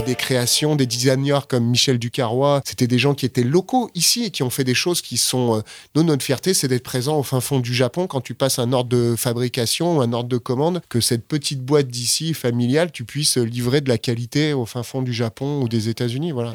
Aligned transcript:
a 0.00 0.02
des 0.02 0.14
créations, 0.14 0.76
des 0.76 0.86
designers 0.86 1.40
comme 1.48 1.66
Michel 1.66 1.98
Ducarrois. 1.98 2.62
C'était 2.64 2.86
des 2.86 2.98
gens 2.98 3.14
qui 3.14 3.26
étaient 3.26 3.44
locaux 3.44 3.90
ici 3.94 4.24
et 4.24 4.30
qui 4.30 4.42
ont 4.42 4.50
fait 4.50 4.64
des 4.64 4.74
choses 4.74 5.02
qui 5.02 5.16
sont. 5.16 5.62
Euh, 5.94 6.02
notre 6.02 6.22
fierté, 6.22 6.54
c'est 6.54 6.68
d'être 6.68 6.84
présent 6.84 7.18
au 7.18 7.22
fin 7.22 7.40
fond 7.40 7.60
du 7.60 7.74
Japon 7.74 8.06
quand 8.06 8.20
tu 8.20 8.34
passes 8.34 8.58
un 8.58 8.72
ordre 8.72 8.88
de 8.88 9.14
fabrication 9.16 9.98
ou 9.98 10.00
un 10.00 10.12
ordre 10.12 10.28
de 10.28 10.38
commande, 10.38 10.80
que 10.88 11.00
cette 11.00 11.26
petite 11.26 11.60
boîte 11.60 11.88
d'ici, 11.88 12.32
familiale, 12.32 12.92
tu 12.92 13.04
puisses 13.04 13.36
livrer 13.36 13.80
de 13.80 13.88
la 13.88 13.98
qualité 13.98 14.54
au 14.54 14.64
fin 14.64 14.82
fond 14.82 15.02
du 15.02 15.12
Japon 15.12 15.60
ou 15.62 15.68
des 15.68 15.88
États-Unis. 15.88 16.32
Voilà. 16.32 16.54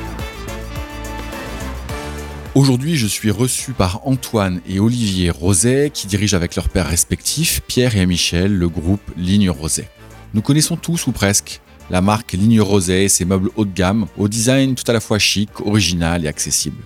Aujourd'hui, 2.53 2.97
je 2.97 3.07
suis 3.07 3.31
reçu 3.31 3.71
par 3.71 4.05
Antoine 4.05 4.59
et 4.67 4.81
Olivier 4.81 5.29
Roset 5.29 5.89
qui 5.93 6.05
dirigent 6.05 6.35
avec 6.35 6.57
leurs 6.57 6.67
pères 6.67 6.87
respectifs, 6.87 7.61
Pierre 7.65 7.95
et 7.95 8.05
Michel, 8.05 8.53
le 8.53 8.67
groupe 8.67 8.99
Ligne 9.15 9.49
Roset. 9.49 9.87
Nous 10.33 10.41
connaissons 10.41 10.75
tous 10.75 11.07
ou 11.07 11.13
presque 11.13 11.61
la 11.89 12.01
marque 12.01 12.33
Ligne 12.33 12.59
Roset 12.59 13.05
et 13.05 13.09
ses 13.09 13.23
meubles 13.23 13.51
haut 13.55 13.63
de 13.63 13.73
gamme 13.73 14.05
au 14.17 14.27
design 14.27 14.75
tout 14.75 14.83
à 14.87 14.91
la 14.91 14.99
fois 14.99 15.17
chic, 15.17 15.61
original 15.65 16.25
et 16.25 16.27
accessible. 16.27 16.83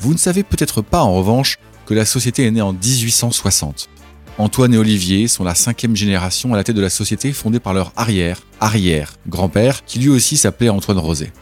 Vous 0.00 0.12
ne 0.12 0.18
savez 0.18 0.42
peut-être 0.42 0.82
pas 0.82 1.00
en 1.00 1.14
revanche 1.14 1.56
que 1.86 1.94
la 1.94 2.04
société 2.04 2.44
est 2.44 2.50
née 2.50 2.60
en 2.60 2.74
1860. 2.74 3.88
Antoine 4.36 4.74
et 4.74 4.78
Olivier 4.78 5.26
sont 5.26 5.42
la 5.42 5.54
cinquième 5.54 5.96
génération 5.96 6.52
à 6.52 6.58
la 6.58 6.64
tête 6.64 6.76
de 6.76 6.82
la 6.82 6.90
société 6.90 7.32
fondée 7.32 7.60
par 7.60 7.72
leur 7.72 7.94
arrière, 7.96 8.42
arrière, 8.60 9.14
grand-père, 9.26 9.86
qui 9.86 10.00
lui 10.00 10.10
aussi 10.10 10.36
s'appelait 10.36 10.68
Antoine 10.68 10.98
Roset. 10.98 11.32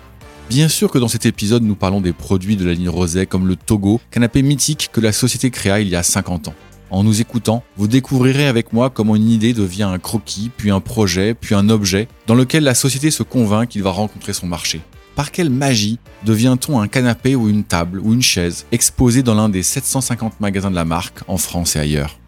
Bien 0.48 0.69
sûr 0.69 0.92
que 0.92 0.98
dans 0.98 1.08
cet 1.08 1.27
épisode, 1.27 1.64
nous 1.64 1.75
parlons 1.75 2.00
des 2.00 2.12
produits 2.12 2.56
de 2.56 2.64
la 2.64 2.72
ligne 2.72 2.89
Roset 2.89 3.27
comme 3.27 3.48
le 3.48 3.56
Togo, 3.56 4.00
canapé 4.12 4.42
mythique 4.42 4.91
que 4.92 5.00
la 5.00 5.12
société 5.12 5.50
créa 5.50 5.80
il 5.80 5.89
y 5.89 5.97
a 5.97 6.05
50 6.05 6.48
ans. 6.48 6.55
En 6.91 7.02
nous 7.02 7.20
écoutant, 7.20 7.64
vous 7.77 7.89
découvrirez 7.89 8.47
avec 8.47 8.72
moi 8.72 8.89
comment 8.89 9.17
une 9.17 9.28
idée 9.28 9.52
devient 9.52 9.83
un 9.83 9.98
croquis, 9.98 10.52
puis 10.56 10.70
un 10.70 10.78
projet, 10.80 11.34
puis 11.34 11.56
un 11.56 11.69
objet, 11.69 12.06
dans 12.28 12.36
lequel 12.36 12.62
la 12.62 12.77
société 12.77 13.11
se 13.11 13.24
convainc 13.24 13.70
qu'il 13.70 13.83
va 13.83 13.91
rencontrer 13.91 14.33
son 14.33 14.47
marché. 14.47 14.80
Par 15.17 15.33
quelle 15.33 15.50
magie 15.50 15.98
devient-on 16.24 16.80
un 16.80 16.86
canapé 16.86 17.34
ou 17.34 17.48
une 17.48 17.64
table 17.64 17.98
ou 17.98 18.14
une 18.14 18.22
chaise 18.22 18.67
exposé 18.70 19.24
dans 19.24 19.34
l'un 19.34 19.48
des 19.48 19.64
750 19.64 20.41
magasins 20.41 20.70
de 20.70 20.77
la 20.77 20.84
marque 20.84 21.20
en 21.27 21.39
France 21.39 21.74
et 21.74 21.80
ailleurs? 21.80 22.19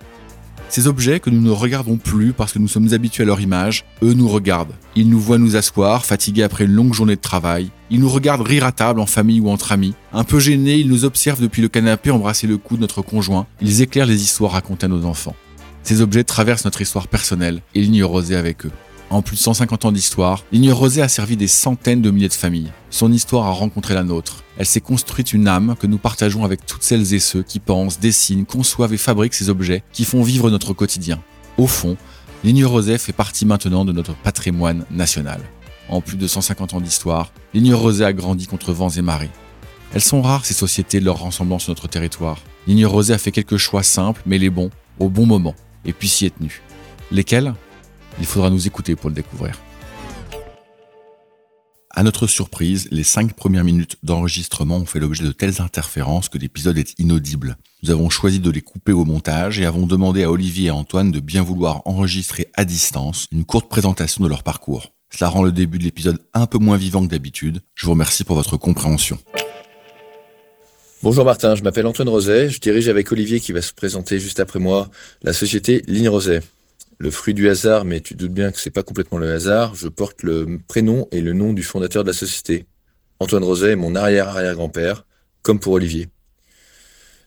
Ces 0.69 0.87
objets 0.87 1.19
que 1.19 1.31
nous 1.31 1.41
ne 1.41 1.51
regardons 1.51 1.97
plus 1.97 2.33
parce 2.33 2.53
que 2.53 2.59
nous 2.59 2.69
sommes 2.69 2.93
habitués 2.93 3.23
à 3.23 3.27
leur 3.27 3.41
image, 3.41 3.85
eux 4.03 4.13
nous 4.13 4.29
regardent. 4.29 4.75
Ils 4.97 5.09
nous 5.09 5.19
voient 5.19 5.39
nous 5.39 5.57
asseoir, 5.57 6.05
fatigués 6.05 6.43
après 6.43 6.65
une 6.65 6.73
longue 6.73 6.93
journée 6.93 7.17
de 7.17 7.21
travail. 7.21 7.71
Ils 7.91 8.01
nous 8.01 8.09
regardent 8.09 8.47
rire 8.47 8.65
à 8.65 8.73
table 8.73 9.01
en 9.01 9.07
famille 9.07 9.41
ou 9.41 9.49
entre 9.49 9.73
amis. 9.73 9.95
Un 10.13 10.25
peu 10.25 10.39
gênés, 10.39 10.77
ils 10.77 10.89
nous 10.89 11.07
observent 11.07 11.41
depuis 11.41 11.63
le 11.63 11.69
canapé 11.69 12.11
embrasser 12.11 12.47
le 12.47 12.59
cou 12.59 12.77
de 12.77 12.83
notre 12.83 13.01
conjoint. 13.01 13.47
Ils 13.63 13.81
éclairent 13.81 14.07
les 14.07 14.23
histoires 14.23 14.53
racontées 14.53 14.87
à 14.87 14.89
nos 14.89 15.07
enfants. 15.07 15.37
Ces 15.83 16.03
objets 16.03 16.25
traversent 16.25 16.67
notre 16.67 16.83
histoire 16.83 17.09
personnelle 17.09 17.63
et 17.75 17.81
l'ignorosé 17.81 18.37
avec 18.37 18.67
eux. 18.67 18.73
En 19.11 19.23
plus 19.23 19.37
de 19.37 19.41
150 19.41 19.87
ans 19.87 19.93
d'histoire, 19.93 20.45
Ligne 20.53 20.71
Rosée 20.71 21.01
a 21.01 21.09
servi 21.09 21.39
des 21.39 21.49
centaines 21.49 22.03
de 22.03 22.11
milliers 22.11 22.29
de 22.29 22.35
familles. 22.35 22.71
Son 22.91 23.11
histoire 23.11 23.47
a 23.47 23.53
rencontré 23.53 23.95
la 23.95 24.05
nôtre. 24.05 24.45
Elle 24.59 24.67
s'est 24.67 24.83
construite 24.83 25.33
une 25.33 25.49
âme 25.49 25.77
que 25.81 25.87
nous 25.87 25.97
partageons 25.97 26.45
avec 26.45 26.67
toutes 26.67 26.83
celles 26.83 27.15
et 27.15 27.19
ceux 27.19 27.43
qui 27.43 27.59
pensent, 27.59 28.01
dessinent, 28.01 28.45
conçoivent 28.45 28.93
et 28.93 28.99
fabriquent 28.99 29.33
ces 29.33 29.49
objets 29.49 29.83
qui 29.93 30.05
font 30.05 30.23
vivre 30.23 30.51
notre 30.51 30.75
quotidien. 30.75 31.23
Au 31.57 31.67
fond, 31.67 31.97
Ligne 32.45 32.67
Rosée 32.67 32.99
fait 32.99 33.15
partie 33.15 33.47
maintenant 33.47 33.87
de 33.87 33.93
notre 33.93 34.15
patrimoine 34.15 34.85
national. 34.91 35.41
En 35.89 36.03
plus 36.03 36.19
de 36.19 36.27
150 36.27 36.75
ans 36.75 36.81
d'histoire, 36.83 37.33
Ligne 37.55 37.73
Rosée 37.73 38.05
a 38.05 38.13
grandi 38.13 38.47
contre 38.47 38.75
vents 38.75 38.91
et 38.91 39.01
marées. 39.01 39.31
Elles 39.95 40.03
sont 40.03 40.21
rares 40.21 40.45
ces 40.45 40.53
sociétés 40.53 41.01
leur 41.01 41.23
rassemblement 41.23 41.59
sur 41.59 41.71
notre 41.71 41.89
territoire. 41.89 42.43
Ligne 42.67 42.85
Rosée 42.85 43.15
a 43.15 43.19
fait 43.19 43.33
quelques 43.33 43.57
choix 43.57 43.83
simples 43.83 44.21
mais 44.27 44.37
les 44.37 44.51
bons, 44.51 44.71
au 44.99 45.09
bon 45.09 45.25
moment, 45.25 45.55
et 45.87 45.95
puis 45.95 46.09
s'y 46.09 46.27
est 46.27 46.37
tenu. 46.37 46.61
Lesquels? 47.11 47.55
Il 48.21 48.27
faudra 48.27 48.51
nous 48.51 48.67
écouter 48.67 48.97
pour 48.97 49.11
le 49.11 49.15
découvrir. 49.15 49.59
À 51.91 52.05
notre 52.05 52.29
surprise, 52.29 52.87
les 52.93 53.03
cinq 53.03 53.33
premières 53.33 53.65
minutes 53.65 53.97
d'enregistrement 54.05 54.77
ont 54.77 54.87
fait 54.87 55.01
l'objet 55.01 55.25
de 55.25 55.33
telles 55.33 55.61
interférences 55.61 56.29
que 56.29 56.39
l'épisode 56.39 56.79
est 56.79 56.95
inaudible. 56.99 57.57
Nous 57.83 57.91
avons 57.91 58.09
choisi 58.09 58.39
de 58.39 58.51
les 58.51 58.61
couper 58.61 58.93
au 58.93 59.05
montage 59.05 59.59
et 59.59 59.67
avons 59.67 59.87
demandé 59.87 60.23
à 60.23 60.31
Olivier 60.31 60.69
et 60.69 60.71
Antoine 60.71 61.11
de 61.11 61.19
bien 61.19 61.43
vouloir 61.43 61.83
enregistrer 61.87 62.53
à 62.55 62.65
distance 62.65 63.27
une 63.33 63.45
courte 63.45 63.69
présentation 63.69 64.23
de 64.23 64.29
leur 64.29 64.45
parcours. 64.45 64.93
Cela 65.11 65.31
rend 65.31 65.43
le 65.43 65.51
début 65.51 65.79
de 65.79 65.85
l'épisode 65.85 66.21
un 66.35 66.47
peu 66.47 66.59
moins 66.59 66.77
vivant 66.77 67.05
que 67.05 67.11
d'habitude. 67.11 67.63
Je 67.75 67.87
vous 67.87 67.93
remercie 67.93 68.23
pour 68.23 68.37
votre 68.37 68.57
compréhension. 68.57 69.19
Bonjour 71.03 71.25
Martin, 71.25 71.55
je 71.55 71.63
m'appelle 71.63 71.87
Antoine 71.87 72.09
Roset, 72.09 72.51
je 72.51 72.61
dirige 72.61 72.89
avec 72.89 73.11
Olivier 73.11 73.41
qui 73.41 73.53
va 73.53 73.63
se 73.63 73.73
présenter 73.73 74.21
juste 74.21 74.41
après 74.41 74.59
moi 74.59 74.89
la 75.23 75.33
société 75.33 75.83
Ligne 75.87 76.09
Roset 76.09 76.43
le 76.99 77.11
fruit 77.11 77.35
du 77.35 77.49
hasard, 77.49 77.85
mais 77.85 78.01
tu 78.01 78.15
doutes 78.15 78.33
bien 78.33 78.51
que 78.51 78.61
c'est 78.61 78.71
pas 78.71 78.83
complètement 78.83 79.19
le 79.19 79.33
hasard, 79.33 79.75
je 79.75 79.89
porte 79.89 80.23
le 80.23 80.59
prénom 80.67 81.07
et 81.13 81.21
le 81.21 81.33
nom 81.33 81.53
du 81.53 81.63
fondateur 81.63 82.03
de 82.03 82.09
la 82.09 82.15
société. 82.15 82.67
Antoine 83.21 83.45
Roset 83.45 83.73
est 83.73 83.77
mon 83.77 83.95
arrière-arrière-grand-père, 83.95 85.05
comme 85.43 85.61
pour 85.61 85.73
Olivier. 85.75 86.09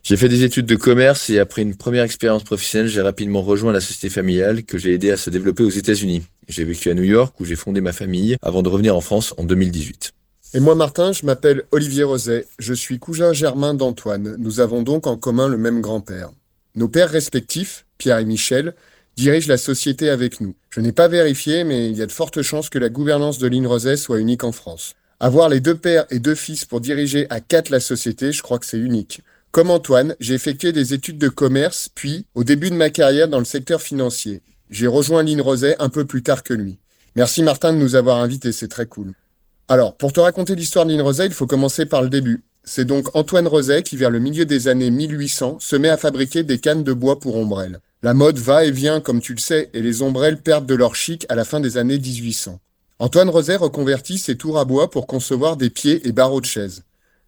J'ai 0.03 0.17
fait 0.17 0.29
des 0.29 0.43
études 0.43 0.65
de 0.65 0.75
commerce 0.75 1.29
et 1.29 1.39
après 1.39 1.61
une 1.61 1.75
première 1.75 2.03
expérience 2.03 2.43
professionnelle, 2.43 2.87
j'ai 2.89 3.01
rapidement 3.01 3.41
rejoint 3.41 3.71
la 3.71 3.81
société 3.81 4.09
familiale 4.09 4.63
que 4.63 4.77
j'ai 4.77 4.93
aidé 4.93 5.11
à 5.11 5.17
se 5.17 5.29
développer 5.29 5.63
aux 5.63 5.69
États-Unis. 5.69 6.23
J'ai 6.47 6.63
vécu 6.63 6.89
à 6.89 6.93
New 6.95 7.03
York 7.03 7.39
où 7.39 7.45
j'ai 7.45 7.55
fondé 7.55 7.81
ma 7.81 7.93
famille 7.93 8.35
avant 8.41 8.63
de 8.63 8.69
revenir 8.69 8.95
en 8.95 9.01
France 9.01 9.33
en 9.37 9.43
2018. 9.43 10.11
Et 10.53 10.59
moi, 10.59 10.75
Martin, 10.75 11.13
je 11.13 11.25
m'appelle 11.25 11.63
Olivier 11.71 12.03
Roset. 12.03 12.45
Je 12.59 12.73
suis 12.73 12.99
cousin 12.99 13.31
germain 13.31 13.73
d'Antoine. 13.73 14.35
Nous 14.37 14.59
avons 14.59 14.81
donc 14.81 15.07
en 15.07 15.17
commun 15.17 15.47
le 15.47 15.57
même 15.57 15.81
grand-père. 15.81 16.31
Nos 16.75 16.89
pères 16.89 17.09
respectifs, 17.09 17.85
Pierre 17.97 18.17
et 18.17 18.25
Michel, 18.25 18.73
dirige 19.17 19.47
la 19.47 19.57
société 19.57 20.09
avec 20.09 20.41
nous. 20.41 20.55
Je 20.69 20.79
n'ai 20.81 20.91
pas 20.91 21.07
vérifié, 21.07 21.63
mais 21.63 21.89
il 21.89 21.97
y 21.97 22.01
a 22.01 22.05
de 22.05 22.11
fortes 22.11 22.41
chances 22.41 22.69
que 22.69 22.79
la 22.79 22.89
gouvernance 22.89 23.37
de 23.37 23.47
l'INROSES 23.47 23.97
soit 23.97 24.19
unique 24.19 24.43
en 24.43 24.51
France. 24.51 24.95
Avoir 25.19 25.49
les 25.49 25.59
deux 25.59 25.75
pères 25.75 26.05
et 26.09 26.19
deux 26.19 26.35
fils 26.35 26.65
pour 26.65 26.81
diriger 26.81 27.27
à 27.29 27.39
quatre 27.39 27.69
la 27.69 27.79
société, 27.79 28.31
je 28.31 28.41
crois 28.41 28.59
que 28.59 28.65
c'est 28.65 28.77
unique. 28.77 29.21
Comme 29.51 29.69
Antoine, 29.69 30.15
j'ai 30.19 30.33
effectué 30.33 30.71
des 30.71 30.93
études 30.93 31.17
de 31.17 31.29
commerce, 31.29 31.89
puis, 31.93 32.25
au 32.35 32.43
début 32.43 32.69
de 32.69 32.75
ma 32.75 32.89
carrière 32.89 33.27
dans 33.27 33.39
le 33.39 33.45
secteur 33.45 33.81
financier. 33.81 34.41
J'ai 34.69 34.87
rejoint 34.87 35.23
l'INROSES 35.23 35.75
un 35.79 35.89
peu 35.89 36.05
plus 36.05 36.23
tard 36.23 36.43
que 36.43 36.53
lui. 36.53 36.79
Merci 37.15 37.43
Martin 37.43 37.73
de 37.73 37.77
nous 37.77 37.95
avoir 37.95 38.17
invités, 38.17 38.53
c'est 38.53 38.69
très 38.69 38.85
cool. 38.85 39.13
Alors, 39.67 39.95
pour 39.97 40.13
te 40.13 40.19
raconter 40.19 40.55
l'histoire 40.55 40.85
de 40.85 40.93
l'INROSES, 40.93 41.25
il 41.25 41.33
faut 41.33 41.47
commencer 41.47 41.85
par 41.85 42.01
le 42.01 42.09
début. 42.09 42.43
C'est 42.63 42.85
donc 42.85 43.15
Antoine 43.15 43.47
Roset 43.47 43.83
qui, 43.83 43.97
vers 43.97 44.09
le 44.09 44.19
milieu 44.19 44.45
des 44.45 44.67
années 44.67 44.91
1800, 44.91 45.57
se 45.59 45.75
met 45.75 45.89
à 45.89 45.97
fabriquer 45.97 46.43
des 46.43 46.59
cannes 46.59 46.83
de 46.83 46.93
bois 46.93 47.19
pour 47.19 47.35
ombrelles. 47.35 47.79
La 48.03 48.15
mode 48.15 48.39
va 48.39 48.65
et 48.65 48.71
vient, 48.71 48.99
comme 48.99 49.21
tu 49.21 49.35
le 49.35 49.39
sais, 49.39 49.69
et 49.75 49.81
les 49.83 50.01
ombrelles 50.01 50.41
perdent 50.41 50.65
de 50.65 50.73
leur 50.73 50.95
chic 50.95 51.27
à 51.29 51.35
la 51.35 51.45
fin 51.45 51.59
des 51.59 51.77
années 51.77 51.99
1800. 51.99 52.59
Antoine 52.97 53.29
Roset 53.29 53.57
reconvertit 53.57 54.17
ses 54.17 54.35
tours 54.37 54.57
à 54.57 54.65
bois 54.65 54.89
pour 54.89 55.05
concevoir 55.05 55.55
des 55.55 55.69
pieds 55.69 56.07
et 56.07 56.11
barreaux 56.11 56.41
de 56.41 56.47
chaises. 56.47 56.83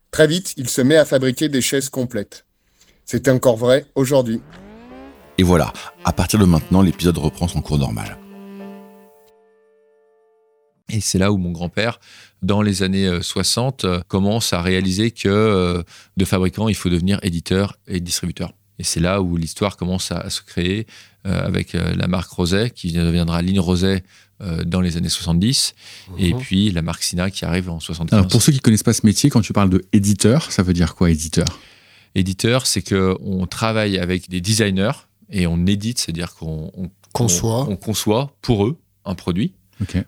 Très 0.09 0.25
vite, 0.25 0.56
il 0.57 0.67
se 0.67 0.81
met 0.81 0.95
à 0.95 1.06
fabriquer 1.06 1.47
des 1.47 1.61
chaises 1.61 1.89
complètes. 1.89 2.47
C'est 3.06 3.28
encore 3.28 3.57
vrai 3.57 3.85
aujourd'hui. 3.94 4.41
Et 5.38 5.44
voilà, 5.44 5.72
à 6.05 6.11
partir 6.11 6.40
de 6.40 6.46
maintenant, 6.46 6.81
l'épisode 6.81 7.19
reprend 7.19 7.47
son 7.47 7.61
cours 7.61 7.78
normal. 7.78 8.17
Et 10.90 11.02
c'est 11.02 11.19
là 11.19 11.31
où 11.31 11.37
mon 11.37 11.52
grand-père, 11.52 11.99
dans 12.41 12.64
les 12.64 12.81
années 12.81 13.22
60, 13.22 13.85
euh, 13.85 14.02
commence 14.08 14.53
à 14.53 14.61
réaliser 14.64 15.11
que 15.11 15.29
euh, 15.29 15.84
de 16.17 16.26
fabricant, 16.26 16.67
il 16.67 16.76
faut 16.76 16.90
devenir 16.90 17.19
éditeur 17.22 17.78
et 17.87 17.99
distributeur. 17.99 18.53
Et 18.79 18.84
c'est 18.84 18.99
là 18.99 19.22
où 19.22 19.37
l'histoire 19.37 19.78
commence 19.78 20.11
à, 20.11 20.29
se 20.29 20.41
créer 20.41 20.87
euh, 21.25 21.46
avec 21.46 21.75
euh, 21.75 21.96
la 21.96 22.08
marque 22.08 22.31
Roset, 22.31 22.72
qui 22.72 22.91
deviendra 22.91 23.41
Ligne 23.41 23.59
Roset 23.59 24.03
euh, 24.41 24.64
dans 24.64 24.81
les 24.81 24.97
années 24.97 25.09
70, 25.09 25.75
et 26.17 26.34
mhm. 26.34 26.40
puis 26.40 26.72
la 26.72 26.81
marque 26.81 27.03
Sina 27.03 27.29
qui 27.29 27.46
arrive 27.46 27.70
en 27.70 27.79
75. 27.79 28.17
Alors 28.17 28.28
pour 28.29 28.41
ceux 28.41 28.52
qui 28.52 28.59
connaissent 28.59 28.84
pas 28.84 28.93
ce 28.93 29.05
métier, 29.05 29.29
quand 29.29 29.41
tu 29.41 29.53
parles 29.53 29.70
de 29.70 29.85
éditeur, 29.93 30.52
ça 30.52 30.64
veut 30.64 30.73
dire 30.73 30.96
quoi 30.96 31.11
éditeur? 31.11 31.59
Éditeur, 32.16 32.67
c'est 32.67 32.81
qu'on 32.81 33.47
travaille 33.47 33.97
avec 33.97 34.29
des 34.29 34.41
designers 34.41 34.91
et 35.29 35.47
on 35.47 35.66
édite, 35.66 35.99
c'est-à-dire 35.99 36.34
qu'on 36.35 36.72
conçoit. 37.11 37.67
On, 37.69 37.76
conçoit 37.76 38.35
pour 38.41 38.66
eux 38.66 38.78
un 39.05 39.16
produit, 39.16 39.53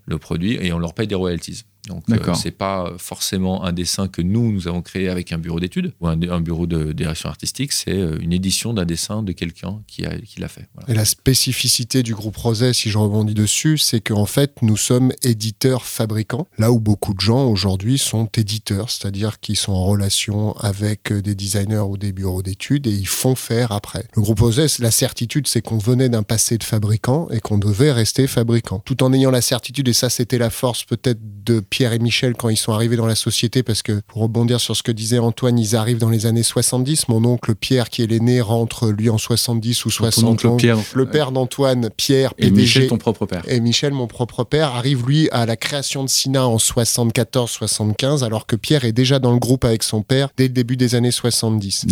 le 0.05 0.17
produit, 0.17 0.57
et 0.61 0.71
on 0.71 0.79
leur 0.79 0.93
paye 0.93 1.07
des 1.07 1.15
royalties. 1.15 1.63
Donc, 1.87 2.03
euh, 2.09 2.33
c'est 2.33 2.51
pas 2.51 2.93
forcément 2.97 3.63
un 3.63 3.73
dessin 3.73 4.07
que 4.07 4.21
nous, 4.21 4.51
nous 4.51 4.67
avons 4.67 4.81
créé 4.81 5.09
avec 5.09 5.31
un 5.31 5.37
bureau 5.37 5.59
d'études 5.59 5.93
ou 5.99 6.07
un, 6.07 6.15
bureau 6.41 6.67
de 6.67 6.93
direction 6.93 7.29
artistique. 7.29 7.73
C'est 7.73 7.97
euh, 7.97 8.17
une 8.19 8.33
édition 8.33 8.73
d'un 8.73 8.85
dessin 8.85 9.23
de 9.23 9.31
quelqu'un 9.31 9.81
qui, 9.87 10.03
qui 10.25 10.39
l'a 10.39 10.47
fait. 10.47 10.67
Et 10.87 10.93
la 10.93 11.05
spécificité 11.05 12.03
du 12.03 12.13
groupe 12.13 12.37
Roset, 12.37 12.73
si 12.73 12.89
je 12.89 12.97
rebondis 12.97 13.33
dessus, 13.33 13.77
c'est 13.77 14.01
qu'en 14.01 14.25
fait, 14.25 14.61
nous 14.61 14.77
sommes 14.77 15.11
éditeurs-fabricants, 15.23 16.47
là 16.57 16.71
où 16.71 16.79
beaucoup 16.79 17.13
de 17.13 17.19
gens 17.19 17.45
aujourd'hui 17.47 17.97
sont 17.97 18.25
éditeurs, 18.37 18.89
c'est-à-dire 18.89 19.39
qu'ils 19.39 19.57
sont 19.57 19.73
en 19.73 19.85
relation 19.85 20.53
avec 20.57 21.11
euh, 21.11 21.21
des 21.21 21.35
designers 21.35 21.85
ou 21.87 21.97
des 21.97 22.11
bureaux 22.11 22.41
d'études 22.41 22.87
et 22.87 22.91
ils 22.91 23.07
font 23.07 23.35
faire 23.35 23.71
après. 23.71 24.05
Le 24.15 24.21
groupe 24.21 24.39
Roset, 24.39 24.67
la 24.79 24.91
certitude, 24.91 25.47
c'est 25.47 25.61
qu'on 25.61 25.77
venait 25.77 26.09
d'un 26.09 26.23
passé 26.23 26.57
de 26.57 26.63
fabricant 26.63 27.27
et 27.31 27.39
qu'on 27.39 27.57
devait 27.57 27.91
rester 27.91 28.27
fabricant. 28.27 28.79
Tout 28.79 29.03
en 29.03 29.13
ayant 29.13 29.31
la 29.31 29.41
certitude, 29.41 29.87
et 29.87 29.93
ça 29.93 30.09
c'était 30.09 30.37
la 30.37 30.49
force 30.49 30.83
peut-être 30.83 31.19
de 31.43 31.59
Pierre 31.75 31.91
et 31.91 31.99
Michel 31.99 32.35
quand 32.35 32.47
ils 32.47 32.55
sont 32.55 32.71
arrivés 32.71 32.95
dans 32.95 33.05
la 33.05 33.15
société, 33.15 33.61
parce 33.61 33.81
que 33.81 33.99
pour 34.07 34.21
rebondir 34.21 34.61
sur 34.61 34.77
ce 34.77 34.81
que 34.81 34.93
disait 34.93 35.19
Antoine, 35.19 35.59
ils 35.59 35.75
arrivent 35.75 35.97
dans 35.97 36.09
les 36.09 36.25
années 36.25 36.41
70. 36.41 37.09
Mon 37.09 37.25
oncle 37.25 37.53
Pierre, 37.53 37.89
qui 37.89 38.01
est 38.01 38.07
l'aîné, 38.07 38.39
rentre 38.39 38.91
lui 38.91 39.09
en 39.09 39.17
70 39.17 39.83
ou 39.83 39.89
60. 39.89 40.39
Ton 40.39 40.55
Pierre, 40.55 40.77
le 40.93 41.05
père 41.05 41.33
d'Antoine, 41.33 41.89
Pierre, 41.97 42.33
et 42.37 42.49
Michel, 42.49 42.87
ton 42.87 42.97
propre 42.97 43.25
père. 43.25 43.43
Et 43.49 43.59
Michel, 43.59 43.91
mon 43.91 44.07
propre 44.07 44.45
père, 44.45 44.73
arrive 44.73 45.05
lui 45.05 45.29
à 45.31 45.45
la 45.45 45.57
création 45.57 46.05
de 46.05 46.09
Sina 46.09 46.47
en 46.47 46.55
74-75, 46.55 48.23
alors 48.23 48.47
que 48.47 48.55
Pierre 48.55 48.85
est 48.85 48.93
déjà 48.93 49.19
dans 49.19 49.33
le 49.33 49.39
groupe 49.39 49.65
avec 49.65 49.83
son 49.83 50.01
père 50.01 50.29
dès 50.37 50.43
le 50.43 50.53
début 50.53 50.77
des 50.77 50.95
années 50.95 51.11
70. 51.11 51.87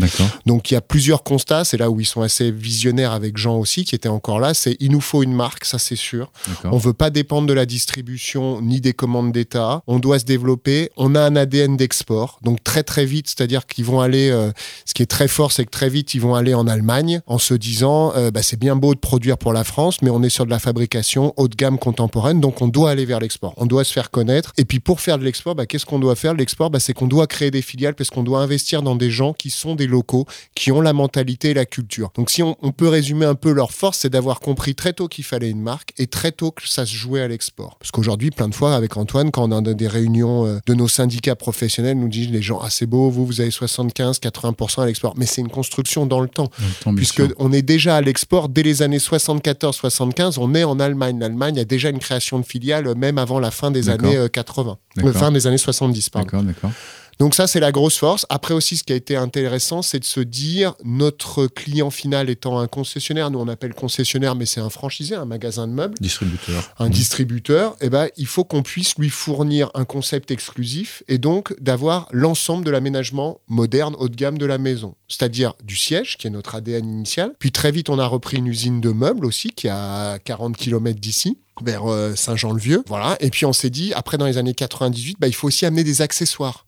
Donc 0.45 0.71
il 0.71 0.75
y 0.75 0.77
a 0.77 0.81
plusieurs 0.81 1.23
constats, 1.23 1.65
c'est 1.65 1.75
là 1.75 1.89
où 1.89 1.99
ils 1.99 2.05
sont 2.05 2.21
assez 2.21 2.51
visionnaires 2.51 3.11
avec 3.11 3.35
Jean 3.35 3.57
aussi, 3.57 3.83
qui 3.83 3.95
était 3.95 4.07
encore 4.07 4.39
là, 4.39 4.53
c'est 4.53 4.77
il 4.79 4.91
nous 4.91 5.01
faut 5.01 5.23
une 5.23 5.33
marque, 5.33 5.65
ça 5.65 5.77
c'est 5.77 5.97
sûr. 5.97 6.31
On 6.63 6.77
veut 6.77 6.93
pas 6.93 7.09
dépendre 7.09 7.47
de 7.47 7.53
la 7.53 7.65
distribution 7.65 8.61
ni 8.61 8.79
des 8.79 8.93
commandes 8.93 9.33
d'État. 9.33 9.72
On 9.87 9.99
doit 9.99 10.19
se 10.19 10.25
développer. 10.25 10.89
On 10.97 11.15
a 11.15 11.21
un 11.21 11.35
ADN 11.35 11.77
d'export, 11.77 12.39
donc 12.43 12.63
très 12.63 12.83
très 12.83 13.05
vite, 13.05 13.27
c'est-à-dire 13.27 13.65
qu'ils 13.65 13.85
vont 13.85 14.01
aller. 14.01 14.29
Euh, 14.29 14.51
ce 14.85 14.93
qui 14.93 15.01
est 15.01 15.07
très 15.07 15.27
fort, 15.27 15.51
c'est 15.51 15.65
que 15.65 15.71
très 15.71 15.89
vite 15.89 16.13
ils 16.13 16.21
vont 16.21 16.35
aller 16.35 16.53
en 16.53 16.67
Allemagne 16.67 17.21
en 17.27 17.37
se 17.37 17.53
disant, 17.53 18.13
euh, 18.15 18.31
bah, 18.31 18.43
c'est 18.43 18.59
bien 18.59 18.75
beau 18.75 18.93
de 18.93 18.99
produire 18.99 19.37
pour 19.37 19.53
la 19.53 19.63
France, 19.63 20.01
mais 20.01 20.09
on 20.09 20.21
est 20.23 20.29
sur 20.29 20.45
de 20.45 20.49
la 20.49 20.59
fabrication 20.59 21.33
haut 21.37 21.47
de 21.47 21.55
gamme 21.55 21.77
contemporaine, 21.77 22.39
donc 22.39 22.61
on 22.61 22.67
doit 22.67 22.91
aller 22.91 23.05
vers 23.05 23.19
l'export. 23.19 23.53
On 23.57 23.65
doit 23.65 23.83
se 23.83 23.93
faire 23.93 24.11
connaître. 24.11 24.53
Et 24.57 24.65
puis 24.65 24.79
pour 24.79 25.01
faire 25.01 25.17
de 25.17 25.23
l'export, 25.23 25.55
bah, 25.55 25.65
qu'est-ce 25.65 25.85
qu'on 25.85 25.99
doit 25.99 26.15
faire 26.15 26.33
L'export, 26.33 26.69
bah, 26.69 26.79
c'est 26.79 26.93
qu'on 26.93 27.07
doit 27.07 27.27
créer 27.27 27.51
des 27.51 27.61
filiales 27.61 27.95
parce 27.95 28.09
qu'on 28.09 28.23
doit 28.23 28.39
investir 28.39 28.81
dans 28.81 28.95
des 28.95 29.11
gens 29.11 29.33
qui 29.33 29.49
sont 29.49 29.75
des 29.75 29.87
locaux, 29.87 30.25
qui 30.55 30.71
ont 30.71 30.81
la 30.81 30.93
mentalité 30.93 31.51
et 31.51 31.53
la 31.53 31.65
culture. 31.65 32.11
Donc 32.15 32.29
si 32.29 32.43
on, 32.43 32.55
on 32.61 32.71
peut 32.71 32.87
résumer 32.87 33.25
un 33.25 33.35
peu 33.35 33.51
leur 33.51 33.71
force, 33.71 33.99
c'est 33.99 34.09
d'avoir 34.09 34.39
compris 34.39 34.75
très 34.75 34.93
tôt 34.93 35.07
qu'il 35.07 35.23
fallait 35.23 35.49
une 35.49 35.61
marque 35.61 35.93
et 35.97 36.07
très 36.07 36.31
tôt 36.31 36.51
que 36.51 36.67
ça 36.67 36.85
se 36.85 36.93
jouait 36.93 37.21
à 37.21 37.27
l'export. 37.27 37.77
Parce 37.79 37.91
qu'aujourd'hui, 37.91 38.31
plein 38.31 38.49
de 38.49 38.55
fois, 38.55 38.75
avec 38.75 38.97
Antoine, 38.97 39.31
quand 39.31 39.47
on 39.47 39.51
a 39.51 39.55
des 39.71 39.87
réunions 39.87 40.45
euh, 40.45 40.59
de 40.65 40.73
nos 40.73 40.87
syndicats 40.87 41.35
professionnels, 41.35 41.97
nous 41.97 42.09
disent 42.09 42.29
les 42.29 42.41
gens, 42.41 42.59
ah 42.61 42.69
c'est 42.69 42.85
beau, 42.85 43.09
vous, 43.09 43.25
vous 43.25 43.41
avez 43.41 43.51
75, 43.51 44.19
80% 44.19 44.81
à 44.81 44.85
l'export. 44.85 45.13
Mais 45.17 45.25
c'est 45.25 45.41
une 45.41 45.49
construction 45.49 46.05
dans 46.05 46.21
le 46.21 46.27
temps. 46.27 46.49
puisque 46.95 47.23
on 47.37 47.51
est 47.51 47.61
déjà 47.61 47.95
à 47.95 48.01
l'export 48.01 48.49
dès 48.49 48.63
les 48.63 48.81
années 48.81 48.97
74-75, 48.97 50.35
on 50.39 50.53
est 50.55 50.63
en 50.63 50.79
Allemagne. 50.79 51.19
L'Allemagne 51.19 51.59
a 51.59 51.65
déjà 51.65 51.89
une 51.89 51.99
création 51.99 52.39
de 52.39 52.45
filiales, 52.45 52.87
euh, 52.87 52.95
même 52.95 53.17
avant 53.17 53.39
la 53.39 53.51
fin 53.51 53.71
des 53.71 53.89
années 53.89 54.27
80. 54.31 54.77
Euh, 55.03 55.13
fin 55.13 55.31
des 55.31 55.47
années 55.47 55.57
70, 55.57 56.09
pardon. 56.09 56.25
D'accord, 56.25 56.43
d'accord. 56.43 56.71
Donc 57.19 57.35
ça, 57.35 57.47
c'est 57.47 57.59
la 57.59 57.71
grosse 57.71 57.97
force. 57.97 58.25
Après 58.29 58.53
aussi, 58.53 58.77
ce 58.77 58.83
qui 58.83 58.93
a 58.93 58.95
été 58.95 59.15
intéressant, 59.15 59.81
c'est 59.81 59.99
de 59.99 60.05
se 60.05 60.19
dire, 60.19 60.73
notre 60.83 61.47
client 61.47 61.89
final 61.89 62.29
étant 62.29 62.59
un 62.59 62.67
concessionnaire, 62.67 63.31
nous 63.31 63.39
on 63.39 63.47
appelle 63.47 63.73
concessionnaire, 63.73 64.35
mais 64.35 64.45
c'est 64.45 64.61
un 64.61 64.69
franchisé, 64.69 65.15
un 65.15 65.25
magasin 65.25 65.67
de 65.67 65.73
meubles. 65.73 65.95
Distributeur. 65.99 66.73
Un 66.79 66.89
distributeur, 66.89 67.75
eh 67.81 67.89
ben, 67.89 68.07
il 68.17 68.27
faut 68.27 68.43
qu'on 68.43 68.63
puisse 68.63 68.95
lui 68.97 69.09
fournir 69.09 69.69
un 69.73 69.85
concept 69.85 70.31
exclusif 70.31 71.03
et 71.07 71.17
donc 71.17 71.53
d'avoir 71.61 72.07
l'ensemble 72.11 72.65
de 72.65 72.71
l'aménagement 72.71 73.39
moderne 73.47 73.95
haut 73.97 74.09
de 74.09 74.15
gamme 74.15 74.37
de 74.37 74.45
la 74.45 74.57
maison. 74.57 74.95
C'est-à-dire 75.07 75.53
du 75.63 75.75
siège, 75.75 76.17
qui 76.17 76.27
est 76.27 76.31
notre 76.31 76.55
ADN 76.55 76.85
initial. 76.85 77.33
Puis 77.39 77.51
très 77.51 77.71
vite, 77.71 77.89
on 77.89 77.99
a 77.99 78.05
repris 78.05 78.37
une 78.37 78.47
usine 78.47 78.81
de 78.81 78.89
meubles 78.89 79.25
aussi, 79.25 79.49
qui 79.49 79.67
est 79.67 79.71
à 79.71 80.17
40 80.23 80.57
km 80.57 80.99
d'ici 80.99 81.37
vers 81.61 81.85
euh, 81.85 82.15
Saint-Jean-le-Vieux. 82.15 82.83
Voilà. 82.87 83.15
Et 83.19 83.29
puis 83.29 83.45
on 83.45 83.53
s'est 83.53 83.69
dit, 83.69 83.93
après 83.93 84.17
dans 84.17 84.25
les 84.25 84.37
années 84.37 84.53
98, 84.53 85.17
bah, 85.19 85.27
il 85.27 85.35
faut 85.35 85.47
aussi 85.47 85.65
amener 85.65 85.83
des 85.83 86.01
accessoires. 86.01 86.65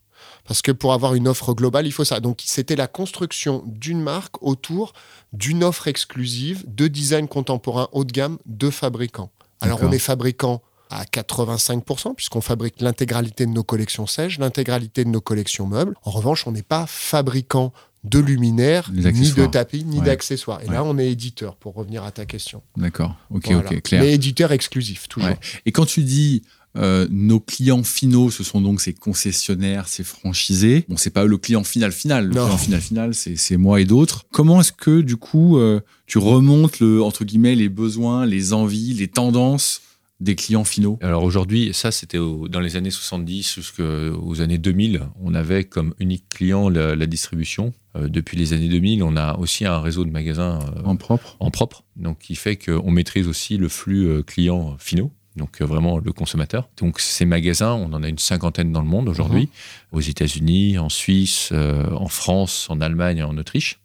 Parce 0.47 0.61
que 0.61 0.71
pour 0.71 0.93
avoir 0.93 1.15
une 1.15 1.27
offre 1.27 1.53
globale, 1.53 1.87
il 1.87 1.91
faut 1.91 2.05
ça. 2.05 2.19
Donc 2.19 2.41
c'était 2.45 2.75
la 2.75 2.87
construction 2.87 3.63
d'une 3.65 4.01
marque 4.01 4.41
autour 4.41 4.93
d'une 5.33 5.63
offre 5.63 5.87
exclusive 5.87 6.63
de 6.67 6.87
design 6.87 7.27
contemporain 7.27 7.89
haut 7.91 8.05
de 8.05 8.11
gamme 8.11 8.37
de 8.45 8.69
fabricants. 8.69 9.31
Alors 9.61 9.79
on 9.81 9.91
est 9.91 9.99
fabricant 9.99 10.61
à 10.89 11.03
85%, 11.05 12.13
puisqu'on 12.13 12.41
fabrique 12.41 12.79
l'intégralité 12.79 13.45
de 13.45 13.51
nos 13.51 13.63
collections 13.63 14.05
sèches, 14.05 14.37
l'intégralité 14.37 15.03
de 15.03 15.09
nos 15.09 15.21
collections 15.21 15.65
meubles. 15.65 15.95
En 16.03 16.11
revanche, 16.11 16.45
on 16.45 16.51
n'est 16.51 16.61
pas 16.61 16.85
fabricant 16.87 17.73
de 18.03 18.19
luminaires, 18.19 18.91
ni 18.93 19.31
de 19.31 19.45
tapis, 19.47 19.83
ni 19.83 19.99
d'accessoires. 19.99 20.61
Et 20.63 20.67
là, 20.67 20.83
on 20.83 20.97
est 20.99 21.09
éditeur, 21.09 21.55
pour 21.55 21.73
revenir 21.73 22.03
à 22.03 22.11
ta 22.11 22.25
question. 22.25 22.61
D'accord, 22.77 23.15
ok, 23.31 23.49
ok, 23.51 23.81
clair. 23.81 24.01
Mais 24.03 24.13
éditeur 24.13 24.51
exclusif, 24.51 25.07
toujours. 25.07 25.31
Et 25.65 25.71
quand 25.71 25.87
tu 25.87 26.03
dis 26.03 26.43
euh, 26.77 27.07
nos 27.09 27.39
clients 27.39 27.83
finaux, 27.83 28.29
ce 28.29 28.43
sont 28.43 28.61
donc 28.61 28.81
ces 28.81 28.93
concessionnaires, 28.93 29.87
ces 29.87 30.03
franchisés. 30.03 30.85
Bon, 30.89 30.97
c'est 30.97 31.09
pas 31.09 31.25
le 31.25 31.37
client 31.37 31.63
final 31.63 31.91
final. 31.91 32.27
Le 32.27 32.31
client 32.31 32.57
final 32.57 32.81
final, 32.81 33.13
c'est 33.13 33.57
moi 33.57 33.81
et 33.81 33.85
d'autres. 33.85 34.25
Comment 34.31 34.61
est-ce 34.61 34.71
que 34.71 35.01
du 35.01 35.17
coup 35.17 35.57
euh, 35.57 35.79
tu 36.05 36.17
remontes 36.17 36.79
le 36.79 37.01
entre 37.01 37.23
guillemets 37.23 37.55
les 37.55 37.69
besoins, 37.69 38.25
les 38.25 38.53
envies, 38.53 38.93
les 38.93 39.07
tendances 39.07 39.81
des 40.19 40.35
clients 40.35 40.65
finaux? 40.65 40.99
Alors 41.01 41.23
aujourd'hui, 41.23 41.71
ça 41.73 41.91
c'était 41.91 42.17
dans 42.17 42.59
les 42.59 42.75
années 42.75 42.91
70 42.91 43.53
jusqu'aux 43.55 44.41
années 44.41 44.57
2000, 44.57 45.03
on 45.21 45.33
avait 45.33 45.63
comme 45.63 45.93
unique 45.99 46.27
client 46.29 46.69
la, 46.69 47.05
distribution. 47.05 47.73
Euh, 47.95 48.09
depuis 48.09 48.37
les 48.37 48.51
années 48.51 48.67
2000, 48.67 49.01
on 49.03 49.15
a 49.15 49.37
aussi 49.37 49.65
un 49.65 49.79
réseau 49.79 50.03
de 50.03 50.11
magasins 50.11 50.59
en 50.83 50.97
propre. 50.97 51.37
En 51.39 51.51
propre, 51.51 51.83
donc 51.95 52.19
qui 52.19 52.35
fait 52.35 52.57
qu'on 52.57 52.91
maîtrise 52.91 53.27
aussi 53.27 53.57
le 53.57 53.69
flux 53.69 54.23
clients 54.25 54.75
finaux 54.77 55.11
donc 55.35 55.61
euh, 55.61 55.65
vraiment 55.65 55.99
le 55.99 56.11
consommateur. 56.13 56.69
Donc 56.77 56.99
ces 56.99 57.25
magasins, 57.25 57.73
on 57.73 57.93
en 57.93 58.03
a 58.03 58.07
une 58.07 58.19
cinquantaine 58.19 58.71
dans 58.71 58.81
le 58.81 58.87
monde 58.87 59.09
aujourd'hui, 59.09 59.43
mhm. 59.43 59.97
aux 59.97 60.01
États-Unis, 60.01 60.77
en 60.77 60.89
Suisse, 60.89 61.49
euh, 61.51 61.89
en 61.91 62.07
France, 62.07 62.67
en 62.69 62.81
Allemagne 62.81 63.17
et 63.17 63.23
en 63.23 63.37
Autriche. 63.37 63.79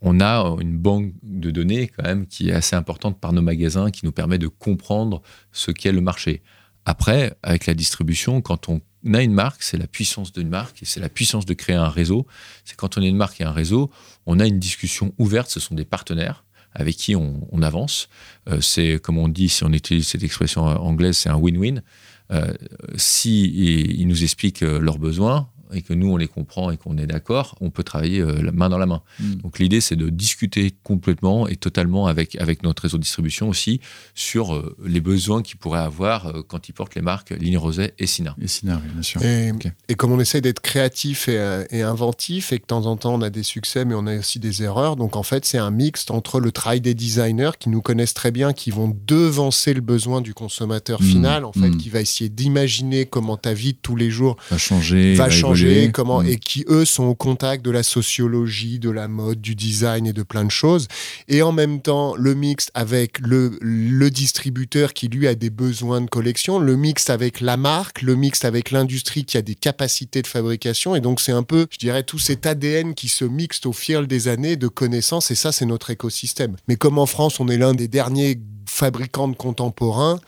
On 0.00 0.20
a 0.20 0.56
une 0.60 0.78
banque 0.78 1.12
de 1.24 1.50
données 1.50 1.88
quand 1.88 2.04
même 2.04 2.28
qui 2.28 2.50
est 2.50 2.52
assez 2.52 2.76
importante 2.76 3.18
par 3.18 3.32
nos 3.32 3.42
magasins, 3.42 3.90
qui 3.90 4.06
nous 4.06 4.12
permet 4.12 4.38
de 4.38 4.46
comprendre 4.46 5.22
ce 5.50 5.72
qu'est 5.72 5.90
le 5.90 6.00
marché. 6.00 6.40
Après, 6.84 7.36
avec 7.42 7.66
la 7.66 7.74
distribution, 7.74 8.40
quand 8.40 8.68
on 8.68 8.80
a 9.12 9.22
une 9.22 9.32
marque, 9.32 9.62
c'est 9.64 9.76
la 9.76 9.88
puissance 9.88 10.32
d'une 10.32 10.48
marque 10.48 10.82
et 10.82 10.86
c'est 10.86 11.00
la 11.00 11.08
puissance 11.08 11.46
de 11.46 11.54
créer 11.54 11.74
un 11.74 11.88
réseau. 11.88 12.28
C'est 12.64 12.76
quand 12.76 12.96
on 12.96 13.02
est 13.02 13.08
une 13.08 13.16
marque 13.16 13.40
et 13.40 13.44
un 13.44 13.50
réseau, 13.50 13.90
on 14.24 14.38
a 14.38 14.46
une 14.46 14.60
discussion 14.60 15.12
ouverte, 15.18 15.50
ce 15.50 15.58
sont 15.58 15.74
des 15.74 15.84
partenaires 15.84 16.44
avec 16.78 16.96
qui 16.96 17.16
on, 17.16 17.62
avance. 17.62 18.08
Euh, 18.48 18.60
c'est, 18.60 19.00
comme 19.02 19.18
on 19.18 19.28
dit, 19.28 19.48
si 19.48 19.64
on 19.64 19.72
utilise 19.72 20.06
cette 20.06 20.22
expression 20.22 20.62
anglaise, 20.62 21.18
c'est 21.18 21.28
un 21.28 21.36
win-win. 21.36 21.82
Euh, 22.30 22.52
si 22.96 23.44
ils 23.44 24.06
nous 24.06 24.22
expliquent 24.22 24.62
euh, 24.62 24.78
leurs 24.78 24.98
besoins, 24.98 25.48
et 25.72 25.82
que 25.82 25.92
nous 25.92 26.10
on 26.10 26.16
les 26.16 26.28
comprend 26.28 26.70
et 26.70 26.76
qu'on 26.76 26.96
est 26.98 27.06
d'accord, 27.06 27.56
on 27.60 27.70
peut 27.70 27.82
travailler 27.82 28.20
euh, 28.20 28.42
la 28.42 28.52
main 28.52 28.68
dans 28.68 28.78
la 28.78 28.86
main. 28.86 29.02
Hmm. 29.20 29.34
Donc 29.36 29.58
l'idée 29.58 29.80
c'est 29.80 29.96
de 29.96 30.08
discuter 30.08 30.72
complètement 30.82 31.48
et 31.48 31.56
totalement 31.56 32.06
avec, 32.06 32.36
avec 32.36 32.62
notre 32.62 32.82
réseau 32.82 32.98
de 32.98 33.02
distribution 33.02 33.48
aussi 33.48 33.80
sur 34.14 34.54
euh, 34.54 34.76
les 34.84 35.00
besoins 35.00 35.42
qu'ils 35.42 35.58
pourraient 35.58 35.78
avoir 35.78 36.26
euh, 36.26 36.42
quand 36.46 36.68
ils 36.68 36.72
portent 36.72 36.94
les 36.94 37.02
marques 37.02 37.30
Ligne 37.30 37.58
Roset 37.58 37.94
et 37.98 38.06
Sina. 38.06 38.34
Et 38.40 38.48
Sina, 38.48 38.80
bien 38.92 39.02
sûr. 39.02 39.20
Et, 39.22 39.94
comme 39.96 40.12
on 40.12 40.20
essaie 40.20 40.40
d'être 40.40 40.60
créatif 40.60 41.28
et, 41.28 41.64
et, 41.70 41.82
inventif 41.82 42.52
et 42.52 42.58
que 42.58 42.62
de 42.62 42.66
temps 42.66 42.86
en 42.86 42.96
temps 42.96 43.14
on 43.14 43.22
a 43.22 43.30
des 43.30 43.42
succès 43.42 43.84
mais 43.84 43.94
on 43.94 44.06
a 44.06 44.18
aussi 44.18 44.38
des 44.38 44.62
erreurs, 44.62 44.96
donc 44.96 45.16
en 45.16 45.22
fait 45.22 45.44
c'est 45.44 45.58
un 45.58 45.70
mixte 45.70 46.10
entre 46.10 46.40
le 46.40 46.52
travail 46.52 46.80
des 46.80 46.94
designers 46.94 47.50
qui 47.58 47.68
nous 47.68 47.82
connaissent 47.82 48.14
très 48.14 48.30
bien, 48.30 48.52
qui 48.52 48.70
vont 48.70 48.96
devancer 49.06 49.74
le 49.74 49.80
besoin 49.80 50.20
du 50.20 50.34
consommateur 50.34 51.00
hmm. 51.00 51.04
final, 51.04 51.44
en 51.44 51.52
fait, 51.52 51.70
hmm. 51.70 51.76
qui 51.76 51.88
va 51.88 52.00
essayer 52.00 52.30
d'imaginer 52.30 53.06
comment 53.06 53.36
ta 53.36 53.54
vie 53.54 53.72
de 53.72 53.78
tous 53.80 53.96
les 53.96 54.10
jours 54.10 54.36
va 54.50 54.58
changer, 54.58 55.14
va 55.14 55.30
changer 55.30 55.57
comment, 55.92 56.22
mm. 56.22 56.28
et 56.28 56.38
qui, 56.38 56.64
eux, 56.68 56.84
sont 56.84 57.04
au 57.04 57.14
contact 57.14 57.64
de 57.64 57.70
la 57.70 57.82
sociologie, 57.82 58.78
de 58.78 58.90
la 58.90 59.08
mode, 59.08 59.40
du 59.40 59.54
design 59.54 60.06
et 60.06 60.12
de 60.12 60.22
plein 60.22 60.44
de 60.44 60.50
choses. 60.50 60.88
Et 61.28 61.42
en 61.42 61.52
même 61.52 61.80
temps, 61.80 62.14
le 62.16 62.34
mix 62.34 62.70
avec 62.74 63.18
le, 63.20 63.58
le 63.60 64.10
distributeur 64.10 64.92
qui, 64.92 65.08
lui, 65.08 65.26
a 65.26 65.34
des 65.34 65.50
besoins 65.50 66.00
de 66.00 66.08
collection, 66.08 66.58
le 66.58 66.76
mix 66.76 67.10
avec 67.10 67.40
la 67.40 67.56
marque, 67.56 68.02
le 68.02 68.14
mix 68.14 68.44
avec 68.44 68.70
l'industrie 68.70 69.24
qui 69.24 69.36
a 69.36 69.42
des 69.42 69.54
capacités 69.54 70.22
de 70.22 70.26
fabrication. 70.26 70.94
Et 70.94 71.00
donc, 71.00 71.20
c'est 71.20 71.32
un 71.32 71.42
peu, 71.42 71.66
je 71.70 71.78
dirais, 71.78 72.02
tout 72.02 72.18
cet 72.18 72.46
ADN 72.46 72.94
qui 72.94 73.08
se 73.08 73.24
mixe 73.24 73.64
au 73.66 73.72
fil 73.72 74.06
des 74.06 74.28
années 74.28 74.56
de 74.56 74.68
connaissances. 74.68 75.30
Et 75.30 75.34
ça, 75.34 75.52
c'est 75.52 75.66
notre 75.66 75.90
écosystème. 75.90 76.56
Mais 76.68 76.76
comme 76.76 76.98
en 76.98 77.06
France, 77.06 77.40
on 77.40 77.48
est 77.48 77.58
l'un 77.58 77.74
des 77.74 77.88
derniers 77.88 78.38
fabricants 78.78 79.28
de 79.28 79.34
contemporains, 79.36 80.20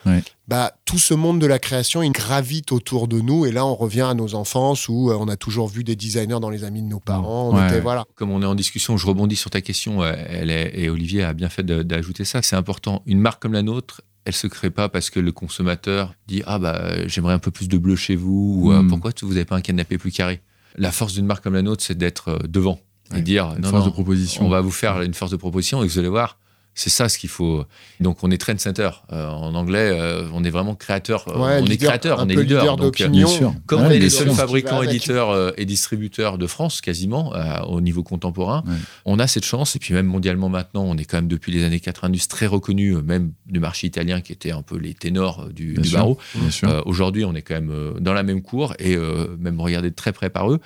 bah, 0.48 0.72
tout 0.84 0.98
ce 0.98 1.14
monde 1.14 1.40
de 1.40 1.46
la 1.46 1.58
création, 1.60 2.02
il 2.02 2.10
gravite 2.10 2.72
autour 2.72 3.06
de 3.08 3.20
nous. 3.20 3.46
Et 3.46 3.52
là, 3.52 3.64
on 3.64 3.74
revient 3.76 4.00
à 4.02 4.14
nos 4.14 4.34
enfances 4.34 4.88
où 4.88 5.10
euh, 5.10 5.16
on 5.18 5.28
a 5.28 5.36
toujours 5.36 5.68
vu 5.68 5.84
des 5.84 5.94
designers 5.96 6.40
dans 6.40 6.50
les 6.50 6.64
amis 6.64 6.82
de 6.82 6.88
nos 6.88 6.98
parents. 7.00 7.52
voilà. 7.80 8.04
Comme 8.16 8.30
on 8.30 8.42
est 8.42 8.46
en 8.46 8.54
discussion, 8.56 8.96
je 8.96 9.06
rebondis 9.06 9.36
sur 9.36 9.50
ta 9.50 9.60
question. 9.60 10.02
Euh, 10.02 10.12
elle 10.28 10.50
est, 10.50 10.72
et 10.74 10.90
Olivier 10.90 11.22
a 11.22 11.32
bien 11.32 11.48
fait 11.48 11.64
d'ajouter 11.64 12.24
ça. 12.24 12.42
C'est 12.42 12.56
important. 12.56 13.02
Une 13.06 13.20
marque 13.20 13.40
comme 13.40 13.52
la 13.52 13.62
nôtre, 13.62 14.02
elle 14.24 14.34
se 14.34 14.48
crée 14.48 14.70
pas 14.70 14.88
parce 14.88 15.08
que 15.10 15.20
le 15.20 15.32
consommateur 15.32 16.14
dit 16.26 16.42
ah 16.46 16.58
bah 16.58 17.06
j'aimerais 17.06 17.32
un 17.34 17.38
peu 17.38 17.50
plus 17.50 17.68
de 17.68 17.78
bleu 17.78 17.96
chez 17.96 18.16
vous 18.16 18.60
ou 18.64 18.72
euh, 18.72 18.82
Mm. 18.82 18.88
pourquoi 18.88 19.12
vous 19.22 19.28
n'avez 19.28 19.44
pas 19.46 19.56
un 19.56 19.60
canapé 19.62 19.96
plus 19.98 20.10
carré? 20.12 20.40
La 20.76 20.90
force 20.92 21.14
d'une 21.14 21.26
marque 21.26 21.42
comme 21.44 21.54
la 21.54 21.62
nôtre, 21.62 21.82
c'est 21.84 21.96
d'être 21.96 22.38
devant 22.48 22.80
et 23.12 23.16
Ouais, 23.16 23.22
dire 23.22 23.54
Une 23.56 23.62
non, 23.62 23.70
force 23.70 23.84
non, 23.84 23.88
de 23.90 23.92
proposition. 23.94 24.44
on 24.46 24.48
va 24.48 24.60
vous 24.60 24.70
faire 24.70 25.00
une 25.02 25.14
force 25.14 25.30
de 25.30 25.36
proposition 25.36 25.82
et 25.82 25.86
vous 25.88 25.98
allez 25.98 26.08
voir, 26.08 26.38
c'est 26.74 26.88
ça 26.90 27.08
ce 27.08 27.18
qu'il 27.18 27.28
faut. 27.28 27.64
Donc 28.00 28.22
on 28.22 28.30
est 28.30 28.38
trendsetter. 28.38 28.88
Euh, 29.12 29.28
en 29.28 29.54
anglais, 29.54 29.90
euh, 29.92 30.28
on 30.32 30.44
est 30.44 30.50
vraiment 30.50 30.74
créateur. 30.74 31.26
Ouais, 31.28 31.58
on 31.60 31.66
est 31.66 31.68
leader, 31.68 31.88
créateur, 31.88 32.18
on 32.20 32.28
est 32.28 32.34
leader. 32.36 32.62
leader 32.62 32.76
donc, 32.76 33.00
euh. 33.00 33.08
Bien 33.08 33.26
sûr. 33.26 33.52
comme 33.66 33.80
Ouais, 33.82 33.86
on 33.88 33.90
est 33.90 33.98
les 33.98 34.08
seuls 34.10 34.30
fabricants, 34.30 34.82
éditeurs 34.82 35.30
euh, 35.30 35.50
et 35.56 35.66
distributeurs 35.66 36.38
de 36.38 36.46
France, 36.46 36.80
quasiment, 36.80 37.34
euh, 37.34 37.60
au 37.62 37.80
niveau 37.80 38.02
contemporain, 38.02 38.62
Ouais. 38.66 38.74
on 39.04 39.18
a 39.18 39.26
cette 39.26 39.44
chance. 39.44 39.76
Et 39.76 39.78
puis 39.78 39.92
même 39.94 40.06
mondialement 40.06 40.48
maintenant, 40.48 40.84
on 40.84 40.96
est 40.96 41.04
quand 41.04 41.18
même 41.18 41.28
depuis 41.28 41.52
les 41.52 41.64
années 41.64 41.80
90 41.80 42.28
très 42.28 42.46
reconnu, 42.46 42.94
euh, 42.96 43.02
même 43.02 43.32
du 43.46 43.60
marché 43.60 43.86
italien 43.88 44.20
qui 44.20 44.32
était 44.32 44.52
un 44.52 44.62
peu 44.62 44.78
les 44.78 44.94
ténors 44.94 45.48
du, 45.52 45.72
Bien 45.72 45.82
du 45.82 45.88
sûr. 45.88 45.98
barreau. 45.98 46.18
Euh, 46.64 46.82
Aujourd'hui, 46.86 47.24
on 47.24 47.34
est 47.34 47.42
quand 47.42 47.54
même 47.54 47.70
euh, 47.70 47.92
dans 48.00 48.12
la 48.12 48.22
même 48.22 48.42
cour 48.42 48.74
et 48.78 48.94
euh, 48.96 49.36
même 49.38 49.60
regardé 49.60 49.90
de 49.90 49.94
très 49.94 50.12
près 50.12 50.30
par 50.30 50.50
eux. 50.50 50.60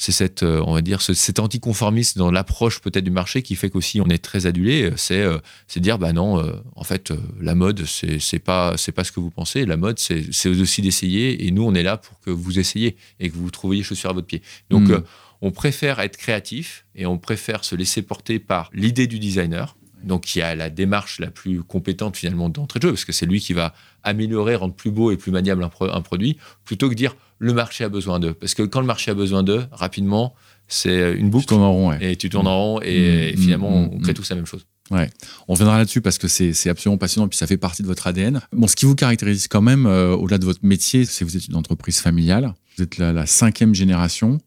C'est 0.00 0.12
cette, 0.12 0.44
euh, 0.44 0.62
on 0.64 0.72
va 0.74 0.80
dire, 0.80 1.02
ce- 1.02 1.12
cet 1.12 1.40
anticonformisme 1.40 2.18
dans 2.20 2.30
l'approche 2.30 2.80
peut-être 2.80 3.04
du 3.04 3.10
marché 3.10 3.42
qui 3.42 3.56
fait 3.56 3.68
qu'aussi 3.68 4.00
on 4.00 4.06
est 4.08 4.22
très 4.24 4.46
adulé. 4.46 4.84
Euh, 4.84 4.92
C'est, 4.96 5.20
euh, 5.20 5.38
c'est 5.66 5.80
dire, 5.80 5.98
bah 5.98 6.12
non, 6.12 6.40
en 6.76 6.84
fait, 6.84 7.12
la 7.40 7.54
mode, 7.56 7.84
c'est, 7.84 8.18
c'est 8.20 8.38
pas, 8.38 8.74
c'est 8.76 8.92
pas 8.92 9.02
ce 9.04 9.10
que 9.12 9.18
vous 9.20 9.30
pensez. 9.30 9.66
La 9.66 9.76
mode, 9.76 9.98
c'est, 9.98 10.32
c'est 10.32 10.48
aussi 10.48 10.82
d'essayer. 10.82 11.46
Et 11.46 11.50
nous, 11.50 11.64
on 11.64 11.74
est 11.74 11.82
là 11.82 11.96
pour 11.96 12.18
que 12.20 12.30
vous 12.30 12.58
essayiez 12.58 12.96
et 13.20 13.28
que 13.28 13.36
vous 13.36 13.50
trouviez 13.50 13.82
chaussures 13.82 14.10
à 14.10 14.12
votre 14.14 14.26
pied. 14.28 14.40
Donc, 14.70 14.88
Mm. 14.88 14.92
euh, 14.92 15.00
on 15.42 15.50
préfère 15.50 16.00
être 16.00 16.16
créatif 16.16 16.84
et 16.94 17.04
on 17.06 17.18
préfère 17.18 17.64
se 17.64 17.74
laisser 17.76 18.02
porter 18.02 18.38
par 18.38 18.70
l'idée 18.72 19.06
du 19.08 19.18
designer. 19.18 19.76
Donc, 20.04 20.22
qui 20.22 20.40
a 20.40 20.54
la 20.54 20.70
démarche 20.70 21.18
la 21.18 21.28
plus 21.28 21.64
compétente 21.64 22.16
finalement 22.16 22.48
d'entrée 22.48 22.78
de 22.78 22.84
jeu, 22.86 22.92
parce 22.92 23.04
que 23.04 23.10
c'est 23.12 23.26
lui 23.26 23.40
qui 23.40 23.52
va 23.52 23.74
améliorer, 24.04 24.54
rendre 24.54 24.74
plus 24.74 24.92
beau 24.92 25.10
et 25.10 25.16
plus 25.16 25.32
maniable 25.32 25.64
un, 25.64 25.68
pro- 25.68 25.90
un 25.90 26.00
produit, 26.02 26.36
plutôt 26.64 26.88
que 26.88 26.94
dire 26.94 27.16
le 27.38 27.52
marché 27.52 27.84
a 27.84 27.88
besoin 27.88 28.18
d'eux. 28.20 28.34
Parce 28.34 28.54
que 28.54 28.62
quand 28.62 28.80
le 28.80 28.86
marché 28.86 29.10
a 29.10 29.14
besoin 29.14 29.42
d'eux, 29.42 29.64
rapidement, 29.72 30.34
c'est 30.66 31.12
une 31.12 31.26
Tu 31.26 31.30
boucle 31.30 31.46
tournes 31.46 31.62
en 31.62 31.72
rond, 31.72 31.90
ouais. 31.90 32.12
et 32.12 32.16
tu 32.16 32.28
tournes 32.28 32.46
en 32.46 32.58
rond 32.58 32.80
et, 32.82 33.32
Mm, 33.34 33.40
finalement 33.40 33.70
mm, 33.70 33.90
on 33.92 33.98
crée 34.00 34.12
mm. 34.12 34.14
tous 34.14 34.30
la 34.30 34.36
même 34.36 34.46
chose. 34.46 34.66
On 34.90 35.52
reviendra 35.52 35.76
là-dessus 35.76 36.00
parce 36.00 36.16
que 36.16 36.28
c'est 36.28 36.68
absolument 36.68 36.96
passionnant 36.96 37.26
et 37.26 37.28
puis 37.28 37.38
ça 37.38 37.46
fait 37.46 37.58
partie 37.58 37.82
de 37.82 37.86
votre 37.86 38.06
ADN. 38.06 38.40
Bon, 38.52 38.66
ce 38.66 38.74
qui 38.74 38.86
vous 38.86 38.94
caractérise 38.94 39.46
quand 39.46 39.60
même, 39.60 39.86
euh, 39.86 40.16
au-delà 40.16 40.38
de 40.38 40.46
votre 40.46 40.60
métier, 40.62 41.04
c'est 41.04 41.24
que 41.24 41.30
vous 41.30 41.36
êtes 41.36 41.46
une 41.46 41.56
entreprise 41.56 41.98
familiale. 42.00 42.54
Vous 42.76 42.84
êtes 42.84 42.96
la, 42.96 43.12
la 43.12 43.26
cinquième 43.26 43.74
génération. 43.74 44.38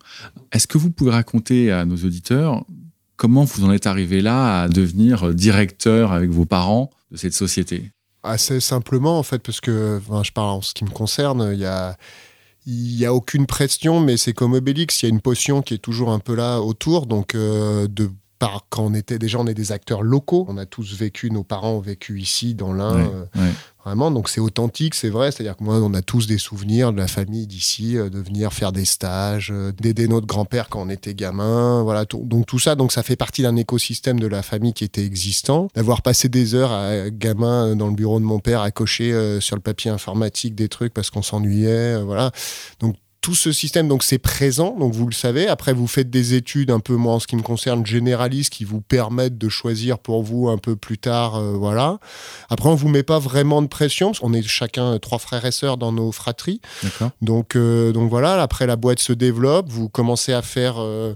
Est-ce 0.51 0.65
que 0.65 0.79
vous 0.79 0.89
pouvez 0.89 1.11
raconter 1.11 1.71
à 1.71 1.85
nos 1.85 1.97
auditeurs 1.97 2.65
comment 3.17 3.43
vous 3.43 3.63
en 3.63 3.71
êtes 3.71 3.85
arrivé 3.85 4.19
là 4.21 4.63
à 4.63 4.67
devenir 4.67 5.31
directeur 5.31 6.11
avec 6.11 6.31
vos 6.31 6.45
parents 6.45 6.89
de 7.11 7.17
cette 7.17 7.33
société? 7.33 7.91
Assez 8.23 8.59
simplement, 8.59 9.19
en 9.19 9.23
fait, 9.23 9.39
parce 9.39 9.61
que 9.61 9.99
enfin, 9.99 10.23
je 10.23 10.31
parle 10.31 10.49
en 10.49 10.61
ce 10.63 10.73
qui 10.73 10.83
me 10.85 10.89
concerne, 10.89 11.51
il 11.53 11.59
y 11.59 11.65
a. 11.65 11.97
Il 12.65 12.97
n'y 12.97 13.05
a 13.05 13.13
aucune 13.13 13.47
pression, 13.47 13.99
mais 13.99 14.17
c'est 14.17 14.33
comme 14.33 14.53
Obélix, 14.53 15.01
il 15.01 15.05
y 15.05 15.07
a 15.07 15.09
une 15.09 15.21
potion 15.21 15.61
qui 15.61 15.73
est 15.73 15.79
toujours 15.79 16.11
un 16.11 16.19
peu 16.19 16.35
là 16.35 16.59
autour. 16.61 17.07
Donc, 17.07 17.33
euh, 17.33 17.87
de 17.87 18.11
par, 18.37 18.65
quand 18.69 18.83
on 18.85 18.93
était 18.95 19.19
déjà, 19.19 19.39
on 19.39 19.45
est 19.45 19.53
des 19.53 19.71
acteurs 19.71 20.01
locaux. 20.01 20.45
On 20.49 20.57
a 20.57 20.65
tous 20.65 20.95
vécu, 20.95 21.29
nos 21.29 21.43
parents 21.43 21.73
ont 21.73 21.79
vécu 21.79 22.19
ici, 22.19 22.55
dans 22.55 22.73
l'Ain, 22.73 22.95
Ouais, 22.95 23.11
euh, 23.13 23.39
ouais. 23.39 23.51
Vraiment. 23.85 24.11
Donc, 24.11 24.29
c'est 24.29 24.39
authentique, 24.41 24.95
c'est 24.95 25.09
vrai. 25.09 25.31
C'est-à-dire 25.31 25.57
que 25.57 25.63
moi, 25.63 25.75
on 25.77 25.93
a 25.93 26.01
tous 26.01 26.27
des 26.27 26.37
souvenirs 26.37 26.91
de 26.93 26.97
la 26.97 27.07
famille 27.07 27.47
d'ici, 27.47 27.97
euh, 27.97 28.09
de 28.09 28.19
venir 28.19 28.53
faire 28.53 28.71
des 28.71 28.85
stages, 28.85 29.51
euh, 29.51 29.71
d'aider 29.71 30.07
notre 30.07 30.27
grand-père 30.27 30.69
quand 30.69 30.81
on 30.81 30.89
était 30.89 31.13
gamin. 31.13 31.83
Voilà, 31.83 32.05
tout- 32.05 32.23
donc 32.25 32.45
tout 32.45 32.59
ça, 32.59 32.75
donc 32.75 32.91
ça 32.91 33.03
fait 33.03 33.15
partie 33.15 33.41
d'un 33.41 33.55
écosystème 33.55 34.19
de 34.19 34.27
la 34.27 34.41
famille 34.43 34.73
qui 34.73 34.83
était 34.83 35.03
existant. 35.05 35.67
D'avoir 35.75 36.01
passé 36.01 36.29
des 36.29 36.55
heures 36.55 36.71
à 36.71 37.09
gamin 37.09 37.75
dans 37.75 37.87
le 37.87 37.95
bureau 37.95 38.19
de 38.19 38.25
mon 38.25 38.39
père 38.39 38.61
à 38.61 38.71
cocher 38.71 39.11
euh, 39.13 39.39
sur 39.39 39.55
le 39.55 39.61
papier 39.61 39.91
informatique 39.91 40.55
des 40.55 40.69
trucs 40.69 40.93
parce 40.93 41.09
qu'on 41.09 41.21
s'ennuyait, 41.21 41.95
euh, 41.95 42.03
voilà. 42.03 42.31
Donc 42.79 42.95
tout 43.21 43.35
ce 43.35 43.51
système, 43.51 43.87
donc 43.87 44.01
c'est 44.03 44.17
présent, 44.17 44.75
donc 44.79 44.93
vous 44.93 45.05
le 45.05 45.13
savez. 45.13 45.47
Après, 45.47 45.73
vous 45.73 45.85
faites 45.87 46.09
des 46.09 46.33
études 46.33 46.71
un 46.71 46.79
peu, 46.79 46.95
moi 46.95 47.13
en 47.13 47.19
ce 47.19 47.27
qui 47.27 47.35
me 47.35 47.43
concerne, 47.43 47.85
généralistes 47.85 48.51
qui 48.51 48.63
vous 48.65 48.81
permettent 48.81 49.37
de 49.37 49.47
choisir 49.47 49.99
pour 49.99 50.23
vous 50.23 50.49
un 50.49 50.57
peu 50.57 50.75
plus 50.75 50.97
tard, 50.97 51.35
euh, 51.35 51.53
voilà. 51.53 51.99
Après, 52.49 52.67
on 52.67 52.75
vous 52.75 52.89
met 52.89 53.03
pas 53.03 53.19
vraiment 53.19 53.61
de 53.61 53.67
pression, 53.67 54.07
parce 54.07 54.19
qu'on 54.19 54.33
est 54.33 54.41
chacun 54.41 54.93
euh, 54.93 54.97
trois 54.97 55.19
frères 55.19 55.45
et 55.45 55.51
sœurs 55.51 55.77
dans 55.77 55.91
nos 55.91 56.11
fratries. 56.11 56.61
Donc, 57.21 57.55
euh, 57.55 57.91
donc 57.91 58.09
voilà, 58.09 58.41
après 58.41 58.65
la 58.65 58.75
boîte 58.75 58.99
se 58.99 59.13
développe, 59.13 59.69
vous 59.69 59.87
commencez 59.87 60.33
à 60.33 60.41
faire. 60.41 60.75
euh, 60.79 61.13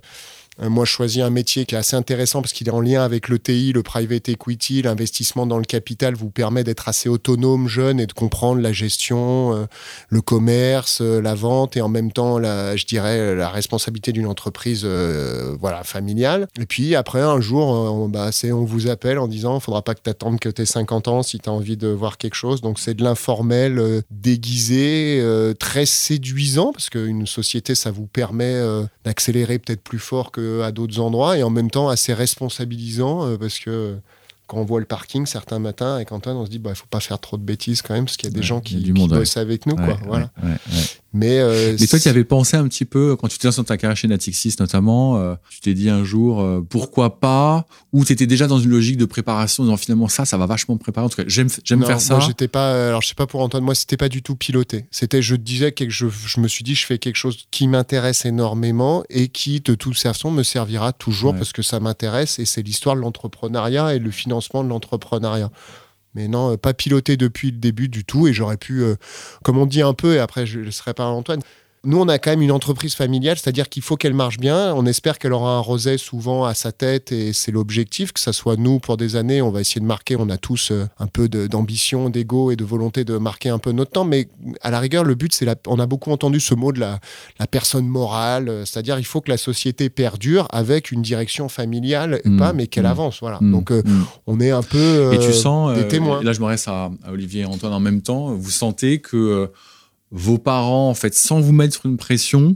moi, 0.59 0.85
je 0.85 0.91
choisis 0.91 1.21
un 1.21 1.29
métier 1.29 1.65
qui 1.65 1.75
est 1.75 1.77
assez 1.77 1.95
intéressant 1.95 2.41
parce 2.41 2.53
qu'il 2.53 2.67
est 2.67 2.71
en 2.71 2.81
lien 2.81 3.03
avec 3.03 3.27
le 3.27 3.39
TI, 3.39 3.73
le 3.73 3.83
private 3.83 4.29
equity, 4.29 4.81
l'investissement 4.81 5.45
dans 5.45 5.57
le 5.57 5.65
capital 5.65 6.15
vous 6.15 6.29
permet 6.29 6.63
d'être 6.63 6.87
assez 6.87 7.09
autonome, 7.09 7.67
jeune 7.67 7.99
et 7.99 8.07
de 8.07 8.13
comprendre 8.13 8.61
la 8.61 8.71
gestion, 8.71 9.53
euh, 9.53 9.65
le 10.09 10.21
commerce, 10.21 10.99
euh, 11.01 11.21
la 11.21 11.35
vente 11.35 11.75
et 11.77 11.81
en 11.81 11.89
même 11.89 12.11
temps, 12.11 12.41
je 12.41 12.85
dirais, 12.85 13.35
la 13.35 13.49
responsabilité 13.49 14.11
d'une 14.11 14.27
entreprise 14.27 14.83
euh, 14.83 15.55
voilà, 15.59 15.83
familiale. 15.83 16.47
Et 16.59 16.65
puis 16.65 16.95
après, 16.95 17.21
un 17.21 17.39
jour, 17.41 17.73
euh, 17.73 17.89
on, 17.89 18.09
bah, 18.09 18.29
on 18.45 18.65
vous 18.65 18.87
appelle 18.87 19.19
en 19.19 19.27
disant, 19.27 19.57
il 19.57 19.61
faudra 19.61 19.81
pas 19.81 19.95
que 19.95 20.01
tu 20.03 20.09
attendes 20.09 20.39
que 20.39 20.49
tu 20.49 20.61
aies 20.61 20.65
50 20.65 21.07
ans 21.07 21.23
si 21.23 21.39
tu 21.39 21.49
as 21.49 21.53
envie 21.53 21.77
de 21.77 21.87
voir 21.87 22.17
quelque 22.17 22.35
chose. 22.35 22.61
Donc 22.61 22.79
c'est 22.79 22.93
de 22.93 23.03
l'informel 23.03 23.79
euh, 23.79 24.01
déguisé, 24.11 25.19
euh, 25.21 25.53
très 25.53 25.85
séduisant 25.85 26.71
parce 26.71 26.89
qu'une 26.89 27.27
société, 27.27 27.75
ça 27.75 27.91
vous 27.91 28.07
permet 28.07 28.43
euh, 28.45 28.83
d'accélérer 29.03 29.59
peut-être 29.59 29.81
plus 29.81 29.99
fort 29.99 30.31
qu'à 30.61 30.71
d'autres 30.71 30.99
endroits 30.99 31.37
et 31.37 31.43
en 31.43 31.49
même 31.49 31.71
temps 31.71 31.89
assez 31.89 32.13
responsabilisant 32.13 33.25
euh, 33.25 33.37
parce 33.37 33.59
que 33.59 33.95
quand 34.47 34.57
on 34.57 34.65
voit 34.65 34.79
le 34.79 34.85
parking 34.85 35.25
certains 35.25 35.57
matins 35.59 35.95
avec 35.95 36.11
Antoine, 36.11 36.37
on 36.37 36.45
se 36.45 36.49
dit 36.51 36.59
bah 36.59 36.69
il 36.71 36.75
faut 36.75 36.85
pas 36.89 36.99
faire 36.99 37.19
trop 37.19 37.37
de 37.37 37.41
bêtises 37.41 37.81
quand 37.81 37.93
même 37.95 38.05
parce 38.05 38.15
qu'il 38.17 38.29
y 38.29 38.31
a 38.31 38.33
des 38.33 38.39
Ouais, 38.41 38.45
gens 38.45 38.59
qui, 38.61 38.75
du 38.75 38.93
qui 38.93 38.99
monde, 38.99 39.11
ouais. 39.11 39.17
bossent 39.19 39.37
avec 39.37 39.65
nous 39.65 39.75
Ouais, 39.75 39.85
quoi. 39.85 39.97
Voilà. 40.05 40.29
Mais 41.15 41.39
euh, 41.39 41.77
Mais 41.79 41.87
toi, 41.87 41.97
tu 41.97 42.09
avais 42.09 42.25
pensé 42.25 42.57
un 42.57 42.67
petit 42.67 42.83
peu, 42.83 43.15
quand 43.15 43.29
tu 43.29 43.37
t'es 43.37 43.47
lancé 43.47 43.57
dans 43.57 43.63
ta 43.63 43.77
carrière 43.77 43.95
chez 43.95 44.09
Natixis 44.09 44.55
notamment, 44.59 45.17
euh, 45.17 45.35
tu 45.49 45.61
t'es 45.61 45.73
dit 45.73 45.89
un 45.89 46.03
jour, 46.03 46.41
euh, 46.41 46.61
pourquoi 46.69 47.21
pas 47.21 47.65
Ou 47.93 48.03
tu 48.03 48.11
étais 48.11 48.27
déjà 48.27 48.47
dans 48.47 48.59
une 48.59 48.69
logique 48.69 48.97
de 48.97 49.05
préparation, 49.05 49.63
en 49.63 49.67
disant 49.67 49.77
finalement 49.77 50.09
ça, 50.09 50.25
ça 50.25 50.37
va 50.37 50.45
vachement 50.45 50.75
me 50.75 50.79
préparer. 50.79 51.05
En 51.05 51.09
tout 51.09 51.15
cas, 51.15 51.23
j'aime 51.27 51.49
faire 51.49 52.01
ça. 52.01 52.17
Moi, 52.17 52.25
j'étais 52.27 52.49
pas. 52.49 52.89
Alors, 52.89 53.01
je 53.01 53.07
sais 53.07 53.15
pas 53.15 53.27
pour 53.27 53.41
Antoine. 53.41 53.63
Moi, 53.63 53.75
c'était 53.75 53.95
pas 53.95 54.09
du 54.09 54.21
tout 54.21 54.35
piloté. 54.35 54.87
C'était, 54.91 55.21
je 55.21 55.37
disais 55.37 55.71
que 55.71 55.89
je, 55.89 56.07
je 56.09 56.39
me 56.41 56.49
suis 56.49 56.65
dit, 56.65 56.75
je 56.75 56.85
fais 56.85 56.97
quelque 56.97 57.15
chose 57.15 57.37
qui 57.49 57.69
m'intéresse 57.69 58.25
énormément 58.25 59.05
et 59.09 59.29
qui, 59.29 59.61
de 59.61 59.73
toute 59.73 59.97
façon, 59.97 60.31
me 60.31 60.43
servira 60.43 60.91
toujours 60.91 61.25
Ouais. 61.25 61.37
parce 61.37 61.53
que 61.53 61.61
ça 61.61 61.79
m'intéresse 61.79 62.39
et 62.39 62.45
c'est 62.45 62.61
l'histoire 62.61 62.95
de 62.95 63.01
l'entrepreneuriat 63.01 63.95
et 63.95 63.99
le 63.99 64.11
financement 64.11 64.63
de 64.65 64.69
l'entrepreneuriat. 64.69 65.49
Mais 66.15 66.27
non, 66.27 66.53
euh, 66.53 66.57
pas 66.57 66.73
piloté 66.73 67.17
depuis 67.17 67.51
le 67.51 67.57
début 67.57 67.89
du 67.89 68.05
tout. 68.05 68.27
Et 68.27 68.33
j'aurais 68.33 68.57
pu, 68.57 68.81
euh, 68.81 68.95
comme 69.43 69.57
on 69.57 69.65
dit 69.65 69.81
un 69.81 69.93
peu, 69.93 70.15
et 70.15 70.19
après 70.19 70.45
je 70.45 70.59
laisserai 70.59 70.93
parler 70.93 71.15
Antoine, 71.15 71.41
nous, 71.85 71.99
on 71.99 72.07
a 72.07 72.19
quand 72.19 72.29
même 72.29 72.41
une 72.43 72.51
entreprise 72.51 72.93
familiale, 72.93 73.37
c'est-à-dire 73.37 73.67
qu'il 73.69 73.81
faut 73.81 73.95
qu'elle 73.97 74.13
marche 74.13 74.37
bien. 74.37 74.73
On 74.75 74.85
espère 74.85 75.17
qu'elle 75.17 75.33
aura 75.33 75.55
un 75.55 75.59
roset 75.59 75.97
souvent 75.97 76.45
à 76.45 76.53
sa 76.53 76.71
tête 76.71 77.11
et 77.11 77.33
c'est 77.33 77.51
l'objectif, 77.51 78.13
que 78.13 78.19
ça 78.19 78.33
soit 78.33 78.55
nous 78.57 78.79
pour 78.79 78.97
des 78.97 79.15
années. 79.15 79.41
On 79.41 79.49
va 79.49 79.61
essayer 79.61 79.81
de 79.81 79.85
marquer. 79.85 80.15
On 80.17 80.29
a 80.29 80.37
tous 80.37 80.69
euh, 80.71 80.85
un 80.99 81.07
peu 81.07 81.27
d'ambition, 81.27 82.09
d'ego 82.09 82.51
et 82.51 82.55
de 82.55 82.63
volonté 82.63 83.03
de 83.05 83.17
marquer 83.17 83.49
un 83.49 83.59
peu 83.59 83.71
notre 83.71 83.91
temps. 83.91 84.05
Mais 84.05 84.27
à 84.61 84.69
la 84.69 84.79
rigueur, 84.79 85.03
le 85.03 85.15
but, 85.15 85.33
c'est 85.33 85.47
on 85.67 85.79
a 85.79 85.85
beaucoup 85.87 86.11
entendu 86.11 86.39
ce 86.39 86.53
mot 86.53 86.71
de 86.71 86.79
la, 86.79 86.99
la 87.39 87.47
personne 87.47 87.87
morale, 87.87 88.49
euh, 88.49 88.65
c'est-à-dire 88.65 88.99
il 88.99 89.05
faut 89.05 89.21
que 89.21 89.31
la 89.31 89.37
société 89.37 89.89
perdure 89.89 90.47
avec 90.51 90.91
une 90.91 91.01
direction 91.01 91.49
familiale, 91.49 92.21
et 92.23 92.35
Mm, 92.35 92.39
pas, 92.39 92.53
mais 92.53 92.67
qu'elle 92.67 92.83
mm. 92.83 92.87
avance. 92.87 93.17
Voilà. 93.21 93.39
Mm, 93.41 93.51
Donc 93.51 93.71
euh, 93.71 93.81
on 94.27 94.39
est 94.39 94.51
un 94.51 94.63
peu 94.63 95.13
Et 95.13 95.19
tu 95.19 95.27
euh, 95.27 95.31
sens, 95.31 95.73
des 95.75 95.81
euh, 95.83 95.87
témoins. 95.87 96.21
et 96.21 96.23
là 96.23 96.33
je 96.33 96.39
me 96.39 96.45
reste 96.45 96.67
à, 96.67 96.91
à 97.03 97.11
Olivier 97.11 97.41
et 97.41 97.45
Antoine 97.45 97.73
en 97.73 97.79
même 97.79 98.01
temps, 98.01 98.33
vous 98.33 98.49
sentez 98.51 98.99
que 98.99 99.17
euh, 99.17 99.47
vos 100.11 100.37
parents, 100.37 100.89
en 100.89 100.93
fait, 100.93 101.13
sans 101.13 101.41
vous 101.41 101.53
mettre 101.53 101.85
une 101.85 101.97
pression, 101.97 102.55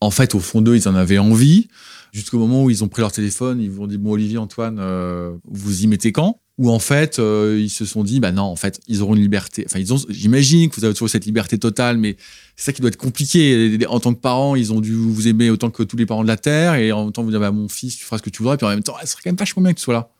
en 0.00 0.10
fait, 0.10 0.34
au 0.34 0.40
fond 0.40 0.60
d'eux, 0.60 0.76
ils 0.76 0.88
en 0.88 0.94
avaient 0.94 1.18
envie, 1.18 1.68
jusqu'au 2.12 2.38
moment 2.38 2.64
où 2.64 2.70
ils 2.70 2.84
ont 2.84 2.88
pris 2.88 3.02
leur 3.02 3.12
téléphone, 3.12 3.60
ils 3.60 3.70
vous 3.70 3.82
ont 3.82 3.86
dit, 3.86 3.98
bon, 3.98 4.12
Olivier, 4.12 4.38
Antoine, 4.38 4.78
euh, 4.80 5.32
vous 5.44 5.82
y 5.82 5.86
mettez 5.86 6.12
quand? 6.12 6.40
Ou 6.58 6.70
en 6.70 6.80
fait, 6.80 7.20
euh, 7.20 7.56
ils 7.60 7.70
se 7.70 7.84
sont 7.84 8.02
dit, 8.02 8.18
bah 8.18 8.32
non, 8.32 8.42
en 8.42 8.56
fait, 8.56 8.80
ils 8.88 9.00
auront 9.00 9.14
une 9.14 9.22
liberté. 9.22 9.64
Enfin, 9.64 9.78
ils 9.78 9.94
ont, 9.94 9.98
j'imagine 10.08 10.68
que 10.68 10.74
vous 10.74 10.84
avez 10.84 10.92
toujours 10.92 11.08
cette 11.08 11.24
liberté 11.24 11.56
totale, 11.56 11.98
mais 11.98 12.16
c'est 12.56 12.64
ça 12.64 12.72
qui 12.72 12.80
doit 12.80 12.88
être 12.88 12.96
compliqué. 12.96 13.78
En 13.88 14.00
tant 14.00 14.12
que 14.12 14.18
parents, 14.18 14.56
ils 14.56 14.72
ont 14.72 14.80
dû 14.80 14.92
vous 14.92 15.28
aimer 15.28 15.50
autant 15.50 15.70
que 15.70 15.84
tous 15.84 15.96
les 15.96 16.04
parents 16.04 16.24
de 16.24 16.28
la 16.28 16.36
Terre, 16.36 16.74
et 16.74 16.90
en 16.90 17.04
même 17.04 17.12
temps, 17.12 17.22
vous 17.22 17.30
dire, 17.30 17.38
bah, 17.38 17.52
mon 17.52 17.68
fils, 17.68 17.96
tu 17.96 18.04
feras 18.04 18.18
ce 18.18 18.22
que 18.24 18.30
tu 18.30 18.38
voudras, 18.38 18.54
et 18.54 18.56
puis 18.56 18.66
en 18.66 18.70
même 18.70 18.82
temps, 18.82 18.96
ce 19.00 19.06
serait 19.06 19.20
quand 19.22 19.30
même 19.30 19.36
vachement 19.36 19.62
bien 19.62 19.72
que 19.72 19.78
tu 19.78 19.84
sois 19.84 19.94
là. 19.94 20.10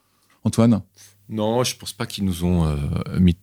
Antoine? 0.45 0.81
Non, 1.29 1.65
je 1.65 1.75
pense 1.77 1.93
pas 1.93 2.07
qu'ils 2.07 2.25
nous 2.25 2.45
ont 2.45 2.67
euh, 2.67 2.77
mis 3.19 3.37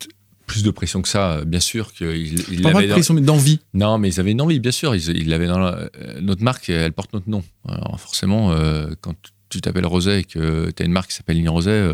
plus 0.45 0.63
de 0.63 0.71
pression 0.71 1.01
que 1.01 1.09
ça. 1.09 1.41
Bien 1.45 1.59
sûr 1.59 1.93
qu'ils 1.93 2.39
ils 2.51 2.61
Pas 2.61 2.73
de 2.73 2.87
dans- 2.87 2.93
pression, 2.93 3.13
mais 3.13 3.21
d'envie. 3.21 3.59
Non, 3.73 3.97
mais 3.97 4.09
ils 4.09 4.19
avaient 4.19 4.31
une 4.31 4.41
envie, 4.41 4.59
bien 4.59 4.71
sûr. 4.71 4.95
Ils 4.95 5.09
ils 5.17 5.29
l'avaient 5.29 5.47
dans 5.47 5.59
la- 5.59 5.89
euh, 5.99 6.21
notre 6.21 6.43
marque, 6.43 6.69
elle 6.69 6.93
porte 6.93 7.13
notre 7.13 7.29
nom. 7.29 7.43
Alors 7.67 7.99
forcément, 7.99 8.51
euh, 8.51 8.87
quand 9.01 9.15
tu 9.49 9.61
t'appelles 9.61 9.85
Roset 9.85 10.21
et 10.21 10.23
que 10.23 10.71
tu 10.75 10.83
as 10.83 10.85
une 10.85 10.91
marque 10.91 11.09
qui 11.11 11.15
s'appelle 11.15 11.37
Ligne 11.37 11.49
Roset, 11.49 11.69
euh, 11.71 11.93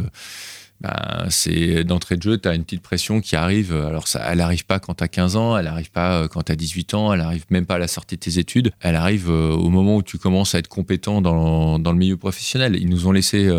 ben, 0.81 1.27
c'est 1.29 1.83
d'entrée 1.83 2.17
de 2.17 2.21
jeu, 2.21 2.37
tu 2.37 2.47
as 2.47 2.55
une 2.55 2.63
petite 2.63 2.81
pression 2.81 3.21
qui 3.21 3.35
arrive. 3.35 3.73
Alors, 3.73 4.07
ça, 4.07 4.21
elle 4.29 4.39
n'arrive 4.39 4.65
pas 4.65 4.79
quand 4.79 4.95
tu 4.95 5.03
as 5.03 5.07
15 5.07 5.35
ans, 5.35 5.57
elle 5.57 5.65
n'arrive 5.65 5.91
pas 5.91 6.27
quand 6.27 6.43
tu 6.43 6.51
as 6.51 6.55
18 6.55 6.93
ans, 6.93 7.13
elle 7.13 7.19
n'arrive 7.19 7.45
même 7.49 7.65
pas 7.65 7.75
à 7.75 7.79
la 7.79 7.87
sortie 7.87 8.15
de 8.15 8.21
tes 8.21 8.39
études. 8.39 8.71
Elle 8.79 8.95
arrive 8.95 9.29
au 9.29 9.69
moment 9.69 9.97
où 9.97 10.03
tu 10.03 10.17
commences 10.17 10.55
à 10.55 10.59
être 10.59 10.67
compétent 10.67 11.21
dans, 11.21 11.79
dans 11.79 11.91
le 11.91 11.97
milieu 11.97 12.17
professionnel. 12.17 12.75
Ils 12.79 12.89
nous 12.89 13.07
ont 13.07 13.11
laissé 13.11 13.49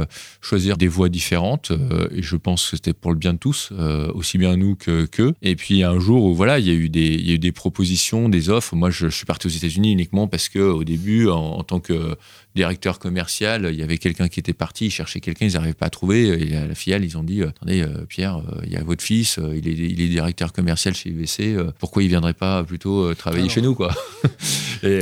choisir 0.40 0.76
des 0.76 0.88
voies 0.88 1.08
différentes 1.08 1.72
et 2.10 2.22
je 2.22 2.36
pense 2.36 2.70
que 2.70 2.76
c'était 2.76 2.92
pour 2.92 3.12
le 3.12 3.18
bien 3.18 3.32
de 3.32 3.38
tous, 3.38 3.72
aussi 4.14 4.38
bien 4.38 4.56
nous 4.56 4.74
que 4.74 5.06
qu'eux. 5.06 5.34
Et 5.42 5.56
puis, 5.56 5.82
un 5.82 5.98
jour 6.00 6.24
où 6.24 6.34
voilà, 6.34 6.58
il 6.58 6.66
y, 6.66 6.70
a 6.70 6.74
eu 6.74 6.88
des, 6.88 7.16
y 7.16 7.30
a 7.30 7.34
eu 7.34 7.38
des 7.38 7.52
propositions, 7.52 8.28
des 8.28 8.48
offres. 8.48 8.74
Moi, 8.74 8.90
je, 8.90 9.08
suis 9.08 9.26
parti 9.26 9.46
aux 9.46 9.50
États-Unis 9.50 9.92
uniquement 9.92 10.26
parce 10.26 10.48
que 10.48 10.58
au 10.58 10.84
début, 10.84 11.28
en 11.28 11.62
tant 11.62 11.80
que 11.80 12.16
directeur 12.54 12.98
commercial, 12.98 13.68
il 13.72 13.78
y 13.78 13.82
avait 13.82 13.98
quelqu'un 13.98 14.28
qui 14.28 14.40
était 14.40 14.52
parti, 14.52 14.86
ils 14.86 14.90
cherchaient 14.90 15.20
quelqu'un, 15.20 15.46
ils 15.46 15.54
n'arrivaient 15.54 15.74
pas 15.74 15.86
à 15.86 15.90
trouver. 15.90 16.28
Et 16.28 16.50
la 16.50 16.74
filiale, 16.74 17.04
ils 17.04 17.16
ont 17.16 17.22
dit 17.22 17.42
Attendez, 17.42 17.82
euh, 17.82 18.04
Pierre, 18.06 18.38
euh, 18.38 18.60
il 18.64 18.72
y 18.72 18.76
a 18.76 18.82
votre 18.82 19.02
fils, 19.02 19.38
euh, 19.38 19.56
il 19.56 19.68
est, 19.68 19.72
il, 19.72 20.00
est, 20.00 20.08
directeur 20.08 20.52
commercial 20.52 20.94
chez 20.94 21.10
UVC, 21.10 21.56
pourquoi 21.78 22.02
il 22.02 22.06
ne 22.06 22.10
viendrait 22.10 22.34
pas 22.34 22.62
plutôt 22.62 23.14
travailler 23.14 23.48
chez 23.48 23.62
nous 23.62 23.74
quoi 23.74 23.94
et, 24.82 25.00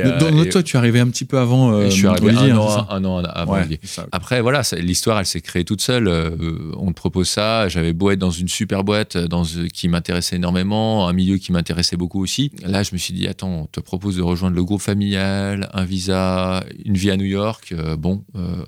Toi, 0.49 0.63
tu 0.63 0.75
es 0.75 0.79
arrivé 0.79 0.99
un 0.99 1.07
petit 1.07 1.25
peu 1.25 1.37
avant. 1.37 1.81
je 1.83 1.89
suis 1.89 2.07
arrivé 2.07 2.31
un, 2.31 2.57
an, 2.57 2.87
un, 2.89 3.03
an, 3.03 3.23
avant 3.23 3.55
Olivier. 3.55 3.79
Après, 4.11 4.41
voilà, 4.41 4.61
l'histoire, 4.77 5.19
elle 5.19 5.25
s'est 5.25 5.41
créée 5.41 5.65
toute 5.65 5.81
seule. 5.81 6.07
on 6.77 6.87
te 6.87 6.95
propose 6.95 7.27
ça. 7.27 7.67
J'avais 7.67 7.93
beau 7.93 8.11
être 8.11 8.19
dans 8.19 8.31
une 8.31 8.47
super 8.47 8.83
boîte 8.83 9.17
dans, 9.17 9.43
qui 9.73 9.89
m'intéressait 9.89 10.37
énormément, 10.37 11.07
un 11.07 11.13
milieu 11.13 11.37
qui 11.37 11.51
m'intéressait 11.51 11.97
beaucoup 11.97 12.21
aussi. 12.21 12.51
Là, 12.65 12.83
je 12.83 12.91
me 12.93 12.97
suis 12.97 13.13
dit 13.13 13.27
Attends, 13.27 13.63
on 13.63 13.65
te 13.65 13.79
propose 13.79 14.15
de 14.15 14.21
rejoindre 14.21 14.55
le 14.55 14.63
groupe 14.63 14.81
familial, 14.81 15.69
un 15.73 15.83
visa, 15.83 16.63
une 16.85 16.95
vie 16.95 17.11
à 17.11 17.17
New 17.17 17.25
York 17.25 17.40
euh, 17.71 17.95
bon. 17.95 18.23
Euh, 18.35 18.63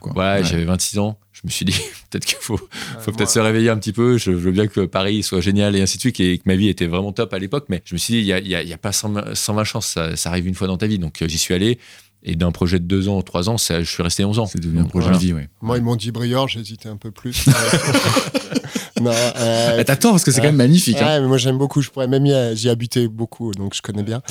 quoi. 0.00 0.12
Ouais, 0.16 0.44
j'avais 0.44 0.64
26 0.64 0.98
ans. 0.98 1.18
Je 1.32 1.40
me 1.44 1.50
suis 1.50 1.64
dit, 1.64 1.72
peut-être 2.10 2.24
qu'il 2.24 2.38
faut, 2.40 2.58
faut 3.00 3.12
peut-être 3.12 3.30
se 3.30 3.40
réveiller 3.40 3.70
un 3.70 3.76
petit 3.76 3.92
peu. 3.92 4.18
Je 4.18 4.30
veux 4.30 4.52
bien 4.52 4.66
que 4.66 4.80
Paris 4.86 5.22
soit 5.22 5.40
génial 5.40 5.76
et 5.76 5.82
ainsi 5.82 5.96
de 5.96 6.00
suite, 6.00 6.20
et 6.20 6.38
que 6.38 6.44
ma 6.46 6.56
vie 6.56 6.68
était 6.68 6.86
vraiment 6.86 7.12
top 7.12 7.34
à 7.34 7.38
l'époque. 7.38 7.66
Mais 7.68 7.82
je 7.84 7.94
me 7.94 7.98
suis 7.98 8.14
dit, 8.14 8.20
il 8.20 8.24
n'y 8.26 8.54
a, 8.54 8.62
y 8.62 8.72
a, 8.72 8.78
pas 8.78 8.92
120 8.92 9.64
chances, 9.64 9.86
ça, 9.86 10.16
ça, 10.16 10.30
arrive 10.30 10.46
une 10.46 10.54
fois 10.54 10.66
dans 10.66 10.76
ta 10.76 10.86
vie. 10.86 10.98
Donc 10.98 11.22
euh, 11.22 11.28
j'y 11.28 11.38
suis 11.38 11.54
allé. 11.54 11.78
Et 12.26 12.36
d'un 12.36 12.52
projet 12.52 12.78
de 12.78 12.84
deux 12.84 13.10
ans, 13.10 13.20
trois 13.20 13.50
ans, 13.50 13.58
ça, 13.58 13.82
je 13.82 13.90
suis 13.90 14.02
resté 14.02 14.24
11 14.24 14.38
ans. 14.38 14.46
C'est 14.46 14.58
devenu 14.58 14.80
un 14.80 14.84
projet 14.84 15.10
de 15.10 15.16
vie, 15.18 15.34
oui. 15.34 15.42
Moi, 15.60 15.76
ils 15.76 15.84
m'ont 15.84 15.96
dit 15.96 16.10
Briard, 16.10 16.48
j'hésitais 16.48 16.88
un 16.88 16.96
peu 16.96 17.10
plus. 17.10 17.46
non, 19.02 19.12
euh, 19.12 19.84
T'attends, 19.84 20.12
parce 20.12 20.24
que 20.24 20.30
c'est 20.30 20.40
quand 20.40 20.46
même 20.46 20.56
magnifique. 20.56 20.96
Hein. 21.02 21.20
mais 21.20 21.28
moi, 21.28 21.36
j'aime 21.36 21.58
beaucoup. 21.58 21.82
Je 21.82 21.90
pourrais 21.90 22.08
même 22.08 22.24
y, 22.24 22.68
habiter 22.68 23.08
beaucoup, 23.08 23.52
donc 23.52 23.74
je 23.74 23.82
connais 23.82 24.02
bien. 24.02 24.22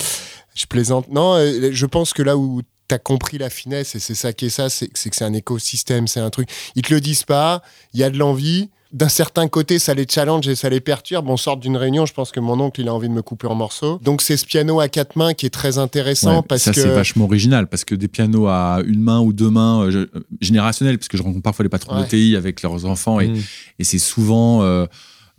Je 0.56 0.66
plaisante. 0.66 1.08
Non, 1.10 1.38
je 1.38 1.86
pense 1.86 2.14
que 2.14 2.24
là 2.24 2.36
où 2.36 2.64
tu 2.88 2.96
as 2.96 3.00
compris 3.00 3.38
la 3.38 3.50
finesse 3.50 3.96
et 3.96 4.00
c'est 4.00 4.16
ça 4.16 4.34
qui 4.34 4.46
est 4.46 4.50
ça, 4.50 4.70
c'est 4.70 4.88
que 4.88 5.16
c'est 5.16 5.24
un 5.24 5.34
écosystème, 5.34 6.08
c'est 6.08 6.20
un 6.20 6.30
truc. 6.30 6.50
Ils 6.76 6.82
te 6.82 6.94
le 6.94 7.02
disent 7.02 7.24
pas, 7.24 7.62
il 7.94 8.00
y 8.00 8.04
a 8.04 8.10
de 8.10 8.18
l'envie. 8.18 8.70
D'un 8.92 9.10
certain 9.10 9.48
côté, 9.48 9.80
ça 9.80 9.96
les 9.96 10.06
challenge 10.08 10.48
et 10.48 10.56
ça 10.56 10.70
les 10.70 10.80
perturbe. 10.80 11.28
On 11.28 11.36
sort 11.36 11.58
d'une 11.58 11.78
réunion, 11.78 12.06
je 12.06 12.14
pense 12.14 12.32
que 12.32 12.40
mon 12.40 12.60
oncle, 12.60 12.80
il 12.80 12.88
a 12.88 12.94
envie 12.94 13.10
de 13.10 13.14
me 13.14 13.24
couper 13.24 13.48
en 13.48 13.56
morceaux. 13.56 14.00
Donc 14.04 14.22
c'est 14.22 14.38
ce 14.38 14.46
piano 14.46 14.80
à 14.80 14.88
quatre 14.88 15.16
mains 15.16 15.34
qui 15.34 15.48
est 15.48 15.50
très 15.50 15.80
intéressant 15.80 16.44
parce 16.44 16.62
ça, 16.62 16.72
que... 16.72 16.80
c'est 16.80 16.90
vachement 16.90 17.26
original 17.26 17.68
parce 17.68 17.86
que 17.86 17.96
des 17.96 18.08
pianos 18.08 18.46
à 18.48 18.82
une 18.86 19.02
main 19.02 19.20
ou 19.20 19.34
deux 19.34 19.50
mains, 19.50 19.82
euh, 19.82 20.06
générationnels, 20.42 21.00
parce 21.00 21.08
que 21.08 21.18
je 21.18 21.24
rencontre 21.24 21.42
parfois 21.42 21.64
les 21.64 21.70
patrons 21.70 22.00
de 22.00 22.06
TI 22.06 22.36
avec 22.36 22.62
leurs 22.62 22.86
enfants 22.86 23.20
et, 23.20 23.30
mmh. 23.30 23.44
et 23.80 23.84
c'est 23.84 24.00
souvent... 24.00 24.62
Euh, 24.62 24.86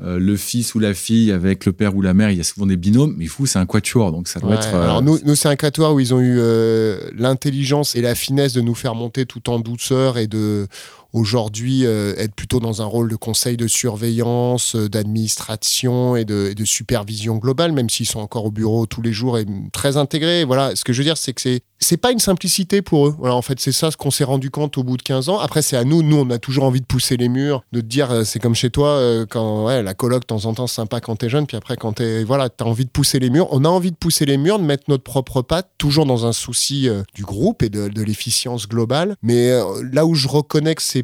euh, 0.03 0.19
le 0.19 0.37
fils 0.37 0.75
ou 0.75 0.81
la 0.81 0.93
fille 0.93 1.31
avec 1.31 1.65
le 1.67 1.73
père 1.73 1.95
ou 1.95 2.03
la 2.03 2.15
mère, 2.15 2.31
il 2.31 2.37
y 2.37 2.41
a 2.41 2.45
souvent 2.45 2.67
des 2.67 2.77
binômes, 2.77 3.15
mais 3.17 3.27
fou, 3.27 3.47
c'est 3.47 3.61
un 3.61 3.67
quatuor, 3.67 4.11
donc 4.11 4.27
ça 4.27 4.41
doit 4.41 4.57
être. 4.57 4.75
Euh, 4.75 4.83
Alors 4.83 5.03
nous, 5.03 5.21
nous 5.25 5.37
c'est 5.37 5.49
un 5.49 5.55
quatuor 5.55 5.95
où 5.95 6.01
ils 6.01 6.13
ont 6.13 6.21
eu 6.21 6.39
euh, 6.41 6.99
l'intelligence 7.17 7.95
et 7.95 8.01
la 8.01 8.17
finesse 8.17 8.55
de 8.55 8.61
nous 8.61 8.75
faire 8.75 8.97
monter 8.97 9.25
tout 9.25 9.49
en 9.51 9.61
douceur 9.61 10.19
et 10.19 10.27
de 10.27 10.67
aujourd'hui 11.15 11.85
être 11.85 12.35
plutôt 12.35 12.61
dans 12.61 12.83
un 12.83 12.85
rôle 12.85 13.11
de 13.11 13.17
conseil 13.17 13.57
de 13.57 13.67
surveillance, 13.67 14.77
d'administration 14.77 16.17
et 16.17 16.25
de, 16.25 16.53
de, 16.53 16.65
supervision 16.65 17.37
globale, 17.37 17.73
même 17.73 17.89
s'ils 17.89 18.07
sont 18.07 18.21
encore 18.21 18.47
au 18.47 18.51
bureau 18.51 18.87
tous 18.87 19.01
les 19.01 19.13
jours 19.13 19.39
et 19.39 19.47
très 19.73 19.97
intégrés. 19.97 20.45
Voilà, 20.45 20.77
ce 20.77 20.85
que 20.85 20.93
je 20.93 20.99
veux 20.99 21.05
dire, 21.05 21.17
c'est 21.17 21.33
que 21.33 21.41
c'est 21.41 21.63
c'est 21.85 21.97
pas 21.97 22.13
une 22.13 22.19
simplicité 22.19 22.83
pour 22.83 23.09
eux. 23.09 23.15
Voilà, 23.19 23.35
en 23.35 23.43
fait, 23.43 23.61
c'est 23.61 23.73
ça 23.73 23.91
ce 23.91 23.97
qu'on 23.97 24.11
s'est 24.11 24.25
rendu 24.25 24.51
compte 24.51 24.79
au 24.79 24.83
bout 24.83 24.97
de 24.97 25.03
15 25.03 25.29
ans. 25.29 25.39
Après, 25.39 25.63
c'est 25.63 25.77
à 25.77 25.85
nous. 25.85 26.03
Nous, 26.03 26.17
on 26.17 26.31
a 26.31 26.39
toujours 26.39 26.65
envie 26.65 26.81
de 26.81 26.87
pousser 26.87 27.17
les 27.17 27.29
murs, 27.29 27.63
de 27.73 27.81
te 27.81 27.87
dire, 27.87 28.11
euh, 28.11 28.25
c'est 28.25 28.39
comme 28.39 28.55
chez 28.55 28.71
toi, 28.71 28.89
euh, 28.89 29.27
quand 29.29 29.67
ouais, 29.67 29.83
la 29.83 29.95
coloc, 29.95 30.23
de 30.23 30.27
temps 30.27 30.47
en 30.47 30.55
temps, 30.55 30.67
c'est 30.67 30.77
sympa 30.77 31.01
quand 31.01 31.17
t'es 31.17 31.29
jeune, 31.29 31.47
puis 31.47 31.57
après, 31.57 31.77
quand 31.77 31.95
t'es, 31.95 32.25
voilà, 32.25 32.49
t'as 32.49 32.65
envie 32.65 32.85
de 32.85 32.91
pousser 32.91 33.19
les 33.19 33.31
murs. 33.31 33.49
On 33.51 33.65
a 33.65 33.69
envie 33.69 33.91
de 33.91 33.97
pousser 33.97 34.25
les 34.25 34.39
murs, 34.39 34.59
de 34.59 34.65
mettre 34.65 34.85
notre 34.89 35.05
propre 35.05 35.43
patte, 35.43 35.71
toujours 35.79 36.07
dans 36.07 36.27
un 36.27 36.33
souci 36.33 36.89
euh, 36.89 37.03
du 37.15 37.23
groupe 37.23 37.63
et 37.63 37.69
de, 37.69 37.89
de 37.89 38.03
l'efficience 38.03 38.67
globale. 38.69 39.17
Mais 39.23 39.51
là 39.93 40.07
où 40.07 40.15
je 40.15 40.29
reconnais 40.29 40.75
que 40.75 40.83
c'est 40.83 41.04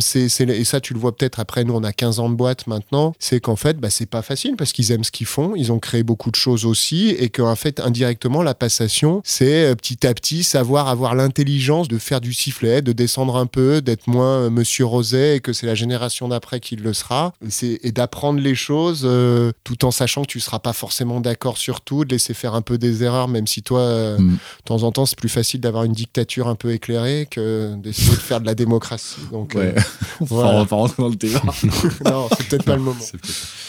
c'est, 0.00 0.40
et 0.40 0.64
ça 0.64 0.80
tu 0.80 0.94
le 0.94 1.00
vois 1.00 1.16
peut-être 1.16 1.40
après 1.40 1.64
nous 1.64 1.74
on 1.74 1.84
a 1.84 1.92
15 1.92 2.20
ans 2.20 2.28
de 2.28 2.34
boîte 2.34 2.66
maintenant 2.66 3.14
c'est 3.18 3.40
qu'en 3.40 3.56
fait 3.56 3.78
bah, 3.78 3.90
c'est 3.90 4.06
pas 4.06 4.22
facile 4.22 4.56
parce 4.56 4.72
qu'ils 4.72 4.92
aiment 4.92 5.04
ce 5.04 5.10
qu'ils 5.10 5.26
font 5.26 5.54
ils 5.56 5.72
ont 5.72 5.78
créé 5.78 6.02
beaucoup 6.02 6.30
de 6.30 6.36
choses 6.36 6.64
aussi 6.64 7.10
et 7.10 7.28
qu'en 7.30 7.56
fait 7.56 7.80
indirectement 7.80 8.42
la 8.42 8.54
passation 8.54 9.22
c'est 9.24 9.74
petit 9.76 10.06
à 10.06 10.14
petit 10.14 10.44
savoir 10.44 10.88
avoir 10.88 11.14
l'intelligence 11.14 11.88
de 11.88 11.98
faire 11.98 12.20
du 12.20 12.32
sifflet, 12.32 12.82
de 12.82 12.92
descendre 12.92 13.36
un 13.36 13.46
peu, 13.46 13.80
d'être 13.80 14.06
moins 14.06 14.42
euh, 14.42 14.50
Monsieur 14.50 14.84
Roset 14.84 15.36
et 15.36 15.40
que 15.40 15.52
c'est 15.52 15.66
la 15.66 15.74
génération 15.74 16.28
d'après 16.28 16.60
qui 16.60 16.76
le 16.76 16.92
sera. 16.92 17.32
Et, 17.62 17.92
d'apprendre 17.92 18.40
les 18.40 18.54
choses 18.54 19.02
euh, 19.04 19.52
tout 19.64 19.84
en 19.84 19.90
sachant 19.90 20.22
que 20.22 20.28
tu 20.28 20.40
seras 20.40 20.58
pas 20.58 20.72
forcément 20.72 21.20
d'accord 21.20 21.58
sur 21.58 21.80
tout, 21.80 22.04
de 22.04 22.12
laisser 22.12 22.34
faire 22.34 22.54
un 22.54 22.62
peu 22.62 22.78
des 22.78 23.04
erreurs, 23.04 23.28
même 23.28 23.46
si 23.46 23.62
toi, 23.62 23.80
euh, 23.80 24.18
mm. 24.18 24.30
de 24.30 24.38
temps 24.64 24.82
en 24.82 24.92
temps, 24.92 25.06
c'est 25.06 25.18
plus 25.18 25.28
facile 25.28 25.60
d'avoir 25.60 25.84
une 25.84 25.92
dictature 25.92 26.48
un 26.48 26.54
peu 26.54 26.72
éclairée 26.72 27.26
que 27.30 27.74
d'essayer 27.76 28.10
de 28.10 28.16
faire 28.16 28.40
de 28.40 28.46
la 28.46 28.54
démocratie. 28.54 29.20
Donc, 29.30 29.52
ouais. 29.54 29.71
voilà. 30.20 30.50
on 30.50 30.64
va 30.64 30.94
dans 30.98 31.08
le 31.08 31.16
débat. 31.16 31.42
non, 32.04 32.28
c'est 32.36 32.48
peut-être 32.48 32.64
pas 32.64 32.76
le 32.76 32.82
moment. 32.82 33.00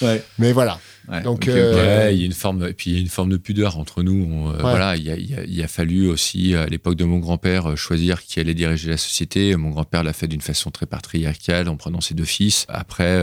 Ouais. 0.02 0.24
Mais 0.40 0.54
voilà. 0.54 0.80
Donc, 1.24 1.48
euh, 1.48 2.10
il 2.12 2.20
y 2.20 2.24
a 2.24 2.26
une 2.26 2.34
forme, 2.34 2.68
et 2.68 2.74
puis 2.74 2.92
il 2.92 2.94
y 2.96 2.98
a 2.98 3.02
une 3.02 3.10
forme 3.10 3.30
de 3.30 3.38
pudeur 3.38 3.78
entre 3.78 4.04
nous. 4.04 4.50
Euh, 4.50 4.58
voilà, 4.60 4.96
il, 4.96 5.10
a, 5.10 5.64
a, 5.64 5.68
fallu 5.68 6.08
aussi 6.08 6.56
à 6.56 6.66
l'époque 6.68 6.96
de 6.96 7.04
mon 7.04 7.20
grand-père 7.20 7.72
euh, 7.72 7.76
choisir 7.76 8.22
qui 8.24 8.40
allait 8.40 8.54
diriger 8.54 8.90
la 8.90 8.98
société. 8.98 9.56
Mon 9.56 9.72
grand-père 9.72 10.04
l'a 10.04 10.14
fait 10.14 10.28
d'une 10.28 10.42
façon 10.42 10.72
très 10.72 10.86
patriarcale 10.86 11.68
en 11.68 11.76
prenant 11.76 12.00
ses 12.00 12.14
deux 12.14 12.26
fils. 12.26 12.66
Après, 12.70 13.22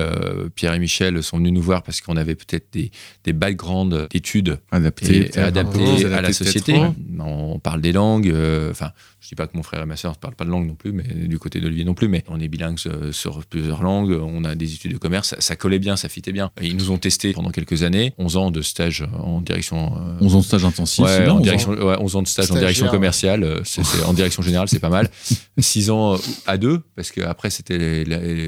Pierre 0.54 0.74
et 0.74 0.78
Michel 0.78 1.22
sont 1.22 1.38
venus 1.38 1.52
nous 1.52 1.62
voir 1.62 1.82
parce 1.82 2.00
qu'on 2.00 2.16
avait 2.16 2.34
peut-être 2.34 2.66
des, 2.72 2.90
des 3.24 3.32
backgrounds 3.32 4.08
d'études 4.10 4.58
adaptés 4.70 5.34
à 5.34 6.20
la 6.20 6.32
société. 6.32 6.80
On 7.18 7.58
parle 7.58 7.80
des 7.80 7.92
langues. 7.92 8.34
Enfin, 8.70 8.92
je 9.20 9.28
dis 9.28 9.34
pas 9.34 9.46
que 9.46 9.56
mon 9.56 9.62
frère 9.62 9.82
et 9.82 9.86
ma 9.86 9.96
soeur 9.96 10.12
ne 10.12 10.16
parlent 10.16 10.34
pas 10.34 10.44
de 10.44 10.50
langue 10.50 10.66
non 10.66 10.74
plus, 10.74 10.92
mais 10.92 11.04
du 11.04 11.38
côté 11.38 11.60
d'Olivier 11.60 11.84
non 11.84 11.94
plus. 11.94 12.08
Mais 12.08 12.24
on 12.28 12.40
est 12.40 12.48
bilingue 12.48 12.78
sur 13.12 13.44
plusieurs 13.46 13.82
langues. 13.82 14.12
On 14.12 14.44
a 14.44 14.54
des 14.54 14.74
études 14.74 14.92
de 14.92 14.98
commerce. 14.98 15.30
Ça, 15.30 15.40
ça 15.40 15.56
collait 15.56 15.78
bien, 15.78 15.96
ça 15.96 16.08
fitait 16.08 16.32
bien. 16.32 16.50
Et 16.60 16.66
ils 16.66 16.76
nous 16.76 16.90
ont 16.90 16.98
testé 16.98 17.32
pendant 17.32 17.50
quelques 17.50 17.69
années, 17.82 18.12
11 18.18 18.36
ans 18.36 18.50
de 18.50 18.62
stage 18.62 19.04
en 19.18 19.40
direction. 19.40 19.92
11 20.20 20.32
euh, 20.32 20.36
ans 20.36 20.40
de 20.40 20.44
stage 20.44 20.64
intensif, 20.64 21.04
ouais, 21.04 21.28
en 21.28 21.40
direction, 21.40 21.72
ouais, 21.72 21.96
11 21.98 22.16
ans 22.16 22.22
de 22.22 22.28
stage 22.28 22.50
en 22.50 22.54
direction 22.54 22.88
commerciale, 22.88 23.42
euh, 23.42 23.60
c'est, 23.64 23.82
en 24.04 24.12
direction 24.12 24.42
générale, 24.42 24.68
c'est 24.68 24.78
pas 24.78 24.88
mal. 24.88 25.08
6 25.58 25.90
ans 25.90 26.14
euh, 26.14 26.18
à 26.46 26.56
deux, 26.56 26.80
parce 26.96 27.10
qu'après, 27.10 27.50
c'était 27.50 28.04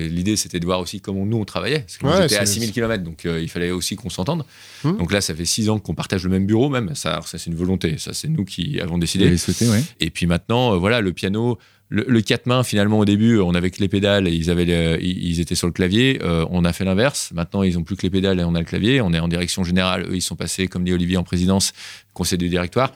l'idée, 0.08 0.36
c'était 0.36 0.60
de 0.60 0.64
voir 0.64 0.80
aussi 0.80 1.00
comment 1.00 1.24
nous 1.26 1.38
on 1.38 1.44
travaillait. 1.44 1.80
Parce 1.80 1.98
que 1.98 2.22
j'étais 2.22 2.38
à 2.38 2.46
6000 2.46 2.72
km, 2.72 3.02
donc 3.02 3.24
il 3.24 3.48
fallait 3.48 3.70
aussi 3.70 3.96
qu'on 3.96 4.10
s'entende. 4.10 4.44
Hum. 4.84 4.98
Donc 4.98 5.12
là, 5.12 5.20
ça 5.20 5.34
fait 5.34 5.44
6 5.44 5.70
ans 5.70 5.78
qu'on 5.78 5.94
partage 5.94 6.24
le 6.24 6.30
même 6.30 6.46
bureau, 6.46 6.68
même. 6.68 6.94
Ça, 6.94 7.20
ça 7.24 7.38
c'est 7.38 7.50
une 7.50 7.56
volonté. 7.56 7.96
Ça, 7.98 8.12
c'est 8.12 8.28
nous 8.28 8.44
qui 8.44 8.80
avons 8.80 8.98
décidé. 8.98 9.36
Souhaité, 9.36 9.68
ouais. 9.68 9.82
Et 10.00 10.10
puis 10.10 10.26
maintenant, 10.26 10.78
voilà, 10.78 11.00
le 11.00 11.12
piano 11.12 11.58
le, 11.92 12.20
quatre 12.22 12.46
mains, 12.46 12.62
finalement, 12.62 12.98
au 12.98 13.04
début, 13.04 13.38
on 13.38 13.54
avait 13.54 13.70
que 13.70 13.80
les 13.80 13.88
pédales 13.88 14.26
et 14.26 14.32
ils, 14.32 14.50
avaient 14.50 14.98
ils 15.02 15.40
étaient 15.40 15.54
sur 15.54 15.66
le 15.66 15.72
clavier. 15.72 16.20
Euh, 16.22 16.46
on 16.50 16.64
a 16.64 16.72
fait 16.72 16.84
l'inverse. 16.84 17.30
Maintenant, 17.34 17.62
ils 17.62 17.74
n'ont 17.74 17.82
plus 17.82 17.96
que 17.96 18.02
les 18.02 18.10
pédales 18.10 18.40
et 18.40 18.44
on 18.44 18.54
a 18.54 18.58
le 18.58 18.64
clavier. 18.64 19.02
On 19.02 19.12
est 19.12 19.18
en 19.18 19.28
direction 19.28 19.62
générale. 19.62 20.06
Eux, 20.08 20.16
ils 20.16 20.22
sont 20.22 20.36
passés, 20.36 20.68
comme 20.68 20.84
dit 20.84 20.92
Olivier, 20.94 21.18
en 21.18 21.22
présidence, 21.22 21.72
conseil 22.14 22.38
du 22.38 22.48
directoire. 22.48 22.92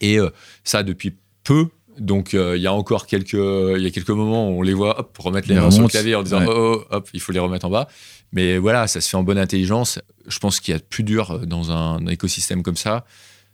Et 0.00 0.18
euh, 0.18 0.30
ça, 0.64 0.82
depuis 0.82 1.14
peu. 1.44 1.68
Donc, 1.98 2.32
euh, 2.32 2.56
il 2.56 2.62
y 2.62 2.66
a 2.66 2.72
encore 2.72 3.06
quelques, 3.06 3.34
il 3.34 3.82
y 3.82 3.86
a 3.86 3.90
quelques 3.90 4.08
moments 4.08 4.48
où 4.48 4.60
on 4.60 4.62
les 4.62 4.72
voit 4.72 4.98
hop, 4.98 5.18
remettre 5.18 5.48
les 5.48 5.56
mains 5.56 5.70
sur 5.70 5.82
le 5.82 5.88
clavier 5.88 6.14
en 6.14 6.22
disant 6.22 6.40
oh, 6.46 6.78
oh, 6.80 6.84
hop, 6.90 7.08
il 7.12 7.20
faut 7.20 7.32
les 7.32 7.38
remettre 7.38 7.66
en 7.66 7.70
bas. 7.70 7.88
Mais 8.32 8.56
voilà, 8.56 8.86
ça 8.86 9.02
se 9.02 9.10
fait 9.10 9.18
en 9.18 9.22
bonne 9.22 9.36
intelligence. 9.36 9.98
Je 10.26 10.38
pense 10.38 10.60
qu'il 10.60 10.72
y 10.72 10.76
a 10.76 10.80
plus 10.80 11.04
dur 11.04 11.40
dans 11.46 11.70
un 11.70 12.06
écosystème 12.06 12.62
comme 12.62 12.76
ça, 12.76 13.04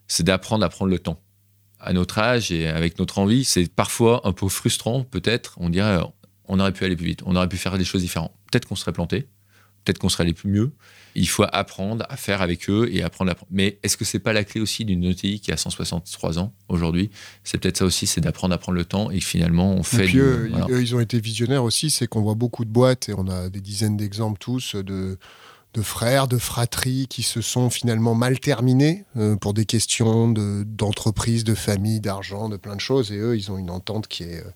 c'est 0.07 0.23
d'apprendre 0.23 0.65
à 0.65 0.69
prendre 0.69 0.93
le 0.93 1.01
temps 1.01 1.19
à 1.81 1.93
notre 1.93 2.19
âge 2.19 2.51
et 2.51 2.67
avec 2.67 2.99
notre 2.99 3.19
envie, 3.19 3.45
c'est 3.45 3.73
parfois 3.73 4.21
un 4.25 4.33
peu 4.33 4.49
frustrant, 4.49 5.05
peut-être. 5.05 5.55
On 5.59 5.69
dirait, 5.69 6.01
on 6.47 6.61
aurait 6.61 6.73
pu 6.73 6.85
aller 6.85 6.97
plus 6.97 7.07
vite, 7.07 7.21
on 7.25 7.37
aurait 7.37 7.49
pu 7.49 7.57
faire 7.57 7.79
des 7.79 7.85
choses 7.85 8.03
différentes. 8.03 8.33
Peut-être 8.51 8.67
qu'on 8.67 8.77
serait 8.77 8.93
planté, 8.93 9.29
peut-être 9.85 9.99
qu'on 9.99 10.09
serait 10.09 10.25
allé 10.25 10.33
plus 10.33 10.51
mieux. 10.51 10.73
Il 11.15 11.29
faut 11.29 11.45
apprendre 11.51 12.05
à 12.09 12.17
faire 12.17 12.43
avec 12.43 12.69
eux 12.71 12.89
et 12.93 13.03
apprendre 13.03 13.33
à. 13.33 13.35
Mais 13.51 13.79
est-ce 13.83 13.97
que 13.97 14.05
c'est 14.05 14.19
pas 14.19 14.33
la 14.33 14.45
clé 14.45 14.61
aussi 14.61 14.85
d'une 14.85 15.05
ETI 15.05 15.41
qui 15.41 15.51
a 15.51 15.57
163 15.57 16.39
ans 16.39 16.55
aujourd'hui? 16.69 17.11
C'est 17.45 17.59
peut-être 17.59 17.79
ça 17.79 17.85
aussi, 17.85 18.07
c'est 18.07 18.21
d'apprendre 18.21 18.55
à 18.55 18.59
prendre 18.59 18.77
le 18.77 18.85
temps 18.85 19.11
et 19.11 19.21
finalement 19.21 19.73
on 19.73 19.83
fait. 19.83 20.05
Et 20.05 20.07
puis 20.07 20.19
eux, 20.19 20.51
ils 20.81 20.95
ont 20.95 21.01
été 21.01 21.19
visionnaires 21.19 21.65
aussi, 21.65 21.91
c'est 21.91 22.07
qu'on 22.07 22.23
voit 22.23 22.35
beaucoup 22.35 22.65
de 22.65 22.71
boîtes 22.71 23.09
et 23.09 23.15
on 23.17 23.27
a 23.27 23.49
des 23.49 23.61
dizaines 23.61 23.97
d'exemples 23.97 24.39
tous 24.39 24.77
de 24.77 25.19
de 25.75 25.83
frères, 25.83 26.29
de 26.29 26.39
fratries 26.39 27.07
qui 27.09 27.23
se 27.23 27.41
sont 27.41 27.71
finalement 27.71 28.15
mal 28.15 28.41
terminés 28.41 29.05
euh, 29.17 29.37
pour 29.37 29.55
des 29.55 29.65
questions 29.67 30.29
de- 30.31 30.65
d'entreprise, 30.67 31.45
de, 31.45 31.55
famille, 31.55 32.01
d'argent, 32.01 32.49
de 32.49 32.57
plein 32.57 32.75
de 32.75 32.81
choses. 32.81 33.13
Et 33.13 33.17
eux, 33.19 33.37
ils 33.37 33.51
ont 33.53 33.59
une 33.59 33.71
entente 33.71 34.09
qui 34.09 34.25
est. 34.25 34.39
euh, 34.41 34.51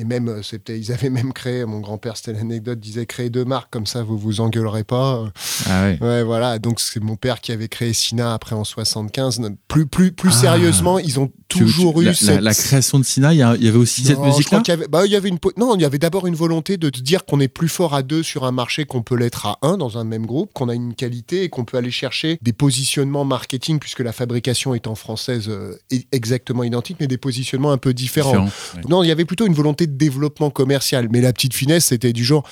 et 0.00 0.04
même, 0.04 0.28
euh, 0.28 0.42
c'était, 0.42 0.78
ils 0.78 0.92
avaient 0.92 1.10
même 1.10 1.32
créé, 1.32 1.64
mon 1.66 1.80
grand-père, 1.80 2.16
c'était 2.16 2.32
l'anecdote, 2.32 2.80
disait 2.80 3.04
créer 3.06 3.28
deux 3.28 3.44
marques, 3.44 3.70
comme 3.70 3.86
ça 3.86 4.02
vous 4.02 4.16
vous 4.16 4.40
engueulerez 4.40 4.84
pas. 4.84 5.24
Ah 5.68 5.82
ouais. 5.82 5.98
Ouais, 6.00 6.22
voilà. 6.24 6.58
Donc 6.58 6.80
c'est 6.80 7.02
mon 7.02 7.16
père 7.16 7.40
qui 7.40 7.52
avait 7.52 7.68
créé 7.68 7.92
Sina 7.92 8.32
après 8.34 8.54
en 8.56 8.64
75. 8.64 9.40
Plus, 9.68 9.86
plus, 9.86 10.12
plus 10.12 10.30
Ah. 10.32 10.40
sérieusement, 10.40 10.98
ils 10.98 11.20
ont 11.20 11.30
toujours 11.48 11.94
tu- 11.94 12.00
eu 12.02 12.04
la, 12.06 12.14
cette. 12.14 12.28
la- 12.36 12.40
la 12.40 12.54
création 12.54 12.98
de 12.98 13.04
Sina, 13.04 13.32
il 13.34 13.36
y, 13.36 13.40
il 13.60 13.68
avait 13.68 13.76
aussi 13.76 14.02
cette 14.04 14.18
Non, 14.18 14.26
musique-là 14.26 14.60
qu'il 14.60 14.72
y 14.72 14.76
avait, 14.76 14.88
bah, 14.88 15.04
il 15.04 15.12
y 15.12 15.16
avait 15.16 15.28
une, 15.28 15.38
non, 15.56 15.74
il 15.74 15.82
y 15.82 15.84
avait 15.84 15.98
d'abord 15.98 16.26
une 16.26 16.34
volonté 16.34 16.76
de 16.76 16.88
te 16.90 17.00
dire 17.00 17.24
qu'on 17.26 17.40
est 17.40 17.48
plus 17.48 17.68
fort 17.68 17.94
à 17.94 18.02
deux 18.02 18.22
sur 18.22 18.44
un 18.44 18.52
marché 18.52 18.84
qu'on 18.86 19.02
peut 19.02 19.16
l'être 19.16 19.46
à 19.46 19.58
un 19.62 19.76
dans 19.76 19.98
un 19.98 20.04
même 20.04 20.26
groupe, 20.26 20.52
qu'on 20.54 20.68
a 20.68 20.74
une 20.74 20.94
qualité 20.94 21.42
et 21.44 21.48
qu'on 21.48 21.64
peut 21.64 21.76
aller 21.76 21.90
chercher 21.90 22.38
des 22.40 22.52
positionnements 22.52 23.24
marketing 23.24 23.78
puisque 23.78 24.00
la 24.00 24.12
fabrication 24.12 24.74
étant 24.74 24.94
française 24.94 25.46
euh, 25.48 25.76
est 25.90 26.06
exactement 26.12 26.62
identique, 26.64 26.96
mais 27.00 27.06
des 27.08 27.18
positionnements 27.18 27.72
un 27.72 27.78
peu 27.78 27.92
différents. 27.92 28.44
Différent. 28.44 28.88
Non, 28.88 29.02
il 29.02 29.08
y 29.08 29.10
avait 29.12 29.24
plutôt 29.24 29.46
une 29.46 29.54
volonté 29.54 29.86
de 29.90 29.96
développement 29.96 30.50
commercial, 30.50 31.08
mais 31.12 31.20
la 31.20 31.32
petite 31.32 31.54
finesse, 31.54 31.86
c'était 31.86 32.12
du 32.12 32.24
genre. 32.24 32.48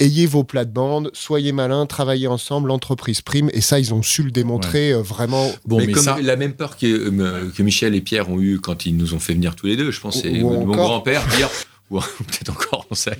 Ayez 0.00 0.26
vos 0.26 0.44
plates-bandes, 0.44 1.10
soyez 1.12 1.50
malins, 1.50 1.84
travaillez 1.84 2.28
ensemble, 2.28 2.68
l'entreprise 2.68 3.20
prime. 3.20 3.50
Et 3.52 3.60
ça, 3.60 3.80
ils 3.80 3.92
ont 3.92 4.00
su 4.00 4.22
le 4.22 4.30
démontrer 4.30 4.92
euh, 4.92 5.02
vraiment. 5.02 5.50
Bon, 5.66 5.78
mais, 5.78 5.86
mais 5.86 5.92
comme 5.92 6.04
ça- 6.04 6.18
la 6.22 6.36
même 6.36 6.52
peur 6.52 6.76
que, 6.76 6.86
euh, 6.86 7.50
que 7.50 7.62
Michel 7.64 7.96
et 7.96 8.00
Pierre 8.00 8.30
ont 8.30 8.40
eu 8.40 8.60
quand 8.60 8.86
ils 8.86 8.96
nous 8.96 9.14
ont 9.14 9.18
fait 9.18 9.34
venir 9.34 9.56
tous 9.56 9.66
les 9.66 9.76
deux, 9.76 9.90
je 9.90 9.98
pense, 10.00 10.22
c'est 10.22 10.40
Ou 10.40 10.50
mon 10.50 10.66
grand-père 10.66 11.26
dire, 11.36 11.48
ou 11.90 12.00
peut-être 12.18 12.50
encore, 12.50 12.86
on 12.90 12.94
sait, 12.94 13.18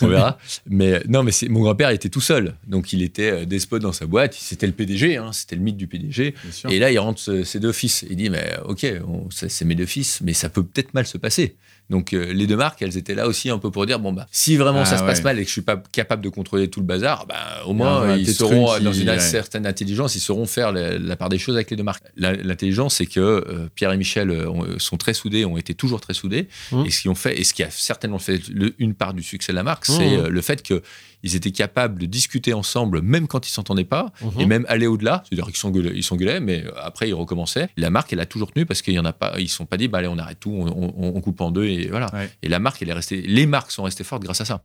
on 0.02 0.08
verra. 0.08 0.38
Mais 0.68 1.02
non, 1.08 1.24
mais 1.24 1.32
mon 1.50 1.62
grand-père 1.62 1.90
était 1.90 2.10
tout 2.10 2.22
seul, 2.22 2.56
donc 2.68 2.94
il 2.94 3.02
était 3.04 3.32
euh, 3.32 3.46
despote 3.46 3.82
dans 3.82 3.94
sa 3.94 4.06
boîte. 4.06 4.34
C'était 4.34 4.68
le 4.68 4.74
PDG, 4.74 5.18
hein, 5.18 5.32
c'était 5.34 5.56
le 5.56 5.62
mythe 5.62 5.78
du 5.78 5.88
PDG. 5.88 6.34
Et 6.70 6.80
là, 6.80 6.92
il 6.92 7.00
rentre 7.00 7.44
ses 7.44 7.60
deux 7.60 7.72
fils. 7.72 8.06
Il 8.10 8.18
dit, 8.18 8.30
mais 8.30 8.58
ok, 8.66 8.86
c'est 9.32 9.66
mes 9.66 9.76
deux 9.76 9.86
fils, 9.86 10.22
mais 10.22 10.34
ça 10.34 10.50
peut 10.50 10.64
peut-être 10.64 10.94
mal 10.94 11.06
se 11.06 11.18
passer. 11.18 11.56
Donc 11.90 12.14
euh, 12.14 12.32
les 12.34 12.48
deux 12.48 12.56
marques, 12.56 12.82
elles 12.82 12.98
étaient 12.98 13.14
là 13.14 13.28
aussi 13.28 13.50
un 13.50 13.58
peu 13.60 13.70
pour 13.70 13.86
dire, 13.86 14.00
bon 14.00 14.14
bah, 14.14 14.26
si 14.32 14.56
vraiment 14.58 14.82
Ah, 14.82 14.86
ça 14.86 14.98
se 14.98 15.04
passe 15.04 15.18
ouais. 15.20 15.24
mal 15.26 15.40
et 15.40 15.42
que 15.44 15.48
je 15.48 15.52
suis 15.54 15.62
pas 15.62 15.82
capable 15.92 16.24
de 16.24 16.30
contrôler 16.30 16.70
tout 16.70 16.80
le 16.80 16.86
bazar, 16.86 17.26
bah, 17.28 17.36
au 17.66 17.74
moins 17.74 18.16
ils 18.16 18.34
sauront 18.34 18.76
qui- 18.78 18.84
dans 18.84 18.94
une 18.94 19.10
ouais. 19.10 19.20
certaine 19.20 19.68
intelligence, 19.68 20.16
ils 20.16 20.20
sauront 20.22 20.46
faire 20.46 20.72
la, 20.72 20.98
la 20.98 21.16
part 21.16 21.30
des 21.30 21.38
choses 21.38 21.56
avec 21.56 21.70
les 21.72 21.78
deux 21.78 21.84
marques. 21.84 22.04
L'intelligence, 22.16 22.96
c'est 22.96 23.06
que 23.06 23.20
euh, 23.20 23.70
Pierre 23.76 23.92
et 23.92 23.98
Michel 23.98 24.30
euh, 24.32 24.50
ont- 24.50 24.80
sont 24.80 24.98
très 24.98 25.14
soudés, 25.14 25.46
ont 25.46 25.58
été 25.58 25.74
toujours 25.74 26.02
très 26.02 26.14
soudés, 26.14 26.48
Mmh. 26.72 26.86
et 26.86 26.90
ce 26.92 27.02
qui 27.02 27.10
ont 27.10 27.16
fait, 27.16 27.40
et 27.40 27.44
ce 27.44 27.54
qui 27.54 27.64
a 27.64 27.70
certainement 27.70 28.20
fait 28.20 28.42
le- 28.50 28.74
une 28.80 28.94
part 28.96 29.14
du 29.14 29.22
succès 29.24 29.52
de 29.52 29.56
la 29.58 29.64
marque, 29.64 29.88
Mmh. 29.90 29.94
c'est 29.98 30.18
euh, 30.18 30.30
le 30.30 30.42
fait 30.42 30.64
que 30.64 30.82
ils 31.24 31.36
étaient 31.36 31.52
capables 31.52 32.00
de 32.00 32.06
discuter 32.06 32.54
ensemble, 32.54 33.02
même 33.02 33.28
quand 33.28 33.48
ils 33.48 33.52
s'entendaient 33.52 33.84
pas, 33.86 34.12
Mhm. 34.22 34.40
et 34.42 34.46
même 34.46 34.66
aller 34.70 34.88
au-delà. 34.88 35.24
C'est-à-dire 35.26 35.46
qu'ils 35.48 35.56
s'engueulaient, 35.58 35.94
ils 35.96 36.04
s'engueulaient, 36.04 36.40
mais 36.40 36.66
après 36.82 37.08
ils 37.10 37.14
recommençaient. 37.14 37.70
La 37.78 37.90
marque, 37.90 38.12
elle 38.14 38.20
a 38.20 38.26
toujours 38.26 38.52
tenu 38.52 38.66
parce 38.66 38.82
qu'il 38.82 38.94
y 38.94 39.00
en 39.00 39.06
a 39.06 39.14
pas, 39.14 39.34
ils 39.40 39.50
se 39.50 39.56
sont 39.56 39.66
pas 39.66 39.78
dit, 39.78 39.88
bah 39.88 40.00
allez, 40.00 40.08
on 40.08 40.18
arrête 40.18 40.40
tout, 40.40 40.52
on, 40.52 40.68
on- 40.68 41.16
on 41.16 41.22
coupe 41.22 41.40
en 41.42 41.52
deux 41.52 41.66
et 41.66 41.88
voilà. 41.88 42.14
Ouais. 42.14 42.30
Et 42.44 42.50
la 42.50 42.60
marque, 42.60 42.82
elle 42.82 42.90
est 42.90 42.94
restée, 42.94 43.22
les 43.22 43.46
marques 43.46 43.72
sont 43.72 43.84
restées 43.84 44.04
fortes 44.04 44.24
grâce 44.24 44.42
à 44.42 44.46
ça. 44.46 44.64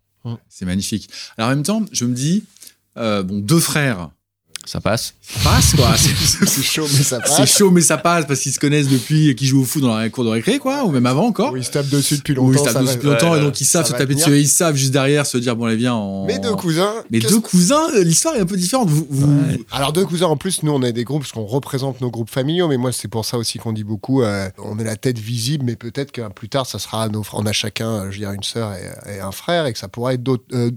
C'est 0.49 0.67
magnifique. 0.67 1.09
Alors 1.39 1.51
en 1.51 1.55
même 1.55 1.63
temps, 1.63 1.83
je 1.93 2.05
me 2.05 2.13
dis, 2.15 2.45
euh, 2.97 3.23
bon, 3.23 3.39
deux 3.39 3.61
frères, 3.61 4.11
Ça 4.69 4.81
passe. 4.81 5.15
ça 5.23 5.51
passe 5.51 5.75
quoi. 5.75 5.89
C'est- 5.97 6.47
C'est 6.47 6.63
chaud, 6.63 6.87
mais 6.93 7.03
ça 7.03 7.21
C'est 7.25 7.37
passe. 7.39 7.57
chaud, 7.57 7.71
mais 7.71 7.81
ça 7.81 7.97
passe 7.99 8.27
parce 8.27 8.41
qu'ils 8.41 8.53
se 8.53 8.61
connaissent 8.61 8.89
depuis 8.89 9.35
qu'ils 9.35 9.47
jouent 9.49 9.63
au 9.63 9.65
foot 9.65 9.83
dans 9.83 9.97
la 9.97 10.09
cour 10.11 10.25
de 10.25 10.29
récré, 10.31 10.59
quoi, 10.59 10.85
ou 10.85 10.91
même 10.91 11.07
avant 11.07 11.27
encore. 11.27 11.53
Oui, 11.53 11.61
ils 11.61 11.65
se 11.65 11.71
tapent 11.71 11.89
dessus 11.89 12.19
depuis 12.19 12.33
Ou 12.39 12.51
longtemps. 12.53 12.53
ils 12.65 12.69
se 12.69 12.73
tapent 12.75 12.83
dessus 12.83 12.95
depuis 12.97 13.07
longtemps 13.09 13.31
ouais, 13.33 13.39
et 13.39 13.43
donc 13.43 13.61
ils 13.61 13.65
savent 13.65 13.87
se 13.87 13.93
taper 13.93 14.15
dessus 14.15 14.35
et 14.35 14.41
ils 14.41 14.49
savent 14.49 14.77
juste 14.77 14.93
derrière 14.93 15.27
se 15.27 15.39
dire 15.39 15.57
bon 15.57 15.65
allez 15.67 15.77
viens 15.77 15.95
en. 15.95 16.27
Mes 16.27 16.39
deux 16.39 16.55
cousins. 16.55 16.93
Mais 17.11 17.19
deux 17.21 17.41
cousins, 17.41 17.89
euh, 17.97 18.05
l'histoire 18.05 18.37
est 18.37 18.41
un 18.41 18.47
peu 18.47 18.57
différente. 18.57 18.89
Vous, 18.91 19.07
vous- 19.09 19.43
Alors 19.71 19.93
deux 19.93 20.05
cousins 20.05 20.27
en 20.27 20.37
plus, 20.37 20.63
nous 20.63 20.73
on 20.73 20.83
est 20.83 20.93
des 20.93 21.05
groupes 21.05 21.23
parce 21.23 21.33
qu'on 21.33 21.47
représente 21.47 22.01
nos 22.01 22.11
groupes 22.11 22.31
familiaux, 22.31 22.69
mais 22.69 22.77
moi 22.77 22.93
c'est 22.93 23.09
pour 23.09 23.25
ça 23.25 23.39
aussi 23.39 23.59
qu'on 23.59 23.73
dit 23.73 23.85
beaucoup, 23.85 24.23
euh, 24.23 24.49
on 24.59 24.79
est 24.79 24.85
la 24.85 24.97
tête 24.97 25.19
visible, 25.19 25.65
mais 25.65 25.77
peut-être 25.77 26.13
que 26.13 26.21
plus 26.33 26.49
tard 26.49 26.67
ça 26.67 26.79
sera 26.79 27.09
nos 27.09 27.23
frères. 27.23 27.41
On 27.41 27.47
a 27.47 27.53
chacun, 27.53 27.89
euh, 27.89 28.11
je 28.11 28.19
dirais 28.19 28.35
une 28.35 28.43
sœur 28.43 28.73
et, 29.07 29.17
et 29.17 29.21
un 29.21 29.33
frère, 29.33 29.67
et 29.67 29.73
que 29.73 29.79
ça 29.79 29.89
pourrait 29.89 30.15
être 30.15 30.23
d'autres. 30.23 30.45
euh, 30.53 30.71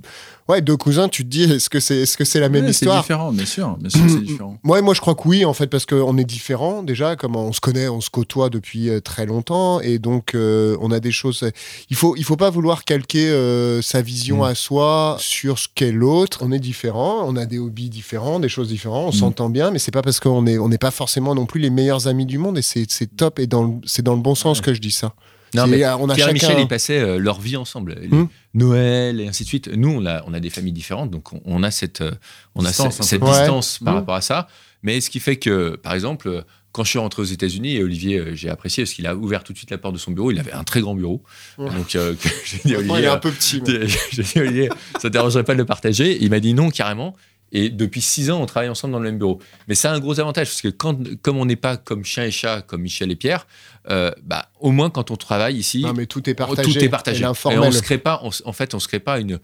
ouais, 0.50 0.62
deux 0.62 0.78
cousins, 0.78 1.08
tu 1.10 1.24
te 1.24 1.30
dis 1.30 1.44
est-ce 1.44 1.70
que 1.70 1.80
c'est 1.80 1.98
est-ce 2.00 2.18
que 2.18 2.26
c'est 2.26 2.40
la 2.40 2.50
même 2.50 2.66
Ouais, 2.66 2.74
c'est 2.74 2.86
histoire 2.86 3.02
différent, 3.02 3.32
bien 3.32 3.46
sûr, 3.46 3.78
bien 3.78 3.90
sûr, 3.90 4.02
c'est 4.10 4.22
différent. 4.22 4.58
Ouais, 4.64 4.82
moi 4.82 4.94
je 4.94 5.02
crois 5.02 5.16
que 5.16 5.28
oui, 5.28 5.46
en 5.46 5.54
fait, 5.54 5.68
parce 5.68 5.86
qu'on 5.86 6.18
est 6.18 6.24
différents 6.26 6.84
déjà, 6.84 7.16
comme 7.16 7.36
on 7.36 7.52
se 7.54 7.60
connaît, 7.62 7.88
on 7.88 8.02
se 8.02 8.10
côtoie 8.10 8.50
depuis 8.50 8.90
euh, 8.90 9.00
très 9.02 9.26
longtemps, 9.26 9.80
et 9.82 10.00
donc 10.00 10.34
euh, 10.36 10.78
on 10.82 10.92
a 10.92 11.00
des 11.00 11.12
choses. 11.12 11.50
Il 11.90 11.96
faut, 11.96 12.16
il 12.16 12.24
faut 12.24 12.38
pas 12.38 12.50
vouloir 12.50 12.84
calquer 12.84 13.30
euh, 13.30 13.82
sa 13.82 14.02
vision 14.02 14.38
Mm. 14.40 14.44
à 14.44 14.56
soi 14.56 15.18
sur 15.20 15.60
ce 15.60 15.68
qu'est 15.74 15.92
l'autre. 15.92 16.40
On 16.42 16.52
est 16.52 16.60
différents, 16.60 17.24
on 17.28 17.36
a 17.36 17.46
des 17.46 17.60
hobbies 17.60 17.90
différents, 17.90 18.40
des 18.40 18.50
choses 18.50 18.68
différentes, 18.70 19.06
on 19.14 19.16
Mm. 19.16 19.20
s'entend 19.20 19.50
bien, 19.50 19.72
mais 19.72 19.80
c'est 19.80 19.92
pas 19.92 20.02
parce 20.02 20.20
qu'on 20.20 20.46
est, 20.48 20.58
on 20.58 20.70
n'est 20.70 20.78
pas 20.78 20.92
forcément 20.92 21.36
non 21.36 21.46
plus 21.46 21.60
les 21.60 21.70
meilleurs 21.70 22.08
amis 22.08 22.26
du 22.26 22.38
monde, 22.38 22.58
et 22.58 22.62
c'est 22.62 22.88
top, 23.18 23.40
et 23.40 23.48
dans 23.48 23.80
c'est 23.86 24.02
dans 24.04 24.16
le 24.16 24.22
bon 24.22 24.36
sens 24.36 24.62
que 24.62 24.74
je 24.74 24.80
dis 24.82 24.92
ça. 24.92 25.14
Non, 25.54 25.68
mais 25.68 25.86
on 25.86 26.10
a 26.10 26.16
Pierre 26.16 26.30
et 26.30 26.36
chacun- 26.38 26.48
Michel, 26.50 26.64
ils 26.64 26.68
passaient 26.68 27.00
euh, 27.00 27.18
leur 27.18 27.40
vie 27.42 27.58
ensemble. 27.58 27.96
Hmm. 28.10 28.26
Noël 28.54 29.20
et 29.22 29.28
ainsi 29.28 29.44
de 29.44 29.48
suite. 29.48 29.70
Nous, 29.74 29.90
on 29.90 30.06
a, 30.06 30.24
on 30.28 30.34
a 30.34 30.40
des 30.40 30.50
familles 30.50 30.74
différentes, 30.74 31.12
donc 31.12 31.34
on, 31.34 31.42
on 31.46 31.64
a 31.64 31.72
cette, 31.72 32.02
euh, 32.02 32.12
on 32.56 32.64
a 32.66 32.68
Distance, 32.70 32.94
cette, 32.96 33.02
un 33.04 33.06
cette. 33.08 33.22
Ouais. 33.24 33.30
distance 33.40 33.80
par 33.84 33.94
Hmm. 33.94 33.98
rapport 33.98 34.16
à 34.16 34.22
ça. 34.22 34.48
Mais 34.84 35.00
ce 35.02 35.10
qui 35.10 35.20
fait 35.20 35.36
que, 35.38 35.76
par 35.76 35.94
exemple, 35.94 36.28
euh, 36.28 36.42
quand 36.72 36.84
je 36.86 36.90
suis 36.90 37.00
rentré 37.00 37.22
aux 37.22 37.26
États-Unis, 37.26 37.76
et 37.76 37.84
Olivier, 37.84 38.28
j'ai 38.34 38.50
apprécié 38.50 38.84
parce 38.84 38.94
qu'il 38.94 39.06
a 39.06 39.14
ouvert 39.16 39.44
tout 39.44 39.52
de 39.52 39.58
suite 39.58 39.72
la 39.72 39.78
porte 39.78 39.94
de 39.94 40.00
son 40.00 40.12
bureau. 40.12 40.32
Il 40.32 40.40
avait 40.40 40.54
un 40.54 40.64
très 40.64 40.80
grand 40.80 40.96
bureau. 40.96 41.22
Ouais. 41.58 41.70
Donc, 41.70 41.96
euh, 41.96 42.16
que 42.16 42.30
j'ai 42.46 42.58
dit, 42.64 42.72
Maintenant, 42.74 42.80
il 42.80 42.92
Olivier, 42.92 43.04
est 43.10 43.12
un 43.14 43.18
peu 43.18 43.32
petit. 43.32 43.62
mais- 43.68 43.88
j'ai 44.12 44.24
dit, 44.24 44.40
Olivier, 44.40 44.70
ça 45.02 45.10
ne 45.10 45.10
dérangerait 45.10 45.44
pas 45.44 45.52
de 45.54 45.58
le 45.58 45.66
partager? 45.66 46.18
Il 46.24 46.30
m'a 46.30 46.40
dit 46.40 46.54
non, 46.54 46.70
carrément. 46.70 47.16
Et 47.52 47.70
depuis 47.70 48.02
six 48.02 48.32
ans, 48.32 48.42
on 48.42 48.46
travaille 48.46 48.70
ensemble 48.70 48.94
dans 48.94 49.00
le 49.00 49.06
même 49.06 49.18
bureau. 49.18 49.40
Mais 49.68 49.76
ça 49.76 49.92
a 49.92 49.96
un 49.96 50.00
gros 50.00 50.20
avantage, 50.20 50.48
parce 50.48 50.62
que 50.62 50.70
quand, 50.70 50.98
comme 51.22 51.38
on 51.38 51.46
n'est 51.46 51.56
pas 51.56 51.78
comme 51.78 52.06
chien 52.06 52.24
et 52.24 52.32
chat, 52.32 52.62
comme 52.62 52.82
Michel 52.82 53.12
et 53.12 53.16
Pierre, 53.16 53.46
euh, 53.90 54.12
bah, 54.24 54.50
au 54.60 54.72
moins 54.72 54.90
quand 54.90 55.12
on 55.12 55.16
travaille 55.18 55.58
ici, 55.58 55.82
Non, 55.82 55.94
mais 55.94 56.06
tout 56.06 56.30
est 56.30 56.34
partagé. 56.34 56.72
tout 56.72 56.80
est 56.84 56.90
partagé. 56.90 57.24
Et 57.24 57.24
Et 57.26 57.58
on 57.58 57.72
se 57.72 57.82
crée 57.82 57.98
pas, 57.98 58.22
on 58.24 58.30
en 58.46 58.54
fait, 58.54 58.74
on 58.74 58.80
se 58.80 58.88
crée 58.88 59.00
pas 59.00 59.20
une, 59.20 59.40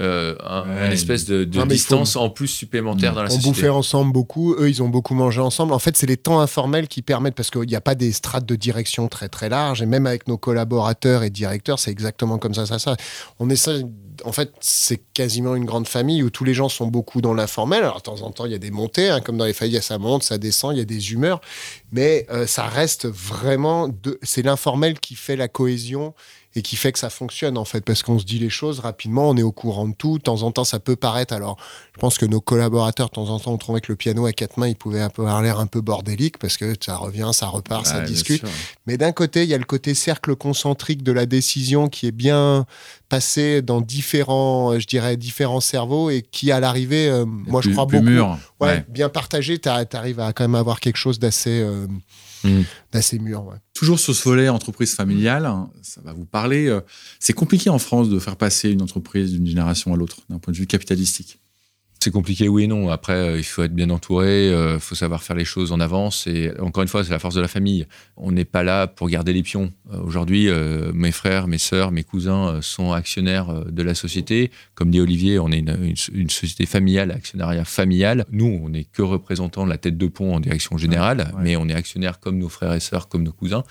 euh, 0.00 0.34
un- 0.42 0.62
Ouais, 0.62 0.86
une 0.86 0.92
espèce 0.92 1.24
de, 1.26 1.44
de 1.44 1.58
Non, 1.58 1.66
mais 1.66 1.74
il 1.74 1.78
faut- 1.78 1.94
distance 1.94 2.16
en 2.16 2.30
plus 2.30 2.48
supplémentaire 2.48 3.14
dans 3.14 3.22
la 3.22 3.28
On 3.28 3.30
société. 3.34 3.48
bouffait 3.50 3.68
ensemble 3.68 4.12
beaucoup, 4.12 4.54
eux 4.54 4.68
ils 4.70 4.82
ont 4.82 4.88
beaucoup 4.88 5.14
mangé 5.14 5.40
ensemble. 5.40 5.72
En 5.74 5.78
fait, 5.78 5.96
c'est 5.96 6.06
les 6.06 6.16
temps 6.16 6.40
informels 6.40 6.88
qui 6.88 7.02
permettent, 7.02 7.34
parce 7.34 7.50
qu'il 7.50 7.62
n'y 7.62 7.74
a 7.76 7.80
pas 7.82 7.94
des 7.94 8.12
strates 8.12 8.46
de 8.46 8.56
direction 8.56 9.08
très 9.08 9.28
très 9.28 9.48
larges, 9.48 9.82
et 9.82 9.86
même 9.86 10.06
avec 10.06 10.28
nos 10.28 10.38
collaborateurs 10.38 11.22
et 11.24 11.30
directeurs, 11.30 11.78
c'est 11.78 11.90
exactement 11.90 12.38
comme 12.38 12.54
ça, 12.54 12.64
ça, 12.66 12.78
ça. 12.78 12.96
On 13.38 13.50
essaie, 13.50 13.82
en 14.24 14.32
fait, 14.32 14.52
c'est 14.60 15.02
quasiment 15.12 15.54
une 15.56 15.64
grande 15.66 15.86
famille 15.88 16.22
où 16.22 16.30
tous 16.30 16.44
les 16.44 16.54
gens 16.54 16.68
sont 16.70 16.86
beaucoup 16.86 17.20
dans 17.20 17.34
l'informel. 17.34 17.82
Alors, 17.82 17.98
de 17.98 18.02
temps 18.02 18.22
en 18.22 18.30
temps, 18.30 18.46
il 18.46 18.52
y 18.52 18.54
a 18.54 18.58
des 18.58 18.70
montées, 18.70 19.10
hein, 19.10 19.20
comme 19.20 19.36
dans 19.36 19.44
les 19.44 19.52
familles, 19.52 19.80
ça 19.82 19.98
monte, 19.98 20.22
ça 20.22 20.38
descend, 20.38 20.74
il 20.74 20.78
y 20.78 20.82
a 20.82 20.86
des 20.86 21.12
humeurs, 21.12 21.40
mais 21.92 22.26
euh, 22.30 22.46
ça 22.46 22.64
reste 22.64 23.06
vraiment, 23.06 23.88
de... 23.88 24.18
c'est 24.22 24.42
l'informel 24.42 24.98
qui 25.00 25.16
fait 25.16 25.36
la 25.36 25.48
cohésion 25.48 26.14
et 26.54 26.62
qui 26.62 26.76
fait 26.76 26.92
que 26.92 26.98
ça 26.98 27.08
fonctionne 27.10 27.56
en 27.56 27.64
fait 27.64 27.80
parce 27.82 28.02
qu'on 28.02 28.18
se 28.18 28.24
dit 28.24 28.38
les 28.38 28.50
choses 28.50 28.80
rapidement, 28.80 29.30
on 29.30 29.36
est 29.36 29.42
au 29.42 29.52
courant 29.52 29.88
de 29.88 29.94
tout. 29.94 30.18
De 30.18 30.22
temps 30.22 30.42
en 30.42 30.52
temps, 30.52 30.64
ça 30.64 30.78
peut 30.80 30.96
paraître. 30.96 31.32
Alors, 31.34 31.56
je 31.94 31.98
pense 32.00 32.18
que 32.18 32.26
nos 32.26 32.40
collaborateurs, 32.42 33.08
de 33.08 33.14
temps 33.14 33.28
en 33.30 33.38
temps, 33.38 33.52
ont 33.52 33.58
trouvé 33.58 33.80
que 33.80 33.90
le 33.90 33.96
piano 33.96 34.26
à 34.26 34.32
quatre 34.32 34.58
mains, 34.58 34.68
il 34.68 34.76
pouvait 34.76 35.00
un 35.00 35.08
peu 35.08 35.22
avoir 35.22 35.40
l'air 35.42 35.58
un 35.60 35.66
peu 35.66 35.80
bordélique 35.80 36.38
parce 36.38 36.56
que 36.58 36.74
ça 36.78 36.96
revient, 36.96 37.30
ça 37.32 37.46
repart, 37.46 37.86
ça 37.86 37.98
Ouais, 38.00 38.04
discute. 38.04 38.44
Mais 38.86 38.96
d'un 38.98 39.12
côté, 39.12 39.44
il 39.44 39.48
y 39.48 39.54
a 39.54 39.58
le 39.58 39.64
côté 39.64 39.94
cercle 39.94 40.36
concentrique 40.36 41.02
de 41.02 41.12
la 41.12 41.24
décision 41.26 41.88
qui 41.88 42.06
est 42.06 42.12
bien 42.12 42.66
passé 43.08 43.62
dans 43.62 43.80
différents, 43.80 44.78
je 44.78 44.86
dirais, 44.86 45.16
différents 45.16 45.60
cerveaux 45.60 46.10
et 46.10 46.22
qui, 46.22 46.50
à 46.52 46.60
l'arrivée, 46.60 47.08
euh, 47.08 47.24
moi, 47.26 47.60
je 47.62 47.70
crois 47.70 47.86
beaucoup. 47.86 48.02
mûr. 48.04 48.38
Ouais, 48.60 48.68
Ouais. 48.68 48.84
bien 48.88 49.08
partagé, 49.08 49.58
tu 49.58 49.68
arrives 49.68 50.20
à 50.20 50.32
quand 50.32 50.44
même 50.44 50.54
avoir 50.54 50.80
quelque 50.80 50.96
chose 50.96 51.18
d'assez 51.18 51.60
euh, 51.60 51.86
Mm. 52.44 52.62
d'assez 52.92 53.18
mûr. 53.18 53.44
Ouais. 53.44 53.56
Toujours 53.74 53.98
sur 53.98 54.14
ce 54.14 54.28
volet 54.28 54.48
entreprise 54.48 54.94
familiale, 54.94 55.46
hein, 55.46 55.70
ça 55.82 56.00
va 56.02 56.12
vous 56.12 56.24
parler. 56.24 56.68
euh, 56.68 56.80
C'est 57.18 57.32
compliqué 57.32 57.70
en 57.70 57.78
France 57.78 58.08
de 58.08 58.18
faire 58.18 58.36
passer 58.36 58.70
une 58.70 58.82
entreprise 58.82 59.32
d'une 59.32 59.46
génération 59.46 59.92
à 59.92 59.96
l'autre, 59.96 60.18
d'un 60.30 60.38
point 60.38 60.52
de 60.52 60.58
vue 60.58 60.66
capitalistique. 60.66 61.38
C'est 62.02 62.10
compliqué, 62.10 62.48
oui 62.48 62.64
et 62.64 62.66
non. 62.66 62.88
Après, 62.90 63.12
euh, 63.14 63.38
il 63.38 63.44
faut 63.44 63.62
être 63.62 63.74
bien 63.74 63.88
entouré, 63.90 64.48
il 64.50 64.80
faut 64.80 64.96
savoir 64.96 65.22
faire 65.22 65.36
les 65.36 65.44
choses 65.44 65.70
en 65.70 65.78
avance. 65.78 66.26
Et 66.26 66.50
encore 66.58 66.82
une 66.82 66.88
fois, 66.88 67.04
c'est 67.04 67.12
la 67.12 67.20
force 67.20 67.36
de 67.36 67.40
la 67.40 67.46
famille. 67.46 67.86
On 68.16 68.32
n'est 68.32 68.44
pas 68.44 68.64
là 68.64 68.88
pour 68.88 69.08
garder 69.08 69.32
les 69.32 69.44
pions. 69.44 69.72
Euh, 69.92 70.00
Aujourd'hui, 70.02 70.48
euh, 70.48 70.90
mes 70.92 71.12
frères, 71.12 71.46
mes 71.46 71.58
sœurs, 71.58 71.92
mes 71.92 72.02
cousins 72.02 72.48
euh, 72.56 72.60
sont 72.60 72.90
actionnaires 72.90 73.50
euh, 73.50 73.64
de 73.70 73.82
la 73.84 73.94
société. 73.94 74.50
Comme 74.74 74.90
dit 74.90 75.00
Olivier, 75.00 75.38
on 75.38 75.52
est 75.52 75.60
une, 75.60 75.76
une- 75.80 75.94
une 76.22 76.30
société 76.30 76.66
familiale, 76.66 77.12
actionnariat 77.12 77.64
familial. 77.64 78.24
Nous, 78.32 78.60
on 78.64 78.68
n'est 78.70 78.84
que 78.84 79.02
représentants 79.02 79.64
de 79.64 79.70
la 79.70 79.78
tête 79.78 79.96
de 79.96 80.06
pont 80.08 80.34
en 80.34 80.40
direction 80.40 80.76
générale, 80.78 81.30
Ouais. 81.36 81.42
mais 81.44 81.56
on 81.56 81.68
est 81.68 81.74
actionnaires 81.74 82.18
comme 82.18 82.36
nos 82.38 82.48
frères 82.48 82.72
et 82.72 82.80
sœurs, 82.80 83.08
comme 83.08 83.22
nos 83.22 83.32
cousins. 83.32 83.62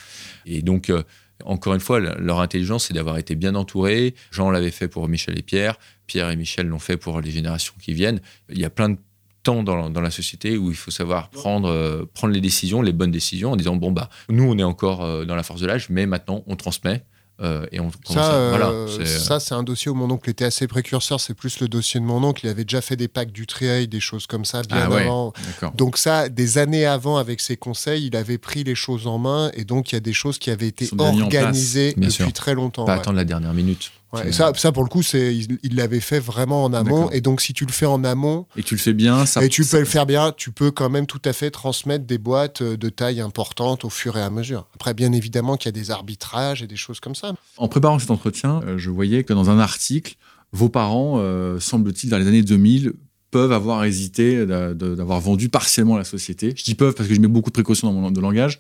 Et 0.46 0.62
donc, 0.62 0.89
euh, 0.89 1.04
encore 1.45 1.73
une 1.73 1.80
fois, 1.80 1.99
le- 1.99 2.15
leur 2.19 2.39
intelligence, 2.39 2.86
c'est 2.88 2.93
d'avoir 2.93 3.17
été 3.17 3.36
bien 3.36 3.56
entourés. 3.56 4.15
Jean 4.32 4.49
l'avait 4.51 4.71
fait 4.71 4.88
pour 4.88 5.08
Michel 5.08 5.38
et 5.38 5.41
Pierre. 5.41 5.77
Pierre 6.08 6.30
et 6.30 6.36
Michel 6.36 6.67
l'ont 6.67 6.80
fait 6.80 6.97
pour 6.97 7.21
les 7.21 7.32
générations 7.32 7.73
qui 7.82 7.93
viennent. 7.93 8.19
Il 8.49 8.60
y 8.60 8.65
a 8.65 8.69
plein 8.69 8.89
de 8.89 8.97
temps 9.43 9.63
dans, 9.63 9.89
dans 9.89 10.01
la 10.01 10.12
société 10.12 10.58
où 10.58 10.69
il 10.69 10.75
faut 10.77 10.91
savoir 10.91 11.30
prendre, 11.30 11.69
euh, 11.69 12.06
prendre 12.13 12.34
les 12.34 12.41
décisions, 12.41 12.82
les 12.82 12.93
bonnes 12.93 13.10
décisions, 13.12 13.51
en 13.54 13.56
disant 13.56 13.75
bon 13.75 13.91
bah 13.91 14.10
nous 14.30 14.43
on 14.43 14.58
est 14.60 14.63
encore 14.63 15.04
euh, 15.04 15.25
dans 15.25 15.36
la 15.36 15.41
force 15.43 15.62
de 15.62 15.67
l'âge, 15.67 15.89
mais 15.89 16.06
maintenant 16.06 16.43
on 16.47 16.56
transmet. 16.56 17.04
Euh, 17.41 17.65
et 17.71 17.80
on 17.80 17.89
Ça, 18.08 18.23
à- 18.23 18.34
euh, 18.34 18.49
voilà, 18.56 19.06
ça, 19.06 19.39
c'est 19.39 19.56
un 19.56 19.63
dossier 19.63 19.89
où 19.89 19.95
mon 19.95 20.10
oncle 20.12 20.30
était 20.30 20.45
assez 20.45 20.67
précurseur. 20.67 21.19
C'est 21.19 21.34
plus 21.34 21.60
le 21.60 21.67
dossier 21.67 21.99
de 21.99 22.06
mon 22.06 22.23
oncle. 22.23 22.45
Il 22.45 22.49
avait 22.49 22.65
déjà 22.65 22.82
fait 22.82 22.95
des 22.95 23.08
packs 23.08 23.32
du 23.32 23.47
trial, 23.47 23.88
des 23.88 23.99
choses 23.99 24.27
comme 24.27 24.45
ça, 24.45 24.62
bien 24.62 24.77
Ah 24.91 24.95
avant. 24.97 25.34
Donc 25.75 25.97
ça, 25.97 26.30
des 26.30 26.58
années 26.58 26.86
avant, 26.86 27.17
avec 27.17 27.41
ses 27.41 27.58
conseils, 27.58 28.08
il 28.08 28.15
avait 28.15 28.38
pris 28.38 28.63
les 28.63 28.75
choses 28.75 29.08
en 29.08 29.17
main. 29.17 29.51
Et 29.56 29.65
donc, 29.65 29.91
il 29.91 29.95
y 29.95 29.97
a 29.97 30.01
des 30.01 30.13
choses 30.13 30.38
qui 30.38 30.51
avaient 30.51 30.67
été 30.67 30.88
place. 30.88 31.21
organisées 31.21 31.93
depuis 31.97 32.12
sûr. 32.12 32.34
très 32.34 32.54
longtemps. 32.54 32.86
pas 32.86 32.93
ouais. 32.93 32.99
attendre 32.99 33.17
la 33.17 33.25
dernière 33.25 33.54
minute. 33.54 33.91
Ouais, 34.13 34.24
C'est- 34.24 34.30
et 34.30 34.32
ça, 34.34 34.52
ça, 34.56 34.71
pour 34.71 34.84
le 34.84 34.89
coup, 34.89 35.04
c'est, 35.04 35.34
il 35.36 35.76
l'avait 35.76 36.02
fait 36.02 36.19
vraiment 36.19 36.63
en 36.65 36.74
amont. 36.74 37.10
Et 37.12 37.21
donc, 37.21 37.39
si 37.41 37.54
tu 37.54 37.65
le 37.65 37.71
fais 37.71 37.86
en 37.86 38.04
amont, 38.04 38.45
Et 38.58 38.63
tu 38.63 38.76
le 38.76 38.80
fais 38.80 38.93
bien, 38.93 39.26
ça. 39.26 39.43
et 39.43 39.47
tu 39.50 39.63
ça- 39.63 39.78
peux 39.78 39.80
le 39.80 39.86
faire 39.88 40.06
bien, 40.06 40.34
tu 40.36 40.52
peux 40.52 40.69
quand 40.71 40.89
même 40.89 41.06
tout 41.08 41.21
à 41.24 41.32
fait 41.34 41.50
transmettre 41.50 42.06
des 42.06 42.17
boîtes 42.17 42.62
euh, 42.62 42.76
de 42.78 42.89
taille 42.89 43.21
importante 43.21 43.86
au 43.86 43.89
fur 43.89 44.17
et 44.17 44.21
à 44.21 44.30
mesure. 44.30 44.67
Après, 44.76 44.93
bien 44.93 45.13
évidemment 45.13 45.56
qu'il 45.56 45.67
y 45.67 45.69
a 45.69 45.82
des 45.82 45.91
arbitrages 45.91 46.62
et 46.62 46.67
des 46.67 46.76
choses 46.76 47.00
comme 47.00 47.15
ça. 47.15 47.34
En 47.58 47.67
préparant 47.69 48.00
cet 48.00 48.12
entretien, 48.12 48.62
euh, 48.67 48.78
je 48.78 48.89
voyais 48.89 49.24
que 49.24 49.32
dans 49.34 49.50
un 49.50 49.60
article, 49.60 50.15
vos 50.52 50.67
parents, 50.67 51.15
euh, 51.19 51.60
semble-t-il, 51.62 52.10
dans 52.10 52.17
les 52.17 52.28
années 52.28 52.43
2000, 52.43 52.93
peuvent 53.32 53.54
avoir 53.54 53.86
hésité 53.86 54.45
d'avoir 54.45 55.21
vendu 55.21 55.47
partiellement 55.47 55.95
la 55.95 56.04
société. 56.04 56.54
Je 56.54 56.65
dis 56.65 56.76
peuvent 56.76 56.93
parce 56.95 57.08
que 57.08 57.15
je 57.15 57.21
mets 57.21 57.30
beaucoup 57.30 57.50
de 57.50 57.54
précautions 57.54 57.88
dans 57.88 57.93
mon 57.97 58.12
de 58.12 58.19
langage, 58.19 58.60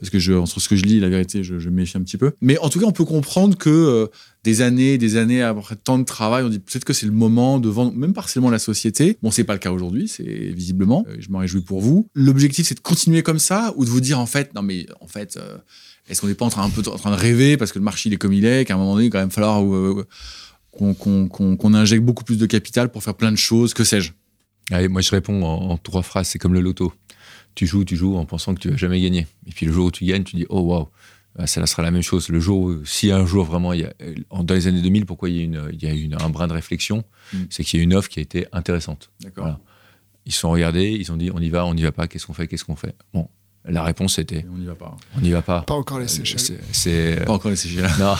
parce 0.00 0.10
que 0.10 0.18
je, 0.18 0.32
entre 0.32 0.58
ce 0.60 0.68
que 0.68 0.74
je 0.76 0.84
lis 0.84 0.98
la 0.98 1.08
vérité, 1.08 1.44
je, 1.44 1.58
je 1.58 1.68
méfie 1.70 1.96
un 1.96 2.02
petit 2.02 2.16
peu. 2.16 2.32
Mais 2.40 2.58
en 2.58 2.68
tout 2.70 2.80
cas, 2.80 2.86
on 2.86 2.92
peut 2.92 3.04
comprendre 3.04 3.56
que 3.56 3.68
euh, 3.70 4.06
des 4.42 4.62
années, 4.62 4.98
des 4.98 5.16
années 5.16 5.42
après 5.42 5.76
tant 5.76 5.98
de 5.98 6.04
travail, 6.04 6.42
on 6.42 6.48
dit 6.48 6.58
peut-être 6.58 6.84
que 6.84 6.92
c'est 6.92 7.06
le 7.06 7.12
moment 7.12 7.60
de 7.60 7.68
vendre 7.68 7.92
même 7.94 8.12
partiellement 8.14 8.50
la 8.50 8.58
société. 8.58 9.18
Bon, 9.22 9.30
c'est 9.30 9.44
pas 9.44 9.52
le 9.52 9.58
cas 9.58 9.70
aujourd'hui, 9.70 10.08
c'est 10.08 10.24
visiblement. 10.24 11.04
Euh, 11.08 11.16
je 11.20 11.28
m'en 11.30 11.38
réjouis 11.38 11.60
pour 11.60 11.80
vous. 11.80 12.08
L'objectif, 12.14 12.66
c'est 12.66 12.74
de 12.74 12.80
continuer 12.80 13.22
comme 13.22 13.38
ça 13.38 13.72
ou 13.76 13.84
de 13.84 13.90
vous 13.90 14.00
dire 14.00 14.18
en 14.18 14.26
fait, 14.26 14.54
non 14.54 14.62
mais 14.62 14.86
en 15.00 15.06
fait. 15.06 15.36
euh, 15.36 15.58
est-ce 16.08 16.20
qu'on 16.22 16.26
n'est 16.26 16.34
pas 16.34 16.46
en 16.46 16.50
train, 16.50 16.64
un 16.64 16.70
peu 16.70 16.82
en 16.90 16.96
train 16.96 17.10
de 17.12 17.20
rêver 17.20 17.56
parce 17.56 17.70
que 17.70 17.78
le 17.78 17.84
marché 17.84 18.08
il 18.08 18.12
est 18.14 18.16
comme 18.16 18.32
il 18.32 18.44
est, 18.44 18.64
qu'à 18.64 18.74
un 18.74 18.78
moment 18.78 18.94
donné, 18.94 19.06
il 19.06 19.10
va 19.12 19.18
quand 19.18 19.22
même 19.22 19.30
falloir 19.30 19.62
qu'on 20.72 20.94
qu'on- 20.94 21.28
qu'on- 21.28 21.56
qu'on 21.56 21.74
injecte 21.74 22.02
beaucoup 22.04 22.24
plus 22.24 22.38
de 22.38 22.46
capital 22.46 22.90
pour 22.90 23.02
faire 23.04 23.14
plein 23.14 23.30
de 23.30 23.36
choses, 23.36 23.74
que 23.74 23.84
sais-je? 23.84 24.12
Allez, 24.72 24.88
moi, 24.88 25.00
je 25.02 25.10
réponds 25.10 25.42
en 25.44 25.76
trois 25.78 26.02
phrases. 26.02 26.28
C'est 26.28 26.38
comme 26.38 26.54
le 26.54 26.60
loto. 26.60 26.92
Tu 27.54 27.66
joues, 27.66 27.84
tu 27.84 27.96
joues 27.96 28.16
en 28.16 28.24
pensant 28.24 28.54
que 28.54 28.60
tu 28.60 28.70
vas 28.70 28.76
jamais 28.76 29.00
gagner. 29.00 29.26
Et 29.46 29.50
puis 29.50 29.66
le 29.66 29.72
jour 29.72 29.86
où 29.86 29.90
tu 29.90 30.04
gagnes, 30.04 30.24
tu 30.24 30.36
dis 30.36 30.46
oh 30.48 30.60
waouh, 30.60 30.88
ah, 31.38 31.46
ça 31.46 31.64
sera 31.66 31.82
la 31.82 31.90
même 31.90 32.02
chose. 32.02 32.28
Le 32.28 32.40
jour, 32.40 32.60
où, 32.60 32.84
si 32.84 33.10
un 33.12 33.24
jour 33.26 33.44
vraiment, 33.44 33.72
il 33.72 33.80
y 33.80 33.84
a, 33.84 33.92
en- 34.30 34.42
dans 34.44 34.54
les 34.54 34.66
années 34.66 34.82
2000, 34.82 35.06
pourquoi 35.06 35.28
il 35.30 35.36
y 35.36 35.40
a, 35.40 35.44
une, 35.44 35.68
il 35.72 35.82
y 35.82 35.86
a 35.86 35.92
une, 35.92 36.14
un 36.20 36.28
brin 36.30 36.46
de 36.48 36.52
réflexion, 36.52 37.04
Mm. 37.32 37.38
c'est 37.50 37.62
qu'il 37.64 37.78
y 37.78 37.80
a 37.80 37.84
une 37.84 37.94
offre 37.94 38.08
qui 38.08 38.18
a 38.18 38.22
été 38.22 38.46
intéressante. 38.52 39.10
D'accord. 39.20 39.44
Voilà. 39.44 39.60
Ils 40.26 40.32
se 40.32 40.40
sont 40.40 40.50
regardés, 40.50 40.90
ils 40.90 41.10
ont 41.12 41.16
dit 41.16 41.30
on 41.32 41.38
y 41.40 41.48
va, 41.48 41.64
on 41.66 41.74
n'y 41.74 41.82
va 41.82 41.92
pas, 41.92 42.08
qu'est-ce 42.08 42.26
qu'on 42.26 42.32
fait, 42.34 42.46
qu'est-ce 42.48 42.64
qu'on 42.64 42.74
fait? 42.76 42.94
Bon, 43.14 43.28
la 43.64 43.82
réponse 43.84 44.18
était 44.18 44.44
On 44.52 44.58
n'y 44.58 44.66
va 44.66 44.74
pas. 44.74 44.96
on 45.16 45.20
n'y 45.20 45.30
va 45.30 45.42
pas. 45.42 45.62
Pas 45.62 45.74
encore 45.74 45.98
les 45.98 46.06
Euh, 46.06 46.08
Seychelles. 46.08 46.40
c'est- 46.40 46.60
C'est 46.72 47.24
Pas 47.24 47.32
encore 47.32 47.50
les 47.50 47.56
CGL. 47.56 47.88
non, 48.00 48.14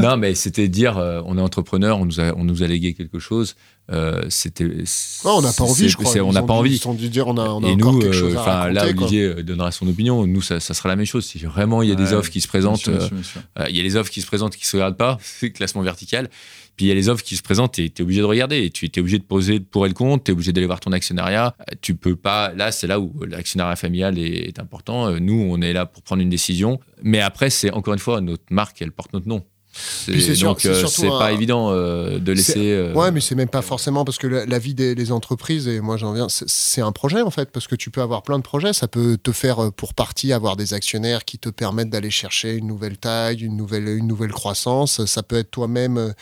non, 0.00 0.16
mais 0.16 0.34
c'était 0.34 0.68
dire 0.68 0.98
euh, 0.98 1.22
on 1.24 1.38
est 1.38 1.40
entrepreneur, 1.40 1.98
on 1.98 2.04
nous 2.06 2.20
a, 2.20 2.34
on 2.36 2.44
nous 2.44 2.62
a 2.62 2.66
légué 2.66 2.94
quelque 2.94 3.18
chose. 3.18 3.54
Euh, 3.92 4.22
c'était. 4.30 4.64
Ouais, 4.64 4.82
on 5.24 5.42
n'a 5.42 5.52
pas 5.52 5.62
envie, 5.62 5.88
je 5.88 5.96
crois. 5.96 6.12
On 6.22 6.32
n'a 6.32 6.40
pas 6.42 6.54
dû- 6.54 6.58
envie. 6.58 6.80
Dû 6.98 7.08
dire 7.08 7.28
on 7.28 7.36
a, 7.36 7.48
on 7.48 7.62
a 7.62 7.68
et 7.68 7.76
nous, 7.76 8.02
euh, 8.02 8.34
enfin 8.36 8.68
là, 8.70 8.92
quoi. 8.92 9.04
Olivier 9.04 9.22
euh, 9.22 9.42
donnera 9.44 9.70
son 9.70 9.86
opinion. 9.86 10.26
Nous, 10.26 10.42
ça, 10.42 10.58
ça 10.58 10.74
sera 10.74 10.88
la 10.88 10.96
même 10.96 11.06
chose. 11.06 11.24
Si 11.24 11.38
vraiment 11.38 11.82
il 11.82 11.88
y 11.88 11.92
a 11.92 11.94
des 11.94 12.12
offres 12.12 12.30
qui 12.30 12.40
se 12.40 12.48
présentent, 12.48 12.78
sûr, 12.78 12.92
bien 12.92 13.00
sûr, 13.06 13.10
bien 13.14 13.22
sûr. 13.22 13.40
euh, 13.60 13.66
il 13.68 13.76
y 13.76 13.80
a 13.80 13.82
les 13.84 13.94
offres 13.96 14.10
qui 14.10 14.20
se 14.22 14.26
présentent 14.26 14.54
et 14.56 14.58
qui 14.58 14.66
se 14.66 14.76
regardent 14.76 14.96
pas, 14.96 15.18
c'est 15.22 15.50
classement 15.50 15.82
vertical. 15.82 16.28
Puis 16.76 16.86
il 16.86 16.88
y 16.88 16.92
a 16.92 16.94
les 16.94 17.08
offres 17.08 17.22
qui 17.24 17.36
se 17.36 17.42
présentent 17.42 17.78
et 17.78 17.88
tu 17.88 18.02
es 18.02 18.04
obligé 18.04 18.20
de 18.20 18.26
regarder. 18.26 18.68
Tu 18.70 18.86
es 18.86 18.98
obligé 18.98 19.18
de 19.18 19.22
poser 19.24 19.60
pour 19.60 19.86
et 19.86 19.88
le 19.88 19.94
contre, 19.94 20.24
tu 20.24 20.30
es 20.30 20.34
obligé 20.34 20.52
d'aller 20.52 20.66
voir 20.66 20.80
ton 20.80 20.90
actionnariat. 20.92 21.54
Tu 21.80 21.94
peux 21.94 22.16
pas. 22.16 22.52
Là, 22.54 22.72
c'est 22.72 22.86
là 22.86 22.98
où 23.00 23.14
l'actionnariat 23.26 23.76
familial 23.76 24.18
est, 24.18 24.48
est 24.48 24.58
important. 24.58 25.12
Nous, 25.20 25.46
on 25.48 25.60
est 25.62 25.72
là 25.72 25.86
pour 25.86 26.02
prendre 26.02 26.20
une 26.22 26.28
décision. 26.28 26.80
Mais 27.02 27.20
après, 27.20 27.48
c'est 27.50 27.70
encore 27.70 27.94
une 27.94 28.00
fois, 28.00 28.20
notre 28.20 28.42
marque, 28.50 28.82
elle 28.82 28.90
porte 28.92 29.12
notre 29.14 29.28
nom. 29.28 29.42
C'est- 29.76 30.12
donc, 30.48 30.60
c'est 30.60 30.68
euh, 31.06 31.12
un- 31.14 31.18
pas 31.18 31.32
évident 31.32 31.70
euh, 31.70 32.18
de 32.18 32.32
laisser. 32.32 32.72
euh, 32.72 32.92
Ouais, 32.94 33.10
mais 33.10 33.20
c'est 33.20 33.34
même 33.34 33.48
pas 33.48 33.62
forcément 33.62 34.04
parce 34.04 34.18
que 34.18 34.26
la, 34.26 34.46
la 34.46 34.58
vie 34.58 34.74
des 34.74 34.94
les 34.94 35.12
entreprises, 35.12 35.68
et 35.68 35.80
moi 35.80 35.96
j'en 35.96 36.12
viens, 36.12 36.28
c'est- 36.28 36.80
un 36.80 36.92
projet 36.92 37.20
en 37.22 37.30
fait, 37.30 37.50
parce 37.50 37.66
que 37.66 37.74
tu 37.74 37.90
peux 37.90 38.00
avoir 38.02 38.22
plein 38.22 38.38
de 38.38 38.42
projets. 38.44 38.72
Ça 38.72 38.88
peut 38.88 39.16
te 39.22 39.32
faire 39.32 39.72
pour 39.72 39.94
partie 39.94 40.32
avoir 40.32 40.56
des 40.56 40.74
actionnaires 40.74 41.24
qui 41.24 41.38
te 41.38 41.48
permettent 41.48 41.90
d'aller 41.90 42.10
chercher 42.10 42.54
une 42.54 42.66
nouvelle 42.66 42.96
taille, 42.98 43.40
une 43.44 43.56
nouvelle, 43.56 43.88
une 43.88 44.06
nouvelle 44.06 44.32
croissance. 44.32 45.04
Ça 45.06 45.22
peut 45.22 45.36
être 45.36 45.50
toi-même 45.50 46.12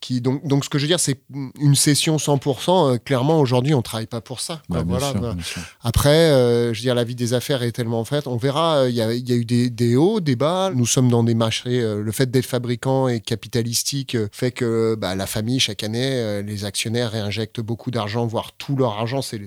qui. 0.00 0.20
Donc, 0.20 0.46
donc 0.46 0.64
ce 0.64 0.68
que 0.70 0.78
je 0.78 0.84
veux 0.84 0.88
dire, 0.88 1.00
c'est 1.00 1.20
une 1.60 1.74
session 1.74 2.16
100%. 2.16 2.94
euh, 2.94 2.98
clairement, 2.98 3.38
aujourd'hui, 3.40 3.74
on 3.74 3.82
travaille 3.82 4.06
pas 4.06 4.20
pour 4.20 4.40
ça. 4.40 4.62
quoi. 4.68 4.78
Bah, 4.78 4.84
voilà, 4.86 5.12
sûr, 5.12 5.44
sûr. 5.44 5.62
Après, 5.82 6.08
euh, 6.30 6.72
je 6.72 6.78
veux 6.78 6.82
dire, 6.82 6.94
la 6.94 7.04
vie 7.04 7.14
des 7.14 7.34
affaires 7.34 7.62
est 7.62 7.72
tellement 7.72 8.04
faite. 8.04 8.26
On 8.26 8.36
verra, 8.36 8.78
euh, 8.78 8.88
il 8.90 8.94
y, 8.96 9.02
a, 9.02 9.12
il 9.12 9.28
y 9.28 9.32
a 9.32 9.36
eu 9.36 9.44
des, 9.44 9.70
des 9.70 9.96
hauts, 9.96 10.20
des 10.20 10.36
bas. 10.36 10.70
Nous 10.74 10.86
sommes 10.86 11.08
dans 11.10 11.22
des 11.22 11.34
marchés. 11.34 11.80
le 11.80 12.12
fait 12.12 12.30
d'être 12.30 12.46
fabricant 12.46 13.08
et 13.08 13.20
capitalistique 13.20 14.16
fait 14.32 14.50
que 14.50 14.94
bah, 14.98 15.14
la 15.14 15.26
famille, 15.26 15.60
chaque 15.60 15.82
année, 15.84 16.42
les 16.42 16.64
actionnaires 16.64 17.10
réinjectent 17.12 17.60
beaucoup 17.60 17.90
d'argent, 17.90 18.26
voire 18.26 18.52
tout 18.56 18.76
leur 18.76 18.92
argent. 18.92 19.22
C'est- 19.22 19.40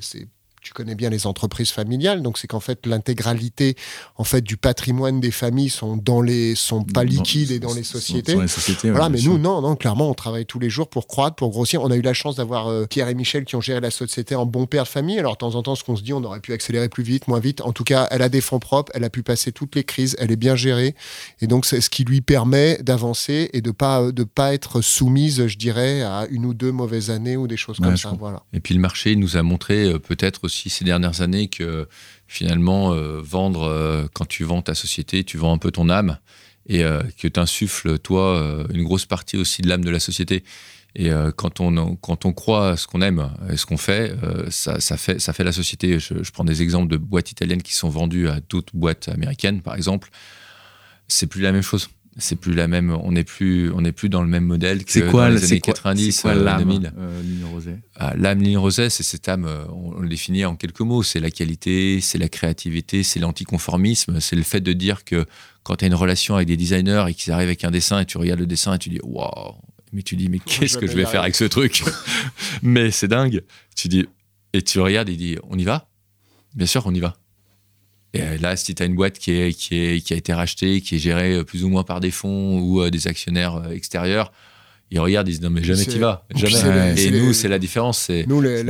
tu 0.63 0.73
connais 0.73 0.95
bien 0.95 1.09
les 1.09 1.27
entreprises 1.27 1.71
familiales, 1.71 2.21
donc 2.21 2.37
c'est 2.37 2.47
qu'en 2.47 2.59
fait 2.59 2.85
l'intégralité 2.85 3.75
en 4.17 4.23
fait 4.23 4.41
du 4.41 4.57
patrimoine 4.57 5.19
des 5.19 5.31
familles 5.31 5.69
sont 5.69 5.97
dans 5.97 6.21
les 6.21 6.55
sont 6.55 6.83
pas 6.83 7.03
liquides 7.03 7.51
et 7.51 7.59
dans 7.59 7.73
les 7.73 7.83
sociétés. 7.83 8.31
sont 8.31 8.37
dans 8.37 8.43
les 8.43 8.47
sociétés, 8.47 8.87
ouais, 8.87 8.93
Voilà, 8.93 9.09
mais 9.09 9.17
sûr. 9.17 9.33
nous, 9.33 9.37
non, 9.37 9.61
non, 9.61 9.75
clairement, 9.75 10.09
on 10.09 10.13
travaille 10.13 10.45
tous 10.45 10.59
les 10.59 10.69
jours 10.69 10.87
pour 10.89 11.07
croître, 11.07 11.35
pour 11.35 11.49
grossir. 11.49 11.81
On 11.83 11.91
a 11.91 11.95
eu 11.95 12.01
la 12.01 12.13
chance 12.13 12.35
d'avoir 12.37 12.67
euh, 12.67 12.85
Pierre 12.85 13.09
et 13.09 13.13
Michel 13.15 13.45
qui 13.45 13.55
ont 13.55 13.61
géré 13.61 13.79
la 13.81 13.91
société 13.91 14.35
en 14.35 14.45
bon 14.45 14.65
père 14.65 14.83
de 14.83 14.87
famille. 14.89 15.19
Alors, 15.19 15.33
de 15.33 15.37
temps 15.37 15.55
en 15.55 15.63
temps, 15.63 15.75
ce 15.75 15.83
qu'on 15.83 15.95
se 15.95 16.01
dit, 16.03 16.13
on 16.13 16.23
aurait 16.23 16.39
pu 16.39 16.53
accélérer 16.53 16.89
plus 16.89 17.03
vite, 17.03 17.27
moins 17.27 17.39
vite. 17.39 17.61
En 17.61 17.73
tout 17.73 17.83
cas, 17.83 18.07
elle 18.11 18.21
a 18.21 18.29
des 18.29 18.41
fonds 18.41 18.59
propres, 18.59 18.91
elle 18.95 19.03
a 19.03 19.09
pu 19.09 19.23
passer 19.23 19.51
toutes 19.51 19.75
les 19.75 19.83
crises, 19.83 20.15
elle 20.19 20.31
est 20.31 20.35
bien 20.37 20.55
gérée. 20.55 20.95
Et 21.41 21.47
donc, 21.47 21.65
c'est 21.65 21.81
ce 21.81 21.89
qui 21.89 22.03
lui 22.03 22.21
permet 22.21 22.77
d'avancer 22.81 23.49
et 23.53 23.61
de 23.61 23.71
pas, 23.71 24.11
de 24.11 24.23
pas 24.23 24.53
être 24.53 24.81
soumise, 24.81 25.47
je 25.47 25.57
dirais, 25.57 26.01
à 26.01 26.27
une 26.29 26.45
ou 26.45 26.53
deux 26.53 26.71
mauvaises 26.71 27.09
années 27.09 27.37
ou 27.37 27.47
des 27.47 27.57
choses 27.57 27.79
Ouais, 27.79 27.87
comme 27.87 27.97
ça. 27.97 28.09
comprends. 28.09 28.25
Voilà. 28.27 28.43
Et 28.53 28.59
puis 28.59 28.73
le 28.73 28.79
marché 28.79 29.15
nous 29.15 29.35
a 29.37 29.43
montré 29.43 29.83
euh, 29.85 29.99
peut-être 29.99 30.45
aussi 30.53 30.69
ces 30.69 30.85
dernières 30.85 31.21
années 31.21 31.47
que 31.47 31.87
finalement 32.27 32.93
euh, 32.93 33.19
vendre 33.21 33.63
euh, 33.63 34.05
quand 34.13 34.27
tu 34.27 34.43
vends 34.43 34.61
ta 34.61 34.75
société, 34.75 35.23
tu 35.23 35.37
vends 35.37 35.53
un 35.53 35.57
peu 35.57 35.71
ton 35.71 35.89
âme 35.89 36.17
et 36.67 36.83
euh, 36.83 37.01
que 37.17 37.27
tu 37.27 37.39
insuffles 37.39 37.99
toi 37.99 38.65
une 38.73 38.83
grosse 38.83 39.05
partie 39.05 39.37
aussi 39.37 39.61
de 39.61 39.69
l'âme 39.69 39.83
de 39.83 39.89
la 39.89 39.99
société. 39.99 40.43
Et 40.95 41.09
quand 41.37 41.59
on 41.59 41.95
quand 41.95 42.23
on 42.23 42.33
croit 42.33 42.77
ce 42.77 42.85
qu'on 42.85 43.01
aime 43.01 43.31
et 43.51 43.57
ce 43.57 43.65
qu'on 43.65 43.77
fait, 43.77 44.15
ça, 44.51 44.79
ça 44.79 44.95
fait 44.95 45.19
ça 45.19 45.33
fait 45.33 45.43
la 45.43 45.51
société. 45.51 45.97
Je, 45.97 46.21
je 46.21 46.31
prends 46.31 46.43
des 46.43 46.61
exemples 46.61 46.87
de 46.87 46.97
boîtes 46.97 47.31
italiennes 47.31 47.63
qui 47.63 47.73
sont 47.73 47.89
vendues 47.89 48.29
à 48.29 48.39
d'autres 48.47 48.75
boîtes 48.75 49.09
américaines, 49.09 49.63
par 49.63 49.73
exemple. 49.73 50.11
C'est 51.07 51.25
plus 51.25 51.41
la 51.41 51.51
même 51.51 51.63
chose. 51.63 51.89
C'est 52.17 52.35
plus 52.35 52.53
la 52.53 52.67
même. 52.67 52.91
On 52.91 53.11
n'est 53.11 53.23
plus 53.23 53.71
on 53.71 53.81
n'est 53.81 53.91
plus 53.91 54.07
dans 54.09 54.21
le 54.21 54.27
même 54.27 54.45
modèle 54.45 54.85
que 54.85 54.91
C'est 54.91 55.07
quoi, 55.07 55.29
dans 55.29 55.33
les 55.35 55.39
c'est 55.39 55.53
années 55.53 55.59
quoi, 55.61 55.73
90, 55.73 56.11
c'est 56.11 56.21
quoi 56.21 56.31
euh, 56.31 56.43
l'âme, 56.43 56.59
2000. 56.63 56.93
euh, 56.97 57.21
Ligne 57.23 57.45
Rosée 57.45 57.75
Ah, 57.95 58.13
L'âme 58.15 58.41
ligne 58.41 58.57
rosée, 58.57 58.89
c'est 58.91 59.01
cette 59.03 59.27
âme, 59.27 59.45
euh, 59.45 59.65
on, 59.69 59.93
on 59.97 59.99
le 59.99 60.09
définit 60.09 60.45
en 60.45 60.55
quelques 60.55 60.81
mots. 60.81 61.01
C'est 61.01 61.19
la 61.19 61.31
qualité, 61.31 61.99
c'est 62.01 62.19
la 62.19 62.29
créativité, 62.29 63.01
c'est 63.01 63.19
l'anticonformisme, 63.19 64.19
c'est 64.19 64.35
le 64.35 64.43
fait 64.43 64.61
de 64.61 64.73
dire 64.73 65.03
que 65.05 65.25
quand 65.63 65.77
tu 65.77 65.85
as 65.85 65.87
une 65.87 65.95
relation 65.95 66.35
avec 66.35 66.47
des 66.47 66.57
designers 66.57 67.05
et 67.09 67.13
qu'ils 67.15 67.33
arrivent 67.33 67.47
avec 67.47 67.63
un 67.63 67.71
dessin 67.71 67.99
et 68.01 68.05
tu 68.05 68.17
regardes 68.17 68.39
le 68.41 68.45
dessin 68.47 68.75
et 68.75 68.79
tu 68.79 68.89
dis 68.89 68.99
waouh, 69.01 69.55
mais 69.91 70.03
tu 70.03 70.15
dis 70.15 70.29
mais 70.29 70.39
qu'est-ce 70.39 70.77
que 70.77 70.85
je 70.87 70.93
vais 70.95 71.05
faire 71.05 71.21
avec 71.21 71.35
ce 71.35 71.45
truc? 71.45 71.83
Mais 72.61 72.91
c'est 72.91 73.07
dingue. 73.07 73.41
Tu 73.75 73.87
dis 73.87 74.05
et 74.53 74.61
tu 74.61 74.79
regardes 74.79 75.09
et 75.09 75.15
dis 75.15 75.37
on 75.49 75.57
y 75.57 75.63
va? 75.63 75.89
Bien 76.53 76.67
sûr, 76.67 76.83
on 76.85 76.93
y 76.93 76.99
va. 76.99 77.15
Et 78.13 78.21
euh, 78.21 78.37
là, 78.37 78.55
si 78.55 78.75
tu 78.75 78.83
as 78.83 78.85
une 78.85 78.95
boîte 78.95 79.17
qui, 79.17 79.53
qui, 79.55 80.13
a 80.13 80.15
été 80.15 80.33
rachetée, 80.33 80.81
qui 80.81 80.95
est 80.95 80.99
gérée 80.99 81.33
euh, 81.33 81.43
plus 81.43 81.63
ou 81.63 81.69
moins 81.69 81.83
par 81.83 81.99
des 81.99 82.11
fonds 82.11 82.59
ou 82.59 82.81
euh, 82.81 82.91
des 82.91 83.07
actionnaires 83.07 83.71
extérieurs, 83.71 84.31
ils 84.93 84.99
regardent, 84.99 85.27
ils 85.27 85.31
disent 85.31 85.41
non 85.41 85.49
mais 85.49 85.63
jamais 85.63 85.85
tu 85.85 85.97
vas. 85.97 86.23
Jamais. 86.35 86.93
et 87.01 87.09
nous, 87.09 87.33
c'est 87.33 87.47
la 87.47 87.57
différence. 87.57 87.97
C'est 87.97 88.25
Nous, 88.27 88.43
euh, 88.43 88.63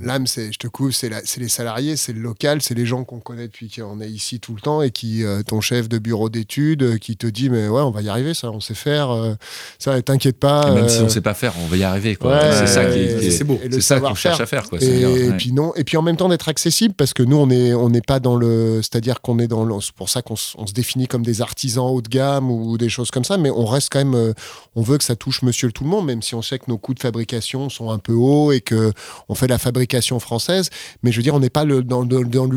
L'âme, 0.00 0.26
c'est, 0.26 0.52
je 0.52 0.58
te 0.58 0.66
couvre, 0.66 0.92
c'est, 0.92 1.10
les 1.38 1.48
salariés, 1.48 1.96
c'est 1.96 2.12
le 2.12 2.20
local, 2.20 2.60
c'est 2.60 2.74
les 2.74 2.84
gens 2.84 3.04
qu'on 3.04 3.20
connaît 3.20 3.46
depuis 3.46 3.70
qu'on 3.70 4.00
est 4.00 4.10
ici 4.10 4.40
tout 4.40 4.54
le 4.56 4.60
temps 4.60 4.82
et 4.82 4.90
qui, 4.90 5.22
euh, 5.22 5.42
ton 5.42 5.60
chef 5.60 5.88
de 5.88 5.98
bureau 5.98 6.28
d'études, 6.28 6.82
euh, 6.82 6.98
qui 6.98 7.16
te 7.16 7.28
dit, 7.28 7.50
mais 7.50 7.68
ouais, 7.68 7.82
on 7.82 7.92
va 7.92 8.02
y 8.02 8.08
arriver, 8.08 8.34
ça, 8.34 8.50
on 8.50 8.58
sait 8.58 8.74
faire, 8.74 9.10
euh, 9.10 9.34
ça, 9.78 10.02
t'inquiète 10.02 10.40
pas. 10.40 10.70
Et 10.70 10.74
même 10.74 10.88
si 10.88 10.98
euh, 10.98 11.04
on 11.04 11.08
sait 11.08 11.20
pas 11.20 11.34
faire, 11.34 11.54
on 11.62 11.66
va 11.68 11.76
y 11.76 11.84
arriver. 11.84 12.16
quoi. 12.16 12.32
ouais, 12.32 12.50
c'est 12.52 12.66
ça 12.66 12.84
qui 12.86 12.98
est, 12.98 13.24
est- 13.40 13.44
beau. 13.44 13.60
c'est 13.70 13.80
ça 13.80 14.00
qu'on 14.00 14.14
cherche 14.16 14.40
à 14.40 14.46
faire. 14.46 14.68
Quoi. 14.68 14.82
Et, 14.82 15.02
et 15.02 15.06
ouais. 15.06 15.36
puis 15.36 15.52
non, 15.52 15.72
et 15.76 15.84
puis 15.84 15.96
en 15.96 16.02
même 16.02 16.16
temps 16.16 16.28
d'être 16.28 16.48
accessible 16.48 16.94
parce 16.94 17.14
que 17.14 17.22
nous 17.22 17.36
on 17.36 17.48
est 17.50 17.72
on 17.74 17.88
n'est 17.90 18.02
pas 18.02 18.18
dans 18.18 18.34
le, 18.36 18.80
c'est-à-dire 18.82 19.20
qu'on 19.20 19.38
est 19.38 19.46
dans 19.48 19.64
le, 19.64 19.80
c'est 19.80 19.94
pour 19.94 20.08
ça 20.08 20.20
qu'on 20.22 20.36
se 20.36 20.72
définit 20.74 21.06
comme 21.06 21.22
des 21.22 21.40
artisans 21.40 21.84
haut 21.84 22.02
de 22.02 22.08
gamme 22.08 22.50
ou 22.50 22.76
des 22.78 22.88
choses 22.88 23.10
comme 23.12 23.24
ça, 23.24 23.36
mais 23.38 23.50
on 23.50 23.66
reste 23.66 23.90
quand 23.92 23.98
même, 24.00 24.14
euh, 24.14 24.32
on 24.74 24.82
veut 24.82 24.98
que 24.98 25.04
ça 25.04 25.14
touche 25.16 25.42
Monsieur 25.44 25.70
tout 25.70 25.84
le 25.84 25.90
monde, 25.90 26.06
même 26.06 26.22
si 26.22 26.34
on 26.34 26.42
sait 26.42 26.58
que 26.58 26.64
nos 26.68 26.78
coûts 26.78 26.94
de 26.94 27.00
fabrication 27.00 27.68
sont 27.68 27.90
un 27.90 27.98
peu 27.98 28.12
hauts 28.12 28.52
et 28.52 28.60
que 28.60 28.92
on 29.28 29.34
fait 29.34 29.46
la 29.46 29.58
fabrication 29.58 30.18
française, 30.18 30.70
mais 31.02 31.12
je 31.12 31.16
veux 31.18 31.22
dire 31.22 31.34
on 31.34 31.40
n'est 31.40 31.50
pas 31.50 31.64
dans, 31.64 32.04
dans, 32.04 32.48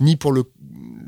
ni 0.00 0.16
pour 0.16 0.32
le 0.32 0.44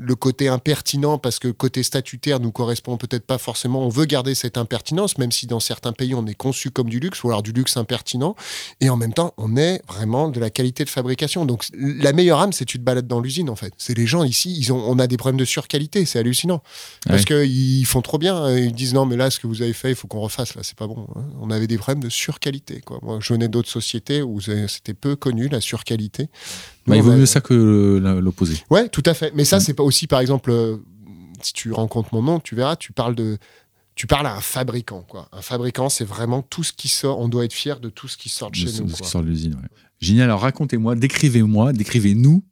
le 0.07 0.15
côté 0.15 0.47
impertinent 0.47 1.17
parce 1.17 1.37
que 1.37 1.49
côté 1.49 1.83
statutaire 1.83 2.39
nous 2.39 2.51
correspond 2.51 2.97
peut-être 2.97 3.25
pas 3.25 3.37
forcément. 3.37 3.85
On 3.85 3.89
veut 3.89 4.05
garder 4.05 4.35
cette 4.35 4.57
impertinence, 4.57 5.17
même 5.17 5.31
si 5.31 5.47
dans 5.47 5.59
certains 5.59 5.91
pays 5.91 6.15
on 6.15 6.25
est 6.25 6.33
conçu 6.33 6.71
comme 6.71 6.89
du 6.89 6.99
luxe 6.99 7.23
ou 7.23 7.27
alors 7.27 7.43
du 7.43 7.51
luxe 7.51 7.75
impertinent. 7.77 8.35
Et 8.79 8.89
en 8.89 8.95
même 8.95 9.13
temps, 9.13 9.33
on 9.37 9.57
est 9.57 9.81
vraiment 9.87 10.29
de 10.29 10.39
la 10.39 10.49
qualité 10.49 10.85
de 10.85 10.89
fabrication. 10.89 11.45
Donc 11.45 11.65
la 11.73 12.13
meilleure 12.13 12.39
âme, 12.39 12.53
c'est 12.53 12.65
tu 12.65 12.79
te 12.79 12.83
balades 12.83 13.07
dans 13.07 13.19
l'usine 13.19 13.49
en 13.49 13.55
fait. 13.55 13.73
C'est 13.77 13.97
les 13.97 14.07
gens 14.07 14.23
ici, 14.23 14.55
ils 14.57 14.71
ont, 14.71 14.81
on 14.87 14.97
a 14.97 15.07
des 15.07 15.17
problèmes 15.17 15.39
de 15.39 15.45
surqualité, 15.45 16.05
c'est 16.05 16.19
hallucinant 16.19 16.63
parce 17.05 17.25
qu'ils 17.25 17.85
font 17.85 18.01
trop 18.01 18.17
bien. 18.17 18.55
Ils 18.55 18.73
disent 18.73 18.93
non, 18.93 19.05
mais 19.05 19.17
là 19.17 19.29
ce 19.29 19.39
que 19.39 19.47
vous 19.47 19.61
avez 19.61 19.73
fait, 19.73 19.89
il 19.89 19.95
faut 19.95 20.07
qu'on 20.07 20.21
refasse. 20.21 20.55
Là, 20.55 20.61
c'est 20.63 20.77
pas 20.77 20.87
bon. 20.87 21.07
Hein. 21.15 21.25
On 21.41 21.51
avait 21.51 21.67
des 21.67 21.77
problèmes 21.77 22.03
de 22.03 22.09
surqualité. 22.09 22.81
Quoi. 22.81 22.99
Moi, 23.01 23.19
je 23.21 23.33
venais 23.33 23.49
d'autres 23.49 23.69
sociétés 23.69 24.21
où 24.21 24.39
c'était 24.39 24.93
peu 24.93 25.15
connu 25.15 25.49
la 25.49 25.59
surqualité. 25.59 26.29
Bah, 26.87 26.95
il 26.95 27.01
vaut 27.01 27.11
mieux 27.11 27.25
ça 27.25 27.41
que 27.41 27.99
l'opposé. 28.21 28.63
Ouais, 28.69 28.87
tout 28.89 29.03
à 29.05 29.13
fait. 29.13 29.31
Mais 29.35 29.45
ça, 29.45 29.57
mm. 29.57 29.59
c'est 29.59 29.73
pas 29.73 29.83
aussi, 29.83 30.07
par 30.07 30.19
exemple, 30.19 30.51
euh, 30.51 30.77
si 31.41 31.53
tu 31.53 31.71
rencontres 31.71 32.09
mon 32.13 32.21
nom, 32.21 32.39
tu 32.39 32.55
verras, 32.55 32.75
tu 32.75 32.93
parles 32.93 33.15
de. 33.15 33.37
Tu 33.95 34.05
parles 34.05 34.27
à 34.27 34.35
un 34.35 34.41
fabricant, 34.41 35.01
quoi. 35.01 35.27
Un 35.31 35.41
fabricant, 35.41 35.89
c'est 35.89 36.05
vraiment 36.05 36.43
tout 36.43 36.63
ce 36.63 36.71
qui 36.71 36.87
sort. 36.87 37.19
On 37.19 37.27
doit 37.27 37.45
être 37.45 37.53
fier 37.53 37.79
de 37.79 37.89
tout 37.89 38.07
ce 38.07 38.15
qui 38.15 38.29
sort 38.29 38.51
de, 38.51 38.55
chez 38.55 38.65
nous. 38.65 38.85
De 38.85 38.91
ce 38.91 39.01
qui 39.01 39.09
sort 39.09 39.23
de 39.23 39.27
l'usine, 39.27 39.57
Génial. 39.99 40.25
Alors 40.25 40.41
racontez-moi, 40.41 40.95
décrivez-moi, 40.95 41.73
décrivez-nous 41.73 42.43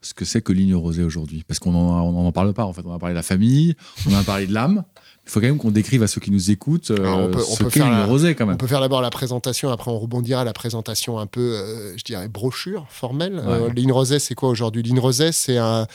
ce 0.00 0.14
que 0.14 0.24
c'est 0.24 0.42
que 0.42 0.52
Ligne 0.52 0.74
Rosée 0.74 1.04
aujourd'hui. 1.04 1.44
Parce 1.46 1.60
qu'on 1.60 1.70
n'en 1.70 2.26
en 2.26 2.32
parle 2.32 2.52
pas, 2.54 2.64
en 2.64 2.72
fait. 2.72 2.82
On 2.84 2.92
a 2.92 2.98
parlé 2.98 3.12
de 3.12 3.18
la 3.18 3.22
famille, 3.22 3.76
on 4.08 4.14
a 4.14 4.24
parlé 4.24 4.48
de 4.48 4.52
l'âme 4.52 4.84
il 5.30 5.32
faut 5.32 5.40
quand 5.40 5.46
même 5.46 5.58
qu'on 5.58 5.70
décrive 5.70 6.02
à 6.02 6.08
ceux 6.08 6.20
qui 6.20 6.32
nous 6.32 6.50
écoutent 6.50 6.90
euh, 6.90 7.06
on 7.06 7.30
peut, 7.30 7.38
ce 7.40 7.62
qu'est 7.62 7.78
Ligne 7.78 8.02
Rosée 8.02 8.34
quand 8.34 8.46
même. 8.46 8.56
On 8.56 8.58
peut 8.58 8.66
faire 8.66 8.80
d'abord 8.80 9.00
la 9.00 9.10
présentation, 9.10 9.70
après 9.70 9.88
on 9.88 9.98
rebondira 10.00 10.40
à 10.40 10.44
la 10.44 10.52
présentation 10.52 11.20
un 11.20 11.26
peu, 11.26 11.54
euh, 11.54 11.96
je 11.96 12.02
dirais, 12.02 12.26
brochure, 12.26 12.86
formelle. 12.88 13.40
Euh, 13.46 13.72
Ligne 13.72 13.92
Rosée, 13.92 14.18
c'est 14.18 14.34
quoi 14.34 14.48
aujourd'hui? 14.48 14.82
Ligne 14.82 14.98
Rosée, 14.98 15.30
c'est 15.30 15.56
un 15.56 15.86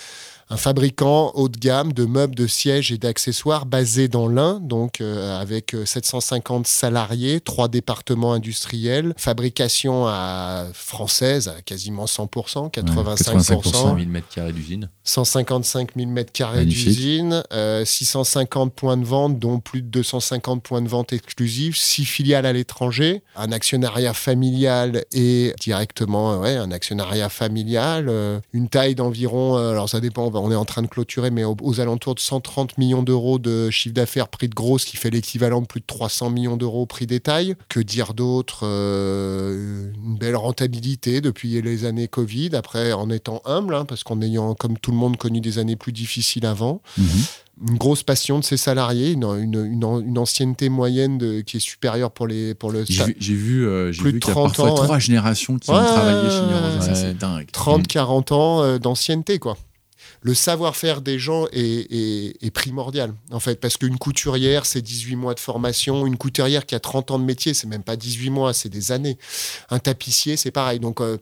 un 0.49 0.57
fabricant 0.57 1.31
haut 1.33 1.49
de 1.49 1.57
gamme 1.57 1.91
de 1.93 2.05
meubles, 2.05 2.35
de 2.35 2.45
sièges 2.45 2.91
et 2.91 2.97
d'accessoires 2.97 3.65
basé 3.65 4.07
dans 4.07 4.27
l'Ain, 4.27 4.59
donc 4.61 5.01
euh, 5.01 5.39
avec 5.39 5.75
750 5.85 6.65
euh, 6.65 6.69
salariés, 6.69 7.39
trois 7.41 7.67
départements 7.67 8.33
industriels, 8.33 9.13
fabrication 9.17 10.05
à 10.07 10.65
française 10.73 11.47
à 11.47 11.61
quasiment 11.61 12.05
100%, 12.05 12.71
85%. 12.71 13.71
100 13.71 13.97
000 13.97 13.97
m2 13.97 14.51
d'usine. 14.51 14.89
155 15.03 15.89
000 15.95 16.11
m2 16.11 16.65
d'usine, 16.65 17.43
650 17.83 18.73
points 18.73 18.97
de 18.97 19.05
vente, 19.05 19.39
dont 19.39 19.59
plus 19.59 19.81
de 19.81 19.87
250 19.87 20.61
points 20.61 20.81
de 20.81 20.87
vente 20.87 21.13
exclusifs, 21.13 21.77
6 21.77 22.05
filiales 22.05 22.45
à 22.45 22.53
l'étranger, 22.53 23.23
un 23.35 23.51
actionnariat 23.51 24.13
familial 24.13 25.05
et 25.11 25.53
directement 25.59 26.39
ouais, 26.39 26.55
un 26.55 26.71
actionnariat 26.71 27.29
familial, 27.29 28.07
euh, 28.09 28.39
une 28.53 28.69
taille 28.69 28.95
d'environ, 28.95 29.55
alors 29.55 29.89
ça 29.89 29.99
dépend, 29.99 30.29
on 30.41 30.51
est 30.51 30.55
en 30.55 30.65
train 30.65 30.81
de 30.81 30.87
clôturer, 30.87 31.31
mais 31.31 31.43
aux, 31.43 31.79
alentours 31.79 32.15
de 32.15 32.19
130 32.19 32.77
millions 32.77 33.03
d'euros 33.03 33.39
de 33.39 33.69
chiffre 33.69 33.93
d'affaires 33.93 34.27
prix 34.27 34.47
de 34.47 34.55
gros, 34.55 34.77
ce 34.77 34.85
qui 34.85 34.97
fait 34.97 35.09
l'équivalent 35.09 35.61
de 35.61 35.67
plus 35.67 35.81
de 35.81 35.85
300 35.85 36.29
millions 36.29 36.57
d'euros 36.57 36.85
prix 36.85 37.07
détail. 37.07 37.55
Que 37.69 37.79
dire 37.79 38.13
d'autre 38.13 38.61
euh, 38.63 39.91
Une 40.03 40.17
belle 40.17 40.35
rentabilité 40.35 41.21
depuis 41.21 41.61
les 41.61 41.85
années 41.85 42.07
Covid, 42.07 42.51
après 42.55 42.93
en 42.93 43.09
étant 43.09 43.41
humble, 43.45 43.75
hein, 43.75 43.85
parce 43.85 44.03
qu'en 44.03 44.21
ayant, 44.21 44.55
comme 44.55 44.77
tout 44.77 44.91
le 44.91 44.97
monde, 44.97 45.17
connu 45.17 45.41
des 45.41 45.59
années 45.59 45.75
plus 45.75 45.91
difficiles 45.91 46.45
avant. 46.45 46.81
Mhm. 46.97 47.07
une 47.69 47.77
grosse 47.77 48.03
passion 48.03 48.39
de 48.39 48.43
ses 48.43 48.57
salariés, 48.57 49.11
une, 49.11 49.23
une, 49.23 50.17
ancienneté 50.17 50.69
moyenne 50.69 51.17
de, 51.17 51.41
qui 51.41 51.57
est 51.57 51.61
supérieure 51.61 52.11
pour, 52.11 52.27
les, 52.27 52.53
pour 52.53 52.71
le 52.71 52.83
J'ai 52.87 53.33
vu, 53.33 53.65
euh, 53.65 53.91
plus 53.93 54.13
de 54.13 54.19
30 54.19 54.59
ans, 54.59 54.73
trois 54.75 54.99
générations 54.99 55.57
qui 55.57 55.69
ont 55.69 55.73
travaillé 55.73 56.29
chez 56.29 56.41
Neurosa, 56.41 56.95
c'est 56.95 57.17
dingue. 57.17 57.47
30-40 57.53 58.33
ans 58.33 58.61
euh, 58.61 58.77
d'ancienneté, 58.77 59.39
quoi 59.39 59.57
le 60.25 60.33
savoir-faire 60.33 61.01
des 61.01 61.19
gens 61.19 61.45
est, 61.51 62.51
primordial, 62.51 63.13
en 63.29 63.39
fait, 63.39 63.61
parce 63.61 63.77
qu'une 63.77 63.99
couturière, 63.99 64.65
c'est 64.65 64.81
18 64.81 65.15
mois 65.17 65.35
de 65.35 65.39
formation. 65.39 66.07
Une 66.07 66.17
couturière 66.17 66.65
qui 66.65 66.73
a 66.73 66.79
30 66.79 67.11
ans 67.11 67.19
de 67.19 67.23
métier, 67.23 67.53
c'est 67.53 67.67
même 67.67 67.83
pas 67.83 67.95
18 67.95 68.31
mois, 68.31 68.51
c'est 68.51 68.69
des 68.69 68.91
années. 68.91 69.19
Un 69.69 69.77
tapissier, 69.77 70.35
c'est 70.35 70.49
pareil. 70.49 70.79
Donc, 70.79 70.99
euh, 70.99 71.19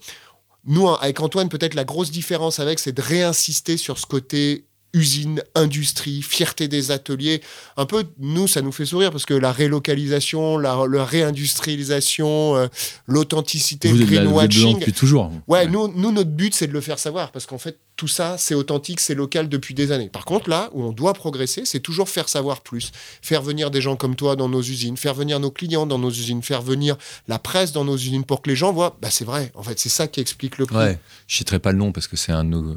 nous, 0.66 0.88
avec 0.88 1.20
Antoine, 1.20 1.50
peut-être 1.50 1.74
la 1.74 1.84
grosse 1.84 2.12
différence 2.12 2.62
avec, 2.62 2.80
c'est 2.80 2.94
de 2.94 3.02
réinsister 3.02 3.76
sur 3.76 3.98
ce 3.98 4.06
côté 4.06 4.68
usine, 4.94 5.42
industrie, 5.54 6.22
fierté 6.22 6.70
des 6.70 6.92
ateliers. 6.92 7.42
Un 7.76 7.86
peu, 7.86 8.06
nous, 8.20 8.48
ça 8.48 8.62
nous 8.62 8.72
fait 8.72 8.86
sourire 8.86 9.12
parce 9.12 9.26
que 9.26 9.34
la 9.34 9.52
relocalisation, 9.52 10.58
la, 10.58 10.78
réindustrialisation, 11.04 12.56
euh, 12.56 12.68
l'authenticité, 13.08 13.92
le 13.92 14.06
greenwashing. 14.06 14.80
Depuis 14.80 14.94
toujours. 14.94 15.32
Ouais, 15.48 15.68
Nous, 15.68 15.92
nous, 15.94 16.12
notre 16.12 16.30
but, 16.30 16.54
c'est 16.54 16.68
de 16.68 16.74
le 16.74 16.82
faire 16.82 17.00
savoir 17.00 17.32
parce 17.32 17.46
qu'en 17.48 17.58
fait, 17.58 17.80
tout 18.04 18.10
ça, 18.10 18.38
c'est 18.38 18.54
authentique, 18.54 19.00
c'est 19.00 19.16
local 19.16 19.48
depuis 19.48 19.74
des 19.74 19.94
années. 19.94 20.10
Par 20.10 20.26
contre, 20.26 20.50
là 20.50 20.70
où 20.74 20.84
on 20.84 20.92
doit 20.92 21.14
progresser, 21.14 21.64
c'est 21.64 21.80
toujours 21.80 22.10
faire 22.10 22.28
savoir 22.28 22.60
plus, 22.60 22.92
faire 23.22 23.42
venir 23.42 23.72
des 23.72 23.80
gens 23.80 23.96
comme 23.96 24.18
toi 24.18 24.36
dans 24.36 24.50
nos 24.50 24.62
usines, 24.62 24.98
faire 24.98 25.14
venir 25.14 25.40
nos 25.40 25.52
clients 25.52 25.86
dans 25.86 26.00
nos 26.00 26.10
usines, 26.10 26.42
faire 26.42 26.62
venir 26.62 26.98
la 27.30 27.40
presse 27.40 27.72
dans 27.72 27.86
nos 27.86 27.96
usines 27.96 28.26
pour 28.26 28.42
que 28.42 28.50
les 28.50 28.58
gens 28.58 28.74
voient, 28.74 28.98
bah 29.02 29.10
c'est 29.10 29.24
vrai, 29.24 29.54
en 29.56 29.64
fait, 29.64 29.80
c'est 29.80 29.88
ça 29.88 30.10
qui 30.10 30.20
explique 30.20 30.58
le 30.58 30.66
prix. 30.66 30.76
Ouais, 30.76 31.00
je 31.28 31.38
citerai 31.38 31.60
pas 31.60 31.72
le 31.72 31.78
nom 31.78 31.94
parce 31.94 32.08
que 32.08 32.18
c'est 32.18 32.34
un 32.34 32.44
de 32.44 32.76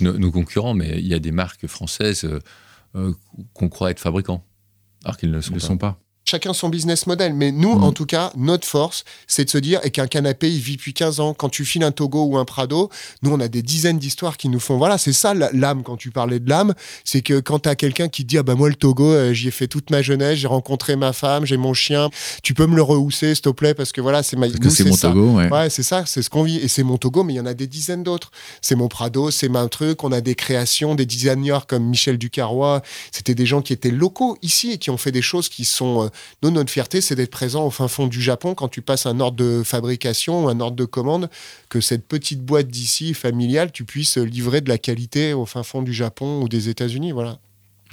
nos, 0.00 0.30
concurrents, 0.30 0.72
mais 0.72 0.94
il 0.96 1.06
y 1.06 1.12
a 1.12 1.18
des 1.18 1.30
marques 1.30 1.66
françaises 1.66 2.24
euh, 2.24 2.40
euh, 2.96 3.12
qu'on 3.52 3.68
croit 3.68 3.90
être 3.90 4.00
fabricants, 4.00 4.42
alors 5.04 5.18
qu'ils 5.18 5.30
ne 5.30 5.36
le 5.36 5.60
sont 5.60 5.76
pas 5.76 6.00
chacun 6.28 6.52
son 6.52 6.68
business 6.68 7.06
model. 7.06 7.34
Mais 7.34 7.52
nous, 7.52 7.76
mm. 7.76 7.82
en 7.82 7.92
tout 7.92 8.06
cas, 8.06 8.32
notre 8.36 8.66
force, 8.66 9.04
c'est 9.26 9.44
de 9.44 9.50
se 9.50 9.58
dire 9.58 9.80
et 9.82 9.90
qu'un 9.90 10.06
canapé, 10.06 10.50
il 10.50 10.60
vit 10.60 10.76
depuis 10.76 10.94
15 10.94 11.20
ans. 11.20 11.34
Quand 11.34 11.48
tu 11.48 11.64
files 11.64 11.82
un 11.82 11.92
Togo 11.92 12.24
ou 12.24 12.38
un 12.38 12.44
Prado, 12.44 12.90
nous, 13.22 13.32
on 13.32 13.40
a 13.40 13.48
des 13.48 13.62
dizaines 13.62 13.98
d'histoires 13.98 14.36
qui 14.36 14.48
nous 14.48 14.60
font. 14.60 14.76
Voilà, 14.76 14.98
c'est 14.98 15.12
ça 15.12 15.34
l'âme 15.34 15.82
quand 15.82 15.96
tu 15.96 16.10
parlais 16.10 16.40
de 16.40 16.48
l'âme. 16.48 16.74
C'est 17.04 17.22
que 17.22 17.40
quand 17.40 17.60
tu 17.60 17.68
as 17.68 17.74
quelqu'un 17.74 18.08
qui 18.08 18.22
te 18.22 18.28
dit 18.28 18.38
Ah 18.38 18.42
bah 18.42 18.54
moi, 18.54 18.68
le 18.68 18.74
Togo, 18.74 19.04
euh, 19.04 19.32
j'y 19.32 19.48
ai 19.48 19.50
fait 19.50 19.68
toute 19.68 19.90
ma 19.90 20.02
jeunesse, 20.02 20.38
j'ai 20.38 20.46
rencontré 20.46 20.96
ma 20.96 21.12
femme, 21.12 21.46
j'ai 21.46 21.56
mon 21.56 21.74
chien, 21.74 22.10
tu 22.42 22.54
peux 22.54 22.66
me 22.66 22.76
le 22.76 22.82
rehausser, 22.82 23.34
s'il 23.34 23.42
te 23.42 23.48
plaît, 23.48 23.74
parce 23.74 23.92
que 23.92 24.00
voilà, 24.00 24.22
c'est 24.22 24.36
ma. 24.36 24.46
c'est 24.48 24.84
mon 24.84 24.96
Togo, 24.96 25.30
ouais. 25.32 25.48
ouais 25.50 25.70
c'est 25.70 25.82
ça, 25.82 26.04
c'est 26.06 26.22
ce 26.22 26.30
qu'on 26.30 26.42
vit. 26.42 26.58
Et 26.58 26.68
c'est 26.68 26.82
mon 26.82 26.98
Togo, 26.98 27.24
mais 27.24 27.34
il 27.34 27.36
y 27.36 27.40
en 27.40 27.46
a 27.46 27.54
des 27.54 27.66
dizaines 27.66 28.02
d'autres. 28.02 28.30
C'est 28.60 28.76
mon 28.76 28.88
Prado, 28.88 29.30
c'est 29.30 29.48
ma 29.48 29.66
truc. 29.68 30.04
On 30.04 30.12
a 30.12 30.20
des 30.20 30.34
créations, 30.34 30.94
des 30.94 31.06
designers 31.06 31.60
comme 31.66 31.84
Michel 31.84 32.18
Ducarrois. 32.18 32.82
C'était 33.12 33.34
des 33.34 33.46
gens 33.46 33.62
qui 33.62 33.72
étaient 33.72 33.90
locaux 33.90 34.36
ici 34.42 34.72
et 34.72 34.78
qui 34.78 34.90
ont 34.90 34.98
fait 34.98 35.12
des 35.12 35.22
choses 35.22 35.48
qui 35.48 35.64
sont. 35.64 36.10
Euh, 36.18 36.38
nous, 36.42 36.50
notre 36.50 36.70
fierté, 36.70 37.00
c'est 37.00 37.14
d'être 37.14 37.30
présent 37.30 37.66
au 37.66 37.70
fin 37.70 37.88
fond 37.88 38.06
du 38.06 38.20
Japon 38.20 38.54
quand 38.54 38.68
tu 38.68 38.82
passes 38.82 39.06
un 39.06 39.20
ordre 39.20 39.36
de 39.36 39.62
fabrication 39.64 40.44
ou 40.44 40.48
un 40.48 40.60
ordre 40.60 40.76
de 40.76 40.84
commande, 40.84 41.28
que 41.68 41.80
cette 41.80 42.06
petite 42.06 42.42
boîte 42.42 42.68
d'ici 42.68 43.14
familiale, 43.14 43.72
tu 43.72 43.84
puisses 43.84 44.18
livrer 44.18 44.60
de 44.60 44.68
la 44.68 44.78
qualité 44.78 45.32
au 45.32 45.46
fin 45.46 45.62
fond 45.62 45.82
du 45.82 45.92
Japon 45.92 46.40
ou 46.42 46.48
des 46.48 46.68
États-Unis. 46.68 47.12
Voilà. 47.12 47.38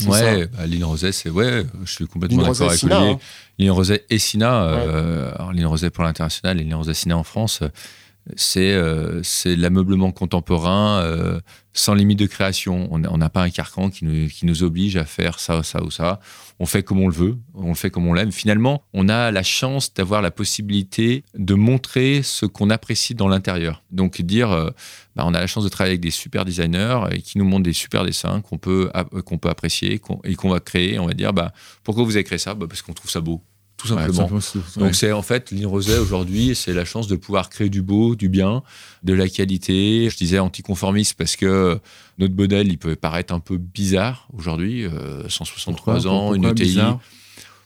Ouais, 0.07 0.47
bah, 0.47 0.63
c'est 1.11 1.29
ouais, 1.29 1.65
je 1.85 1.91
suis 1.91 2.05
complètement 2.05 2.43
d'accord 2.43 2.69
avec 2.69 2.83
Olivier. 2.83 3.17
Hein. 3.59 3.71
Rosé 3.71 4.03
et 4.09 4.19
Sina, 4.19 4.63
euh, 4.65 5.31
Ligne 5.53 5.65
Rosé 5.65 5.89
pour 5.89 6.03
l'international 6.03 6.59
et 6.59 6.63
Ligne 6.63 6.75
Rosé 6.75 6.93
Sina 6.93 7.17
en 7.17 7.23
France, 7.23 7.61
c'est 8.35 8.73
euh, 8.73 9.21
c'est 9.23 9.55
l'ameublement 9.55 10.11
contemporain 10.11 10.99
euh, 11.01 11.39
sans 11.73 11.93
limite 11.93 12.17
de 12.17 12.25
création. 12.25 12.88
On 12.91 13.17
n'a 13.17 13.29
pas 13.29 13.43
un 13.43 13.49
carcan 13.49 13.89
qui 13.89 14.05
nous, 14.05 14.63
oblige 14.63 14.97
à 14.97 15.05
faire 15.05 15.39
ça, 15.39 15.61
ça 15.61 15.83
ou 15.83 15.91
ça. 15.91 16.19
On 16.59 16.65
fait 16.65 16.83
comme 16.83 16.99
on 16.99 17.07
le 17.07 17.13
veut, 17.13 17.38
on 17.53 17.69
le 17.69 17.75
fait 17.75 17.89
comme 17.89 18.07
on 18.07 18.13
l'aime. 18.13 18.31
Finalement, 18.31 18.83
on 18.93 19.09
a 19.09 19.31
la 19.31 19.43
chance 19.43 19.93
d'avoir 19.93 20.21
la 20.21 20.31
possibilité 20.31 21.23
de 21.35 21.53
montrer 21.53 22.21
ce 22.23 22.45
qu'on 22.45 22.69
apprécie 22.69 23.13
dans 23.13 23.27
l'intérieur. 23.27 23.83
Donc 23.91 24.21
dire, 24.21 24.51
euh, 24.51 24.69
bah, 25.15 25.23
on 25.27 25.33
a 25.33 25.39
la 25.39 25.47
chance 25.47 25.65
de 25.65 25.69
travailler 25.69 25.93
avec 25.93 26.01
des 26.01 26.11
super 26.11 26.45
designers 26.45 27.01
et 27.11 27.21
qui 27.21 27.38
nous 27.38 27.45
montrent 27.45 27.63
des 27.63 27.73
super 27.73 28.05
dessins 28.05 28.41
qu'on 28.41 28.57
peut, 28.57 28.89
peut 29.41 29.49
apprécier 29.49 30.01
et 30.23 30.35
qu'on 30.35 30.49
va 30.49 30.59
créer. 30.61 30.97
On 30.97 31.07
va 31.07 31.13
dire, 31.13 31.33
bah, 31.33 31.51
pourquoi 31.83 32.05
vous 32.05 32.15
avez 32.15 32.23
créé 32.23 32.38
ça? 32.38 32.55
Bah, 32.55 32.67
Parce 32.67 32.81
qu'on 32.81 32.93
trouve 32.93 33.11
ça 33.11 33.21
beau 33.21 33.41
tout 33.77 33.88
simplement. 33.88 34.29
Donc 34.77 34.95
c'est 34.95 35.11
en 35.11 35.21
fait 35.21 35.51
Ligne 35.51 35.65
Rosée 35.65 35.97
aujourd'hui, 35.97 36.55
c'est 36.55 36.73
la 36.73 36.85
chance 36.85 37.07
de 37.07 37.15
pouvoir 37.15 37.49
créer 37.49 37.69
du 37.69 37.81
beau, 37.81 38.15
du 38.15 38.29
bien, 38.29 38.63
de 39.03 39.13
la 39.13 39.27
qualité. 39.27 40.09
Je 40.09 40.17
disais 40.17 40.39
anticonformiste 40.39 41.15
parce 41.17 41.35
que 41.35 41.79
notre 42.17 42.35
modèle, 42.35 42.67
il 42.67 42.77
peut 42.77 42.95
paraître 42.95 43.33
un 43.33 43.39
peu 43.39 43.57
bizarre 43.57 44.27
aujourd'hui, 44.33 44.85
163 45.27 46.05
euh, 46.05 46.09
ans, 46.09 46.33
une 46.33 46.45
ETI. 46.45 46.79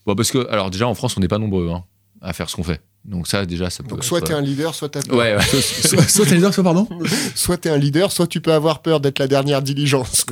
Bon, 0.05 0.15
parce 0.15 0.31
que 0.31 0.47
alors 0.49 0.71
déjà 0.71 0.87
en 0.87 0.95
France, 0.95 1.15
on 1.17 1.19
n'est 1.19 1.27
pas 1.27 1.37
nombreux 1.37 1.69
hein, 1.69 1.83
à 2.21 2.33
faire 2.33 2.49
ce 2.49 2.55
qu'on 2.55 2.63
fait. 2.63 2.81
Donc 3.05 3.27
ça, 3.27 3.45
déjà, 3.45 3.69
ça 3.69 3.81
peut. 3.81 3.89
Donc 3.89 4.03
soit 4.03 4.21
tu 4.21 4.31
es 4.31 4.35
un 4.35 4.41
leader, 4.41 4.75
soit 4.75 4.89
tu 4.89 4.99
Ouais, 5.11 5.35
ouais. 5.35 5.41
soit, 5.41 6.07
soit 6.07 6.25
tu 6.25 6.31
es 6.31 6.33
un 6.33 6.35
leader, 6.35 6.53
soit 6.53 6.63
pardon 6.63 6.87
Soit 7.35 7.57
tu 7.57 7.67
es 7.67 7.71
un 7.71 7.77
leader, 7.77 8.11
soit 8.11 8.27
tu 8.27 8.41
peux 8.41 8.51
avoir 8.51 8.81
peur 8.81 8.99
d'être 8.99 9.19
la 9.19 9.27
dernière 9.27 9.61
diligence. 9.61 10.25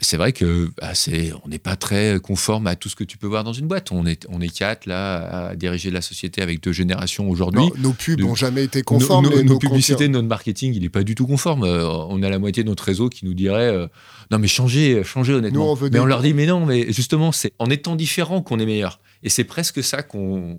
c'est 0.00 0.16
vrai 0.16 0.32
que 0.32 0.70
bah, 0.80 0.94
c'est, 0.94 1.32
on 1.44 1.48
n'est 1.48 1.58
pas 1.58 1.76
très 1.76 2.18
conforme 2.20 2.68
à 2.68 2.76
tout 2.76 2.88
ce 2.88 2.96
que 2.96 3.04
tu 3.04 3.18
peux 3.18 3.26
voir 3.26 3.44
dans 3.44 3.52
une 3.52 3.66
boîte. 3.66 3.90
On 3.90 4.06
est, 4.06 4.26
on 4.30 4.40
est 4.40 4.56
quatre 4.56 4.86
là 4.86 5.48
à 5.48 5.56
diriger 5.56 5.90
la 5.90 6.00
société 6.00 6.42
avec 6.42 6.62
deux 6.62 6.72
générations 6.72 7.28
aujourd'hui. 7.28 7.64
Nos 7.78 7.92
pubs 7.92 8.20
n'ont 8.20 8.34
jamais 8.34 8.64
été 8.64 8.82
conformes. 8.82 9.28
Nos, 9.28 9.42
nos, 9.42 9.58
publicités, 9.58 10.08
notre 10.08 10.28
marketing, 10.28 10.74
il 10.74 10.82
n'est 10.82 10.88
pas 10.88 11.02
du 11.02 11.14
tout 11.14 11.26
conforme. 11.26 11.64
Euh, 11.64 11.86
on 11.86 12.22
a 12.22 12.30
la 12.30 12.38
moitié 12.38 12.62
de 12.62 12.68
notre 12.68 12.84
réseau 12.84 13.08
qui 13.08 13.24
nous 13.24 13.34
dirait 13.34 13.68
euh, 13.68 13.86
non 14.30 14.38
mais 14.38 14.48
changez, 14.48 15.02
changez 15.04 15.34
honnêtement. 15.34 15.76
mais 15.92 15.98
on 15.98 16.06
leur 16.06 16.22
dit 16.22 16.34
mais 16.34 16.46
non, 16.46 16.64
mais 16.64 16.92
justement 16.92 17.32
c'est 17.32 17.52
en 17.58 17.66
étant 17.66 17.96
différent 17.96 18.42
qu'on 18.42 18.58
est 18.58 18.66
meilleur. 18.66 19.00
Et 19.22 19.28
c'est 19.28 19.44
presque 19.44 19.82
ça 19.82 20.02
qu'on 20.02 20.58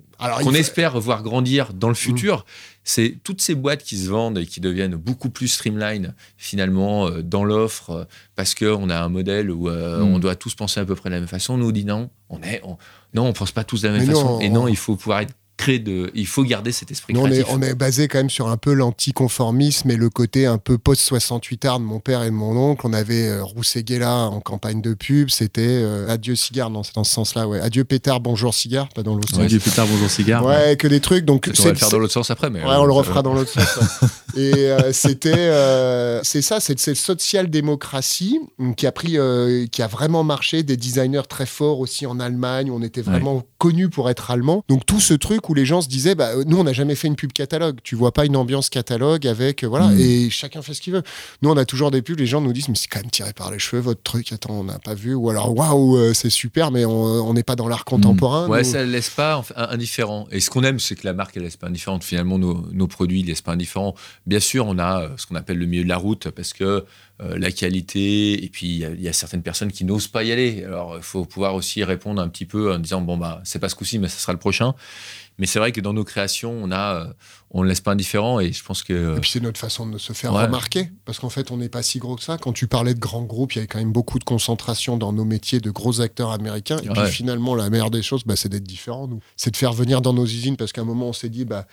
espère 0.54 1.00
voir 1.00 1.24
grandir 1.24 1.74
dans 1.74 1.90
le 1.90 1.94
futur. 1.96 2.46
C'est 2.84 3.18
toutes 3.24 3.42
ces 3.42 3.54
boîtes 3.56 3.84
qui 3.84 3.98
se 3.98 4.10
vendent 4.10 4.38
et 4.40 4.46
qui 4.46 4.60
deviennent 4.62 4.96
beaucoup 4.96 5.30
plus 5.30 5.48
streamline 5.48 6.14
finalement 6.38 7.08
euh, 7.08 7.22
dans 7.22 7.44
l'offre 7.44 7.90
euh, 7.92 8.04
parce 8.36 8.56
qu'on 8.56 8.90
a 8.90 8.98
un 9.00 9.10
modèle 9.10 9.52
où 9.52 9.70
euh, 9.70 10.00
Mm. 10.00 10.14
on 10.14 10.20
doit 10.20 10.36
tous 10.36 10.56
penser 10.56 10.80
à 10.80 10.86
peu 10.86 10.96
près 10.96 11.10
de 11.10 11.16
la 11.16 11.20
même 11.20 11.30
façon. 11.30 11.54
On 11.56 11.58
nous 11.58 11.72
dit 11.72 11.86
non, 11.86 12.10
on 12.30 12.42
est, 12.42 12.62
on- 12.64 12.78
non, 13.14 13.26
on 13.28 13.34
pense 13.34 13.52
pas 13.52 13.64
tous 13.64 13.82
de 13.82 13.88
la 13.88 13.94
même 13.94 14.08
Mais 14.08 14.14
façon. 14.14 14.26
non, 14.26 14.40
et 14.40 14.50
non, 14.50 14.64
on- 14.64 14.68
il 14.68 14.78
faut 14.78 14.96
pouvoir 14.96 15.20
être 15.22 15.34
de, 15.80 16.12
il 16.16 16.28
faut 16.28 16.44
garder 16.44 16.72
cet 16.72 16.92
esprit 16.92 17.14
on, 17.18 17.26
est, 17.28 17.42
créatif. 17.42 17.54
on 17.56 17.62
est 17.62 17.76
basé 17.76 18.08
quand 18.08 18.18
même 18.20 18.30
sur 18.30 18.48
un 18.48 18.58
peu 18.58 18.74
l'anticonformisme 18.74 19.92
et 19.92 19.96
le 19.96 20.10
côté 20.10 20.46
un 20.46 20.58
peu 20.58 20.78
post-68 20.78 21.68
art 21.68 21.80
de 21.80 21.86
mon 21.86 22.00
père 22.00 22.24
et 22.24 22.28
de 22.28 22.32
mon 22.36 22.56
oncle. 22.58 22.86
On 22.88 22.94
avait 22.94 23.28
euh, 23.28 23.44
Rousseguela 23.44 24.28
en 24.30 24.40
campagne 24.40 24.82
de 24.82 24.94
pub, 24.94 25.30
c'était 25.30 25.62
euh, 25.68 26.10
Adieu 26.10 26.36
cigare, 26.36 26.70
non, 26.70 26.84
c'est 26.84 26.96
dans 26.96 27.04
ce 27.04 27.14
sens-là, 27.14 27.48
ouais. 27.48 27.60
Adieu 27.60 27.84
pétard, 27.84 28.20
bonjour 28.20 28.54
cigare, 28.54 28.90
pas 28.90 29.04
dans 29.04 29.16
l'autre 29.16 29.34
Ouais, 29.38 29.44
sens. 29.44 29.52
du 29.52 29.60
pétard, 29.60 29.88
bonjour 29.88 30.10
cigare. 30.10 30.46
Ouais, 30.46 30.76
que 30.78 30.88
des 30.88 31.00
trucs. 31.00 31.26
Donc, 31.26 31.50
on 31.60 31.64
va 31.64 31.70
le 31.70 31.76
faire 31.76 31.90
dans 31.90 32.00
l'autre 32.00 32.14
sens 32.14 32.32
après, 32.32 32.50
mais 32.50 32.60
Ouais, 32.64 32.76
on 32.78 32.86
le 32.86 32.92
euh, 32.92 32.94
refera 32.94 33.22
dans 33.22 33.34
l'autre 33.34 33.52
sens. 33.52 33.78
ouais. 34.02 34.08
Et 34.38 34.54
euh, 34.70 34.92
c'était, 34.94 35.34
euh, 35.36 36.20
c'est 36.24 36.42
ça, 36.42 36.60
c'est 36.60 36.80
cette 36.80 36.96
social-démocratie 36.98 38.40
hum, 38.60 38.76
qui 38.76 38.88
a 38.88 38.92
pris, 38.92 39.18
euh, 39.18 39.66
qui 39.68 39.82
a 39.82 39.88
vraiment 39.88 40.24
marché. 40.24 40.64
Des 40.64 40.78
designers 40.78 41.24
très 41.28 41.46
forts 41.46 41.80
aussi 41.80 42.06
en 42.06 42.20
Allemagne. 42.20 42.72
On 42.72 42.82
était 42.82 43.02
vraiment 43.02 43.44
connus 43.58 43.90
pour 43.90 44.10
être 44.10 44.32
allemands. 44.32 44.64
Donc 44.70 44.86
tout 44.86 45.00
ce 45.00 45.14
truc 45.14 45.50
où 45.50 45.54
les 45.58 45.66
gens 45.66 45.82
se 45.82 45.90
disaient, 45.90 46.16
bah, 46.16 46.32
nous 46.46 46.58
on 46.58 46.64
n'a 46.64 46.74
jamais 46.74 46.96
fait 46.96 47.08
une 47.08 47.16
pub 47.18 47.34
catalogue. 47.34 47.80
Tu 47.84 47.96
vois 47.96 48.14
pas 48.14 48.26
une 48.26 48.36
ambiance 48.38 48.70
catalogue 48.70 49.28
avec, 49.28 49.64
euh, 49.64 49.68
voilà, 49.68 49.88
Mm. 49.88 50.00
et 50.00 50.30
chacun 50.30 50.62
fait 50.62 50.74
ce 50.74 50.82
qu'il 50.82 50.94
veut. 50.94 51.04
Nous 51.42 51.50
on 51.50 51.58
a 51.58 51.66
toujours 51.66 51.92
des 51.92 52.02
pubs. 52.02 52.20
Les 52.20 52.26
gens 52.28 52.40
nous 52.42 52.54
disent, 52.54 52.70
mais 52.70 52.76
c'est 52.76 52.88
quand 52.88 53.02
même 53.02 53.12
tiré 53.12 53.34
par 53.34 53.52
les 53.52 53.60
cheveux 53.60 53.82
votre 53.82 54.02
truc. 54.04 54.32
Attends, 54.32 54.54
on 54.60 54.64
n'a 54.64 54.80
pas 54.80 54.94
vu. 54.94 55.14
Ou 55.14 55.30
alors 55.30 55.54
waouh, 55.58 55.98
euh, 55.98 56.14
c'est 56.14 56.30
super, 56.30 56.72
mais 56.72 56.86
on 56.86 57.34
n'est 57.34 57.44
pas 57.44 57.56
dans 57.56 57.68
l'art 57.68 57.84
contemporain. 57.86 58.48
Ouais, 58.48 58.64
nous. 58.64 58.70
ça 58.72 58.86
ne 58.86 58.92
laisse 58.92 59.10
pas 59.10 59.44
indifférent. 59.56 60.28
Et 60.32 60.40
ce 60.40 60.50
qu'on 60.50 60.64
aime, 60.64 60.80
c'est 60.80 60.96
que 60.96 61.06
la 61.06 61.14
marque, 61.14 61.36
elle 61.38 61.44
laisse 61.44 61.58
pas 61.58 61.68
indifférente. 61.68 62.04
Finalement, 62.04 62.38
nos, 62.38 62.66
nos 62.72 62.88
produits 62.88 63.24
ne 63.24 63.28
laissent 63.28 63.42
pas 63.42 63.54
indifférent. 63.54 63.96
Bien 64.26 64.40
sûr, 64.40 64.66
on 64.68 64.78
a 64.78 65.02
euh, 65.04 65.10
ce 65.18 65.26
qu'on 65.26 65.36
appelle 65.36 65.58
le 65.58 65.66
milieu 65.66 65.84
de 65.84 65.90
la 65.90 65.98
route 65.98 66.30
parce 66.30 66.54
que 66.54 66.86
euh, 67.20 67.36
la 67.40 67.50
qualité, 67.52 68.44
et 68.44 68.50
puis 68.50 68.68
il 68.68 68.78
y 68.78 68.86
a- 68.86 68.90
il 68.92 69.02
y, 69.02 69.08
a 69.08 69.14
certaines 69.14 69.42
personnes 69.42 69.72
qui 69.72 69.86
n'osent 69.86 70.08
pas 70.08 70.24
y 70.24 70.32
aller. 70.32 70.64
Alors, 70.64 70.98
il 70.98 71.02
faut 71.04 71.26
pouvoir 71.26 71.56
aussi 71.56 71.84
répondre 71.84 72.22
un 72.22 72.28
petit 72.30 72.46
peu 72.46 72.72
en 72.74 72.78
disant, 72.78 73.02
bon, 73.02 73.18
bah, 73.18 73.42
c'est 73.44 73.58
pas 73.58 73.70
ce 73.70 73.76
coup-ci, 73.76 73.98
mais 73.98 74.08
ça 74.08 74.20
sera 74.20 74.34
le 74.34 74.40
prochain. 74.40 74.76
Mais 75.40 75.46
c'est 75.46 75.60
vrai 75.60 75.72
que 75.72 75.82
dans 75.82 75.94
nos 75.94 76.04
créations, 76.04 76.52
on 76.52 76.72
a, 76.72 76.96
euh, 77.08 77.14
on 77.52 77.64
ne 77.64 77.68
laisse 77.70 77.82
pas 77.82 77.92
indifférent 77.92 78.40
et 78.40 78.52
je 78.52 78.64
pense 78.64 78.82
que. 78.84 79.16
Et 79.18 79.20
puis 79.20 79.30
c'est 79.30 79.40
notre 79.40 79.60
façon 79.60 79.86
de 79.88 79.98
se 80.00 80.14
faire 80.14 80.34
Ouais. 80.34 80.44
remarquer, 80.46 80.90
parce 81.06 81.20
qu'en 81.20 81.30
fait 81.30 81.52
on 81.52 81.58
n'est 81.58 81.70
pas 81.70 81.84
si 81.84 82.00
gros 82.00 82.16
que 82.16 82.24
ça. 82.24 82.38
Quand 82.40 82.54
tu 82.54 82.66
parlais 82.68 82.94
de 82.96 83.00
grands 83.00 83.24
groupes, 83.24 83.54
il 83.54 83.58
y 83.58 83.60
avait 83.60 83.68
quand 83.68 83.78
même 83.78 83.92
beaucoup 83.92 84.18
de 84.20 84.24
concentration 84.24 84.98
dans 84.98 85.14
nos 85.14 85.26
métiers 85.26 85.60
de 85.60 85.70
gros 85.70 86.02
acteurs 86.02 86.32
américains. 86.32 86.78
Et 86.84 86.90
Ouais. 86.90 87.04
puis 87.04 87.12
finalement 87.12 87.54
la 87.56 87.70
meilleure 87.70 87.92
des 87.92 88.02
choses, 88.02 88.24
bah, 88.26 88.36
c'est 88.36 88.50
d'être 88.50 88.64
différent. 88.64 89.08
Nous, 89.08 89.20
c'est 89.36 89.52
de 89.52 89.58
faire 89.58 89.74
venir 89.74 90.02
dans 90.02 90.14
nos 90.14 90.26
usines, 90.26 90.58
parce 90.58 90.72
qu'à 90.72 90.82
un 90.82 90.86
moment 90.86 91.10
on 91.10 91.14
s'est 91.14 91.30
dit, 91.30 91.46
bah, 91.46 91.68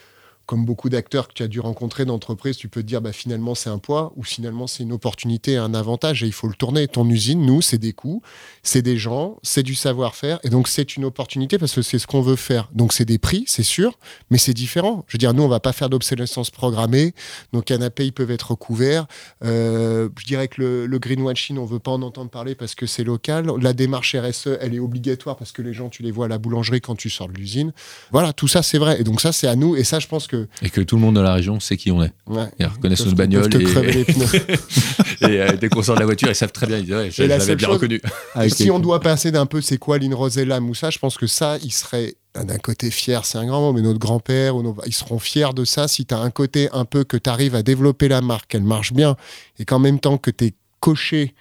comme 0.47 0.64
beaucoup 0.64 0.88
d'acteurs 0.88 1.28
que 1.28 1.34
tu 1.34 1.42
as 1.42 1.49
dû 1.49 1.61
rencontrer 1.61 2.05
d'entreprises, 2.05 2.57
tu 2.57 2.68
peux 2.68 2.82
te 2.82 2.86
dire 2.86 3.01
bah, 3.01 3.12
finalement 3.12 3.55
c'est 3.55 3.70
un 3.70 3.78
poids 3.78 4.12
ou 4.16 4.22
finalement 4.22 4.66
c'est 4.66 4.82
une 4.82 4.92
opportunité 4.92 5.57
un 5.57 5.74
avantage 5.74 6.22
et 6.22 6.26
il 6.26 6.32
faut 6.32 6.49
le 6.49 6.55
tourner. 6.55 6.88
Ton 6.88 7.09
usine, 7.09 7.45
nous, 7.45 7.62
c'est 7.62 7.78
des 7.78 7.92
coûts, 7.92 8.22
c'est 8.62 8.82
des 8.82 8.97
gens, 8.97 9.38
c'est 9.42 9.62
du 9.62 9.74
savoir-faire 9.74 10.38
et 10.45 10.51
donc 10.51 10.68
c'est 10.68 10.97
une 10.97 11.05
opportunité 11.05 11.59
parce 11.59 11.74
que 11.74 11.82
c'est 11.82 11.99
ce 11.99 12.07
qu'on 12.07 12.20
veut 12.20 12.36
faire. 12.36 12.68
Donc 12.74 12.92
c'est 12.92 13.05
des 13.05 13.18
prix, 13.18 13.45
c'est 13.47 13.62
sûr, 13.62 13.99
mais 14.30 14.38
c'est 14.38 14.55
différent. 14.55 15.05
Je 15.09 15.14
veux 15.14 15.18
dire, 15.18 15.34
nous, 15.34 15.42
on 15.42 15.49
va 15.49 15.61
pas 15.61 15.72
faire 15.72 15.88
d'obsolescence 15.88 16.51
programmée, 16.51 17.14
nos 17.53 17.62
canapés 17.62 18.07
ils 18.07 18.12
peuvent 18.12 18.30
être 18.30 18.55
couverts. 18.55 19.07
Euh, 19.45 20.09
je 20.18 20.24
dirais 20.24 20.49
que 20.49 20.61
le, 20.61 20.86
le 20.86 20.99
greenwashing, 20.99 21.59
on 21.59 21.64
veut 21.64 21.78
pas 21.78 21.92
en 21.92 22.03
entendre 22.03 22.30
parler 22.30 22.55
parce 22.55 22.74
que 22.74 22.86
c'est 22.86 23.05
local. 23.05 23.51
La 23.61 23.72
démarche 23.72 24.14
RSE, 24.14 24.59
elle 24.61 24.74
est 24.74 24.80
obligatoire 24.80 25.36
parce 25.36 25.53
que 25.53 25.62
les 25.62 25.72
gens, 25.72 25.88
tu 25.88 26.03
les 26.03 26.11
vois 26.11 26.26
à 26.26 26.28
la 26.28 26.38
boulangerie 26.38 26.80
quand 26.80 26.97
tu 26.97 27.11
sors 27.11 27.28
de 27.28 27.34
l'usine. 27.34 27.72
Voilà, 28.12 28.32
tout 28.32 28.49
ça 28.49 28.62
c'est 28.62 28.78
vrai. 28.78 29.01
Et 29.01 29.05
donc 29.05 29.20
ça 29.20 29.32
c'est 29.32 29.47
à 29.47 29.57
nous. 29.57 29.76
Et 29.76 29.84
ça, 29.84 29.99
je 29.99 30.07
pense 30.07 30.26
que 30.26 30.34
Et 30.62 30.70
que 30.70 30.80
tout 30.80 30.97
le 30.97 31.03
monde 31.03 31.14
dans 31.14 31.22
la 31.22 31.35
région 31.35 31.61
sait 31.61 31.76
qui 31.76 31.91
on 31.91 32.03
est. 32.03 32.12
ouais, 32.26 32.47
Ils 32.59 32.66
reconnaissent 32.66 33.01
Ils 33.01 33.05
notre 33.07 33.16
bagnole 33.16 33.45
ils 33.47 33.51
peuvent 33.51 33.61
te 33.61 33.66
et, 33.66 33.70
crever 33.70 33.93
les 33.93 34.05
pneus. 34.05 34.35
et, 35.22 35.41
euh, 35.41 35.57
dès 35.57 35.68
qu'on 35.68 35.82
sort 35.82 35.95
de 35.95 36.01
la 36.01 36.07
voiture, 36.07 36.28
ils 36.28 36.35
savent 36.35 36.53
très 36.53 36.66
bien. 36.66 36.78
Ils 36.78 36.85
disent, 36.85 36.95
ouais, 36.95 37.11
je, 37.11 37.22
l'avais 37.22 37.57
bien 37.57 37.68
chose- 37.68 37.76
reconnu. 37.76 38.01
Et 38.43 38.49
si 38.49 38.70
on 38.70 38.78
doit 38.78 39.01
passer 39.01 39.30
d'un 39.30 39.47
peu 39.47 39.61
c'est 39.61 39.78
quoi 39.78 39.99
Lynn 39.99 40.14
Rosella 40.14 40.61
Moussa, 40.61 40.91
je 40.91 40.99
pense 40.99 41.16
que 41.16 41.26
ça, 41.26 41.59
il 41.62 41.72
serait 41.72 42.14
d'un 42.35 42.59
côté 42.59 42.91
fier, 42.91 43.24
c'est 43.24 43.39
un 43.39 43.47
grand 43.47 43.61
mot, 43.61 43.72
mais 43.72 43.80
notre 43.80 44.01
grand-père, 44.01 44.55
ils 44.87 44.93
seront 44.93 45.20
fiers 45.20 45.55
de 45.55 45.64
ça 45.64 45.87
si 45.87 46.05
tu 46.05 46.14
as 46.14 46.18
un 46.18 46.30
côté 46.30 46.68
un 46.72 46.85
peu 46.85 47.05
que 47.05 47.16
tu 47.16 47.30
arrives 47.30 47.55
à 47.55 47.62
développer 47.62 48.09
la 48.09 48.20
marque, 48.20 48.51
qu'elle 48.51 48.64
marche 48.64 48.93
bien, 48.93 49.14
et 49.61 49.64
qu'en 49.64 49.78
même 49.78 50.01
temps 50.01 50.18
que 50.18 50.32
tu 50.32 50.47
es 50.47 50.55
coché 50.80 51.35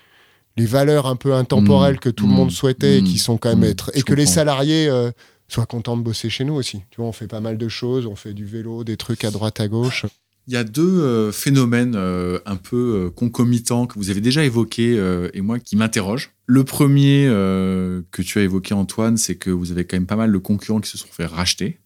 les 0.55 0.65
valeurs 0.65 1.07
un 1.07 1.15
peu 1.15 1.33
intemporelles 1.33 1.95
Mmh, 1.95 1.99
que 1.99 2.09
tout 2.09 2.27
le 2.27 2.33
mmh, 2.33 2.35
monde 2.35 2.51
souhaitait 2.51 2.97
et 2.97 3.01
mmh, 3.01 3.05
qui 3.05 3.17
sont 3.17 3.37
quand 3.37 3.49
même 3.49 3.61
mmh, 3.61 3.71
être. 3.71 3.91
Et 3.95 4.03
que 4.03 4.13
les 4.13 4.25
salariés 4.25 4.87
euh, 4.87 5.11
soient 5.47 5.65
contents 5.65 5.97
de 5.97 6.01
bosser 6.03 6.29
chez 6.29 6.43
nous 6.45 6.53
aussi. 6.53 6.79
Tu 6.89 6.97
vois, 6.97 7.07
on 7.07 7.11
fait 7.11 7.27
pas 7.27 7.41
mal 7.41 7.57
de 7.57 7.67
choses, 7.67 8.05
on 8.05 8.15
fait 8.15 8.33
du 8.33 8.45
vélo, 8.45 8.83
des 8.83 8.97
trucs 8.97 9.23
à 9.23 9.31
droite, 9.31 9.59
à 9.59 9.67
gauche. 9.67 10.05
Il 10.47 10.53
y 10.53 10.57
a 10.57 10.65
deux 10.65 10.99
euh, 11.01 11.31
phénomènes 11.31 11.95
euh, 11.95 12.39
un 12.45 12.57
peu 12.57 13.05
euh, 13.05 13.09
concomitants 13.09 13.85
que 13.87 13.97
vous 13.97 14.09
avez 14.09 14.19
déjà 14.19 14.43
évoqués 14.43 14.97
euh, 14.97 15.29
et 15.33 15.39
moi 15.41 15.57
qui 15.59 15.77
m'interrogent. 15.77 16.31
Le 16.47 16.65
premier 16.65 17.25
euh, 17.27 18.01
que 18.11 18.21
tu 18.21 18.39
as 18.39 18.41
évoqué, 18.41 18.73
Antoine, 18.73 19.15
c'est 19.15 19.35
que 19.35 19.49
vous 19.49 19.71
avez 19.71 19.85
quand 19.85 19.95
même 19.95 20.05
pas 20.05 20.17
mal 20.17 20.33
de 20.33 20.37
concurrents 20.37 20.81
qui 20.81 20.89
se 20.89 20.97
sont 20.97 21.07
fait 21.09 21.25
racheter 21.25 21.79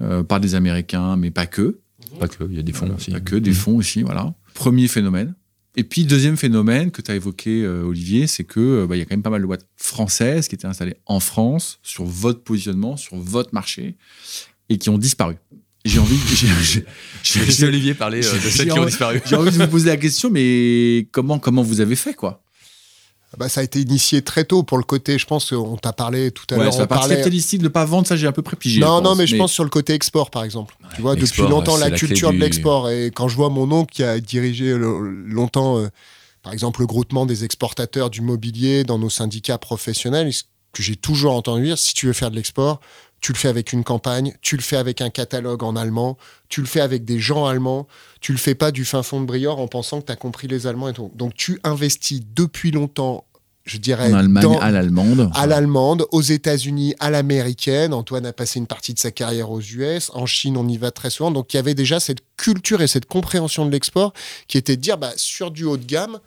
euh, 0.00 0.22
par 0.22 0.40
des 0.40 0.54
Américains, 0.54 1.16
mais 1.16 1.30
pas 1.30 1.46
que. 1.46 1.78
Pas 2.18 2.28
que, 2.28 2.44
il 2.48 2.56
y 2.56 2.58
a 2.58 2.62
des 2.62 2.72
fonds 2.72 2.86
Voilà, 2.86 2.94
aussi. 2.96 3.10
Pas 3.10 3.20
que, 3.20 3.36
des 3.36 3.52
fonds 3.52 3.76
aussi, 3.76 4.02
voilà. 4.02 4.34
Premier 4.54 4.88
phénomène. 4.88 5.34
Et 5.76 5.82
puis, 5.84 6.04
deuxième 6.04 6.36
phénomène 6.36 6.90
que 6.92 7.02
tu 7.02 7.10
as 7.10 7.16
évoqué, 7.16 7.62
euh, 7.64 7.82
Olivier, 7.82 8.26
c'est 8.28 8.44
que 8.44 8.60
euh, 8.60 8.86
bah, 8.86 8.94
il 8.96 9.00
y 9.00 9.02
a 9.02 9.04
quand 9.06 9.14
même 9.14 9.22
pas 9.22 9.30
mal 9.30 9.40
de 9.42 9.46
boîtes 9.46 9.66
françaises 9.76 10.46
qui 10.46 10.54
étaient 10.54 10.66
installées 10.68 10.94
en 11.06 11.18
France, 11.18 11.80
sur 11.82 12.04
votre 12.04 12.42
positionnement, 12.44 12.96
sur 12.96 13.16
votre 13.16 13.52
marché, 13.52 13.96
et 14.68 14.78
qui 14.78 14.88
ont 14.88 14.98
disparu. 14.98 15.34
J'ai 15.84 15.98
envie, 15.98 16.16
j'ai- 17.22 17.66
Olivier 17.66 17.94
parler 17.94 18.24
euh, 18.24 18.32
de 18.34 18.38
celles 18.50 18.68
qui 18.68 18.78
ont 18.78 18.84
disparu. 18.86 19.20
j'ai 19.26 19.36
envie 19.36 19.50
de 19.50 19.62
vous 19.62 19.68
poser 19.70 19.86
la 19.88 19.96
question, 19.96 20.30
mais 20.30 21.08
comment, 21.10 21.38
comment 21.40 21.62
vous 21.62 21.80
avez 21.80 21.96
fait, 21.96 22.14
quoi? 22.14 22.43
Bah, 23.38 23.48
ça 23.48 23.60
a 23.60 23.64
été 23.64 23.80
initié 23.80 24.22
très 24.22 24.44
tôt 24.44 24.62
pour 24.62 24.78
le 24.78 24.84
côté, 24.84 25.18
je 25.18 25.26
pense 25.26 25.50
qu'on 25.50 25.76
t'a 25.76 25.92
parlé 25.92 26.30
tout 26.30 26.44
à 26.50 26.54
Ouais, 26.56 26.64
l'heure. 26.64 26.76
la 26.78 26.84
on 26.84 26.86
parlait- 26.86 27.14
capitalistique 27.16 27.58
de 27.60 27.64
ne 27.64 27.68
pas 27.68 27.84
vendre, 27.84 28.06
ça 28.06 28.16
j'ai 28.16 28.26
un 28.26 28.32
peu. 28.32 28.42
Non, 28.42 28.50
je 28.64 28.78
non, 28.80 29.02
pense, 29.02 29.18
mais 29.18 29.26
je 29.26 29.36
pense 29.36 29.52
sur 29.52 29.64
le 29.64 29.70
côté 29.70 29.92
export, 29.94 30.30
par 30.30 30.44
exemple. 30.44 30.76
tu 30.94 31.02
vois, 31.02 31.16
depuis 31.16 31.42
longtemps, 31.42 31.76
la, 31.76 31.90
culture 31.90 32.30
du- 32.30 32.36
de 32.38 32.42
l'export. 32.42 32.90
Et 32.90 33.10
quand 33.10 33.28
je 33.28 33.36
vois 33.36 33.50
mon 33.50 33.70
oncle 33.72 33.92
qui 33.92 34.02
a 34.04 34.20
dirigé 34.20 34.74
le- 34.76 35.00
longtemps, 35.26 35.78
euh, 35.78 35.88
par 36.42 36.52
exemple, 36.52 36.80
le 36.80 36.86
groupement 36.86 37.26
des 37.26 37.44
exportateurs 37.44 38.10
du 38.10 38.20
mobilier 38.20 38.84
dans 38.84 38.98
nos 38.98 39.10
syndicats 39.10 39.58
professionnels, 39.58 40.30
que 40.72 40.82
j'ai 40.82 40.96
toujours 40.96 41.34
entendu 41.34 41.64
dire, 41.64 41.78
si 41.78 41.94
tu 41.94 42.06
veux 42.06 42.12
faire 42.12 42.30
de 42.30 42.36
l'export, 42.36 42.80
tu 43.24 43.32
le 43.32 43.38
fais 43.38 43.48
avec 43.48 43.72
une 43.72 43.84
campagne, 43.84 44.34
tu 44.42 44.54
le 44.54 44.60
fais 44.60 44.76
avec 44.76 45.00
un 45.00 45.08
catalogue 45.08 45.62
en 45.62 45.76
allemand, 45.76 46.18
tu 46.50 46.60
le 46.60 46.66
fais 46.66 46.82
avec 46.82 47.06
des 47.06 47.18
gens 47.20 47.46
allemands, 47.46 47.86
tu 48.20 48.32
le 48.32 48.38
fais 48.38 48.54
pas 48.54 48.70
du 48.70 48.84
fin 48.84 49.02
fond 49.02 49.18
de 49.18 49.24
Briord 49.24 49.58
en 49.60 49.66
pensant 49.66 50.02
que 50.02 50.06
tu 50.06 50.12
as 50.12 50.16
compris 50.16 50.46
les 50.46 50.66
Allemands 50.66 50.88
et 50.90 50.92
tout. 50.92 51.10
Donc 51.14 51.32
tu 51.32 51.58
investis 51.64 52.20
depuis 52.36 52.70
longtemps, 52.70 53.24
je 53.64 53.78
dirais, 53.78 54.12
En 54.12 54.16
Allemagne, 54.18 54.42
dans- 54.42 54.58
à 54.58 54.70
l'allemande. 54.70 55.30
à 55.34 55.46
l'allemande, 55.46 56.04
aux 56.12 56.20
États-Unis, 56.20 56.94
à 57.00 57.08
l'américaine. 57.08 57.94
Antoine 57.94 58.26
a 58.26 58.34
passé 58.34 58.58
une 58.58 58.66
partie 58.66 58.92
de 58.92 58.98
sa 58.98 59.10
carrière 59.10 59.50
aux 59.50 59.62
US. 59.62 60.10
En 60.12 60.26
Chine, 60.26 60.58
on 60.58 60.68
y 60.68 60.76
va 60.76 60.90
très 60.90 61.08
souvent. 61.08 61.30
Donc, 61.30 61.54
il 61.54 61.56
y 61.56 61.60
avait 61.60 61.72
déjà 61.74 62.00
cette 62.00 62.20
culture 62.36 62.82
et 62.82 62.86
cette 62.88 63.06
compréhension 63.06 63.64
de 63.64 63.70
l'export 63.70 64.12
qui 64.48 64.58
était 64.58 64.76
de 64.76 64.82
dire, 64.82 64.98
bah, 64.98 65.12
sur 65.16 65.50
du 65.50 65.64
haut 65.64 65.78
de 65.78 65.86
gamme, 65.86 66.18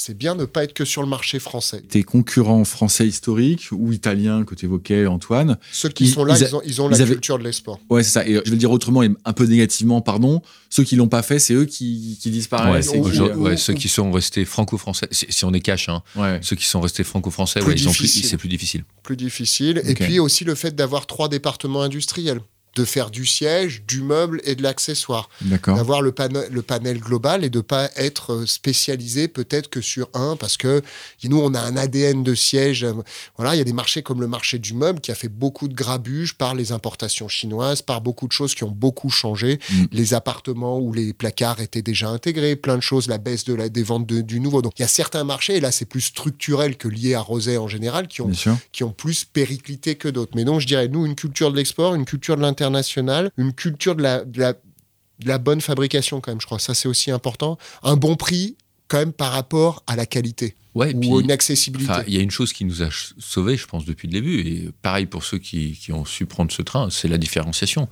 c'est 0.00 0.16
bien 0.16 0.34
de 0.36 0.42
ne 0.42 0.46
pas 0.46 0.62
être 0.62 0.72
que 0.74 0.84
sur 0.84 1.02
le 1.02 1.08
marché 1.08 1.38
français. 1.40 1.82
Tes 1.88 2.04
concurrents 2.04 2.64
français 2.64 3.06
historiques 3.06 3.68
ou 3.72 3.92
italiens 3.92 4.44
que 4.44 4.54
tu 4.54 4.66
évoquais, 4.66 5.06
Antoine, 5.06 5.58
Ceux 5.72 5.88
qui 5.88 6.04
Ils- 6.04 6.10
sont 6.10 6.24
là, 6.24 6.36
ils 6.38 6.44
a- 6.44 6.48
ils, 6.48 6.54
ont, 6.54 6.62
ils 6.64 6.80
ont 6.82 6.86
ils 6.88 6.92
la 6.92 7.00
avaient- 7.02 7.12
culture 7.14 7.38
de 7.38 7.44
l'export. 7.44 7.80
Ouais, 7.90 8.02
c'est 8.04 8.10
ça. 8.10 8.26
Et 8.26 8.34
je 8.34 8.38
vais 8.44 8.50
le 8.50 8.56
dire 8.56 8.70
autrement 8.70 9.02
et 9.02 9.10
un 9.24 9.32
peu 9.32 9.44
négativement, 9.44 10.00
pardon. 10.00 10.40
Ceux 10.70 10.84
qui 10.84 10.94
l'ont 10.96 11.08
pas 11.08 11.22
fait, 11.22 11.38
c'est 11.40 11.54
eux 11.54 11.64
qui, 11.64 12.16
disparaissent. 12.26 12.90
qui, 12.92 12.98
euh, 12.98 13.34
ouais, 13.36 13.56
ceux 13.56 13.74
qui 13.74 13.88
sont 13.88 14.12
restés 14.12 14.44
franco-français, 14.44 15.08
si, 15.10 15.26
si 15.28 15.44
on 15.44 15.52
est 15.52 15.60
cash, 15.60 15.88
hein, 15.88 16.02
ouais. 16.16 16.38
ceux 16.42 16.54
qui 16.56 16.64
sont 16.66 16.80
restés 16.80 17.02
franco-français, 17.04 17.62
ouais, 17.64 17.74
ils 17.74 17.88
ont 17.88 17.92
plus- 17.92 18.02
difficile. 18.02 18.24
c'est 18.26 18.36
plus 18.36 18.48
difficile. 18.48 18.84
Plus 19.02 19.16
difficile. 19.16 19.82
Et 19.84 19.94
puis 19.94 20.20
aussi 20.20 20.44
le 20.44 20.54
fait 20.54 20.74
d'avoir 20.76 21.06
trois 21.06 21.28
départements 21.28 21.82
industriels. 21.82 22.40
De 22.76 22.84
faire 22.84 23.10
du 23.10 23.26
siège, 23.26 23.82
du 23.88 24.02
meuble 24.02 24.40
et 24.44 24.54
de 24.54 24.62
l'accessoire. 24.62 25.28
D'accord. 25.40 25.76
d'avoir 25.76 26.00
le, 26.02 26.12
pane- 26.12 26.44
le 26.50 26.62
panel 26.62 26.98
global 27.00 27.44
et 27.44 27.50
de 27.50 27.60
pas 27.60 27.90
être 27.96 28.32
euh, 28.34 28.46
spécialisé 28.46 29.26
peut-être 29.28 29.68
que 29.70 29.80
sur 29.80 30.08
un 30.14 30.36
parce 30.36 30.56
que 30.56 30.82
nous 31.24 31.38
on 31.40 31.54
a 31.54 31.60
un 31.60 31.76
ADN 31.76 32.22
de 32.22 32.34
siège 32.34 32.84
euh, 32.84 32.92
voilà 33.36 33.54
il 33.54 33.58
y 33.58 33.60
a 33.60 33.64
des 33.64 33.72
marchés 33.72 34.02
comme 34.02 34.20
le 34.20 34.26
marché 34.28 34.58
du 34.58 34.74
meuble 34.74 35.00
qui 35.00 35.10
a 35.10 35.14
fait 35.14 35.28
beaucoup 35.28 35.66
de 35.68 35.74
grabuge 35.74 36.34
par 36.34 36.54
les 36.54 36.70
importations 36.72 37.28
chinoises 37.28 37.82
par 37.82 38.00
beaucoup 38.00 38.26
de 38.28 38.32
choses 38.32 38.54
qui 38.54 38.64
ont 38.64 38.70
beaucoup 38.70 39.10
changé 39.10 39.58
Mm. 39.70 39.84
les 39.92 40.14
appartements 40.14 40.78
où 40.78 40.92
les 40.92 41.12
placards 41.12 41.60
étaient 41.60 41.82
déjà 41.82 42.08
intégrés 42.10 42.54
plein 42.56 42.76
de 42.76 42.82
choses 42.82 43.08
la 43.08 43.18
baisse 43.18 43.44
de 43.44 43.54
la, 43.54 43.68
des 43.68 43.82
ventes 43.82 44.06
de- 44.06 44.20
du 44.20 44.40
nouveau 44.40 44.62
donc 44.62 44.74
il 44.78 44.82
y 44.82 44.84
a 44.84 44.88
certains 44.88 45.24
marchés 45.24 45.56
et 45.56 45.60
là 45.60 45.72
c'est 45.72 45.84
plus 45.84 46.00
structurel 46.02 46.76
que 46.76 46.88
lié 46.88 47.14
à 47.14 47.20
Rosé 47.20 47.56
en 47.58 47.66
général 47.68 48.06
qui 48.08 48.20
ont 48.22 48.28
qui 48.72 48.84
ont 48.84 48.92
plus 48.92 49.24
périclité 49.24 49.94
que 49.96 50.08
d'autres. 50.08 50.32
Mais 50.34 50.44
donc, 50.44 50.60
je 50.60 50.66
dirais, 50.66 50.88
nous, 50.88 51.06
une 51.06 51.14
culture 51.14 51.50
de 51.50 51.56
l'export, 51.56 51.94
une 51.94 52.04
culture 52.04 52.36
de 52.36 52.42
l'international, 52.58 53.30
une 53.36 53.52
culture 53.52 53.94
de 53.94 54.02
la, 54.02 54.24
de, 54.24 54.40
la, 54.40 54.52
de 54.52 55.28
la 55.28 55.38
bonne 55.38 55.60
fabrication, 55.60 56.20
quand 56.20 56.30
même, 56.32 56.40
je 56.40 56.46
crois. 56.46 56.58
Ça, 56.58 56.74
c'est 56.74 56.88
aussi 56.88 57.10
important. 57.10 57.58
Un 57.82 57.96
bon 57.96 58.16
prix, 58.16 58.56
quand 58.88 58.98
même, 58.98 59.12
par 59.12 59.32
rapport 59.32 59.82
à 59.86 59.96
la 59.96 60.06
qualité. 60.06 60.54
Ouais, 60.74 60.94
ou 60.94 61.00
puis- 61.00 61.08
une 61.08 61.30
accessibilité. 61.30 61.92
Il 62.06 62.14
y 62.14 62.18
a 62.18 62.22
une 62.22 62.30
chose 62.30 62.52
qui 62.52 62.64
nous 62.64 62.82
a 62.82 62.88
sauvés, 63.18 63.56
je 63.56 63.66
pense, 63.66 63.84
depuis 63.84 64.06
le 64.08 64.12
début, 64.12 64.40
et 64.40 64.70
pareil 64.82 65.06
pour 65.06 65.24
ceux 65.24 65.38
qui, 65.38 65.72
qui 65.72 65.92
ont 65.92 66.04
su 66.04 66.26
prendre 66.26 66.52
ce 66.52 66.62
train, 66.62 66.88
c'est 66.90 67.08
la 67.08 67.18
différenciation. 67.18 67.88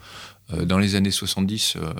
Euh, 0.53 0.65
dans 0.65 0.79
les 0.79 0.95
années 0.95 1.11
70, 1.11 1.77
euh, 1.77 1.93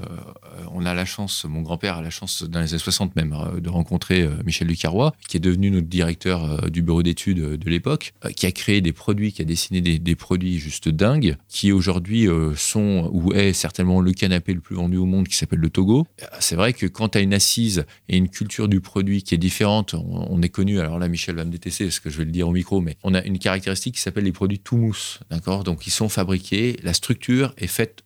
on 0.73 0.87
a 0.87 0.95
la 0.95 1.05
chance, 1.05 1.45
mon 1.49 1.63
grand-père 1.63 1.97
a 1.97 2.03
la 2.03 2.11
chance, 2.11 2.43
dans 2.45 2.61
les 2.61 2.73
années 2.73 2.79
60 2.79 3.17
même, 3.17 3.33
euh, 3.33 3.61
de 3.61 3.69
rencontrer 3.69 4.23
euh, 4.23 4.31
Michel 4.45 4.69
Ducarrois, 4.69 5.15
qui 5.29 5.37
est 5.37 5.41
devenu 5.41 5.71
notre 5.71 5.87
directeur 5.89 6.45
euh, 6.45 6.69
du 6.69 6.83
bureau 6.83 7.03
d'études 7.03 7.41
euh, 7.41 7.57
de 7.57 7.71
l'époque, 7.71 8.13
euh, 8.25 8.31
qui 8.31 8.47
a 8.47 8.53
créé 8.53 8.81
des 8.81 8.93
produits, 8.93 9.33
qui 9.33 9.43
a 9.43 9.45
dessiné 9.45 9.81
des, 9.81 10.17
produits 10.17 10.59
juste 10.59 10.89
dingues, 10.89 11.37
qui 11.49 11.73
aujourd'hui 11.73 12.29
euh, 12.29 12.55
sont, 12.55 13.11
ou 13.13 13.33
est 13.33 13.53
certainement 13.53 14.01
le 14.01 14.13
canapé 14.13 14.55
le 14.55 14.61
plus 14.61 14.77
vendu 14.77 14.97
au 14.97 15.07
monde, 15.07 15.29
qui 15.29 15.37
s'appelle 15.37 15.59
le 15.59 15.71
Togo. 15.71 16.07
Euh, 16.23 16.27
C'est 16.41 16.57
vrai 16.57 16.73
que 16.73 16.87
quand 16.87 17.11
tu 17.11 17.19
as 17.19 17.21
une 17.21 17.35
assise 17.35 17.85
et 18.09 18.17
une 18.17 18.29
culture 18.29 18.69
du 18.69 18.81
produit 18.81 19.23
qui 19.23 19.35
est 19.35 19.39
différente, 19.39 19.95
on, 19.95 20.27
on 20.31 20.43
est 20.43 20.49
connu, 20.49 20.81
alors 20.81 20.99
là 20.99 21.09
Michel 21.09 21.37
va 21.37 21.45
me 21.45 21.51
détester 21.51 21.85
parce 21.85 22.01
que 22.01 22.11
je 22.11 22.19
vais 22.19 22.25
le 22.25 22.31
dire 22.31 22.49
au 22.49 22.53
micro, 22.53 22.81
mais 22.81 22.97
on 23.03 23.13
a 23.15 23.23
une 23.25 23.39
caractéristique 23.39 23.97
qui 23.97 24.01
s'appelle 24.01 24.25
les 24.25 24.33
produits 24.33 24.59
tout 24.59 24.77
mousse, 24.77 25.21
d'accord? 25.31 25.65
Donc 25.65 25.87
ils 25.87 25.91
sont 25.91 26.09
fabriqués, 26.09 26.79
la 26.83 26.95
structure 26.95 27.53
est 27.59 27.67
faite 27.67 28.06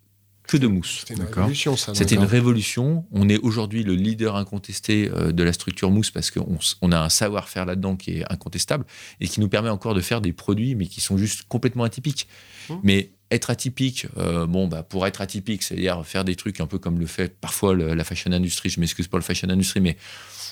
que 0.51 0.57
de 0.57 0.67
mousse. 0.67 1.05
C'était 1.07 1.15
une 1.15 1.29
révolution, 1.29 1.77
ça. 1.77 1.95
C'était 1.95 2.17
une 2.17 2.25
révolution. 2.25 3.05
On 3.13 3.29
est 3.29 3.39
aujourd'hui 3.39 3.85
le 3.85 3.95
leader 3.95 4.35
incontesté 4.37 5.09
euh, 5.13 5.31
de 5.33 5.43
la 5.45 5.53
structure 5.53 5.91
mousse 5.91 6.11
parce 6.11 6.31
qu'on 6.31 6.59
on 6.83 6.93
a 6.93 6.99
un 6.99 7.09
savoir-faire 7.09 7.67
là-dedans 7.67 7.97
qui 7.97 8.19
est 8.19 8.33
incontestable 8.33 8.85
et 9.21 9.29
qui 9.29 9.41
nous 9.41 9.49
permet 9.49 9.71
encore 9.71 9.95
de 9.95 10.01
faire 10.01 10.21
des 10.21 10.33
produits, 10.33 10.75
mais 10.75 10.87
qui 10.87 11.01
sont 11.01 11.17
juste 11.17 11.43
complètement 11.49 11.85
atypiques. 11.85 12.27
Mmh. 12.69 12.75
Mais 12.83 13.11
être 13.31 13.49
atypique, 13.51 14.07
euh, 14.17 14.45
bon, 14.47 14.67
bah, 14.67 14.83
pour 14.83 15.07
être 15.07 15.21
atypique, 15.21 15.63
c'est-à-dire 15.63 16.05
faire 16.05 16.25
des 16.25 16.35
trucs 16.35 16.59
un 16.61 16.67
peu 16.67 16.79
comme 16.79 16.99
le 16.99 17.07
fait 17.07 17.39
parfois 17.41 17.75
le- 17.75 17.95
la 17.95 18.03
fashion 18.03 18.33
industry. 18.33 18.71
Je 18.71 18.81
m'excuse 18.81 19.07
pour 19.07 19.19
la 19.21 19.25
fashion 19.25 19.49
industry, 19.51 19.81
mais 19.81 19.97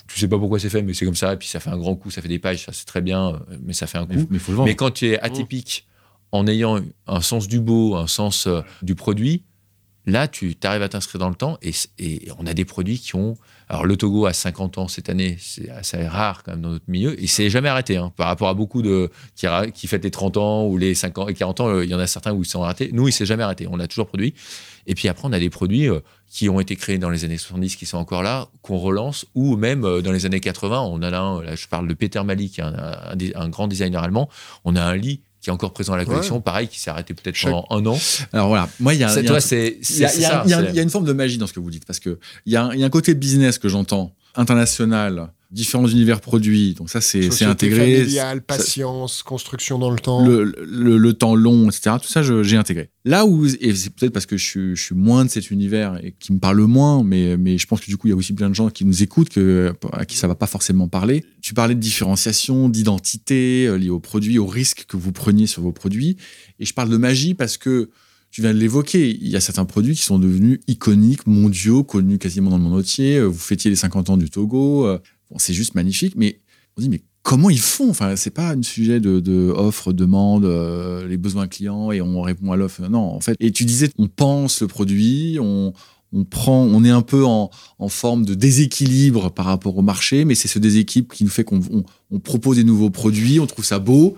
tu 0.07 0.21
sais 0.21 0.29
pas 0.29 0.39
pourquoi 0.39 0.61
c'est 0.61 0.71
fait, 0.71 0.83
mais 0.83 0.95
c'est 0.95 1.05
comme 1.05 1.17
ça. 1.17 1.33
Et 1.33 1.37
puis 1.37 1.49
ça 1.49 1.59
fait 1.59 1.71
un 1.71 1.77
grand 1.77 1.97
coup, 1.97 2.13
ça 2.13 2.23
fait 2.23 2.29
des 2.29 2.39
pages, 2.39 2.65
ça 2.67 2.73
c'est 2.73 2.85
très 2.87 3.01
bien, 3.01 3.31
euh, 3.31 3.57
mais 3.65 3.73
ça 3.73 3.89
fait 3.89 3.99
un 3.99 4.07
coup. 4.07 4.27
Mais 4.31 4.37
il 4.37 4.39
faut 4.39 4.53
le 4.53 4.59
vendre. 4.59 4.69
Mais 4.69 4.77
quand 4.77 4.93
tu 4.93 5.09
es 5.09 5.19
atypique, 5.21 5.87
en 6.31 6.47
ayant 6.47 6.79
un 7.07 7.21
sens 7.23 7.49
du 7.49 7.59
beau, 7.59 7.97
un 7.97 8.07
sens 8.07 8.47
euh, 8.47 8.61
du 8.83 8.95
produit, 8.95 9.43
là, 10.09 10.29
tu 10.29 10.57
arrives 10.65 10.83
à 10.83 10.89
t'inscrire 10.89 11.19
dans 11.21 11.29
le 11.29 11.35
temps 11.35 11.59
et, 11.63 11.73
on 12.39 12.47
a 12.47 12.55
des 12.55 12.65
produits 12.65 12.99
qui 12.99 13.15
ont. 13.15 13.37
Alors, 13.69 13.85
le 13.85 13.97
Togo 13.99 14.25
a 14.25 14.33
50 14.33 14.79
ans 14.79 14.89
cette 14.89 15.11
année, 15.11 15.37
c'est 15.39 15.69
assez 15.69 16.07
rare 16.07 16.43
quand 16.43 16.53
même 16.53 16.63
dans 16.63 16.71
notre 16.71 16.89
milieu 16.89 17.23
et 17.23 17.27
c'est 17.27 17.51
jamais 17.51 17.69
arrêté. 17.69 17.99
hein, 17.99 18.11
par 18.17 18.29
rapport 18.29 18.49
à 18.49 18.55
beaucoup 18.55 18.81
de. 18.81 19.11
qui, 19.37 19.47
qui 19.75 19.87
fêtent 19.87 20.05
les 20.05 20.11
30 20.11 20.37
ans 20.39 20.67
ou 20.67 20.79
les 20.79 20.95
50 20.95 21.31
et 21.31 21.35
40 21.35 21.61
ans, 21.61 21.69
euh, 21.69 21.85
il 21.85 21.91
y 21.91 21.95
en 21.95 21.99
a 21.99 22.07
certains 22.07 22.33
où 22.33 22.43
ils 22.43 22.49
sont 22.49 22.63
arrêtés. 22.63 22.91
Nous, 22.93 23.09
il 23.09 23.13
s'est 23.13 23.27
jamais 23.27 23.43
arrêté. 23.43 23.67
On 23.67 23.77
l'a 23.77 23.87
toujours 23.87 24.07
produit. 24.07 24.35
Et 24.87 24.95
puis 24.95 25.09
après, 25.09 25.29
on 25.29 25.33
a 25.33 25.39
des 25.39 25.51
produits 25.51 25.89
euh, 25.89 26.01
qui 26.29 26.49
ont 26.49 26.61
été 26.61 26.77
créés 26.77 26.99
dans 26.99 27.11
les 27.11 27.27
années 27.27 27.37
70 27.37 27.77
qui 27.77 27.85
sont 27.85 27.99
encore 27.99 28.23
là, 28.23 28.49
qu'on 28.63 28.79
relance, 28.79 29.27
ou 29.35 29.57
même 29.57 29.85
euh, 29.85 30.01
dans 30.01 30.13
les 30.13 30.25
années 30.25 30.41
80. 30.41 30.81
On 30.81 31.03
a 31.03 31.09
un, 31.19 31.43
là, 31.43 31.55
je 31.55 31.67
parle 31.69 31.87
de 31.87 31.95
Peter 31.95 32.23
Mali, 32.25 32.51
qui 32.51 32.61
est 32.61 32.65
un, 32.65 32.75
un 32.75 33.17
un 33.35 33.49
grand 33.51 33.69
designer 33.69 34.03
allemand. 34.03 34.31
On 34.65 34.77
a 34.77 34.83
un 34.83 34.97
lit 34.97 35.21
qui 35.41 35.51
est 35.51 35.53
encore 35.53 35.73
présent 35.73 35.93
à 35.93 35.97
la 35.97 36.05
collection, 36.05 36.41
pareil, 36.41 36.69
qui 36.69 36.81
s'est 36.81 36.91
arrêté 36.91 37.15
peut-être 37.15 37.41
pendant 37.41 37.67
un 37.71 37.85
an. 37.87 37.99
Alors 38.33 38.49
voilà, 38.49 38.69
moi 38.81 38.95
il 38.95 39.01
y 39.01 39.05
a, 39.05 39.21
il 39.21 40.75
y 40.75 40.81
une 40.81 40.91
forme 40.91 41.05
de 41.05 41.13
magie 41.13 41.39
dans 41.39 41.47
ce 41.47 41.53
que 41.53 41.61
vous 41.61 41.71
dites 41.71 41.85
parce 41.85 42.01
que 42.01 42.19
il 42.47 42.53
y 42.53 42.55
y 42.55 42.57
a 42.57 42.67
un 42.87 42.91
côté 42.91 43.15
business 43.15 43.59
que 43.59 43.69
j'entends 43.69 44.15
international, 44.35 45.33
différents 45.51 45.87
univers 45.87 46.21
produits, 46.21 46.75
donc 46.75 46.91
ça 46.91 47.01
c'est 47.01 47.43
intégré. 47.45 48.01
familiale, 48.01 48.43
patience, 48.43 49.23
construction 49.23 49.79
dans 49.79 49.91
le 49.91 49.99
temps. 49.99 50.27
le, 50.27 50.45
le, 50.45 50.99
le 50.99 51.13
temps 51.15 51.35
long, 51.35 51.69
etc. 51.71 51.97
Tout 52.03 52.09
ça, 52.09 52.23
j'ai 52.23 52.57
intégré. 52.57 52.91
Là 53.07 53.25
où, 53.25 53.47
et 53.47 53.75
c'est 53.75 53.89
peut-être 53.95 54.13
parce 54.13 54.27
que 54.27 54.37
je 54.37 54.45
suis, 54.45 54.77
je 54.77 54.83
suis 54.83 54.95
moins 54.95 55.25
de 55.25 55.31
cet 55.31 55.51
univers 55.51 55.99
et 56.05 56.15
qui 56.19 56.35
me 56.35 56.39
parle 56.39 56.61
moins, 56.65 57.03
mais, 57.03 57.39
mais 57.39 57.57
je 57.57 57.67
pense 57.67 57.81
que 57.81 57.87
du 57.87 57.97
coup, 57.97 58.09
il 58.09 58.11
y 58.11 58.13
a 58.13 58.17
aussi 58.17 58.35
plein 58.35 58.51
de 58.51 58.55
gens 58.55 58.69
qui 58.69 58.85
nous 58.85 59.03
écoutent 59.03 59.31
que, 59.31 59.73
à 59.93 60.05
qui 60.05 60.17
ça 60.19 60.29
va 60.29 60.35
pas 60.35 60.47
forcément 60.47 60.87
parler. 60.87 61.25
Tu 61.41 61.55
parlais 61.55 61.75
de 61.75 61.81
différenciation, 61.81 62.69
d'identité 62.69 63.67
euh, 63.67 63.79
liée 63.79 63.89
aux 63.89 64.01
produits, 64.01 64.39
aux 64.39 64.47
risques 64.47 64.85
que 64.87 64.99
vous 64.99 65.13
preniez 65.13 65.47
sur 65.47 65.63
vos 65.63 65.73
produits. 65.73 66.19
Et 66.61 66.67
je 66.67 66.75
parle 66.75 66.91
de 66.91 66.99
magie 66.99 67.33
parce 67.33 67.57
que 67.57 67.89
tu 68.31 68.43
viens 68.43 68.53
de 68.53 68.59
l'évoquer. 68.59 69.17
Il 69.19 69.29
y 69.29 69.37
a 69.37 69.41
certains 69.41 69.65
produits 69.65 69.95
qui 69.95 70.03
sont 70.03 70.19
devenus 70.19 70.61
iconiques, 70.69 71.27
mondiaux, 71.27 71.85
connus 71.85 72.19
quasiment 72.19 72.51
dans 72.51 72.59
le 72.59 72.65
monde 72.65 72.79
entier. 72.81 73.17
Euh, 73.17 73.25
Vous 73.25 73.39
fêtiez 73.39 73.71
les 73.71 73.77
50 73.77 74.11
ans 74.11 74.17
du 74.19 74.29
Togo. 74.29 74.87
Euh, 75.31 75.35
Bon, 75.35 75.39
c'est 75.39 75.53
juste 75.55 75.75
magnifique, 75.75 76.15
mais 76.17 76.41
on 76.77 76.81
se 76.81 76.87
dit, 76.87 76.91
mais 76.91 77.03
comment 77.23 77.51
ils 77.51 77.59
font? 77.61 77.91
Enfin, 77.91 78.17
c'est 78.17 78.31
pas 78.31 78.51
un 78.55 78.63
sujet 78.63 79.01
de, 79.01 79.21
de 79.21 79.51
offre, 79.55 79.93
demande, 79.93 80.45
euh, 80.45 81.07
les 81.07 81.17
besoins 81.19 81.47
clients 81.49 81.93
et 81.93 82.01
on 82.01 82.23
répond 82.23 82.53
à 82.53 82.57
l'offre. 82.57 82.83
Non, 82.89 83.01
en 83.15 83.21
fait. 83.21 83.37
Et 83.41 83.51
tu 83.53 83.65
disais, 83.65 83.91
on 83.99 84.07
pense 84.09 84.63
le 84.63 84.69
produit, 84.69 85.39
on, 85.41 85.73
on 86.15 86.25
prend, 86.25 86.63
on 86.63 86.83
est 86.85 86.91
un 86.91 87.03
peu 87.03 87.25
en, 87.27 87.51
en 87.79 87.89
forme 87.89 88.25
de 88.25 88.33
déséquilibre 88.35 89.31
par 89.31 89.45
rapport 89.47 89.77
au 89.77 89.83
marché, 89.83 90.25
mais 90.25 90.35
c'est 90.35 90.49
ce 90.49 90.59
déséquilibre 90.59 91.15
qui 91.15 91.25
nous 91.25 91.31
fait 91.31 91.45
qu'on 91.45 91.61
on, 91.71 91.85
on 92.11 92.19
propose 92.21 92.57
des 92.57 92.65
nouveaux 92.65 92.91
produits, 92.91 93.39
on 93.41 93.47
trouve 93.47 93.65
ça 93.65 93.79
beau. 93.79 94.17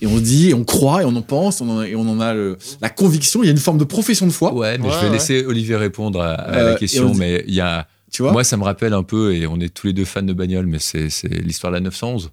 Et 0.00 0.06
on 0.06 0.18
dit, 0.20 0.50
et 0.50 0.54
on 0.54 0.62
croit, 0.64 1.02
et 1.02 1.04
on 1.04 1.14
en 1.16 1.22
pense, 1.22 1.60
on 1.60 1.68
en- 1.68 1.82
et 1.82 1.96
on 1.96 2.02
en 2.08 2.20
a 2.20 2.32
le- 2.32 2.56
la 2.80 2.88
conviction. 2.88 3.42
Il 3.42 3.46
y 3.46 3.48
a 3.48 3.52
une 3.52 3.58
forme 3.58 3.78
de 3.78 3.84
profession 3.84 4.26
de 4.28 4.32
foi, 4.32 4.54
Ouais, 4.54 4.78
mais 4.78 4.84
Ouais, 4.86 4.92
je 4.94 4.98
vais 5.00 5.06
ouais. 5.06 5.12
laisser 5.12 5.44
Olivier 5.44 5.74
répondre 5.74 6.20
à, 6.20 6.34
à 6.34 6.56
Euh, 6.56 6.68
la 6.70 6.74
on 6.74 6.78
question, 6.78 7.10
dit- 7.10 7.18
mais 7.18 7.44
il 7.48 7.54
y 7.54 7.60
a. 7.60 7.86
tu 8.10 8.22
vois 8.22 8.32
Moi, 8.32 8.44
ça 8.44 8.56
me 8.56 8.64
rappelle 8.64 8.92
un 8.94 9.02
peu, 9.02 9.34
et 9.34 9.46
on 9.46 9.58
est 9.60 9.72
tous 9.72 9.86
les 9.88 9.92
deux 9.92 10.04
fans 10.04 10.22
de 10.22 10.32
bagnole, 10.32 10.66
mais 10.66 10.78
c'est 10.78 11.08
l'histoire 11.42 11.72
de 11.72 11.76
la 11.76 11.80
911. 11.82 12.30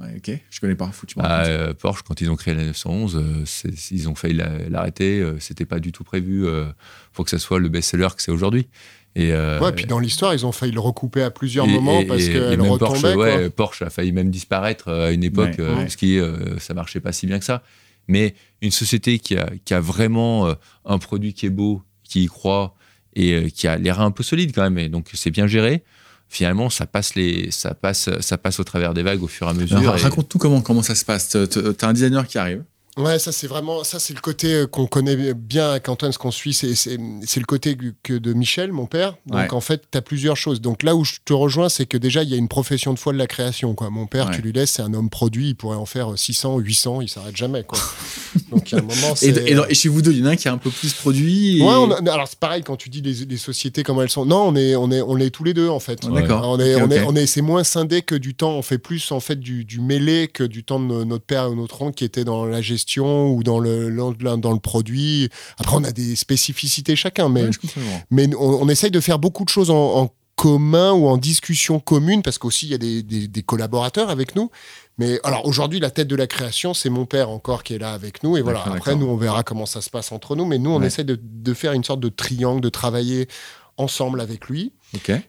Ouais, 0.00 0.08
ok, 0.16 0.38
je 0.50 0.60
connais 0.60 0.74
pas. 0.74 0.88
Faut 0.88 1.06
que 1.06 1.12
tu 1.12 1.18
me 1.18 1.22
Bah, 1.22 1.28
racontes. 1.28 1.48
euh, 1.52 1.72
Porsche, 1.74 2.02
quand 2.02 2.20
ils 2.20 2.28
ont 2.28 2.34
créé 2.34 2.52
la 2.54 2.64
911, 2.64 3.16
euh, 3.16 3.44
ils 3.92 4.08
ont 4.08 4.16
failli 4.16 4.34
la- 4.34 4.68
l'arrêter. 4.68 5.20
euh, 5.20 5.38
C'était 5.38 5.66
pas 5.66 5.78
du 5.78 5.92
tout 5.92 6.02
prévu 6.02 6.44
euh, 6.46 6.64
pour 7.12 7.24
que 7.24 7.30
ça 7.30 7.38
soit 7.38 7.60
le 7.60 7.68
best-seller 7.68 8.08
que 8.16 8.20
c'est 8.22 8.32
aujourd'hui. 8.32 8.66
Et, 9.14 9.32
euh, 9.32 9.60
Ouais, 9.60 9.70
puis 9.70 9.86
dans 9.86 10.00
l'histoire, 10.00 10.34
ils 10.34 10.44
ont 10.44 10.50
failli 10.50 10.72
le 10.72 10.80
recouper 10.80 11.22
à 11.22 11.30
plusieurs 11.30 11.66
et- 11.68 11.70
moments 11.72 12.00
et- 12.00 12.06
parce 12.06 12.24
qu'elle 12.26 12.60
retombait. 12.60 12.78
Porsche, 12.78 13.00
quoi. 13.14 13.36
ouais, 13.36 13.50
Porsche 13.50 13.82
a 13.82 13.90
failli 13.90 14.10
même 14.10 14.30
disparaître 14.32 14.88
euh, 14.88 15.06
à 15.06 15.10
une 15.12 15.22
époque 15.22 15.50
Ouais, 15.58 15.60
euh, 15.60 15.74
ouais. 15.76 15.82
parce 15.82 15.94
que 15.94 16.06
euh, 16.06 16.58
ça 16.58 16.74
marchait 16.74 16.98
pas 17.00 17.12
si 17.12 17.28
bien 17.28 17.38
que 17.38 17.44
ça. 17.44 17.62
Mais 18.08 18.34
une 18.62 18.72
société 18.72 19.20
qui 19.20 19.36
a, 19.36 19.48
qui 19.64 19.72
a 19.74 19.80
vraiment 19.80 20.48
euh, 20.48 20.54
un 20.84 20.98
produit 20.98 21.32
qui 21.34 21.46
est 21.46 21.50
beau, 21.50 21.82
qui 22.02 22.24
y 22.24 22.26
croit 22.26 22.74
et 23.16 23.32
euh, 23.34 23.48
qui 23.48 23.66
a 23.68 23.76
l'air 23.76 24.00
un 24.00 24.10
peu 24.10 24.22
solide 24.22 24.52
quand 24.54 24.62
même, 24.62 24.78
et 24.78 24.88
donc 24.88 25.10
c'est 25.14 25.30
bien 25.30 25.46
géré. 25.46 25.82
Finalement, 26.28 26.70
ça 26.70 26.86
passe 26.86 27.14
les, 27.14 27.50
ça 27.50 27.74
passe, 27.74 28.08
ça 28.20 28.38
passe 28.38 28.58
au 28.58 28.64
travers 28.64 28.94
des 28.94 29.02
vagues 29.02 29.22
au 29.22 29.28
fur 29.28 29.46
et 29.46 29.50
à 29.50 29.54
mesure. 29.54 29.76
Alors, 29.78 29.96
et- 29.98 30.02
Raconte-nous 30.02 30.38
comment, 30.40 30.60
comment 30.62 30.82
ça 30.82 30.94
se 30.94 31.04
passe. 31.04 31.28
T'as- 31.28 31.46
T'as 31.74 31.88
un 31.88 31.92
designer 31.92 32.26
qui 32.26 32.38
arrive. 32.38 32.62
Ouais, 32.96 33.18
ça 33.18 33.32
c'est 33.32 33.48
vraiment 33.48 33.82
ça 33.82 33.98
c'est 33.98 34.14
le 34.14 34.20
côté 34.20 34.54
euh, 34.54 34.66
qu'on 34.68 34.86
connaît 34.86 35.34
bien 35.34 35.70
avec 35.70 35.88
Antoine, 35.88 36.12
ce 36.12 36.18
qu'on 36.18 36.30
suit, 36.30 36.54
c'est 36.54 36.68
le 36.76 37.44
côté 37.44 37.76
que- 38.04 38.14
de 38.18 38.32
Michel, 38.32 38.70
mon 38.72 38.86
père. 38.86 39.16
Donc 39.26 39.36
Ouais. 39.40 39.52
en 39.52 39.60
fait, 39.60 39.82
tu 39.90 39.98
as 39.98 40.02
plusieurs 40.02 40.36
choses. 40.36 40.60
Donc 40.60 40.84
là 40.84 40.94
où 40.94 41.04
je 41.04 41.14
te 41.24 41.32
rejoins, 41.32 41.68
c'est 41.68 41.86
que 41.86 41.96
déjà 41.98 42.22
il 42.22 42.28
y 42.30 42.34
a 42.34 42.36
une 42.36 42.46
profession 42.48 42.94
de 42.94 42.98
foi 43.00 43.12
de 43.12 43.18
la 43.18 43.26
création 43.26 43.74
quoi. 43.74 43.90
Mon 43.90 44.06
père, 44.06 44.28
Ouais. 44.28 44.36
tu 44.36 44.42
lui 44.42 44.52
laisses, 44.52 44.70
c'est 44.72 44.82
un 44.82 44.94
homme 44.94 45.10
produit, 45.10 45.48
il 45.48 45.54
pourrait 45.56 45.76
en 45.76 45.86
faire 45.86 46.16
600, 46.16 46.58
800, 46.58 47.00
il 47.00 47.08
s'arrête 47.08 47.36
jamais 47.36 47.64
quoi. 47.64 47.78
Donc 48.52 48.70
il 48.70 48.76
y 48.76 48.78
a 48.78 48.80
un 48.80 48.86
moment 48.86 49.12
Et, 49.14 49.16
c'est 49.16 49.50
et 49.70 49.74
chez 49.74 49.88
vous 49.88 50.00
deux, 50.00 50.12
il 50.12 50.18
y 50.18 50.22
en 50.22 50.26
a 50.26 50.30
un 50.30 50.36
qui 50.36 50.46
a 50.48 50.52
un 50.52 50.58
peu 50.58 50.70
plus 50.70 50.92
produit. 50.92 51.58
et- 51.58 51.62
Ouais, 51.62 51.74
on 51.74 51.90
a- 51.90 52.12
alors 52.12 52.28
c'est 52.28 52.38
pareil 52.38 52.62
quand 52.62 52.76
tu 52.76 52.90
dis 52.90 53.00
les, 53.00 53.24
les 53.24 53.36
sociétés 53.38 53.82
comment 53.82 54.02
elles 54.02 54.08
sont. 54.10 54.24
Non, 54.24 54.42
on 54.48 54.54
est 54.54 54.76
on 54.76 54.90
est 54.92 55.00
on 55.02 55.18
est 55.18 55.30
tous 55.30 55.42
les 55.42 55.52
deux 55.54 55.68
en 55.68 55.80
fait. 55.80 56.04
Ouais, 56.04 56.22
D'accord. 56.22 56.48
On 56.48 56.60
est, 56.60 56.76
on 56.76 56.88
est, 56.92 57.02
on 57.02 57.16
est, 57.16 57.26
c'est 57.26 57.42
moins 57.42 57.64
scindé 57.64 58.02
que 58.02 58.14
du 58.14 58.34
temps. 58.36 58.52
On 58.52 58.62
fait 58.62 58.78
plus 58.78 59.10
en 59.10 59.18
fait 59.18 59.40
du, 59.40 59.64
du 59.64 59.80
mêlé 59.80 60.28
que 60.28 60.44
du 60.44 60.62
temps 60.62 60.78
de 60.78 60.84
no- 60.86 61.04
notre 61.04 61.24
père 61.24 61.50
ou 61.50 61.56
notre 61.56 61.82
oncle 61.82 61.96
qui 61.96 62.04
était 62.04 62.22
dans 62.24 62.44
la 62.46 62.60
gestion 62.62 62.83
ou 63.28 63.42
dans 63.42 63.58
le, 63.58 63.90
dans 64.38 64.52
le 64.52 64.58
produit. 64.60 65.28
Après, 65.58 65.76
on 65.76 65.84
a 65.84 65.92
des 65.92 66.16
spécificités 66.16 66.96
chacun, 66.96 67.28
mais, 67.28 67.44
mais 68.10 68.34
on, 68.36 68.62
on 68.62 68.68
essaye 68.68 68.90
de 68.90 69.00
faire 69.00 69.18
beaucoup 69.18 69.44
de 69.44 69.48
choses 69.50 69.70
en, 69.70 69.96
en 70.02 70.10
commun 70.36 70.92
ou 70.92 71.06
en 71.06 71.16
discussion 71.16 71.78
commune 71.78 72.22
parce 72.22 72.38
qu'aussi 72.38 72.66
il 72.66 72.70
y 72.72 72.74
a 72.74 72.78
des, 72.78 73.02
des- 73.04 73.28
des 73.28 73.42
collaborateurs 73.42 74.10
avec 74.10 74.34
nous. 74.34 74.50
Mais 74.98 75.18
alors 75.24 75.46
aujourd'hui, 75.46 75.78
la 75.80 75.90
tête 75.90 76.08
de 76.08 76.16
la 76.16 76.26
création, 76.26 76.74
c'est 76.74 76.90
mon 76.90 77.06
père 77.06 77.30
encore 77.30 77.62
qui 77.62 77.74
est 77.74 77.78
là 77.78 77.92
avec 77.92 78.22
nous. 78.24 78.36
Et 78.36 78.42
voilà, 78.42 78.62
après, 78.66 78.94
nous, 78.96 79.06
on 79.06 79.16
verra 79.16 79.42
comment 79.44 79.66
ça 79.66 79.80
se 79.80 79.90
passe 79.90 80.10
entre 80.12 80.34
nous. 80.36 80.44
Mais 80.44 80.58
nous, 80.58 80.70
on 80.70 80.80
Ouais. 80.80 80.86
essaie 80.88 81.04
de, 81.04 81.18
de 81.22 81.54
faire 81.54 81.72
une 81.72 81.84
sorte 81.84 82.00
de 82.00 82.08
triangle, 82.08 82.60
de 82.60 82.68
travailler 82.68 83.28
ensemble 83.76 84.20
avec 84.20 84.46
lui. 84.48 84.72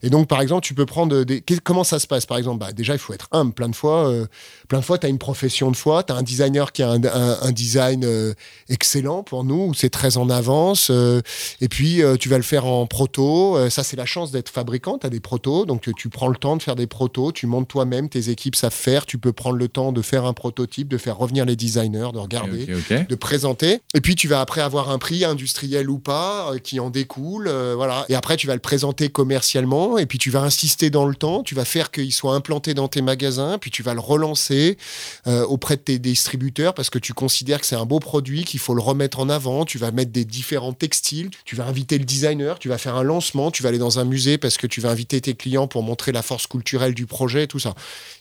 Et 0.03 0.09
donc, 0.09 0.27
par 0.27 0.41
exemple, 0.41 0.65
tu 0.65 0.73
peux 0.73 0.85
prendre 0.85 1.23
des. 1.23 1.43
Comment 1.63 1.83
ça 1.83 1.99
se 1.99 2.07
passe 2.07 2.25
Par 2.25 2.37
exemple, 2.37 2.59
bah, 2.59 2.71
déjà, 2.71 2.93
il 2.93 2.99
faut 2.99 3.13
être 3.13 3.27
humble. 3.31 3.53
Plein 3.53 3.69
de 3.69 3.75
fois, 3.75 4.07
euh, 4.09 4.25
plein 4.67 4.79
de 4.79 4.85
fois, 4.85 4.97
tu 4.97 5.05
as 5.05 5.09
une 5.09 5.17
profession 5.17 5.71
de 5.71 5.75
foi, 5.75 6.03
tu 6.03 6.13
as 6.13 6.15
un 6.15 6.23
designer 6.23 6.71
qui 6.71 6.83
a 6.83 6.89
un, 6.91 7.03
un- 7.03 7.37
un 7.41 7.51
design 7.51 8.03
euh, 8.05 8.33
excellent 8.69 9.23
pour 9.23 9.43
nous, 9.43 9.67
où 9.69 9.73
c'est 9.73 9.89
très 9.89 10.17
en 10.17 10.29
avance. 10.29 10.89
euh, 10.91 11.21
et 11.61 11.67
puis, 11.69 12.01
euh, 12.01 12.15
tu 12.17 12.29
vas 12.29 12.37
le 12.37 12.43
faire 12.43 12.65
en 12.65 12.85
proto. 12.87 13.69
ça, 13.69 13.83
c'est 13.83 13.95
la 13.97 14.05
chance 14.05 14.31
d'être 14.31 14.49
fabricant. 14.49 14.97
Tu 14.97 15.07
as 15.07 15.09
des 15.09 15.19
protos. 15.19 15.65
Donc, 15.65 15.89
tu 15.97 16.09
prends 16.09 16.27
le 16.27 16.35
temps 16.37 16.55
de 16.57 16.61
faire 16.63 16.75
des 16.75 16.87
protos. 16.87 17.31
Tu 17.31 17.47
montes 17.47 17.67
toi-même. 17.67 18.09
Tes 18.09 18.29
équipes 18.29 18.55
savent 18.55 18.73
faire. 18.73 19.05
Tu 19.05 19.17
peux 19.17 19.33
prendre 19.33 19.57
le 19.57 19.67
temps 19.67 19.91
de 19.91 20.01
faire 20.01 20.25
un 20.25 20.33
prototype, 20.33 20.87
de 20.87 20.97
faire 20.97 21.17
revenir 21.17 21.45
les 21.45 21.55
designers, 21.55 22.09
de 22.13 22.19
regarder 22.19 22.65
de 23.09 23.15
présenter. 23.15 23.79
Et 23.93 24.01
puis 24.01 24.15
tu 24.15 24.27
vas 24.27 24.41
après 24.41 24.61
avoir 24.61 24.89
un 24.89 24.97
prix 24.97 25.23
industriel 25.25 25.89
ou 25.89 25.99
pas 25.99 26.51
qui 26.63 26.79
en 26.79 26.89
découle, 26.89 27.49
voilà. 27.75 28.05
Et 28.09 28.15
après 28.15 28.37
tu 28.37 28.47
vas 28.47 28.53
le 28.53 28.59
présenter 28.59 29.09
et 29.55 30.05
puis 30.05 30.17
tu 30.17 30.29
vas 30.29 30.41
insister 30.41 30.89
dans 30.89 31.05
le 31.05 31.15
temps, 31.15 31.41
tu 31.41 31.55
vas 31.55 31.65
faire 31.65 31.91
qu'il 31.91 32.11
soit 32.11 32.33
implanté 32.33 32.73
dans 32.73 32.87
tes 32.87 33.01
magasins, 33.01 33.57
puis 33.57 33.71
tu 33.71 33.83
vas 33.83 33.93
le 33.93 33.99
relancer 33.99 34.77
euh, 35.27 35.45
auprès 35.45 35.77
de 35.77 35.81
tes 35.81 35.99
distributeurs 35.99 36.73
parce 36.73 36.89
que 36.89 36.99
tu 36.99 37.13
considères 37.13 37.61
que 37.61 37.65
c'est 37.65 37.75
un 37.75 37.85
beau 37.85 37.99
produit, 37.99 38.43
qu'il 38.43 38.59
faut 38.59 38.73
le 38.73 38.81
remettre 38.81 39.19
en 39.19 39.29
avant, 39.29 39.65
tu 39.65 39.77
vas 39.77 39.91
mettre 39.91 40.11
des 40.11 40.25
différents 40.25 40.73
textiles, 40.73 41.29
tu 41.45 41.55
vas 41.55 41.65
inviter 41.65 41.97
le 41.97 42.05
designer, 42.05 42.59
tu 42.59 42.67
vas 42.67 42.77
faire 42.77 42.95
un 42.95 43.03
lancement, 43.03 43.49
tu 43.49 43.63
vas 43.63 43.69
aller 43.69 43.77
dans 43.77 43.99
un 43.99 44.03
musée 44.03 44.37
parce 44.37 44.57
que 44.57 44.67
tu 44.67 44.81
vas 44.81 44.89
inviter 44.89 45.21
tes 45.21 45.35
clients 45.35 45.67
pour 45.67 45.83
montrer 45.83 46.11
la 46.11 46.21
force 46.21 46.47
culturelle 46.47 46.93
du 46.93 47.05
projet, 47.05 47.47
tout 47.47 47.59
ça. 47.59 47.73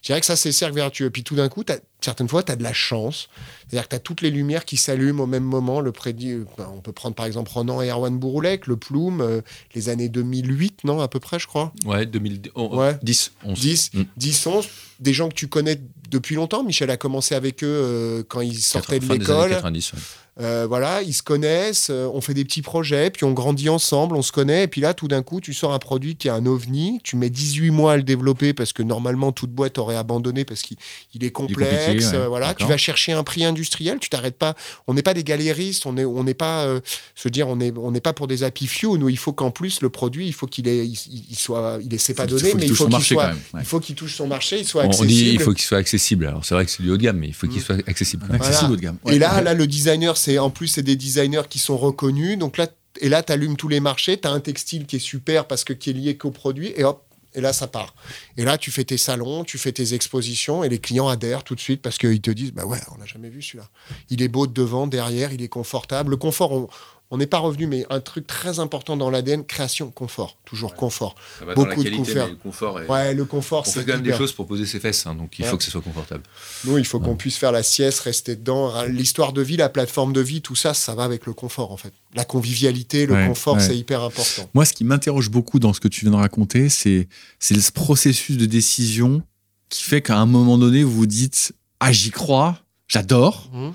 Je 0.02 0.06
dirais 0.06 0.20
que 0.20 0.26
ça, 0.26 0.36
c'est 0.36 0.52
cercle 0.52 0.76
vertueux. 0.76 1.10
Puis 1.10 1.24
tout 1.24 1.34
d'un 1.34 1.48
coup, 1.48 1.64
as, 1.68 1.78
certaines 2.04 2.28
fois, 2.28 2.42
tu 2.42 2.52
as 2.52 2.56
de 2.56 2.62
la 2.62 2.72
chance. 2.72 3.28
C'est-à-dire 3.66 3.84
que 3.84 3.90
tu 3.90 3.96
as 3.96 4.00
toutes 4.00 4.20
les 4.20 4.30
lumières 4.30 4.64
qui 4.64 4.76
s'allument 4.76 5.20
au 5.20 5.26
même 5.26 5.44
moment. 5.44 5.80
Le 5.80 5.92
prédit, 5.92 6.36
ben, 6.58 6.70
on 6.74 6.80
peut 6.80 6.92
prendre 6.92 7.14
par 7.14 7.26
exemple 7.26 7.50
Ronan 7.52 7.80
et 7.82 7.88
Erwan 7.88 8.16
Bouroulec, 8.18 8.66
le 8.66 8.76
Plume, 8.76 9.20
euh, 9.20 9.40
les 9.74 9.88
années 9.88 10.08
2008, 10.08 10.84
non, 10.84 11.00
à 11.00 11.08
peu 11.08 11.20
près, 11.20 11.38
je 11.38 11.46
crois. 11.46 11.72
Ouais, 11.86 12.06
2010, 12.06 12.52
ouais. 12.56 12.98
10, 13.02 13.32
11. 13.44 13.58
10, 13.58 13.90
10, 14.16 14.46
11. 14.46 14.68
Des 15.00 15.12
gens 15.12 15.28
que 15.28 15.34
tu 15.34 15.48
connais 15.48 15.80
depuis 16.10 16.34
longtemps. 16.34 16.62
Michel 16.62 16.90
a 16.90 16.96
commencé 16.96 17.34
avec 17.34 17.62
eux 17.62 17.66
euh, 17.66 18.22
quand 18.26 18.40
ils 18.40 18.58
sortaient 18.60 19.00
de 19.00 19.08
l'école. 19.08 19.50
90, 19.50 19.92
ouais. 19.92 19.98
Euh, 20.40 20.66
voilà, 20.68 21.00
ils 21.02 21.12
se 21.12 21.22
connaissent, 21.22 21.90
euh, 21.90 22.10
on 22.12 22.20
fait 22.20 22.34
des 22.34 22.44
petits 22.44 22.62
projets, 22.62 23.10
puis 23.10 23.22
on 23.22 23.30
grandit 23.30 23.68
ensemble, 23.68 24.16
on 24.16 24.22
se 24.22 24.32
connaît, 24.32 24.64
et 24.64 24.66
puis 24.66 24.80
là, 24.80 24.92
tout 24.92 25.06
d'un 25.06 25.22
coup, 25.22 25.40
tu 25.40 25.54
sors 25.54 25.72
un 25.72 25.78
produit 25.78 26.16
qui 26.16 26.26
est 26.26 26.32
un 26.32 26.44
ovni, 26.44 26.98
tu 27.04 27.14
mets 27.14 27.30
18 27.30 27.70
mois 27.70 27.92
à 27.92 27.96
le 27.96 28.02
développer 28.02 28.52
parce 28.52 28.72
que 28.72 28.82
normalement, 28.82 29.30
toute 29.30 29.52
boîte 29.52 29.78
aurait 29.78 29.94
abandonné 29.94 30.44
parce 30.44 30.62
qu'il 30.62 30.76
est 31.20 31.30
complexe. 31.30 32.14
Voilà, 32.28 32.52
tu 32.54 32.66
vas 32.66 32.76
chercher 32.76 33.12
un 33.12 33.22
prix 33.22 33.44
industriel, 33.44 34.00
tu 34.00 34.08
t'arrêtes 34.08 34.36
pas. 34.36 34.56
On 34.88 34.94
n'est 34.94 35.02
pas 35.02 35.14
des 35.14 35.22
galéristes, 35.22 35.86
on 35.86 35.92
n'est 35.92 36.04
on 36.04 36.24
pas, 36.24 36.80
se 37.14 37.28
dire, 37.28 37.48
on 37.48 37.56
n'est 37.56 37.72
on 37.76 37.92
pas 37.92 38.12
pour 38.12 38.26
des 38.26 38.42
happy 38.42 38.66
few. 38.66 38.98
Nous, 38.98 39.08
il 39.08 39.18
faut 39.18 39.32
qu'en 39.32 39.52
plus 39.52 39.82
le 39.82 39.88
produit, 39.88 40.26
il 40.26 40.32
faut 40.32 40.48
qu'il 40.48 40.66
il, 40.66 40.96
soit, 41.36 41.78
il 41.80 41.94
est, 41.94 42.14
pas 42.14 42.26
donné, 42.26 42.54
mais 42.54 42.66
il 42.66 42.74
faut 42.74 42.88
qu'il 42.88 43.04
soit, 43.04 43.30
il 43.56 43.64
faut 43.64 43.78
qu'il 43.78 43.94
touche 43.94 44.16
son 44.16 44.26
marché, 44.26 44.58
il 44.58 44.66
soit 44.66 44.83
accessible. 44.84 45.06
On 45.06 45.08
dit, 45.08 45.30
il 45.32 45.40
faut 45.40 45.52
qu'il 45.52 45.64
soit 45.64 45.78
accessible. 45.78 46.26
Alors 46.26 46.44
c'est 46.44 46.54
vrai 46.54 46.64
que 46.64 46.70
c'est 46.70 46.82
du 46.82 46.90
haut 46.90 46.96
de 46.96 47.02
gamme, 47.02 47.18
mais 47.18 47.28
il 47.28 47.34
faut 47.34 47.46
qu'il 47.46 47.60
mm. 47.60 47.64
soit 47.64 47.88
accessible. 47.88 48.26
Accessible 48.32 48.72
haut 48.72 48.76
de 48.76 48.80
gamme. 48.80 48.98
et 49.06 49.18
là, 49.18 49.40
là, 49.40 49.54
le 49.54 49.66
designer 49.66 50.14
en 50.38 50.50
plus 50.50 50.68
c'est 50.68 50.82
des 50.82 50.96
designers 50.96 51.48
qui 51.48 51.58
sont 51.58 51.76
reconnus. 51.76 52.38
Donc 52.38 52.56
là, 52.56 52.68
et 53.00 53.08
là, 53.08 53.22
tu 53.22 53.32
allumes 53.32 53.56
tous 53.56 53.68
les 53.68 53.80
marchés, 53.80 54.18
tu 54.18 54.28
as 54.28 54.30
un 54.30 54.40
textile 54.40 54.86
qui 54.86 54.96
est 54.96 55.00
super 55.00 55.46
parce 55.46 55.64
que 55.64 55.72
qui 55.72 55.90
est 55.90 55.94
lié 55.94 56.16
qu'au 56.16 56.30
produit, 56.30 56.72
et 56.76 56.84
hop, 56.84 57.04
et 57.34 57.40
là, 57.40 57.52
ça 57.52 57.66
part. 57.66 57.94
Et 58.36 58.44
là, 58.44 58.58
tu 58.58 58.70
fais 58.70 58.84
tes 58.84 58.96
salons, 58.96 59.42
tu 59.42 59.58
fais 59.58 59.72
tes 59.72 59.94
expositions, 59.94 60.62
et 60.62 60.68
les 60.68 60.78
clients 60.78 61.08
adhèrent 61.08 61.42
tout 61.42 61.56
de 61.56 61.60
suite 61.60 61.82
parce 61.82 61.98
qu'ils 61.98 62.20
te 62.20 62.30
disent, 62.30 62.52
bah 62.52 62.64
ouais, 62.64 62.78
on 62.94 62.98
n'a 62.98 63.06
jamais 63.06 63.28
vu 63.28 63.42
celui-là. 63.42 63.68
Il 64.10 64.22
est 64.22 64.28
beau 64.28 64.46
de 64.46 64.52
devant, 64.52 64.86
derrière, 64.86 65.32
il 65.32 65.42
est 65.42 65.48
confortable. 65.48 66.10
Le 66.10 66.16
confort, 66.16 66.52
on, 66.52 66.68
on 67.10 67.18
n'est 67.18 67.26
pas 67.26 67.38
revenu, 67.38 67.66
mais 67.66 67.86
un 67.90 68.00
truc 68.00 68.26
très 68.26 68.58
important 68.58 68.96
dans 68.96 69.10
l'ADN, 69.10 69.44
création, 69.44 69.90
confort, 69.90 70.38
toujours 70.44 70.74
confort. 70.74 71.14
Beaucoup 71.54 71.84
de 71.84 71.90
confort. 71.90 72.28
Le 72.28 72.34
confort 72.34 72.80
Ouais, 72.88 73.14
le 73.14 73.24
confort, 73.24 73.66
c'est. 73.66 73.78
On 73.78 73.82
fait 73.82 73.86
quand 73.86 73.98
même 73.98 74.02
des 74.02 74.16
choses 74.16 74.32
pour 74.32 74.46
poser 74.46 74.66
ses 74.66 74.80
fesses, 74.80 75.06
hein, 75.06 75.14
donc 75.14 75.38
il 75.38 75.44
faut 75.44 75.56
que 75.56 75.64
ce 75.64 75.70
soit 75.70 75.82
confortable. 75.82 76.22
Nous, 76.64 76.78
il 76.78 76.84
faut 76.84 77.00
qu'on 77.00 77.16
puisse 77.16 77.36
faire 77.36 77.52
la 77.52 77.62
sieste, 77.62 78.00
rester 78.00 78.36
dedans. 78.36 78.84
L'histoire 78.86 79.32
de 79.32 79.42
vie, 79.42 79.56
la 79.56 79.68
plateforme 79.68 80.12
de 80.12 80.20
vie, 80.20 80.40
tout 80.40 80.56
ça, 80.56 80.74
ça 80.74 80.94
va 80.94 81.04
avec 81.04 81.26
le 81.26 81.32
confort, 81.32 81.72
en 81.72 81.76
fait. 81.76 81.92
La 82.14 82.24
convivialité, 82.24 83.06
le 83.06 83.26
confort, 83.28 83.60
c'est 83.60 83.76
hyper 83.76 84.02
important. 84.02 84.48
Moi, 84.54 84.64
ce 84.64 84.72
qui 84.72 84.84
m'interroge 84.84 85.30
beaucoup 85.30 85.58
dans 85.58 85.72
ce 85.72 85.80
que 85.80 85.88
tu 85.88 86.02
viens 86.02 86.12
de 86.12 86.16
raconter, 86.16 86.68
c'est 86.68 87.08
ce 87.40 87.72
processus 87.72 88.36
de 88.36 88.46
décision 88.46 89.22
qui 89.68 89.82
fait 89.82 90.02
qu'à 90.02 90.18
un 90.18 90.26
moment 90.26 90.58
donné, 90.58 90.82
vous 90.82 90.92
vous 90.92 91.06
dites 91.06 91.52
Ah, 91.80 91.92
j'y 91.92 92.10
crois, 92.10 92.58
j'adore. 92.86 93.50
Mmh. 93.52 93.70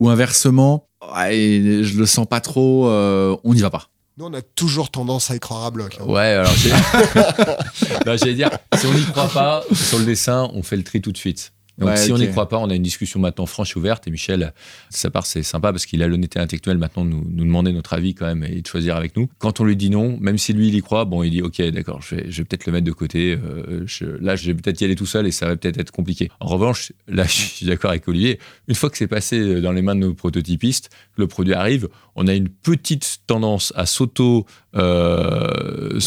Ou 0.00 0.08
inversement, 0.08 0.88
ouais, 1.14 1.80
je 1.82 1.98
le 1.98 2.06
sens 2.06 2.26
pas 2.26 2.40
trop, 2.40 2.88
euh, 2.88 3.36
on 3.44 3.54
n'y 3.54 3.60
va 3.60 3.70
pas. 3.70 3.88
Nous, 4.18 4.26
on 4.26 4.34
a 4.34 4.42
toujours 4.42 4.90
tendance 4.90 5.30
à 5.30 5.36
y 5.36 5.40
croire 5.40 5.64
à 5.64 5.70
bloc. 5.70 5.96
Hein. 6.00 6.04
Ouais, 6.04 6.20
alors 6.20 6.52
j'allais 8.06 8.34
dire, 8.34 8.50
si 8.76 8.86
on 8.86 8.92
n'y 8.92 9.04
croit 9.06 9.28
pas, 9.28 9.64
sur 9.72 9.98
le 9.98 10.04
dessin, 10.04 10.50
on 10.52 10.62
fait 10.62 10.76
le 10.76 10.84
tri 10.84 11.00
tout 11.00 11.12
de 11.12 11.16
suite. 11.16 11.52
Donc 11.82 11.98
si 11.98 12.12
on 12.12 12.18
n'y 12.18 12.28
croit 12.28 12.48
pas, 12.48 12.58
on 12.58 12.70
a 12.70 12.74
une 12.74 12.82
discussion 12.82 13.20
maintenant 13.20 13.46
franche 13.46 13.76
et 13.76 13.78
ouverte. 13.78 14.06
Et 14.06 14.10
Michel, 14.10 14.52
sa 14.90 15.10
part, 15.10 15.26
c'est 15.26 15.42
sympa 15.42 15.72
parce 15.72 15.86
qu'il 15.86 16.02
a 16.02 16.08
l'honnêteté 16.08 16.38
intellectuelle 16.38 16.78
maintenant 16.78 17.04
de 17.04 17.10
nous, 17.10 17.24
nous, 17.28 17.44
demander 17.44 17.72
notre 17.72 17.92
avis 17.92 18.14
quand 18.14 18.26
même 18.26 18.44
et 18.44 18.60
de 18.60 18.66
choisir 18.66 18.96
avec 18.96 19.16
nous. 19.16 19.28
Quand 19.38 19.60
on 19.60 19.64
lui 19.64 19.76
dit 19.76 19.90
non, 19.90 20.18
même 20.20 20.38
si 20.38 20.52
lui, 20.52 20.68
il 20.68 20.74
y 20.74 20.82
croit, 20.82 21.04
bon, 21.04 21.22
il 21.22 21.30
dit 21.30 21.42
ok, 21.42 21.60
d'accord, 21.70 22.00
je 22.02 22.16
vais, 22.16 22.44
peut-être 22.44 22.66
le 22.66 22.72
mettre 22.72 22.86
de 22.86 22.92
côté. 22.92 23.38
Euh, 23.42 23.86
là, 24.20 24.36
je 24.36 24.46
vais 24.46 24.54
peut-être 24.54 24.80
y 24.80 24.84
aller 24.84 24.96
tout 24.96 25.06
seul 25.06 25.26
et 25.26 25.32
ça 25.32 25.46
va 25.46 25.56
peut-être 25.56 25.78
être 25.78 25.90
compliqué. 25.90 26.30
En 26.40 26.46
revanche, 26.46 26.92
là, 27.08 27.24
je 27.26 27.30
suis 27.30 27.66
d'accord 27.66 27.90
avec 27.90 28.06
Olivier. 28.08 28.38
Une 28.68 28.74
fois 28.74 28.90
que 28.90 28.96
c'est 28.96 29.06
passé 29.06 29.60
dans 29.60 29.72
les 29.72 29.82
mains 29.82 29.94
de 29.94 30.00
nos 30.00 30.14
prototypistes, 30.14 30.90
que 31.14 31.20
le 31.20 31.26
produit 31.26 31.54
arrive, 31.54 31.88
on 32.14 32.26
a 32.28 32.34
une 32.34 32.48
petite 32.48 33.20
tendance 33.26 33.72
à 33.76 33.86
s'auto 33.86 34.46
euh, 34.76 35.98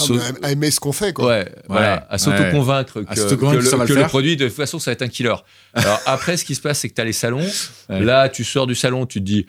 à 0.41 0.51
aimer 0.51 0.71
ce 0.71 0.79
qu'on 0.79 0.91
fait 0.91 1.13
quoi. 1.13 1.27
Ouais, 1.27 1.51
voilà, 1.67 2.07
à 2.09 2.17
s'auto-convaincre 2.17 3.01
que, 3.01 3.35
que, 3.35 3.93
le, 3.93 4.07
produit 4.07 4.37
de 4.37 4.47
toute 4.47 4.55
façon 4.55 4.79
ça 4.79 4.91
va 4.91 4.93
être 4.93 5.01
un 5.01 5.07
killer. 5.07 5.35
Alors 5.73 5.99
après 6.05 6.37
ce 6.37 6.45
qui 6.45 6.55
se 6.55 6.61
passe 6.61 6.79
c'est 6.79 6.89
que 6.89 6.95
tu 6.95 7.01
as 7.01 7.05
les 7.05 7.13
salons, 7.13 7.47
là 7.89 8.29
tu 8.29 8.43
sors 8.43 8.67
du 8.67 8.75
salon, 8.75 9.05
tu 9.05 9.19
te 9.19 9.25
dis 9.25 9.45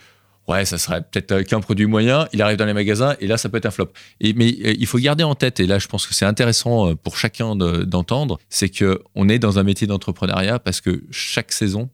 ouais, 0.49 0.65
ça 0.65 0.79
serait 0.79 1.03
peut-être 1.03 1.43
qu'un 1.43 1.61
produit 1.61 1.87
moyen, 1.87 2.29
il 2.33 2.43
arrive 2.43 2.57
dans 2.57 2.67
les 2.67 2.73
magasins 2.73 3.17
et 3.21 3.27
là, 3.27 3.37
ça 3.37 3.49
peut 3.49 3.57
être 3.59 3.67
un 3.67 3.71
flop. 3.71 3.89
Et, 4.21 4.33
mais 4.33 4.55
euh, 4.65 4.75
il 4.79 4.87
faut 4.87 4.99
garder 4.99 5.25
en 5.25 5.35
tête, 5.35 5.61
et 5.61 5.67
là, 5.67 5.79
je 5.79 5.89
pense 5.89 6.07
que 6.07 6.15
c'est 6.15 6.25
intéressant 6.25 6.91
euh, 6.91 6.95
pour 6.95 7.17
chacun 7.17 7.57
d'entendre, 7.57 8.39
c'est 8.49 8.71
qu'on 8.71 9.29
est 9.29 9.39
dans 9.39 9.59
un 9.59 9.63
métier 9.63 9.87
d'entrepreneuriat 9.87 10.59
parce 10.59 10.81
que 10.81 11.03
chaque 11.11 11.53
saison, 11.53 11.91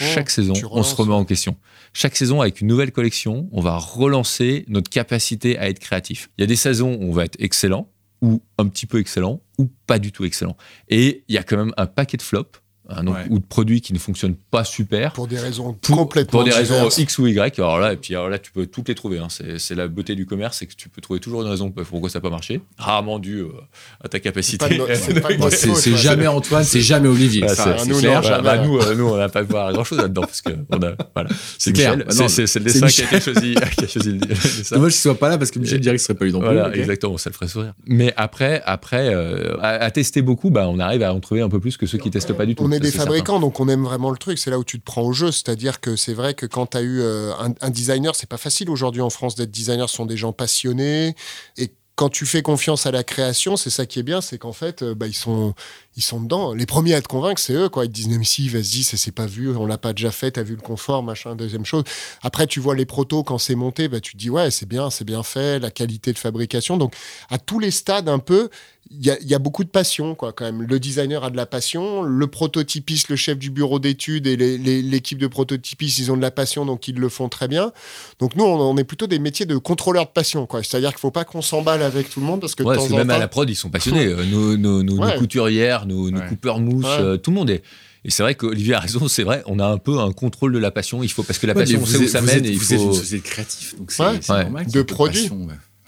oh, 0.00 0.04
chaque 0.14 0.30
saison, 0.30 0.54
on 0.70 0.82
se 0.82 0.94
remet 0.94 1.14
en 1.14 1.24
question 1.24 1.56
chaque 1.92 2.16
saison, 2.16 2.40
avec 2.40 2.60
une 2.60 2.68
nouvelle 2.68 2.92
collection, 2.92 3.48
on 3.52 3.60
va 3.60 3.76
relancer 3.76 4.64
notre 4.68 4.90
capacité 4.90 5.58
à 5.58 5.68
être 5.68 5.78
créatif. 5.78 6.30
Il 6.36 6.42
y 6.42 6.44
a 6.44 6.46
des 6.46 6.56
saisons 6.56 6.94
où 6.94 7.10
on 7.10 7.12
va 7.12 7.24
être 7.24 7.36
excellent, 7.38 7.88
ou 8.20 8.42
un 8.58 8.68
petit 8.68 8.86
peu 8.86 8.98
excellent, 8.98 9.40
ou 9.58 9.68
pas 9.86 9.98
du 9.98 10.12
tout 10.12 10.24
excellent. 10.24 10.56
Et 10.88 11.24
il 11.28 11.34
y 11.34 11.38
a 11.38 11.42
quand 11.42 11.56
même 11.56 11.74
un 11.76 11.86
paquet 11.86 12.16
de 12.16 12.22
flops 12.22 12.60
Hein, 12.90 13.04
ou 13.28 13.38
de 13.38 13.44
produits 13.44 13.82
qui 13.82 13.92
ne 13.92 13.98
fonctionnent 13.98 14.36
pas 14.50 14.64
super. 14.64 15.12
Pour 15.12 15.26
des 15.26 15.38
raisons 15.38 15.76
complètement 15.86 16.30
Pour 16.30 16.44
des 16.44 16.52
raisons 16.52 16.88
X 16.88 17.18
ou 17.18 17.26
Y. 17.26 17.58
Alors 17.58 17.78
là, 17.78 17.92
et 17.92 17.96
puis 17.96 18.14
là, 18.14 18.38
tu 18.38 18.50
peux 18.50 18.66
toutes 18.66 18.88
les 18.88 18.94
trouver. 18.94 19.18
Hein. 19.18 19.28
C'est 19.28 19.74
la 19.74 19.88
beauté 19.88 20.14
du 20.14 20.24
commerce, 20.24 20.58
c'est 20.58 20.66
que 20.66 20.74
tu 20.74 20.88
peux 20.88 21.02
trouver 21.02 21.20
toujours 21.20 21.42
une 21.42 21.48
raison 21.48 21.70
pourquoi 21.70 22.08
ça 22.08 22.18
n'a 22.18 22.22
pas 22.22 22.30
marché. 22.30 22.62
Rarement 22.78 23.18
dû 23.18 23.40
euh, 23.40 23.48
à 24.02 24.08
ta 24.08 24.20
capacité. 24.20 24.80
C'est 25.50 25.96
jamais 25.96 26.26
Antoine, 26.26 26.64
c'est 26.64 26.80
jamais 26.80 27.08
Olivier. 27.08 27.46
nous, 27.86 27.98
clair. 27.98 28.22
Bah, 28.42 28.58
nous, 28.58 28.78
euh, 28.78 28.94
nous, 28.94 29.06
on 29.06 29.16
n'a 29.16 29.28
pas 29.28 29.42
voir 29.42 29.72
grand 29.72 29.84
chose 29.84 29.98
là-dedans 29.98 30.22
parce 30.22 30.40
que 30.40 30.52
voilà. 30.70 30.96
C'est 31.58 31.72
clair. 31.72 31.96
C'est 32.08 32.54
le 32.54 32.64
dessin 32.64 32.86
qui 32.86 33.02
a 33.02 33.04
été 33.04 33.20
choisi. 33.20 33.54
qui 33.76 33.84
a 33.84 33.88
choisi 33.88 34.12
le 34.12 34.18
dessin. 34.18 34.76
Dommage 34.76 34.92
qu'il 34.92 35.00
soit 35.00 35.18
pas 35.18 35.28
là 35.28 35.36
parce 35.36 35.50
que 35.50 35.58
Michel 35.58 35.80
dirait 35.80 35.96
qu'il 35.96 36.04
serait 36.04 36.14
pas 36.14 36.26
eu 36.26 36.32
non 36.32 36.40
Voilà, 36.40 36.74
exactement. 36.74 37.18
Ça 37.18 37.28
le 37.28 37.34
ferait 37.34 37.48
sourire. 37.48 37.74
Mais 37.86 38.14
après, 38.16 38.62
après, 38.64 39.14
euh, 39.14 39.56
à 39.60 39.90
tester 39.90 40.22
beaucoup, 40.22 40.50
bah, 40.50 40.68
on 40.68 40.78
arrive 40.78 41.02
à 41.02 41.12
en 41.12 41.20
trouver 41.20 41.42
un 41.42 41.48
peu 41.48 41.60
plus 41.60 41.76
que 41.76 41.86
ceux 41.86 41.98
qui 41.98 42.10
testent 42.10 42.32
pas 42.32 42.46
du 42.46 42.54
tout 42.54 42.66
des 42.80 42.90
fabricants, 42.90 43.40
donc 43.40 43.60
on 43.60 43.68
aime 43.68 43.84
vraiment 43.84 44.10
le 44.10 44.18
truc. 44.18 44.38
C'est 44.38 44.50
là 44.50 44.58
où 44.58 44.64
tu 44.64 44.78
te 44.78 44.84
prends 44.84 45.02
au 45.02 45.12
jeu. 45.12 45.32
C'est-à-dire 45.32 45.80
que 45.80 45.96
c'est 45.96 46.14
vrai 46.14 46.34
que 46.34 46.46
quand 46.46 46.66
tu 46.66 46.76
as 46.76 46.82
eu 46.82 47.00
euh, 47.00 47.32
un, 47.38 47.52
un, 47.60 47.70
designer, 47.70 48.14
c'est 48.14 48.28
pas 48.28 48.36
facile 48.36 48.70
aujourd'hui 48.70 49.02
en 49.02 49.10
France 49.10 49.34
d'être 49.34 49.50
designer. 49.50 49.88
Ce 49.88 49.96
sont 49.96 50.06
des 50.06 50.16
gens 50.16 50.32
passionnés. 50.32 51.14
Et 51.56 51.72
quand 51.98 52.08
tu 52.08 52.26
fais 52.26 52.42
confiance 52.42 52.86
à 52.86 52.92
la 52.92 53.02
création, 53.02 53.56
c'est 53.56 53.70
ça 53.70 53.84
qui 53.84 53.98
est 53.98 54.04
bien, 54.04 54.20
c'est 54.20 54.38
qu'en 54.38 54.52
fait, 54.52 54.82
euh, 54.82 54.94
bah, 54.94 55.08
ils 55.08 55.16
sont, 55.16 55.52
ils 55.96 56.02
sont 56.02 56.20
dedans. 56.20 56.54
Les 56.54 56.64
premiers 56.64 56.94
à 56.94 57.02
te 57.02 57.08
convaincre, 57.08 57.40
c'est 57.40 57.54
eux, 57.54 57.68
quoi. 57.68 57.86
Ils 57.86 57.88
te 57.88 57.94
disent, 57.94 58.06
même 58.06 58.22
si, 58.22 58.48
vas-y, 58.48 58.84
ça 58.84 58.96
s'est 58.96 59.10
pas 59.10 59.26
vu, 59.26 59.54
on 59.56 59.66
l'a 59.66 59.78
pas 59.78 59.92
déjà 59.92 60.12
fait, 60.12 60.30
t'as 60.30 60.44
vu 60.44 60.54
le 60.54 60.60
confort, 60.60 61.02
machin, 61.02 61.34
deuxième 61.34 61.64
chose. 61.64 61.82
Après, 62.22 62.46
tu 62.46 62.60
vois 62.60 62.76
les 62.76 62.86
protos, 62.86 63.24
quand 63.24 63.38
c'est 63.38 63.56
monté, 63.56 63.88
bah, 63.88 63.98
tu 63.98 64.12
te 64.12 64.16
dis, 64.16 64.30
ouais, 64.30 64.52
c'est 64.52 64.68
bien, 64.68 64.90
c'est 64.90 65.04
bien 65.04 65.24
fait, 65.24 65.58
la 65.58 65.72
qualité 65.72 66.12
de 66.12 66.18
fabrication. 66.20 66.76
Donc, 66.76 66.94
à 67.30 67.38
tous 67.38 67.58
les 67.58 67.72
stades, 67.72 68.08
un 68.08 68.20
peu, 68.20 68.48
il 68.90 69.04
y, 69.04 69.34
a, 69.34 69.38
beaucoup 69.38 69.64
de 69.64 69.68
passion, 69.68 70.14
quoi, 70.14 70.32
quand 70.32 70.44
même. 70.44 70.62
Le 70.62 70.80
designer 70.80 71.22
a 71.22 71.30
de 71.30 71.36
la 71.36 71.44
passion, 71.44 72.02
le 72.02 72.26
prototypiste, 72.26 73.10
le 73.10 73.16
chef 73.16 73.38
du 73.38 73.50
bureau 73.50 73.78
d'études 73.78 74.26
et 74.26 74.36
l'équipe 74.36 75.18
de 75.18 75.26
prototypistes, 75.26 75.98
ils 75.98 76.10
ont 76.10 76.16
de 76.16 76.22
la 76.22 76.30
passion, 76.30 76.64
donc 76.64 76.88
ils 76.88 76.96
le 76.96 77.08
font 77.08 77.28
très 77.28 77.48
bien. 77.48 77.72
Donc 78.18 78.34
nous, 78.34 78.44
on, 78.44 78.76
est 78.78 78.84
plutôt 78.84 79.06
des 79.06 79.18
métiers 79.18 79.46
de 79.46 79.56
contrôleurs 79.58 80.06
de 80.06 80.10
passion, 80.10 80.46
quoi. 80.46 80.62
C'est-à-dire 80.62 80.90
qu'il 80.90 81.00
faut 81.00 81.10
pas 81.10 81.24
qu'on 81.24 81.42
s'emballe 81.42 81.82
avec 81.82 82.08
tout 82.08 82.20
le 82.20 82.26
monde 82.26 82.40
parce 82.40 82.54
que 82.54 82.62
ouais, 82.62 82.88
même 82.88 83.10
à 83.10 83.18
la 83.18 83.28
prod, 83.28 83.48
ils 83.48 83.56
sont 83.56 83.70
passionnés. 83.70 84.06
Nos, 84.28 84.56
nos, 84.56 85.18
couturières, 85.18 85.86
nos, 85.86 86.10
coupeurs 86.28 86.58
mousse, 86.58 86.86
euh, 86.88 87.16
tout 87.16 87.30
le 87.30 87.36
monde 87.36 87.50
est. 87.50 87.62
Et 88.04 88.10
c'est 88.10 88.22
vrai 88.22 88.34
qu'Olivier 88.34 88.74
a 88.74 88.80
raison, 88.80 89.06
c'est 89.08 89.24
vrai, 89.24 89.42
on 89.46 89.58
a 89.58 89.66
un 89.66 89.78
peu 89.78 89.98
un 89.98 90.12
contrôle 90.12 90.52
de 90.52 90.58
la 90.58 90.70
passion. 90.70 91.02
Il 91.02 91.10
faut 91.10 91.22
parce 91.22 91.38
que 91.38 91.46
la 91.46 91.54
passion, 91.54 91.80
on 91.82 91.86
sait 91.86 91.98
où 91.98 92.08
ça 92.08 92.20
mène. 92.20 92.44
et 92.46 92.50
il 92.50 92.60
faut... 92.60 92.74
êtes 92.74 92.80
une 92.80 92.94
société 92.94 93.22
créative, 93.22 93.74
donc 93.78 93.92
c'est 93.92 94.02
normal. 94.02 94.66
De 94.66 94.82
produits. 94.82 95.30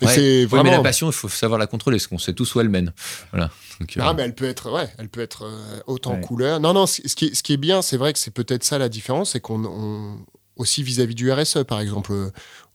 Ouais, 0.03 0.47
vraiment... 0.47 0.65
mais 0.65 0.71
la 0.71 0.83
passion, 0.83 1.09
il 1.09 1.13
faut 1.13 1.29
savoir 1.29 1.59
la 1.59 1.67
contrôler, 1.67 1.97
parce 1.97 2.07
qu'on 2.07 2.19
sait 2.19 2.33
tous 2.33 2.55
où 2.55 2.61
elle 2.61 2.69
mène. 2.69 2.93
Voilà. 3.33 3.51
ah, 3.99 4.15
mais 4.15 4.23
elle 4.23 4.35
peut 4.35 4.47
être, 4.47 4.71
ouais, 4.73 4.89
elle 4.99 5.09
peut 5.09 5.21
être 5.21 5.45
euh, 5.45 5.81
autant 5.87 6.19
couleur. 6.21 6.61
Non, 6.61 6.73
non, 6.73 6.87
ce 6.87 7.01
qui, 7.15 7.27
est, 7.27 7.35
ce 7.35 7.43
qui 7.43 7.53
est 7.53 7.59
bien, 7.59 7.83
c'est 7.83 7.97
vrai 7.97 8.13
que 8.13 8.19
c'est 8.19 8.31
peut-être 8.31 8.65
ça 8.65 8.79
la 8.79 8.89
différence, 8.89 9.33
c'est 9.33 9.41
qu'on 9.41 10.19
aussi 10.57 10.83
vis-à-vis 10.83 11.15
du 11.15 11.33
RSE, 11.33 11.65
par 11.67 11.81
exemple, 11.81 12.13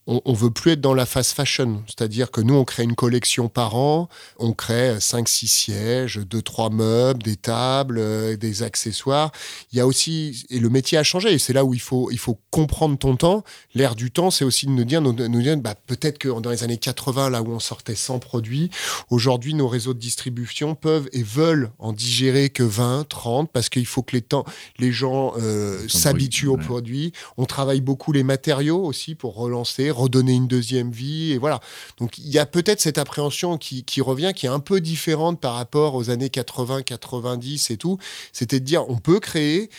on, 0.08 0.22
on 0.26 0.34
veut 0.34 0.52
plus 0.52 0.72
être 0.72 0.82
dans 0.82 0.94
la 0.94 1.06
fast 1.06 1.34
fashion. 1.34 1.84
C'est-à-dire 1.88 2.32
que 2.32 2.42
nous, 2.42 2.54
on 2.54 2.66
crée 2.66 2.84
une 2.84 2.96
collection 2.96 3.50
par 3.50 3.76
an, 3.76 4.10
on 4.38 4.54
crée 4.54 4.98
5-6 4.98 5.48
sièges, 5.48 6.20
2-3 6.20 6.74
meubles, 6.74 7.24
des 7.24 7.36
tables, 7.36 7.98
euh, 7.98 8.38
des 8.38 8.64
accessoires. 8.64 9.32
Il 9.72 9.78
y 9.78 9.82
a 9.82 9.88
aussi, 9.88 10.46
et 10.50 10.60
le 10.60 10.70
métier 10.70 10.98
a 10.98 11.04
changé, 11.04 11.34
et 11.34 11.40
c'est 11.40 11.54
là 11.54 11.66
où 11.66 11.74
il 11.74 11.82
faut, 11.82 12.10
il 12.12 12.20
faut 12.20 12.40
comprendre 12.52 12.98
ton 12.98 13.16
temps. 13.16 13.44
L'air 13.74 13.96
du 13.96 14.12
temps, 14.12 14.32
c'est 14.32 14.46
aussi 14.46 14.66
de 14.66 14.72
nous 14.72 14.84
dire, 14.84 15.02
nous, 15.02 15.14
nous 15.14 15.42
dire 15.42 15.58
bah, 15.58 15.76
peut-être 15.76 16.18
que 16.18 16.30
dans 16.40 16.50
les 16.50 16.64
années 16.64 16.78
80, 16.78 17.30
là 17.30 17.42
où 17.42 17.52
on 17.52 17.60
sortait 17.60 17.96
100 17.96 18.20
produits, 18.20 18.70
aujourd'hui, 19.10 19.54
nos 19.54 19.68
réseaux 19.68 19.94
de 19.94 20.00
distribution 20.00 20.76
peuvent 20.76 21.10
et 21.14 21.24
veulent 21.24 21.72
en 21.80 21.94
digérer 21.94 22.50
que 22.50 22.64
20, 22.64 23.08
30, 23.08 23.52
parce 23.52 23.70
qu'il 23.70 23.86
faut 23.86 24.04
que 24.04 24.16
les, 24.16 24.22
temps, 24.22 24.46
les 24.78 24.92
gens 24.92 25.34
euh, 25.38 25.88
s'habituent 25.88 26.48
aux 26.48 26.58
ouais. 26.58 26.64
produits. 26.64 27.12
On 27.38 27.46
travaille 27.46 27.82
beaucoup 27.82 28.12
les 28.12 28.24
matériaux 28.24 28.84
aussi 28.84 29.16
pour 29.16 29.36
relancer, 29.36 29.92
redonner 29.96 30.34
une 30.34 30.48
deuxième 30.48 30.92
vie, 30.92 31.32
et 31.32 31.38
voilà. 31.38 31.60
Donc 31.98 32.18
il 32.18 32.30
y 32.30 32.40
a 32.40 32.46
peut-être 32.46 32.82
cette 32.82 32.98
appréhension 32.98 33.58
qui, 33.58 33.84
qui 33.84 34.02
revient, 34.02 34.34
qui 34.36 34.46
est 34.46 34.50
un 34.50 34.60
peu 34.60 34.82
différente 34.82 35.40
par 35.40 35.56
rapport 35.56 35.96
aux 35.96 36.10
années 36.10 36.30
80, 36.30 36.84
90 36.84 37.72
et 37.72 37.78
tout. 37.78 37.98
C'était 38.32 38.60
de 38.60 38.66
dire, 38.66 38.90
on 38.90 38.98
peut 38.98 39.20
créer, 39.20 39.70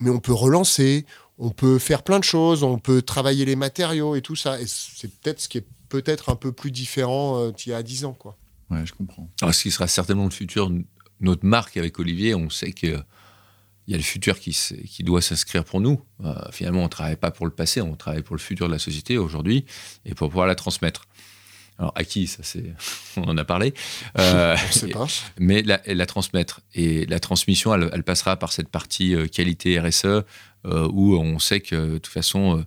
mais 0.00 0.10
on 0.10 0.20
peut 0.20 0.32
relancer, 0.32 1.06
on 1.38 1.50
peut 1.50 1.78
faire 1.78 2.02
plein 2.02 2.18
de 2.18 2.24
choses, 2.24 2.62
on 2.62 2.78
peut 2.78 3.02
travailler 3.02 3.44
les 3.44 3.56
matériaux 3.56 4.16
et 4.16 4.22
tout 4.22 4.36
ça. 4.36 4.60
Et 4.60 4.64
c'est 4.66 5.08
peut-être 5.20 5.40
ce 5.40 5.48
qui 5.48 5.58
est 5.58 5.66
peut-être 5.88 6.28
un 6.28 6.36
peu 6.36 6.52
plus 6.52 6.70
différent 6.70 7.40
euh, 7.40 7.52
qu'il 7.52 7.72
y 7.72 7.74
a 7.74 7.82
10 7.82 8.04
ans, 8.04 8.12
quoi. 8.12 8.36
Ouais, 8.70 8.84
je 8.84 8.92
comprends. 8.92 9.28
Alors, 9.40 9.54
ce 9.54 9.62
qui 9.62 9.70
sera 9.70 9.88
certainement 9.88 10.24
le 10.24 10.30
futur, 10.30 10.70
notre 11.20 11.46
marque 11.46 11.76
avec 11.76 11.98
Olivier, 11.98 12.34
on 12.34 12.50
sait 12.50 12.72
que 12.72 12.98
il 13.88 13.92
y 13.92 13.94
a 13.94 13.96
le 13.96 14.04
futur 14.04 14.38
qui, 14.38 14.54
doit 15.02 15.22
s'inscrire 15.22 15.64
pour 15.64 15.80
nous. 15.80 16.00
Euh, 16.22 16.34
finalement, 16.52 16.80
on 16.80 16.84
ne 16.84 16.88
travaille 16.88 17.16
pas 17.16 17.30
pour 17.30 17.46
le 17.46 17.52
passé, 17.52 17.80
on 17.80 17.96
travaille 17.96 18.22
pour 18.22 18.36
le 18.36 18.40
futur 18.40 18.66
de 18.68 18.72
la 18.72 18.78
société 18.78 19.16
aujourd'hui 19.16 19.64
et 20.04 20.14
pour 20.14 20.28
pouvoir 20.28 20.46
la 20.46 20.54
transmettre. 20.54 21.08
Alors, 21.78 21.92
à 21.94 22.04
qui 22.04 22.26
Ça, 22.26 22.42
c'est. 22.42 22.74
On 23.16 23.22
en 23.22 23.38
a 23.38 23.44
parlé. 23.44 23.72
Euh, 24.18 24.56
Je 24.68 24.72
sais 24.72 24.88
pas. 24.88 25.06
mais 25.38 25.62
la, 25.62 25.80
la 25.86 26.06
transmettre. 26.06 26.60
Et 26.74 27.06
la 27.06 27.20
transmission, 27.20 27.72
elle, 27.74 27.88
elle 27.92 28.02
passera 28.02 28.36
par 28.36 28.52
cette 28.52 28.68
partie 28.68 29.14
euh, 29.14 29.26
qualité 29.26 29.78
RSE, 29.78 30.04
euh, 30.04 30.24
où 30.92 31.16
on 31.16 31.38
sait 31.38 31.60
que 31.60 31.94
de 31.94 31.98
toute 31.98 32.12
façon, 32.12 32.64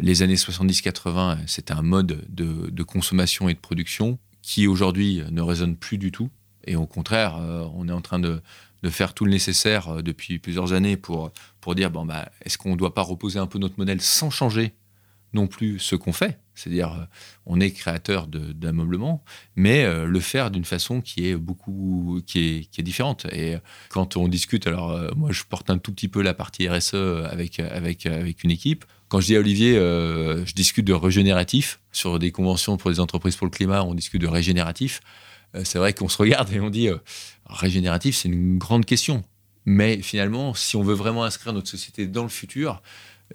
les 0.00 0.22
années 0.22 0.36
70-80, 0.36 1.40
c'était 1.46 1.74
un 1.74 1.82
mode 1.82 2.24
de, 2.30 2.70
de 2.70 2.82
consommation 2.82 3.50
et 3.50 3.54
de 3.54 3.58
production 3.58 4.18
qui 4.40 4.66
aujourd'hui 4.66 5.22
ne 5.30 5.42
résonne 5.42 5.76
plus 5.76 5.98
du 5.98 6.10
tout. 6.10 6.30
Et 6.64 6.74
au 6.74 6.86
contraire, 6.86 7.38
on 7.74 7.86
est 7.86 7.92
en 7.92 8.00
train 8.00 8.18
de, 8.18 8.40
de 8.82 8.90
faire 8.90 9.14
tout 9.14 9.24
le 9.24 9.30
nécessaire 9.30 9.88
euh, 9.88 10.02
depuis 10.02 10.38
plusieurs 10.38 10.72
années 10.72 10.96
pour, 10.96 11.32
pour 11.60 11.74
dire, 11.74 11.90
bon, 11.90 12.04
bah, 12.04 12.28
est-ce 12.44 12.58
qu'on 12.58 12.70
ne 12.70 12.76
doit 12.76 12.94
pas 12.94 13.02
reposer 13.02 13.38
un 13.38 13.46
peu 13.46 13.58
notre 13.58 13.78
modèle 13.78 14.00
sans 14.00 14.30
changer 14.30 14.74
non 15.34 15.46
plus 15.46 15.78
ce 15.78 15.96
qu'on 15.96 16.12
fait? 16.12 16.40
C'est-à-dire, 16.54 16.92
euh, 16.92 17.04
on 17.46 17.60
est 17.60 17.70
créateur 17.70 18.26
d'ameublement, 18.26 19.22
mais 19.56 19.84
euh, 19.84 20.06
le 20.06 20.20
faire 20.20 20.50
d'une 20.50 20.64
façon 20.64 21.00
qui 21.00 21.28
est 21.28 21.36
beaucoup 21.36 22.20
qui 22.26 22.38
est, 22.38 22.64
qui 22.70 22.80
est 22.80 22.84
différente. 22.84 23.26
Et 23.32 23.56
quand 23.90 24.16
on 24.16 24.26
discute, 24.26 24.66
alors 24.66 25.14
moi 25.16 25.30
je 25.30 25.44
porte 25.44 25.70
un 25.70 25.78
tout 25.78 25.92
petit 25.92 26.08
peu 26.08 26.20
la 26.20 26.34
partie 26.34 26.68
RSE 26.68 26.94
avec 26.94 27.60
avec 27.60 28.06
avec 28.06 28.42
une 28.42 28.50
équipe. 28.50 28.84
Quand 29.08 29.20
je 29.20 29.26
dis 29.26 29.36
à 29.36 29.38
Olivier, 29.38 29.74
je 29.74 30.52
discute 30.52 30.84
de 30.84 30.92
régénératif 30.92 31.80
sur 31.92 32.18
des 32.18 32.32
conventions 32.32 32.76
pour 32.76 32.90
les 32.90 32.98
entreprises 32.98 33.36
pour 33.36 33.46
le 33.46 33.52
climat, 33.52 33.84
on 33.84 33.94
discute 33.94 34.20
de 34.20 34.26
régénératif. 34.26 35.00
Euh, 35.54 35.62
c'est 35.64 35.78
vrai 35.78 35.92
qu'on 35.92 36.08
se 36.08 36.18
regarde 36.18 36.52
et 36.52 36.60
on 36.60 36.70
dit 36.70 36.88
euh, 36.88 36.98
régénératif, 37.46 38.16
c'est 38.16 38.28
une 38.28 38.58
grande 38.58 38.84
question. 38.84 39.24
Mais 39.64 40.00
finalement, 40.00 40.54
si 40.54 40.76
on 40.76 40.82
veut 40.82 40.94
vraiment 40.94 41.24
inscrire 41.24 41.52
notre 41.52 41.68
société 41.68 42.06
dans 42.06 42.22
le 42.22 42.28
futur, 42.28 42.82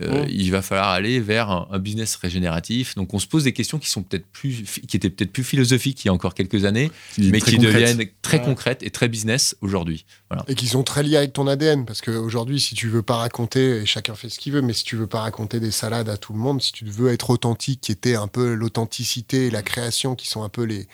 euh, 0.01 0.23
Mm. 0.25 0.27
il 0.29 0.51
va 0.51 0.61
falloir 0.61 0.89
aller 0.89 1.19
vers 1.19 1.49
un, 1.51 1.67
un 1.71 1.77
business 1.79 2.15
régénératif. 2.15 2.95
Donc, 2.95 3.13
on 3.13 3.19
se 3.19 3.27
pose 3.27 3.43
des 3.43 3.53
questions 3.53 3.77
qui 3.77 3.89
sont 3.89 4.01
peut-être 4.01 4.25
plus, 4.27 4.63
qui 4.87 4.97
étaient 4.97 5.09
peut-être 5.11 5.31
plus 5.31 5.43
philosophiques 5.43 6.03
il 6.03 6.07
y 6.07 6.09
a 6.09 6.13
encore 6.13 6.33
quelques 6.33 6.65
années, 6.65 6.89
mais 7.19 7.39
qui 7.39 7.55
concrète. 7.57 7.61
deviennent 7.61 8.05
très 8.23 8.39
Ouais. 8.39 8.45
concrètes 8.45 8.81
et 8.83 8.89
très 8.89 9.07
business 9.07 9.55
aujourd'hui. 9.61 10.05
Voilà. 10.29 10.43
Et 10.47 10.55
qui 10.55 10.65
sont 10.67 10.81
très 10.83 11.03
liés 11.03 11.17
avec 11.17 11.33
ton 11.33 11.45
ADN. 11.47 11.85
Parce 11.85 12.01
qu'aujourd'hui, 12.01 12.59
si 12.59 12.73
tu 12.73 12.87
veux 12.89 13.03
pas 13.03 13.17
raconter, 13.17 13.81
et 13.81 13.85
chacun 13.85 14.15
fait 14.15 14.29
ce 14.29 14.39
qu'il 14.39 14.53
veut, 14.53 14.61
mais 14.63 14.73
si 14.73 14.83
tu 14.83 14.95
veux 14.95 15.05
pas 15.07 15.21
raconter 15.21 15.59
des 15.59 15.69
salades 15.71 16.09
à 16.09 16.17
tout 16.17 16.33
le 16.33 16.39
monde, 16.39 16.61
si 16.61 16.71
tu 16.71 16.85
veux 16.85 17.11
être 17.11 17.29
authentique, 17.29 17.81
qui 17.81 17.91
était 17.91 18.15
un 18.15 18.27
peu 18.27 18.55
l'authenticité 18.55 19.47
et 19.47 19.49
la 19.51 19.61
création, 19.61 20.15
qui 20.15 20.27
sont 20.27 20.41
un 20.43 20.49
peu 20.49 20.63
les. 20.63 20.87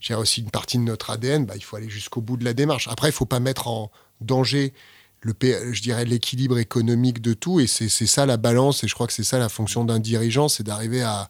J'ai 0.00 0.14
aussi 0.14 0.40
une 0.40 0.50
partie 0.50 0.78
de 0.78 0.82
notre 0.82 1.10
ADN, 1.10 1.44
bah, 1.44 1.54
il 1.56 1.62
faut 1.62 1.76
aller 1.76 1.90
jusqu'au 1.90 2.22
bout 2.22 2.36
de 2.38 2.44
la 2.44 2.54
démarche. 2.54 2.88
Après, 2.88 3.08
il 3.10 3.12
faut 3.12 3.26
pas 3.26 3.40
mettre 3.40 3.68
en 3.68 3.90
danger. 4.22 4.72
Le, 5.22 5.32
je 5.72 5.82
dirais 5.82 6.04
l'équilibre 6.04 6.58
économique 6.58 7.20
de 7.20 7.32
tout 7.34 7.58
et 7.58 7.66
c'est 7.66 7.88
ça 7.88 8.26
la 8.26 8.36
balance 8.36 8.84
et 8.84 8.88
je 8.88 8.94
crois 8.94 9.06
que 9.06 9.12
c'est 9.12 9.24
ça 9.24 9.38
la 9.38 9.48
fonction 9.48 9.84
d'un 9.84 9.98
dirigeant 9.98 10.48
c'est 10.48 10.62
d'arriver 10.62 11.02
à, 11.02 11.28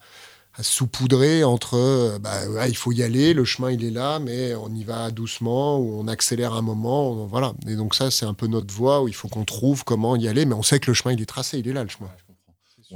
à 0.55 0.63
saupoudrer 0.63 1.45
entre 1.45 2.19
bah, 2.21 2.67
il 2.69 2.77
faut 2.77 2.93
y 2.93 3.03
aller, 3.03 3.33
le 3.33 3.45
chemin 3.45 3.71
il 3.71 3.85
est 3.85 3.91
là, 3.91 4.19
mais 4.19 4.55
on 4.55 4.75
y 4.75 4.85
va 4.85 5.11
doucement 5.11 5.79
ou 5.79 5.99
on 5.99 6.09
accélère 6.09 6.53
un 6.55 6.63
moment, 6.63 7.13
on- 7.13 7.27
voilà. 7.27 7.55
Et 7.67 7.77
donc 7.77 7.95
ça 7.95 8.11
c'est 8.11 8.27
un 8.27 8.35
peu 8.35 8.47
notre 8.49 8.75
voie 8.75 9.03
où 9.03 9.09
il 9.09 9.15
faut 9.15 9.29
qu'on 9.29 9.45
trouve 9.45 9.85
comment 9.85 10.17
y 10.17 10.29
aller, 10.29 10.45
mais 10.47 10.55
on 10.55 10.63
sait 10.63 10.81
que 10.81 10.91
le 10.91 10.95
chemin 10.95 11.15
il 11.15 11.23
est 11.23 11.27
tracé, 11.27 11.59
il 11.59 11.69
est 11.69 11.73
là 11.73 11.83
le 11.85 11.89
chemin. 11.91 12.11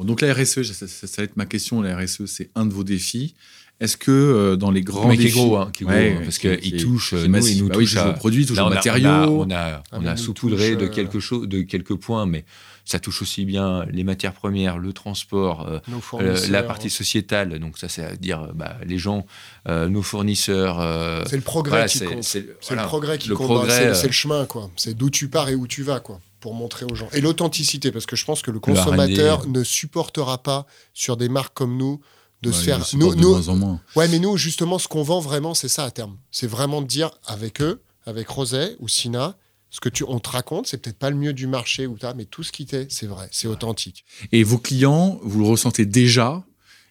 Donc 0.04 0.20
la 0.20 0.32
RSE, 0.34 0.62
ça- 0.72 0.86
ça 0.86 1.06
va 1.18 1.24
être 1.24 1.36
ma 1.36 1.46
question. 1.46 1.80
La 1.82 1.96
RSE, 1.96 2.26
c'est 2.26 2.50
un 2.54 2.64
de 2.66 2.72
vos 2.72 2.84
défis. 2.84 3.34
Est-ce 3.80 3.96
que 3.96 4.10
euh, 4.10 4.56
dans 4.56 4.70
les 4.70 4.82
grands 4.82 5.08
Mais 5.08 5.16
qui 5.16 5.22
est 5.22 5.24
défis, 5.26 5.38
gros, 5.38 5.56
hein, 5.56 5.70
qui 5.72 5.84
est 5.84 5.86
gros, 5.86 5.94
Ouais, 5.94 6.20
parce 6.22 6.36
qui- 6.38 6.54
qu'il 6.58 6.76
qui- 6.76 6.84
touche, 6.84 7.14
nous, 7.14 7.28
massif. 7.28 7.56
il 7.56 7.62
nous 7.62 7.68
Bah 7.68 7.74
touche 7.76 7.96
à- 7.96 8.10
aux 8.10 8.12
produits, 8.12 8.44
touche 8.44 8.56
Là, 8.58 8.66
aux 8.66 8.68
matériaux. 8.68 9.08
On 9.08 9.14
a, 9.14 9.36
on 9.46 9.50
a, 9.50 9.82
on 9.92 10.00
mais 10.02 10.08
a 10.08 10.12
nous 10.12 10.18
saupoudré 10.18 10.72
touche, 10.72 10.78
de 10.78 10.84
euh, 10.84 10.88
quelque 10.88 11.18
chose, 11.18 11.48
de 11.48 11.62
quelques 11.62 11.94
points, 11.94 12.26
mais 12.26 12.44
ça 12.84 12.98
touche 12.98 13.22
aussi 13.22 13.46
bien 13.46 13.86
les 13.90 14.04
matières 14.04 14.34
premières, 14.34 14.76
le 14.78 14.92
transport, 14.92 15.66
euh, 15.66 15.78
euh, 16.20 16.46
la 16.50 16.62
partie 16.62 16.90
sociétale. 16.90 17.58
Donc 17.58 17.78
ça, 17.78 17.88
c'est 17.88 18.04
à 18.04 18.16
dire 18.16 18.48
bah, 18.54 18.76
les 18.86 18.98
gens, 18.98 19.24
euh, 19.68 19.88
nos 19.88 20.02
fournisseurs. 20.02 20.78
euh, 20.80 21.22
c'est 21.26 21.36
le 21.36 21.42
progrès 21.42 21.70
voilà, 21.70 21.86
qui 21.88 21.98
c'est 21.98 22.04
compte. 22.04 22.22
c'est- 22.22 22.46
C'est 22.60 22.68
voilà. 22.68 22.82
le 22.82 22.88
progrès 22.88 23.16
qui 23.18 23.28
Le 23.30 23.36
compte. 23.36 23.46
progrès, 23.46 23.70
c'est 23.78 23.86
euh, 23.86 23.94
c'est 23.94 24.06
le 24.08 24.12
chemin, 24.12 24.44
quoi. 24.44 24.70
C'est 24.76 24.94
d'où 24.94 25.08
tu 25.08 25.28
pars 25.28 25.48
et 25.48 25.54
où 25.54 25.66
tu 25.66 25.82
vas, 25.84 26.00
quoi, 26.00 26.20
pour 26.40 26.52
montrer 26.52 26.84
aux 26.84 26.94
gens. 26.94 27.08
Et 27.14 27.22
l'authenticité, 27.22 27.92
parce 27.92 28.04
que 28.04 28.14
je 28.16 28.26
pense 28.26 28.42
que 28.42 28.50
le 28.50 28.60
consommateur 28.60 29.46
ne 29.48 29.64
supportera 29.64 30.36
pas 30.42 30.66
sur 30.92 31.16
des 31.16 31.30
marques 31.30 31.54
comme 31.54 31.78
nous 31.78 32.00
de 32.42 32.48
Ouais, 32.50 32.54
se 32.54 32.62
faire. 32.62 32.84
supporte 32.86 33.16
de 33.16 33.20
nous, 33.20 33.30
moins 33.30 33.48
en 33.48 33.56
moins. 33.56 33.80
Ouais, 33.96 34.08
mais 34.08 34.18
nous, 34.18 34.36
justement, 34.36 34.78
ce 34.78 34.88
qu'on 34.88 35.02
vend 35.02 35.20
vraiment, 35.20 35.54
c'est 35.54 35.68
ça 35.68 35.84
à 35.84 35.90
terme. 35.90 36.16
C'est 36.30 36.46
vraiment 36.46 36.80
de 36.82 36.86
dire 36.86 37.10
avec 37.26 37.60
eux, 37.60 37.82
avec 38.06 38.28
Roset 38.28 38.76
ou 38.80 38.88
Sina, 38.88 39.36
ce 39.70 39.78
que 39.80 39.88
tu, 39.88 40.04
on 40.08 40.18
te 40.18 40.30
raconte, 40.30 40.66
c'est 40.66 40.78
peut-être 40.78 40.98
pas 40.98 41.10
le 41.10 41.16
mieux 41.16 41.32
du 41.32 41.46
marché 41.46 41.86
ou 41.86 41.96
t'as, 41.98 42.14
mais 42.14 42.24
tout 42.24 42.42
ce 42.42 42.50
qui 42.50 42.66
t'est, 42.66 42.86
c'est 42.90 43.06
vrai, 43.06 43.28
c'est 43.30 43.46
authentique. 43.46 44.04
Et 44.32 44.42
vos 44.42 44.58
clients, 44.58 45.20
vous 45.22 45.40
le 45.40 45.46
ressentez 45.46 45.86
déjà 45.86 46.42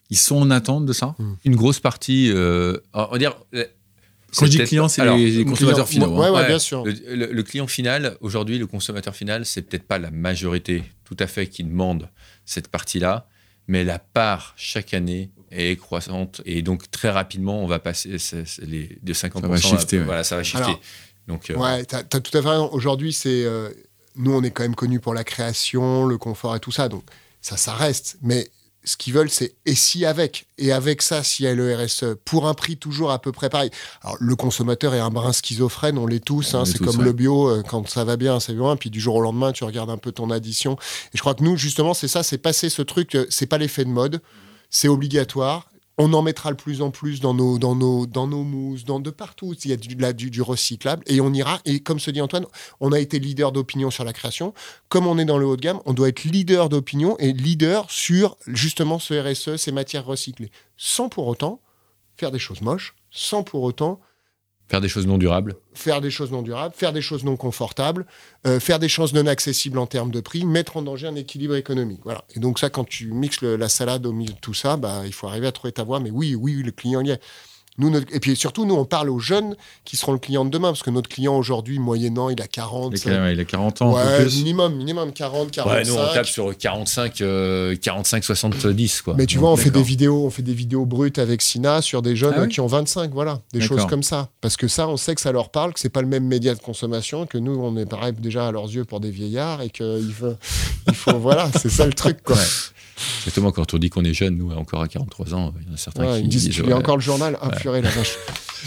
Ils 0.08 0.16
sont 0.16 0.36
en 0.36 0.50
attente 0.50 0.86
de 0.86 0.92
ça 0.92 1.14
Une 1.44 1.56
grosse 1.56 1.78
partie. 1.80 2.30
euh, 2.30 2.78
on 2.94 3.06
va 3.06 3.18
dire. 3.18 3.34
euh, 3.54 3.64
Quand 4.34 4.46
je 4.46 4.50
dis 4.52 4.58
client, 4.64 4.88
c'est 4.88 5.04
les, 5.04 5.30
les 5.30 5.44
consommateurs 5.44 5.86
Client- 5.86 6.06
finaux. 6.06 6.18
Ouais, 6.20 6.26
hein. 6.28 6.32
ouais, 6.32 6.40
Ouais, 6.40 6.46
bien 6.46 6.58
sûr. 6.58 6.84
Le, 6.84 6.92
le- 6.92 7.32
le 7.32 7.42
client 7.42 7.66
final, 7.66 8.16
aujourd'hui, 8.20 8.56
le 8.58 8.66
consommateur 8.66 9.14
final, 9.14 9.44
c'est 9.44 9.62
peut-être 9.62 9.82
pas 9.86 9.98
la 9.98 10.10
majorité 10.12 10.84
tout 11.04 11.16
à 11.18 11.26
fait 11.26 11.48
qui 11.48 11.64
demande 11.64 12.08
cette 12.46 12.68
partie-là, 12.68 13.28
mais 13.68 13.84
la 13.84 13.98
part 13.98 14.54
chaque 14.56 14.94
année 14.94 15.30
est 15.50 15.76
croissante 15.76 16.40
et 16.44 16.62
donc 16.62 16.90
très 16.90 17.10
rapidement, 17.10 17.62
on 17.62 17.66
va 17.66 17.78
passer 17.78 18.16
les, 18.62 18.98
de 19.02 19.12
50%. 19.14 19.40
Ça 19.40 19.48
va 19.48 19.56
shifter, 19.56 19.96
à- 19.96 20.00
ouais. 20.00 20.04
Voilà, 20.06 20.24
ça 20.24 20.36
va 20.36 20.42
shifter. 20.42 20.64
Alors, 20.64 20.80
donc, 21.28 21.50
euh, 21.50 21.56
Ouais, 21.56 21.84
t'as 21.84 21.98
as 21.98 22.04
tout 22.20 22.36
à 22.36 22.42
fait 22.42 22.48
raison. 22.48 22.68
Aujourd'hui, 22.72 23.12
c'est. 23.12 23.44
euh, 23.44 23.70
nous, 24.16 24.32
on 24.32 24.42
est 24.42 24.50
quand 24.50 24.62
même 24.64 24.74
connus 24.74 25.00
pour 25.00 25.14
la 25.14 25.24
création, 25.24 26.04
le 26.04 26.18
confort 26.18 26.56
et 26.56 26.60
tout 26.60 26.72
ça. 26.72 26.88
Donc, 26.88 27.04
ça, 27.40 27.56
ça 27.56 27.72
reste. 27.74 28.16
Mais 28.22 28.48
ce 28.82 28.96
qu'ils 28.96 29.12
veulent, 29.12 29.30
c'est 29.30 29.54
et 29.66 29.74
si 29.74 30.04
avec? 30.04 30.46
Et 30.58 30.72
avec 30.72 31.02
ça, 31.02 31.22
s'il 31.22 31.44
y 31.44 31.48
a 31.48 31.54
le 31.54 31.74
RSE, 31.76 32.16
pour 32.24 32.48
un 32.48 32.54
prix 32.54 32.76
toujours 32.76 33.10
à 33.12 33.20
peu 33.20 33.30
près 33.30 33.48
pareil. 33.50 33.70
Alors, 34.02 34.16
le 34.18 34.34
consommateur 34.36 34.94
est 34.94 34.98
un 35.00 35.10
brin 35.10 35.32
schizophrène, 35.32 35.98
on 35.98 36.06
l'est 36.06 36.24
tous. 36.24 36.54
Hein, 36.54 36.64
c'est 36.64 36.78
comme 36.78 36.96
ouais. 36.98 37.04
le 37.04 37.12
bio, 37.12 37.48
euh, 37.48 37.62
quand 37.62 37.88
ça 37.88 38.04
va 38.04 38.16
bien, 38.16 38.40
c'est 38.40 38.54
bien. 38.54 38.74
Puis 38.76 38.90
du 38.90 39.00
jour 39.00 39.14
au 39.16 39.20
lendemain, 39.20 39.52
tu 39.52 39.64
regardes 39.64 39.90
un 39.90 39.98
peu 39.98 40.10
ton 40.12 40.30
addition. 40.30 40.72
Et 41.12 41.16
je 41.16 41.20
crois 41.20 41.34
que 41.34 41.44
nous, 41.44 41.56
justement, 41.56 41.94
c'est 41.94 42.08
ça, 42.08 42.22
c'est 42.22 42.38
passer 42.38 42.70
ce 42.70 42.82
truc. 42.82 43.16
C'est 43.28 43.46
pas 43.46 43.58
l'effet 43.58 43.84
de 43.84 43.90
mode, 43.90 44.20
c'est 44.70 44.88
obligatoire. 44.88 45.66
On 45.98 46.14
en 46.14 46.22
mettra 46.22 46.50
de 46.50 46.56
plus 46.56 46.80
en 46.80 46.90
plus 46.90 47.20
dans 47.20 47.34
nos, 47.34 47.58
dans 47.58 47.74
nos, 47.74 48.06
dans 48.06 48.26
nos 48.26 48.42
mousses, 48.42 48.86
dans 48.86 49.00
de 49.00 49.10
partout. 49.10 49.54
Il 49.64 49.70
y 49.70 49.74
a 49.74 49.76
du, 49.76 49.94
là, 49.96 50.14
du, 50.14 50.30
du 50.30 50.40
recyclable 50.40 51.02
et 51.06 51.20
on 51.20 51.30
ira. 51.34 51.60
Et 51.66 51.80
comme 51.80 52.00
se 52.00 52.10
dit 52.10 52.22
Antoine, 52.22 52.46
on 52.80 52.92
a 52.92 52.98
été 52.98 53.18
leader 53.18 53.52
d'opinion 53.52 53.90
sur 53.90 54.04
la 54.04 54.14
création. 54.14 54.54
Comme 54.88 55.06
on 55.06 55.18
est 55.18 55.26
dans 55.26 55.36
le 55.36 55.44
haut 55.44 55.56
de 55.56 55.60
gamme, 55.60 55.80
on 55.84 55.92
doit 55.92 56.08
être 56.08 56.24
leader 56.24 56.70
d'opinion 56.70 57.18
et 57.18 57.34
leader 57.34 57.90
sur 57.90 58.38
justement 58.46 58.98
ce 58.98 59.12
RSE, 59.12 59.56
ces 59.56 59.72
matières 59.72 60.06
recyclées, 60.06 60.50
sans 60.78 61.10
pour 61.10 61.26
autant 61.26 61.60
faire 62.16 62.30
des 62.30 62.38
choses 62.38 62.62
moches, 62.62 62.94
sans 63.10 63.42
pour 63.42 63.62
autant 63.62 64.00
faire 64.70 64.80
des 64.80 64.88
choses 64.88 65.06
non 65.06 65.18
durables. 65.18 65.56
faire 65.74 66.00
des 66.00 66.10
choses 66.10 66.30
non 66.30 66.42
durables, 66.42 66.74
faire 66.76 66.92
des 66.92 67.02
choses 67.02 67.24
non 67.24 67.36
confortables, 67.36 68.06
euh, 68.46 68.60
faire 68.60 68.78
des 68.78 68.88
choses 68.88 69.12
non 69.12 69.26
accessibles 69.26 69.78
en 69.78 69.86
termes 69.86 70.12
de 70.12 70.20
prix, 70.20 70.44
mettre 70.44 70.76
en 70.76 70.82
danger 70.82 71.08
un 71.08 71.16
équilibre 71.16 71.56
économique. 71.56 72.00
Voilà. 72.04 72.24
Et 72.36 72.40
donc 72.40 72.60
ça, 72.60 72.70
quand 72.70 72.84
tu 72.84 73.12
mixes 73.12 73.42
la 73.42 73.68
salade 73.68 74.06
au 74.06 74.12
milieu 74.12 74.32
de 74.32 74.38
tout 74.38 74.54
ça, 74.54 74.76
bah, 74.76 75.02
il 75.06 75.12
faut 75.12 75.26
arriver 75.26 75.48
à 75.48 75.52
trouver 75.52 75.72
ta 75.72 75.82
voie. 75.82 75.98
Mais 75.98 76.12
oui, 76.12 76.36
oui, 76.36 76.62
le 76.62 76.70
client 76.70 77.00
y 77.00 77.10
est. 77.10 77.20
Nous, 77.80 77.90
notre- 77.90 78.14
et 78.14 78.20
puis 78.20 78.36
surtout, 78.36 78.64
nous, 78.66 78.74
on 78.74 78.84
parle 78.84 79.10
aux 79.10 79.18
jeunes 79.18 79.56
qui 79.84 79.96
seront 79.96 80.12
le 80.12 80.18
client 80.18 80.44
de 80.44 80.50
demain, 80.50 80.68
parce 80.68 80.82
que 80.82 80.90
notre 80.90 81.08
client 81.08 81.36
aujourd'hui, 81.36 81.78
moyennant, 81.78 82.28
il 82.30 82.40
a 82.42 82.46
40, 82.46 82.92
Il 83.04 83.10
a 83.12 83.32
il 83.32 83.40
a 83.40 83.44
40 83.44 83.82
ans, 83.82 83.94
ouais, 83.94 84.22
plus. 84.22 84.36
minimum, 84.36 84.74
minimum 84.76 85.12
40, 85.12 85.50
45. 85.50 85.74
Ouais, 85.76 85.84
nous, 85.90 85.94
on 86.00 86.12
tape 86.14 86.26
sur 86.26 86.56
45, 86.56 87.20
euh, 87.22 87.74
45 87.76 88.22
70, 88.24 89.02
quoi. 89.02 89.14
Mais 89.16 89.26
tu 89.26 89.36
Donc, 89.36 89.40
vois, 89.42 89.50
on 89.52 89.56
fait 89.56 89.70
des 89.70 89.82
vidéos, 89.82 90.24
on 90.26 90.30
fait 90.30 90.42
des 90.42 90.54
vidéos 90.54 90.84
brutes 90.86 91.18
avec 91.18 91.42
Sina 91.42 91.80
sur 91.82 92.02
des 92.02 92.14
jeunes 92.16 92.34
Ah 92.36 92.40
euh, 92.42 92.46
qui 92.46 92.60
ont 92.60 92.66
25, 92.66 93.10
voilà, 93.12 93.40
des 93.52 93.60
choses 93.60 93.86
comme 93.86 94.02
ça. 94.02 94.28
Parce 94.40 94.56
que 94.56 94.68
ça, 94.68 94.86
on 94.88 94.96
sait 94.96 95.14
que 95.14 95.20
ça 95.20 95.32
leur 95.32 95.48
parle, 95.50 95.72
que 95.72 95.80
c'est 95.80 95.88
pas 95.88 96.02
le 96.02 96.08
même 96.08 96.24
média 96.26 96.54
de 96.54 96.60
consommation, 96.60 97.26
que 97.26 97.38
nous, 97.38 97.58
on 97.60 97.76
est 97.76 97.86
pareil 97.86 98.12
déjà 98.18 98.46
à 98.48 98.52
leurs 98.52 98.66
yeux 98.70 98.84
pour 98.84 99.00
des 99.00 99.10
vieillards 99.10 99.62
et 99.62 99.70
qu'il 99.70 100.12
faut, 100.12 100.34
il 100.88 100.94
faut 100.94 101.18
voilà, 101.18 101.48
c'est 101.58 101.70
ça 101.70 101.86
le 101.86 101.92
truc, 101.92 102.22
quoi. 102.22 102.36
Ouais. 102.36 102.42
Exactement, 103.20 103.52
quand 103.52 103.74
on 103.74 103.78
dit 103.78 103.90
qu'on 103.90 104.04
est 104.04 104.14
jeune, 104.14 104.36
nous, 104.36 104.50
encore 104.52 104.82
à 104.82 104.88
43 104.88 105.34
ans, 105.34 105.54
il 105.60 105.66
y 105.68 105.70
en 105.70 105.74
a 105.74 105.76
certains 105.76 106.04
Ouais, 106.12 106.18
qui 106.20 106.24
ils 106.26 106.28
disent, 106.28 106.48
tu 106.50 106.62
lis 106.62 106.68
ouais, 106.68 106.74
encore 106.74 106.96
le 106.96 107.02
journal 107.02 107.38
Ah, 107.40 107.50
purée, 107.50 107.82
la 107.82 107.90
vache. 107.90 108.16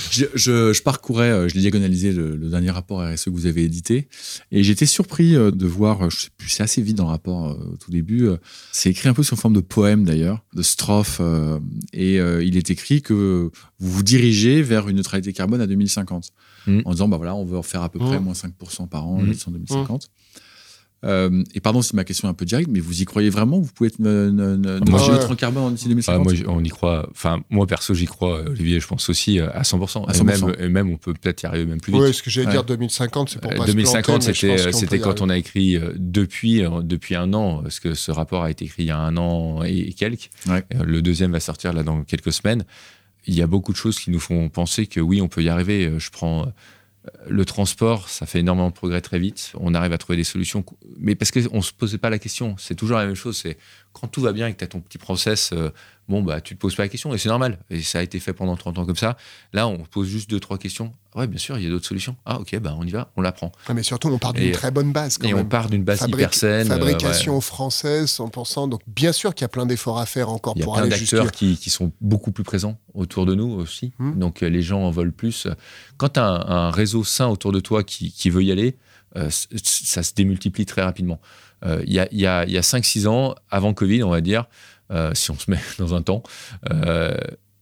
Je, 0.10 0.26
je- 0.34 0.74
je 0.74 0.82
parcourais, 0.82 1.30
euh, 1.30 1.48
je 1.48 1.54
l'ai 1.54 1.62
diagonalisé 1.62 2.14
le, 2.14 2.36
le 2.36 2.50
dernier 2.50 2.72
rapport 2.72 3.04
RSE 3.08 3.26
que 3.26 3.30
vous 3.30 3.46
avez 3.46 3.64
édité, 3.64 4.08
et 4.52 4.64
j'étais 4.64 4.88
surpris 4.88 5.36
euh, 5.36 5.52
de 5.52 5.68
voir, 5.68 6.06
euh, 6.06 6.10
je 6.10 6.18
sais 6.22 6.30
plus, 6.36 6.50
c'est 6.50 6.64
assez 6.64 6.82
vite 6.82 6.98
dans 6.98 7.04
le 7.04 7.12
rapport 7.12 7.56
au 7.56 7.78
tout 7.78 7.92
début, 7.92 8.28
c'est 8.72 8.90
écrit 8.90 9.08
un 9.08 9.14
peu 9.14 9.22
sous 9.22 9.36
forme 9.36 9.54
de 9.54 9.60
poème 9.60 10.04
d'ailleurs, 10.04 10.44
de 10.56 10.64
strophe, 10.64 11.22
et 11.94 12.16
il 12.16 12.58
est 12.58 12.72
écrit 12.72 13.04
que 13.04 13.52
vous 13.80 13.92
vous 13.92 14.02
dirigez 14.02 14.64
vers 14.64 14.90
une 14.90 14.96
neutralité 14.98 15.32
carbone 15.32 15.62
à 15.62 15.68
2050, 15.68 16.30
Mm. 16.66 16.80
en 16.86 16.92
disant, 16.92 17.08
bah 17.10 17.18
voilà, 17.18 17.36
on 17.36 17.44
veut 17.46 17.58
en 17.58 17.62
faire 17.64 17.82
à 17.84 17.90
peu 17.90 18.00
près 18.00 18.20
Mm. 18.20 18.24
moins 18.24 18.34
5% 18.34 18.88
par 18.88 19.06
an 19.06 19.20
Mm. 19.22 19.30
d'ici 19.32 19.44
en 19.48 19.52
2050. 19.52 20.10
Euh, 21.04 21.44
et 21.54 21.60
pardon 21.60 21.82
si 21.82 21.96
ma 21.96 22.04
question 22.04 22.28
est 22.28 22.32
un 22.32 22.34
peu 22.34 22.46
directe, 22.46 22.70
mais 22.72 22.80
vous 22.80 23.02
y 23.02 23.06
croyez 23.06 23.30
vraiment 23.30 23.60
Vous 23.60 23.72
pouvez 23.74 23.90
être 23.90 24.00
ne- 24.00 24.30
ne- 24.30 24.56
ne- 24.56 24.80
Moi, 24.90 25.00
neutre 25.10 25.28
je- 25.28 25.34
en 25.34 25.36
carbone 25.36 25.74
d'ici 25.74 25.86
Ah, 25.88 25.90
2050 25.90 26.24
moi, 26.24 26.34
j- 26.34 26.44
on 26.48 26.64
y 26.64 26.70
croit. 26.70 27.08
Enfin, 27.12 27.42
moi 27.50 27.68
perso, 27.68 27.94
j'y 27.94 28.06
crois. 28.06 28.40
euh, 28.40 28.50
Olivier, 28.52 28.80
je 28.80 28.88
pense 28.88 29.10
aussi 29.10 29.40
euh, 29.40 29.50
à 29.54 29.64
100%. 29.64 30.06
À 30.06 30.14
Et 30.14 30.18
100%. 30.18 30.24
même, 30.48 30.56
et 30.60 30.70
même, 30.70 30.90
on 30.92 30.98
peut 30.98 31.14
peut-être 31.14 31.44
y 31.44 31.46
arriver 31.46 31.66
même 31.66 31.82
plus 31.82 31.92
vite. 31.92 32.02
Oui, 32.02 32.14
ce 32.14 32.24
que 32.24 32.30
j'allais 32.30 32.48
Ouais. 32.48 32.54
dire 32.54 32.64
2050, 32.64 33.30
c'est 33.30 33.42
pour 33.42 33.52
Euh, 33.52 33.56
pas 33.58 33.66
2050, 33.66 34.24
se 34.24 34.32
planter, 34.32 34.48
mais 34.48 34.58
je 34.58 34.72
c'était 34.72 34.96
euh, 34.96 35.00
y 35.00 35.02
quand 35.02 35.22
on 35.22 35.30
a 35.30 35.38
écrit 35.38 35.76
euh, 35.76 35.92
depuis 35.98 36.64
euh, 36.64 36.82
depuis 36.82 37.16
un 37.16 37.34
an, 37.34 37.62
parce 37.62 37.80
que 37.80 37.94
ce 37.94 38.12
rapport 38.12 38.44
a 38.44 38.50
été 38.52 38.66
écrit 38.66 38.84
il 38.84 38.88
y 38.88 38.92
a 38.92 38.98
un 39.00 39.18
an 39.18 39.62
et, 39.64 39.94
quelques. 39.94 40.30
Ouais. 40.48 40.64
Euh, 40.76 40.84
Le 40.86 41.02
deuxième 41.02 41.32
va 41.34 41.40
sortir 41.40 41.74
là 41.74 41.84
dans 41.84 42.04
quelques 42.04 42.32
semaines. 42.32 42.64
Il 43.28 43.34
y 43.36 43.42
a 43.42 43.48
beaucoup 43.48 43.72
de 43.72 43.78
choses 43.78 44.00
qui 44.00 44.10
nous 44.12 44.20
font 44.20 44.50
penser 44.50 44.86
que 44.88 45.00
oui, 45.00 45.22
on 45.22 45.28
peut 45.28 45.44
y 45.44 45.50
arriver. 45.50 45.86
Euh, 45.88 46.00
Je 46.00 46.10
prends 46.12 46.44
euh, 46.44 46.50
le 47.28 47.46
transport, 47.46 48.10
ça 48.10 48.26
fait 48.26 48.40
énormément 48.40 48.70
de 48.70 48.74
progrès 48.74 49.02
très 49.02 49.20
vite. 49.20 49.52
On 49.60 49.74
arrive 49.74 49.92
à 49.92 49.98
trouver 49.98 50.18
des 50.18 50.24
solutions, 50.24 50.64
mais 50.98 51.16
parce 51.16 51.32
qu'on 51.32 51.58
ne 51.58 51.62
se 51.62 51.74
posait 51.74 51.98
pas 51.98 52.10
la 52.10 52.20
question. 52.20 52.56
C'est 52.58 52.76
toujours 52.76 52.98
la 52.98 53.06
même 53.06 53.16
chose. 53.16 53.44
Quand 53.94 54.08
tout 54.08 54.22
va 54.22 54.34
bien 54.34 54.48
et 54.48 54.54
que 54.54 54.58
tu 54.58 54.64
as 54.64 54.68
ton 54.68 54.82
petit 54.82 54.98
process, 54.98 55.52
euh, 55.54 55.70
bon, 56.10 56.22
bah, 56.24 56.42
tu 56.42 56.56
te 56.56 56.60
poses 56.60 56.76
pas 56.76 56.84
la 56.84 56.90
question 56.90 57.14
et 57.14 57.18
c'est 57.18 57.30
normal. 57.30 57.60
Et 57.70 57.82
ça 57.82 58.00
a 58.00 58.02
été 58.02 58.20
fait 58.20 58.34
pendant 58.34 58.56
30 58.58 58.80
ans 58.80 58.86
comme 58.86 58.96
ça. 58.96 59.16
Là, 59.54 59.68
on 59.68 59.78
pose 59.86 60.08
juste 60.08 60.30
deux, 60.30 60.40
trois 60.40 60.58
questions. 60.58 60.92
Ouais, 61.16 61.28
bien 61.28 61.38
sûr, 61.38 61.58
il 61.60 61.64
y 61.64 61.68
a 61.68 61.70
d'autres 61.70 61.86
solutions. 61.86 62.16
Ah, 62.26 62.40
ok, 62.40 62.58
bah, 62.60 62.76
on 62.78 62.84
y 62.86 62.90
va, 62.90 63.12
on 63.16 63.22
la 63.22 63.32
prend. 63.32 63.52
Ouais, 63.70 63.76
mais 63.76 63.84
surtout, 63.84 64.08
on 64.10 64.18
part 64.18 64.34
d'une 64.34 64.52
très 64.52 64.72
bonne 64.72 64.92
base 64.92 65.18
quand 65.20 65.28
Et 65.28 65.34
même. 65.34 65.46
on 65.46 65.48
part 65.48 65.70
d'une 65.70 65.84
base 65.84 66.06
hyper 66.08 66.34
saine. 66.34 66.72
euh, 66.72 66.76
Fabrication 66.76 67.36
ouais. 67.36 67.42
française, 67.42 68.08
100%. 68.10 68.68
Donc, 68.70 68.82
bien 68.88 69.12
sûr 69.12 69.36
qu'il 69.36 69.44
y 69.44 69.46
a 69.46 69.50
plein 69.50 69.68
d'efforts 69.68 70.00
à 70.00 70.06
faire 70.08 70.30
encore 70.30 70.54
Il 70.56 70.60
y 70.60 70.64
a 70.64 70.66
pour 70.66 70.74
plein 70.74 70.84
aller 70.84 70.90
d'acteurs 70.92 71.32
qui, 71.32 71.58
qui 71.58 71.70
sont 71.70 71.92
beaucoup 72.02 72.32
plus 72.32 72.44
présents 72.44 72.80
autour 72.96 73.26
de 73.28 73.36
nous 73.36 73.52
aussi. 73.52 73.94
Hmm. 74.00 74.18
Donc 74.18 74.42
euh, 74.42 74.50
les 74.50 74.62
gens 74.64 74.82
en 74.82 74.90
veulent 74.92 75.12
plus. 75.14 75.48
Quand 75.98 76.10
tu 76.10 76.20
as 76.20 76.26
un, 76.26 76.68
un 76.68 76.72
réseau 76.72 77.04
sain 77.04 77.28
autour 77.28 77.52
de 77.52 77.60
toi 77.60 77.84
qui, 77.84 78.12
qui 78.12 78.30
veut 78.32 78.44
y 78.44 78.52
aller, 78.52 78.76
euh, 79.16 79.30
ça 79.30 80.02
se 80.02 80.14
démultiplie 80.16 80.66
très 80.66 80.82
rapidement. 80.82 81.20
Euh, 81.66 81.82
Il 81.86 81.94
y 81.94 82.00
a, 82.00 82.08
y 82.12 82.26
a- 82.26 82.46
il 82.46 82.52
y 82.52 82.58
a 82.58 82.62
5-6 82.62 83.08
ans, 83.08 83.36
avant 83.50 83.74
Covid, 83.74 84.04
on 84.04 84.10
va 84.10 84.22
dire, 84.22 84.46
euh, 84.92 85.12
si 85.14 85.32
on 85.32 85.38
se 85.38 85.50
met 85.50 85.60
dans 85.80 85.94
un 85.94 86.02
temps, 86.02 86.24
euh, 86.72 87.16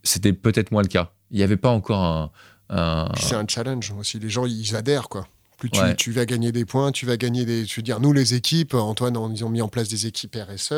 c'était 0.04 0.34
peut-être 0.34 0.72
moins 0.72 0.82
le 0.82 0.88
cas. 0.88 1.12
Il 1.30 1.38
n'y 1.38 1.44
avait 1.44 1.58
pas 1.58 1.70
encore 1.70 2.04
un... 2.04 2.32
un- 2.70 3.10
C'est 3.18 3.36
un 3.36 3.46
challenge 3.48 3.92
aussi. 3.98 4.20
Les 4.20 4.30
gens, 4.30 4.46
ils 4.46 4.76
adhèrent, 4.76 5.08
quoi. 5.10 5.28
Plus 5.62 5.70
tu, 5.70 5.80
Ouais. 5.80 5.96
tu 5.96 6.12
vas 6.12 6.26
gagner 6.26 6.52
des 6.52 6.66
points, 6.66 6.92
tu 6.92 7.06
vas 7.06 7.18
gagner 7.18 7.46
des. 7.46 7.68
Je 7.68 7.76
veux 7.76 7.84
dire, 7.84 8.00
nous, 8.00 8.14
les 8.14 8.34
équipes, 8.34 8.74
Antoine, 8.74 9.16
on- 9.16 9.32
ils 9.32 9.46
ont 9.46 9.50
mis 9.50 9.62
en 9.62 9.68
place 9.68 9.90
des 9.90 10.08
équipes 10.08 10.36
RSE. 10.36 10.72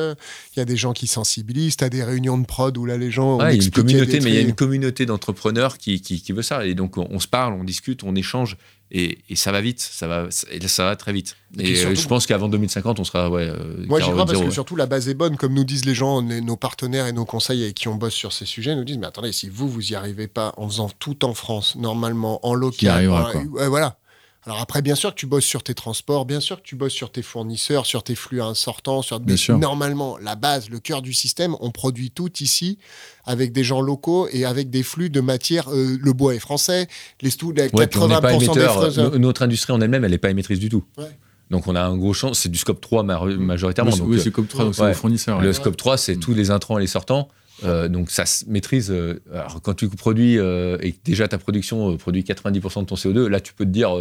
Il 0.54 0.58
y 0.58 0.60
a 0.60 0.66
des 0.66 0.76
gens 0.76 0.92
qui 0.92 1.08
sensibilisent. 1.08 1.78
Tu 1.78 1.86
as 1.86 1.90
des 1.90 2.04
réunions 2.04 2.38
de 2.38 2.46
prod 2.46 2.78
où 2.78 2.86
là, 2.86 2.98
les 2.98 3.10
gens. 3.10 3.38
on 3.38 3.40
Ouais, 3.40 3.56
il 3.56 3.62
y 3.62 3.62
a 3.62 3.66
une 3.66 3.72
communauté, 3.72 4.20
mais 4.20 4.30
il 4.32 4.36
y 4.36 4.40
a 4.40 4.42
une 4.42 4.54
communauté 4.56 5.06
d'entrepreneurs 5.06 5.78
qui, 5.78 6.02
qui, 6.02 6.22
qui 6.22 6.34
veut 6.34 6.42
ça. 6.42 6.66
Et 6.66 6.76
donc, 6.76 6.98
on, 6.98 7.08
on 7.10 7.22
se 7.22 7.28
parle, 7.30 7.54
on 7.54 7.64
discute, 7.64 8.04
on 8.04 8.14
échange. 8.14 8.58
Et, 8.96 9.20
et 9.30 9.36
ça 9.38 9.52
va 9.54 9.62
vite, 9.62 9.80
ça 9.80 10.06
va, 10.08 10.28
et 10.52 10.68
ça 10.68 10.84
va 10.84 10.96
très 10.98 11.14
vite. 11.14 11.36
Et 11.58 11.72
euh, 11.72 11.76
surtout- 11.76 12.02
je 12.02 12.08
pense 12.08 12.26
qu'avant 12.28 12.48
2050, 12.50 13.00
on 13.00 13.04
sera 13.06 13.28
ouais, 13.30 13.48
euh, 13.50 13.86
Moi, 13.88 14.00
j'y 14.02 14.12
crois 14.12 14.26
parce 14.26 14.38
que 14.38 14.44
ouais. 14.46 14.52
surtout 14.52 14.76
la 14.76 14.86
base 14.86 15.08
est 15.10 15.14
bonne. 15.16 15.38
Comme 15.38 15.54
nous 15.54 15.64
disent 15.64 15.86
les 15.86 15.96
gens, 15.96 16.22
nos 16.22 16.58
partenaires 16.58 17.08
et 17.08 17.14
nos 17.14 17.26
conseils 17.26 17.64
avec 17.64 17.74
qui 17.76 17.88
on 17.88 17.96
bosse 17.96 18.14
sur 18.14 18.34
ces 18.34 18.46
sujets, 18.46 18.76
nous 18.76 18.84
disent 18.84 18.98
Mais 19.00 19.08
attendez, 19.08 19.32
si 19.32 19.48
vous, 19.50 19.68
vous 19.70 19.94
y 19.94 19.96
arrivez 19.96 20.28
pas 20.28 20.54
en 20.58 20.68
faisant 20.68 20.92
tout 21.00 21.24
en 21.26 21.34
France, 21.34 21.76
normalement, 21.78 22.46
en 22.46 22.54
local. 22.54 22.78
Qui 22.78 22.88
arrivera, 22.90 23.32
ouais, 23.34 23.68
voilà. 23.70 23.98
Alors 24.46 24.60
après, 24.60 24.82
bien 24.82 24.96
sûr 24.96 25.12
que 25.12 25.16
tu 25.20 25.26
bosses 25.26 25.46
sur 25.46 25.64
tes 25.64 25.74
transports, 25.74 26.26
bien 26.26 26.42
sûr 26.42 26.58
que 26.58 26.64
tu 26.68 26.76
bosses 26.76 26.92
sur 26.92 27.12
tes 27.12 27.22
fournisseurs, 27.22 27.86
sur 27.86 28.04
tes 28.04 28.14
flux 28.16 28.42
sortants, 28.56 29.02
sur 29.02 29.20
Bien 29.22 29.38
sûr. 29.38 29.58
normalement 29.58 30.18
la 30.18 30.36
base, 30.36 30.70
le 30.70 30.80
cœur 30.80 31.02
du 31.02 31.14
système, 31.14 31.56
on 31.62 31.72
produit 31.72 32.12
tout 32.12 32.30
ici 32.42 32.78
avec 33.26 33.54
des 33.54 33.64
gens 33.64 33.80
locaux 33.80 34.28
et 34.34 34.44
avec 34.44 34.70
des 34.70 34.84
flux 34.84 35.10
de 35.10 35.22
matière. 35.22 35.70
euh, 35.72 35.98
le 36.02 36.14
bois 36.14 36.36
est 36.36 36.40
français, 36.40 36.88
les 37.22 37.32
Ouais, 37.74 37.88
pas 37.88 38.30
80% 38.30 38.38
des 38.40 38.46
émetteur. 38.46 38.74
fraiseurs. 38.76 39.12
No- 39.12 39.18
Notre 39.20 39.44
industrie 39.44 39.72
en 39.72 39.80
elle-même, 39.80 40.04
elle 40.04 40.12
n'est 40.12 40.18
pas 40.18 40.30
émettrice 40.30 40.60
du 40.60 40.68
tout. 40.70 40.84
Ouais. 40.98 41.06
Donc 41.50 41.68
on 41.68 41.76
a 41.76 41.82
un 41.82 41.96
gros 41.98 42.14
champ, 42.14 42.34
c'est 42.34 42.50
du 42.50 42.58
scope 42.58 42.82
3 42.82 43.04
ma- 43.04 43.24
majoritairement. 43.24 43.92
Oui, 43.92 43.98
c'est- 43.98 44.24
oui, 44.24 44.28
euh, 44.28 44.32
comme 44.32 44.48
toi, 44.48 44.66
donc 44.66 44.76
c'est 44.76 44.82
ouais. 44.82 44.92
vos 44.92 44.98
fournisseurs. 44.98 45.40
le 45.40 45.48
ouais. 45.48 45.54
scope 45.54 45.78
3, 45.78 45.98
c'est 45.98 46.16
Mm. 46.16 46.20
tous 46.20 46.34
les 46.34 46.52
intrants 46.52 46.78
et 46.78 46.82
les 46.82 46.88
sortants. 46.88 47.30
Euh, 47.66 47.88
donc 47.88 48.10
ça 48.12 48.26
se 48.26 48.46
maîtrise. 48.48 48.90
euh, 48.92 49.20
alors 49.32 49.62
quand 49.62 49.74
tu 49.74 49.88
produis 49.90 50.38
euh, 50.38 50.78
et 50.82 50.92
que 50.92 50.98
déjà 51.04 51.28
ta 51.28 51.38
production 51.38 51.96
produit 51.98 52.22
90% 52.24 52.82
de 52.82 52.86
ton 52.86 52.96
CO2, 52.96 53.28
là 53.28 53.40
tu 53.40 53.54
peux 53.54 53.66
te 53.66 53.70
dire 53.70 53.92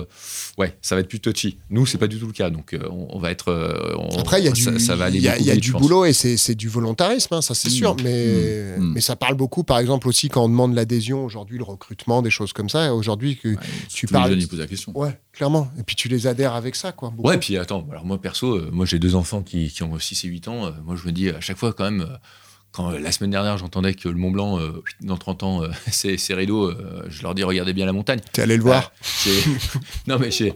ouais 0.59 0.77
ça 0.83 0.95
va 0.95 1.01
être 1.01 1.09
plus 1.09 1.21
touchy. 1.21 1.59
Nous 1.71 1.87
c'est 1.87 1.99
pas 1.99 2.07
du 2.09 2.19
tout 2.19 2.27
le 2.27 2.33
cas 2.33 2.51
donc 2.51 2.77
on, 2.91 3.09
on 3.11 3.19
va 3.19 3.31
être. 3.31 3.53
on- 3.97 4.19
Après, 4.19 4.41
il 4.41 4.45
y 4.45 4.49
a 4.49 4.53
du, 4.53 4.63
ça, 4.63 4.79
ça 4.79 4.97
va 4.97 5.07
aller 5.07 5.19
il 5.19 5.25
y 5.25 5.29
a, 5.29 5.33
beaucoup 5.33 5.43
il 5.45 5.47
y 5.47 5.51
a 5.51 5.55
vite, 5.55 5.63
du 5.63 5.69
je 5.69 5.73
pense. 5.73 5.83
boulot 5.83 6.05
et 6.05 6.13
c'est 6.13 6.55
du 6.55 6.69
volontarisme, 6.69 7.35
hein, 7.35 7.43
ça 7.43 7.55
c'est 7.55 7.69
Mmh. 7.69 7.73
sûr. 7.73 7.97
Mais, 8.05 8.77
Mmh. 8.79 8.93
mais 8.95 9.01
ça 9.01 9.17
parle 9.17 9.35
beaucoup, 9.35 9.63
par 9.65 9.79
exemple, 9.79 10.09
aussi 10.09 10.29
quand 10.29 10.45
on 10.45 10.49
demande 10.49 10.75
l'adhésion, 10.75 11.25
aujourd'hui, 11.25 11.59
le 11.59 11.65
recrutement, 11.65 12.23
des 12.23 12.31
choses 12.31 12.53
comme 12.53 12.69
ça. 12.69 12.95
Aujourd'hui, 12.95 13.37
que 13.37 13.49
Ouais, 13.49 13.57
tu 13.89 14.07
tous 14.07 14.13
les 14.15 14.19
parles- 14.19 14.31
jeunes, 14.31 14.41
ils 14.41 14.49
posent 14.49 14.59
la 14.59 14.67
question. 14.67 14.93
Ouais, 14.99 15.19
clairement. 15.33 15.71
Et 15.79 15.83
puis 15.83 15.95
tu 15.97 16.09
les 16.09 16.27
adhères 16.27 16.55
avec 16.55 16.75
ça, 16.77 16.93
quoi. 16.93 17.11
beaucoup. 17.11 17.29
Ouais, 17.29 17.39
puis 17.39 17.57
attends, 17.57 17.87
alors 17.91 18.05
moi 18.05 18.21
perso, 18.21 18.61
moi 18.73 18.87
j'ai 18.87 18.99
deux 18.99 19.15
enfants 19.15 19.43
qui, 19.43 19.69
qui 19.69 19.83
ont 19.83 19.99
6 19.99 20.25
et 20.25 20.29
8 20.29 20.49
ans. 20.49 20.73
moi 20.85 20.97
je 20.97 21.07
me 21.07 21.13
dis 21.13 21.29
à 21.31 21.41
chaque 21.41 21.59
fois 21.59 21.73
quand 21.73 21.85
même, 21.85 22.07
quand 22.73 22.91
euh, 22.93 22.99
la 22.99 23.13
semaine 23.13 23.31
dernière 23.31 23.57
j'entendais 23.59 23.95
que 23.95 24.09
le 24.09 24.17
Mont 24.17 24.31
Blanc, 24.31 24.59
euh, 24.59 24.83
dans 25.03 25.17
30 25.17 25.43
ans, 25.43 25.63
euh, 25.63 25.69
c'est 25.91 26.17
euh, 26.31 27.03
je 27.09 27.23
leur 27.23 27.35
dis 27.35 27.45
regardez 27.45 27.73
bien 27.73 27.87
la 27.87 27.93
montagne. 27.93 28.21
T'es 28.33 28.43
allé 28.43 28.57
le 28.57 28.63
voir. 28.63 28.93
Ah, 28.95 29.05
j'ai- 29.25 29.43
non 30.09 30.19
mais 30.19 30.31
j'ai 30.31 30.55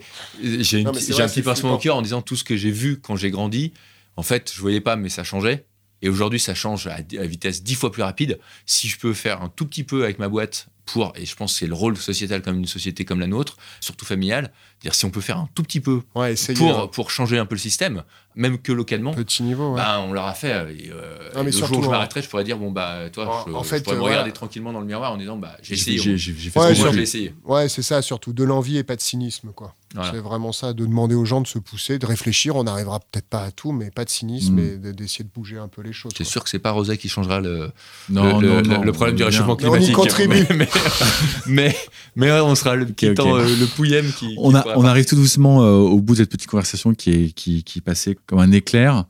un 0.86 1.28
petit 1.28 1.42
pincement 1.42 1.74
au 1.74 1.78
cœur 1.78 1.96
en 1.96 2.02
disant 2.02 2.22
tout 2.22 2.36
ce 2.36 2.44
que 2.44 2.56
j'ai 2.56 2.70
vu 2.70 2.98
quand 3.00 3.16
j'ai 3.16 3.30
grandi, 3.30 3.72
en 4.16 4.22
fait 4.22 4.52
je 4.54 4.60
voyais 4.60 4.80
pas 4.80 4.96
mais 4.96 5.08
ça 5.08 5.22
changeait. 5.24 5.66
Et 6.02 6.10
aujourd'hui, 6.10 6.38
ça 6.38 6.54
change 6.54 6.86
à, 6.88 6.96
à 6.96 7.24
vitesse 7.26 7.62
dix 7.62 7.74
fois 7.74 7.90
plus 7.90 8.02
rapide. 8.02 8.38
Si 8.66 8.86
je 8.86 8.98
peux 8.98 9.14
faire 9.14 9.40
un 9.42 9.48
tout 9.48 9.64
petit 9.64 9.82
peu 9.82 10.04
avec 10.04 10.18
ma 10.18 10.28
boîte 10.28 10.66
pour, 10.86 11.12
et 11.16 11.26
je 11.26 11.36
pense 11.36 11.52
que 11.52 11.58
c'est 11.58 11.66
le 11.66 11.74
rôle 11.74 11.96
sociétal 11.96 12.40
comme 12.42 12.56
une 12.58 12.66
société 12.66 13.04
comme 13.04 13.20
la 13.20 13.26
nôtre, 13.26 13.56
surtout 13.80 14.06
familiale, 14.06 14.52
dire 14.82 14.94
si 14.94 15.04
on 15.04 15.10
peut 15.10 15.20
faire 15.20 15.36
un 15.38 15.48
tout 15.54 15.62
petit 15.62 15.80
peu 15.80 16.00
Ouais, 16.14 16.34
pour, 16.56 16.78
hein. 16.80 16.88
pour 16.92 17.10
changer 17.10 17.38
un 17.38 17.44
peu 17.46 17.54
le 17.56 17.60
système, 17.60 18.02
même 18.36 18.58
que 18.58 18.70
localement, 18.72 19.12
Petit 19.14 19.42
niveau, 19.42 19.70
ouais. 19.70 19.76
bah, 19.80 20.00
on 20.06 20.12
l'aura 20.12 20.34
fait. 20.34 20.50
Et, 20.78 20.90
euh, 20.92 21.16
Non, 21.34 21.42
mais 21.42 21.42
et 21.42 21.44
le 21.46 21.52
surtout, 21.52 21.74
jour 21.74 21.82
où 21.82 21.84
je 21.86 21.90
m'arrêterai, 21.90 22.22
je 22.22 22.28
pourrais 22.28 22.44
dire 22.44 22.58
bon 22.58 22.70
bah 22.70 23.08
toi, 23.12 23.26
En- 23.46 23.46
je, 23.50 23.54
en 23.54 23.62
je 23.62 23.68
fait, 23.68 23.82
pourrais 23.82 23.96
me 23.96 24.00
euh, 24.02 24.04
regarder 24.04 24.22
voilà. 24.24 24.32
tranquillement 24.34 24.72
dans 24.72 24.80
le 24.80 24.86
miroir 24.86 25.12
en 25.12 25.16
disant 25.16 25.36
bah 25.36 25.56
j'ai 25.62 25.74
J'ai 25.74 25.80
essayé. 25.80 25.98
j'ai- 25.98 26.14
au 26.14 26.16
j'ai- 26.18 26.34
j'ai 26.36 26.50
fait 26.50 26.58
Ouais, 26.60 26.64
ce 26.66 26.68
que 26.70 26.74
j'ai 26.74 26.80
Moi, 26.82 26.88
surtout- 26.88 26.96
j'ai 26.96 27.02
essayé. 27.02 27.34
Ouais, 27.44 27.68
c'est 27.68 27.82
ça, 27.82 28.02
surtout 28.02 28.32
de 28.34 28.44
l'envie 28.44 28.76
et 28.76 28.84
pas 28.84 28.94
de 28.96 29.00
cynisme, 29.00 29.52
quoi. 29.54 29.74
Voilà. 29.94 30.10
C'est 30.12 30.18
vraiment 30.20 30.52
ça, 30.52 30.74
de 30.74 30.84
demander 30.84 31.14
aux 31.14 31.24
gens 31.24 31.40
de 31.40 31.46
se 31.46 31.58
pousser, 31.58 31.98
de 31.98 32.04
réfléchir. 32.04 32.56
On 32.56 32.64
n'arrivera 32.64 33.00
peut-être 33.00 33.28
pas 33.28 33.44
à 33.44 33.50
tout, 33.50 33.72
mais 33.72 33.90
pas 33.90 34.04
de 34.04 34.10
cynisme 34.10 34.54
Mm. 34.56 34.58
et 34.58 34.76
de- 34.76 34.92
d'essayer 34.92 35.24
de 35.24 35.30
bouger 35.34 35.56
un 35.56 35.68
peu 35.68 35.80
les 35.80 35.94
choses. 35.94 36.12
C'est 36.14 36.24
quoi. 36.24 36.30
sûr 36.32 36.44
que 36.44 36.50
c'est 36.50 36.58
pas 36.58 36.72
Rosé 36.72 36.98
qui 36.98 37.08
changera 37.08 37.40
le, 37.40 37.70
Non, 38.10 38.38
le, 38.40 38.48
non, 38.48 38.56
le- 38.56 38.62
non, 38.62 38.82
le 38.82 38.92
problème 38.92 39.16
du 39.16 39.22
réchauffement 39.24 39.56
Mais 39.58 39.66
on 39.68 39.76
y 39.76 39.92
climatique. 39.92 39.94
contribue. 39.94 40.46
Mais, 40.54 40.68
mais, 41.46 41.74
mais 42.16 42.30
on 42.40 42.54
sera 42.54 42.76
le 42.76 42.86
petit 42.86 43.08
ok. 43.08 43.14
temps, 43.14 43.36
euh, 43.36 43.44
le 43.44 43.66
pouillem 43.66 44.06
qui. 44.12 44.34
On, 44.38 44.50
qui 44.50 44.56
a- 44.56 44.78
on 44.78 44.84
arrive 44.84 45.06
tout 45.06 45.16
doucement 45.16 45.62
euh, 45.62 45.72
au 45.76 46.00
bout 46.00 46.14
de 46.14 46.18
cette 46.18 46.30
petite 46.30 46.48
conversation 46.50 46.94
qui 46.94 47.10
est 47.10 47.32
qui, 47.32 47.62
qui 47.64 47.80
passait 47.80 48.16
comme 48.26 48.38
un 48.38 48.52
éclair. 48.52 49.04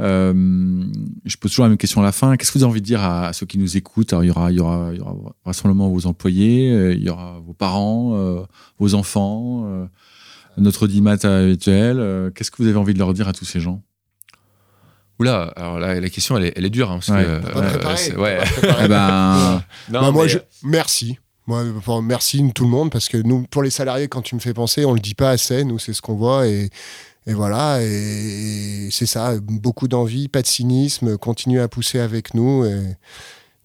Euh, 0.00 0.32
je 1.24 1.36
pose 1.36 1.52
toujours 1.52 1.64
la 1.64 1.68
même 1.68 1.78
question 1.78 2.00
à 2.00 2.04
la 2.04 2.12
fin. 2.12 2.36
Qu'est-ce 2.36 2.50
que 2.52 2.58
vous 2.58 2.64
avez 2.64 2.70
envie 2.70 2.80
de 2.80 2.86
dire 2.86 3.00
à, 3.00 3.28
à 3.28 3.32
ceux 3.32 3.46
qui 3.46 3.58
nous 3.58 3.76
écoutent 3.76 4.12
Alors, 4.12 4.24
il 4.24 4.28
y 4.28 4.30
aura, 4.30 4.50
il 4.50 4.56
y 4.56 4.60
aura, 4.60 4.90
il 4.92 4.98
y 4.98 5.00
aura 5.00 5.14
rassemblement 5.44 5.88
vos 5.88 6.06
employés, 6.06 6.92
il 6.92 7.02
y 7.02 7.08
aura 7.08 7.40
vos 7.46 7.52
parents, 7.54 8.44
vos 8.80 8.94
enfants, 8.94 9.88
notre 10.58 10.88
dimat 10.88 11.24
habituel. 11.24 12.32
Qu'est-ce 12.34 12.50
que 12.50 12.56
vous 12.60 12.68
avez 12.68 12.76
envie 12.78 12.92
de 12.94 12.98
leur 12.98 13.14
dire 13.14 13.28
à 13.28 13.32
tous 13.32 13.44
ces 13.44 13.60
gens 13.60 13.82
Oula, 15.20 15.52
alors 15.56 15.78
là, 15.78 16.00
la 16.00 16.10
question, 16.10 16.36
elle 16.36 16.46
est, 16.46 16.52
elle 16.56 16.64
est 16.64 16.70
dure. 16.70 16.90
hein, 16.90 16.98
parce 16.98 17.08
Ouais. 17.08 17.24
que, 17.24 17.52
Pas 17.52 17.58
euh, 17.60 17.70
préparé, 17.70 18.16
ouais. 18.16 18.38
Eh 18.84 18.88
ben, 18.88 19.62
Non, 19.90 20.00
Bah, 20.00 20.10
moi, 20.10 20.24
mais- 20.24 20.28
je... 20.28 20.38
merci. 20.64 21.18
Moi, 21.46 21.62
enfin, 21.76 22.00
merci 22.02 22.42
tout 22.54 22.64
le 22.64 22.70
monde 22.70 22.90
parce 22.90 23.08
que 23.08 23.18
nous, 23.18 23.42
pour 23.50 23.62
les 23.62 23.70
salariés, 23.70 24.08
quand 24.08 24.22
tu 24.22 24.34
me 24.34 24.40
fais 24.40 24.54
penser, 24.54 24.84
on 24.84 24.92
le 24.94 25.00
dit 25.00 25.14
pas 25.14 25.30
assez. 25.30 25.62
Nous, 25.64 25.78
c'est 25.78 25.92
ce 25.92 26.00
qu'on 26.02 26.14
voit 26.14 26.46
et, 26.48 26.70
et 27.26 27.34
voilà. 27.34 27.82
Et, 27.82 28.86
et 28.86 28.90
c'est 28.90 29.06
ça. 29.06 29.34
Beaucoup 29.40 29.86
d'envie, 29.86 30.28
pas 30.28 30.40
de 30.42 30.46
cynisme. 30.46 31.16
Continuez 31.18 31.60
à 31.60 31.68
pousser 31.68 32.00
avec 32.00 32.32
nous 32.34 32.64
et, 32.64 32.96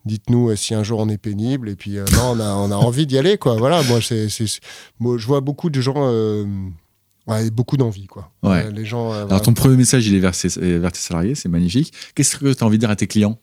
dites-nous 0.05 0.55
si 0.57 0.73
un 0.75 0.83
jour 0.83 0.99
on 0.99 1.07
est 1.09 1.17
pénible. 1.17 1.69
Et 1.69 1.75
puis, 1.75 1.91
non, 2.13 2.31
on 2.33 2.39
a, 2.41 2.53
on 2.53 2.69
a 2.71 2.75
envie 2.75 3.07
d'y 3.07 3.17
aller, 3.17 3.37
quoi. 3.37 3.55
Voilà, 3.55 3.81
moi, 3.83 3.99
c'est, 4.01 4.27
moi, 4.99 5.17
je 5.17 5.25
vois 5.25 5.39
beaucoup 5.41 5.69
de 5.69 5.79
gens. 5.81 5.95
Ouais, 7.29 7.49
beaucoup 7.49 7.77
d'envie, 7.77 8.07
quoi. 8.07 8.31
Ouais. 8.43 8.71
les 8.71 8.85
gens. 8.85 9.11
Alors, 9.11 9.41
ton 9.41 9.53
premier 9.53 9.77
message, 9.77 10.07
il 10.07 10.15
est 10.15 10.19
vers, 10.19 10.33
vers 10.57 10.91
tes 10.91 10.99
salariés, 10.99 11.35
c'est 11.35 11.49
magnifique. 11.49 11.93
Qu'est-ce 12.15 12.37
que 12.37 12.53
tu 12.53 12.63
as 12.63 12.67
envie 12.67 12.77
de 12.77 12.81
dire 12.81 12.89
à 12.89 12.95
tes 12.95 13.07
clients? 13.07 13.39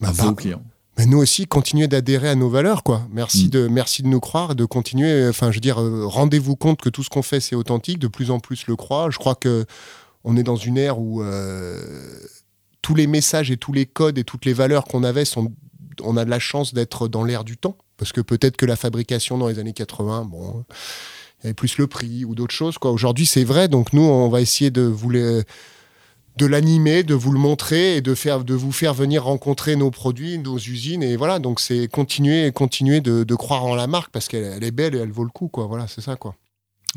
Bah, 0.00 0.08
À 0.08 0.12
vos 0.12 0.34
clients 0.34 0.62
mais 0.98 1.04
nous 1.04 1.18
aussi, 1.18 1.46
continuer 1.46 1.88
d'adhérer 1.88 2.30
à 2.30 2.34
nos 2.34 2.48
valeurs, 2.48 2.82
quoi. 2.82 3.06
Merci, 3.12 3.46
Mm. 3.46 3.50
de, 3.50 3.68
merci 3.68 4.02
de 4.02 4.08
nous 4.08 4.20
croire, 4.20 4.54
de 4.54 4.64
continuer. 4.64 5.28
Enfin, 5.28 5.50
je 5.50 5.56
veux 5.56 5.60
dire, 5.60 5.78
euh, 5.78 6.06
rendez-vous 6.06 6.56
compte 6.56 6.80
que 6.80 6.88
tout 6.88 7.02
ce 7.02 7.10
qu'on 7.10 7.20
fait, 7.20 7.38
c'est 7.40 7.54
authentique. 7.54 7.98
De 7.98 8.08
plus 8.08 8.30
en 8.30 8.40
plus 8.40 8.66
le 8.66 8.76
croient. 8.76 9.10
Je 9.10 9.18
crois 9.18 9.34
que 9.34 9.66
on 10.24 10.38
est 10.38 10.42
dans 10.42 10.56
une 10.56 10.78
ère 10.78 10.98
où 10.98 11.22
euh, 11.22 11.78
tous 12.80 12.94
les 12.94 13.06
messages 13.06 13.50
et 13.50 13.58
tous 13.58 13.74
les 13.74 13.84
codes 13.84 14.16
et 14.16 14.24
toutes 14.24 14.46
les 14.46 14.54
valeurs 14.54 14.84
qu'on 14.84 15.04
avait 15.04 15.26
sont. 15.26 15.52
On 16.02 16.16
a 16.16 16.24
de 16.24 16.30
la 16.30 16.38
chance 16.38 16.72
d'être 16.72 17.08
dans 17.08 17.24
l'ère 17.24 17.44
du 17.44 17.58
temps. 17.58 17.76
Parce 17.98 18.12
que 18.12 18.22
peut-être 18.22 18.56
que 18.56 18.64
la 18.64 18.76
fabrication 18.76 19.36
dans 19.36 19.48
les 19.48 19.58
années 19.58 19.74
80, 19.74 20.24
bon, 20.24 20.64
avait 21.46 21.54
plus 21.54 21.78
le 21.78 21.86
prix 21.86 22.24
ou 22.24 22.34
d'autres 22.34 22.54
choses, 22.54 22.78
quoi. 22.78 22.90
Aujourd'hui, 22.92 23.26
c'est 23.26 23.44
vrai. 23.44 23.68
Donc, 23.68 23.92
nous, 23.92 24.02
on 24.02 24.28
va 24.28 24.40
essayer 24.40 24.70
de 24.70 24.82
vous 24.82 25.10
de 26.36 26.44
l'animer, 26.44 27.02
de 27.02 27.14
vous 27.14 27.32
le 27.32 27.38
montrer 27.38 27.96
et 27.96 28.00
de 28.02 28.14
faire, 28.14 28.44
de 28.44 28.54
vous 28.54 28.72
faire 28.72 28.92
venir 28.92 29.24
rencontrer 29.24 29.74
nos 29.74 29.90
produits, 29.90 30.38
nos 30.38 30.58
usines 30.58 31.02
et 31.02 31.16
voilà. 31.16 31.38
Donc 31.38 31.60
c'est 31.60 31.88
continuer, 31.88 32.52
continuer 32.52 33.00
de, 33.00 33.34
croire 33.34 33.64
en 33.64 33.74
la 33.74 33.86
marque 33.86 34.10
parce 34.10 34.28
qu'elle 34.28 34.44
elle 34.44 34.64
est 34.64 34.70
belle 34.70 34.94
et 34.94 34.98
elle 34.98 35.10
vaut 35.10 35.24
le 35.24 35.30
coup, 35.30 35.48
quoi. 35.48 35.66
Voilà, 35.66 35.86
c'est 35.86 36.00
ça, 36.00 36.16
quoi. 36.16 36.34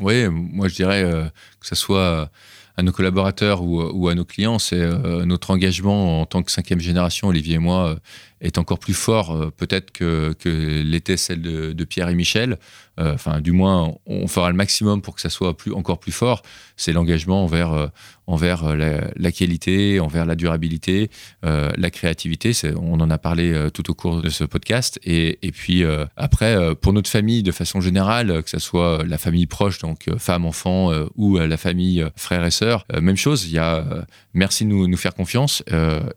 Oui, 0.00 0.28
moi 0.28 0.68
je 0.68 0.74
dirais 0.74 1.02
euh, 1.02 1.24
que 1.60 1.66
ce 1.66 1.74
soit 1.74 2.30
à 2.76 2.82
nos 2.82 2.92
collaborateurs 2.92 3.62
ou, 3.62 3.82
ou 3.82 4.08
à 4.08 4.14
nos 4.14 4.24
clients, 4.24 4.58
c'est 4.58 4.80
euh, 4.80 5.24
notre 5.26 5.50
engagement 5.50 6.20
en 6.20 6.26
tant 6.26 6.42
que 6.42 6.50
cinquième 6.50 6.80
génération, 6.80 7.28
Olivier 7.28 7.56
et 7.56 7.58
moi, 7.58 7.90
euh, 7.90 7.96
est 8.40 8.58
encore 8.58 8.78
plus 8.78 8.94
fort 8.94 9.30
euh, 9.30 9.50
peut-être 9.50 9.90
que, 9.90 10.34
que 10.38 10.48
l'était 10.82 11.16
celle 11.16 11.42
de, 11.42 11.84
Pierre 11.84 12.08
et 12.08 12.14
Michel. 12.14 12.58
Euh, 12.98 13.14
Enfin, 13.14 13.40
du 13.40 13.52
moins, 13.52 13.94
on 14.06 14.28
fera 14.28 14.50
le 14.50 14.56
maximum 14.56 15.02
pour 15.02 15.14
que 15.14 15.20
ça 15.20 15.30
soit 15.30 15.56
plus, 15.56 15.72
encore 15.72 15.98
plus 15.98 16.12
fort. 16.12 16.42
C'est 16.76 16.92
l'engagement 16.92 17.42
envers, 17.44 17.72
euh, 17.72 17.86
envers 18.26 18.76
la, 18.76 19.32
qualité, 19.32 20.00
envers 20.00 20.26
la 20.26 20.34
durabilité, 20.36 21.10
la 21.42 21.90
créativité. 21.90 22.52
On 22.76 23.00
en 23.00 23.10
a 23.10 23.18
parlé 23.18 23.68
tout 23.74 23.90
au 23.90 23.94
cours 23.94 24.22
de 24.22 24.28
ce 24.28 24.44
podcast. 24.44 25.00
Et, 25.02 25.50
puis 25.52 25.82
après, 26.16 26.74
pour 26.76 26.92
notre 26.92 27.10
famille, 27.10 27.42
de 27.42 27.50
façon 27.50 27.80
générale, 27.80 28.42
que 28.44 28.50
ce 28.50 28.60
soit 28.60 29.02
la 29.04 29.18
famille 29.18 29.46
proche, 29.46 29.78
donc 29.78 30.06
femme, 30.18 30.44
enfant, 30.44 30.92
ou 31.16 31.38
la 31.38 31.56
famille 31.56 32.06
frères 32.14 32.44
et 32.44 32.52
sœurs, 32.52 32.84
même 33.00 33.16
chose. 33.16 33.46
Il 33.46 33.52
y 33.52 33.58
a 33.58 33.84
merci 34.32 34.64
de 34.64 34.70
nous 34.70 34.96
faire 34.96 35.14
confiance 35.14 35.64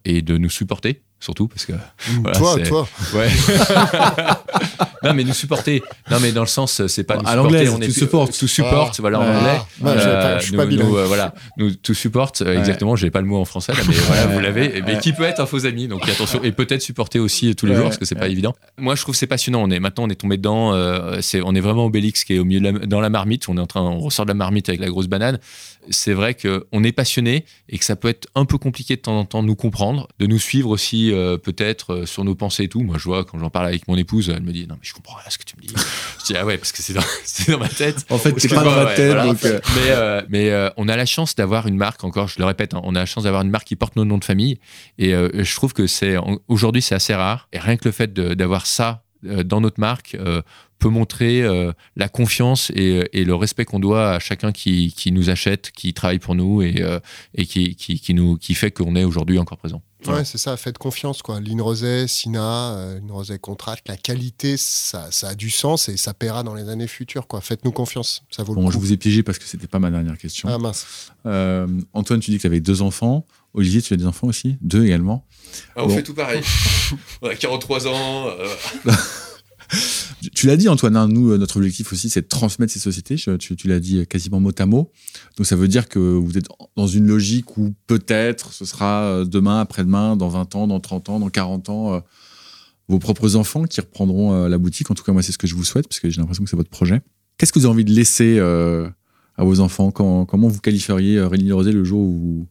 et 0.05 0.21
de 0.21 0.37
nous 0.37 0.51
supporter 0.51 1.01
surtout 1.23 1.47
parce 1.47 1.65
que 1.65 1.73
voilà, 2.21 2.37
toi 2.37 2.59
toi. 2.59 2.87
Ouais. 3.13 3.29
Non 5.03 5.13
mais 5.13 5.25
nous 5.25 5.33
supporter. 5.33 5.83
Non 6.09 6.17
mais 6.21 6.31
dans 6.31 6.41
le 6.41 6.47
sens 6.47 6.87
c'est 6.87 7.03
pas 7.03 7.17
nous 7.17 7.27
à 7.27 7.35
l'anglais 7.35 7.67
on 7.67 7.79
est 7.81 7.87
tout 7.87 7.91
support 7.91 8.29
tout 8.29 8.47
support 8.47 8.89
ah, 8.91 8.95
voilà 8.99 9.19
en 9.19 9.23
ah, 9.23 9.37
anglais. 9.37 9.61
Euh, 9.85 10.39
je 10.39 10.45
suis 10.45 10.55
pas 10.55 10.65
nous, 10.65 10.77
nous 10.77 10.97
euh, 10.97 11.05
voilà. 11.05 11.33
Nous 11.57 11.71
tout 11.75 11.93
support 11.93 12.31
ouais. 12.39 12.57
exactement. 12.57 12.95
J'ai 12.95 13.11
pas 13.11 13.19
le 13.19 13.27
mot 13.27 13.37
en 13.37 13.43
français 13.43 13.73
là, 13.73 13.79
mais 13.85 13.95
voilà 13.95 14.27
vous 14.27 14.39
l'avez. 14.39 14.81
Mais 14.85 14.99
qui 14.99 15.11
peut 15.11 15.23
être 15.23 15.41
un 15.41 15.45
faux 15.45 15.65
ami 15.65 15.87
donc 15.87 16.07
attention. 16.07 16.41
Et 16.43 16.51
peut-être 16.51 16.81
supporter 16.81 17.19
aussi 17.19 17.53
tous 17.55 17.65
les 17.65 17.75
jours 17.75 17.85
parce 17.85 17.97
que 17.97 18.05
c'est 18.05 18.15
pas 18.15 18.29
évident. 18.29 18.55
Moi 18.77 18.95
je 18.95 19.01
trouve 19.01 19.15
c'est 19.15 19.27
passionnant. 19.27 19.61
On 19.61 19.69
est 19.69 19.79
maintenant 19.79 20.05
on 20.05 20.09
est 20.09 20.15
tombé 20.15 20.37
dedans 20.37 20.73
euh, 20.73 21.17
c'est 21.21 21.41
on 21.43 21.53
est 21.53 21.61
vraiment 21.61 21.85
Obélix 21.85 22.23
qui 22.23 22.35
est 22.35 22.39
au 22.39 22.45
milieu 22.45 22.59
de 22.59 22.79
la, 22.79 22.85
dans 22.85 23.01
la 23.01 23.09
marmite. 23.09 23.49
On 23.49 23.57
est 23.57 23.61
en 23.61 23.67
train 23.67 23.81
on 23.81 23.99
ressort 23.99 24.25
de 24.25 24.31
la 24.31 24.35
marmite 24.35 24.69
avec 24.69 24.79
la 24.79 24.87
grosse 24.87 25.07
banane 25.07 25.39
c'est 25.89 26.13
vrai 26.13 26.35
qu'on 26.35 26.83
est 26.83 26.91
passionné 26.91 27.45
et 27.69 27.77
que 27.77 27.85
ça 27.85 27.95
peut 27.95 28.07
être 28.07 28.27
un 28.35 28.45
peu 28.45 28.57
compliqué 28.57 28.95
de 28.95 29.01
temps 29.01 29.19
en 29.19 29.25
temps 29.25 29.41
de 29.41 29.47
nous 29.47 29.55
comprendre, 29.55 30.07
de 30.19 30.27
nous 30.27 30.39
suivre 30.39 30.69
aussi 30.69 31.11
euh, 31.11 31.37
peut-être 31.37 31.93
euh, 31.93 32.05
sur 32.05 32.23
nos 32.23 32.35
pensées 32.35 32.63
et 32.63 32.67
tout. 32.67 32.81
Moi, 32.81 32.97
je 32.97 33.03
vois 33.03 33.25
quand 33.25 33.39
j'en 33.39 33.49
parle 33.49 33.67
avec 33.67 33.87
mon 33.87 33.95
épouse, 33.95 34.29
elle 34.29 34.43
me 34.43 34.51
dit 34.51 34.67
non 34.67 34.75
mais 34.75 34.83
je 34.83 34.93
comprends 34.93 35.15
rien 35.15 35.29
ce 35.29 35.37
que 35.37 35.43
tu 35.43 35.55
me 35.57 35.61
dis. 35.61 35.73
je 36.19 36.25
dis 36.25 36.35
ah 36.37 36.45
ouais 36.45 36.57
parce 36.57 36.71
que 36.71 36.81
c'est 36.81 36.93
dans, 36.93 37.01
dans, 37.47 37.59
ma 37.59 37.69
tête. 37.69 38.05
En 38.09 38.17
fait, 38.17 38.33
c'est 38.37 38.49
pas 38.49 38.63
dans 38.63 38.71
ma 38.71 38.85
ouais, 38.85 38.95
tête. 38.95 39.07
Voilà. 39.07 39.25
Donc, 39.25 39.43
euh... 39.45 39.59
Mais, 40.29 40.49
mais 40.51 40.71
on 40.77 40.87
a 40.87 40.95
la 40.95 41.05
chance 41.05 41.35
d'avoir 41.35 41.67
une 41.67 41.77
marque. 41.77 42.03
Encore, 42.03 42.27
je 42.27 42.39
le 42.39 42.45
répète, 42.45 42.73
hein, 42.73 42.81
on 42.83 42.95
a 42.95 42.99
la 42.99 43.05
chance 43.05 43.23
d'avoir 43.23 43.43
une 43.43 43.49
marque 43.49 43.67
qui 43.67 43.75
porte 43.75 43.95
nos 43.95 44.05
noms 44.05 44.17
de 44.17 44.25
famille 44.25 44.59
et 44.97 45.11
je 45.11 45.55
trouve 45.55 45.73
que 45.73 45.87
c'est 45.87 46.15
aujourd'hui 46.47 46.81
c'est 46.81 46.95
assez 46.95 47.13
rare. 47.13 47.47
Et 47.53 47.59
rien 47.59 47.77
que 47.77 47.85
le 47.85 47.91
fait 47.91 48.13
d'avoir 48.13 48.65
ça 48.65 49.03
dans 49.23 49.61
notre 49.61 49.79
marque 49.79 50.17
peut 50.83 50.89
montrer 50.89 51.41
euh, 51.41 51.71
la 51.95 52.09
confiance 52.09 52.69
et, 52.75 53.23
le 53.23 53.35
respect 53.35 53.63
qu'on 53.63 53.79
doit 53.79 54.11
à 54.11 54.19
chacun 54.19 54.51
qui, 54.51 54.93
nous 55.13 55.29
achète, 55.29 55.71
qui 55.71 55.93
travaille 55.93 56.19
pour 56.19 56.35
nous 56.35 56.61
et, 56.61 56.81
euh, 56.81 56.99
qui, 57.47 57.75
qui, 57.75 58.13
nous, 58.13 58.37
qui 58.37 58.53
fait 58.53 58.71
qu'on 58.71 58.95
est 58.97 59.05
aujourd'hui 59.05 59.39
encore 59.39 59.57
présent. 59.57 59.81
Ouais, 60.07 60.13
ouais 60.15 60.25
c'est 60.25 60.37
ça, 60.37 60.55
faites 60.57 60.77
confiance. 60.77 61.21
quoi. 61.21 61.39
Sina, 62.07 62.73
euh, 62.75 62.99
Line 62.99 63.11
Rosé 63.11 63.39
Contract, 63.39 63.87
la 63.87 63.97
qualité, 63.97 64.57
ça, 64.57 65.07
ça, 65.11 65.29
a 65.29 65.35
du 65.35 65.49
sens 65.49 65.89
et 65.89 65.97
ça 65.97 66.13
paiera 66.13 66.43
dans 66.43 66.53
les 66.55 66.69
années 66.69 66.87
futures. 66.87 67.27
quoi. 67.27 67.41
Faites-nous 67.41 67.71
confiance, 67.71 68.23
ça 68.29 68.43
vaut 68.43 68.53
bon, 68.55 68.61
le 68.61 68.67
coup. 68.67 68.73
Je 68.73 68.77
vous 68.77 68.93
ai 68.93 68.97
piégé 68.97 69.23
parce 69.23 69.39
que 69.39 69.45
c'était 69.45 69.67
pas 69.67 69.79
ma 69.79 69.91
dernière 69.91 70.17
question. 70.17 70.49
Ah 70.51 70.57
mince. 70.57 70.85
Euh, 71.25 71.67
Antoine, 71.93 72.19
tu 72.19 72.31
dis 72.31 72.37
que 72.37 72.41
tu 72.41 72.47
avais 72.47 72.59
deux 72.59 72.81
enfants. 72.81 73.25
Olivier, 73.53 73.81
tu 73.81 73.93
as 73.93 73.97
des 73.97 74.07
enfants 74.07 74.27
aussi? 74.27 74.57
Deux 74.61 74.83
également? 74.83 75.25
Ah, 75.75 75.83
On 75.83 75.87
bon. 75.87 75.95
fait 75.95 76.03
tout 76.03 76.15
pareil. 76.15 76.41
on 77.21 77.27
a 77.27 77.35
43 77.35 77.87
ans. 77.87 78.27
euh, 78.27 78.47
tu 80.33 80.47
l'as 80.47 80.57
dit, 80.57 80.69
Antoine, 80.69 80.95
hein, 80.95 81.07
nous, 81.07 81.37
notre 81.37 81.57
objectif 81.57 81.91
aussi, 81.93 82.09
c'est 82.09 82.21
de 82.21 82.27
transmettre 82.27 82.71
ces 82.71 82.79
sociétés. 82.79 83.15
Tu, 83.39 83.55
tu 83.55 83.67
l'as 83.67 83.79
dit 83.79 84.05
quasiment 84.07 84.39
mot 84.39 84.51
à 84.57 84.65
mot. 84.65 84.91
Donc, 85.37 85.45
ça 85.45 85.55
veut 85.55 85.67
dire 85.67 85.89
que 85.89 85.99
vous 85.99 86.37
êtes 86.37 86.47
dans 86.75 86.87
une 86.87 87.07
logique 87.07 87.57
où 87.57 87.73
peut-être 87.87 88.53
ce 88.53 88.65
sera 88.65 89.23
demain, 89.25 89.59
après-demain, 89.59 90.15
dans 90.15 90.29
20 90.29 90.55
ans, 90.55 90.67
dans 90.67 90.79
30 90.79 91.09
ans, 91.09 91.19
dans 91.19 91.29
40 91.29 91.69
ans, 91.69 91.93
euh, 91.93 91.99
vos 92.87 92.99
propres 92.99 93.35
enfants 93.35 93.63
qui 93.63 93.81
reprendront 93.81 94.33
euh, 94.33 94.49
la 94.49 94.57
boutique. 94.57 94.91
En 94.91 94.93
tout 94.93 95.03
cas, 95.03 95.11
moi, 95.11 95.21
c'est 95.21 95.31
ce 95.31 95.37
que 95.37 95.47
je 95.47 95.55
vous 95.55 95.63
souhaite, 95.63 95.87
parce 95.87 95.99
que 95.99 96.09
j'ai 96.09 96.19
l'impression 96.19 96.43
que 96.43 96.49
c'est 96.49 96.57
votre 96.57 96.69
projet. 96.69 97.01
Qu'est-ce 97.37 97.51
que 97.51 97.59
vous 97.59 97.65
avez 97.65 97.73
envie 97.73 97.85
de 97.85 97.91
laisser 97.91 98.37
euh, 98.39 98.89
à 99.37 99.43
vos 99.43 99.59
enfants? 99.59 99.91
Comment, 99.91 100.25
comment 100.25 100.47
vous 100.47 100.59
qualifieriez 100.59 101.21
Rémi 101.21 101.51
Rosé 101.51 101.71
le 101.71 101.83
jour 101.83 102.01
où 102.01 102.47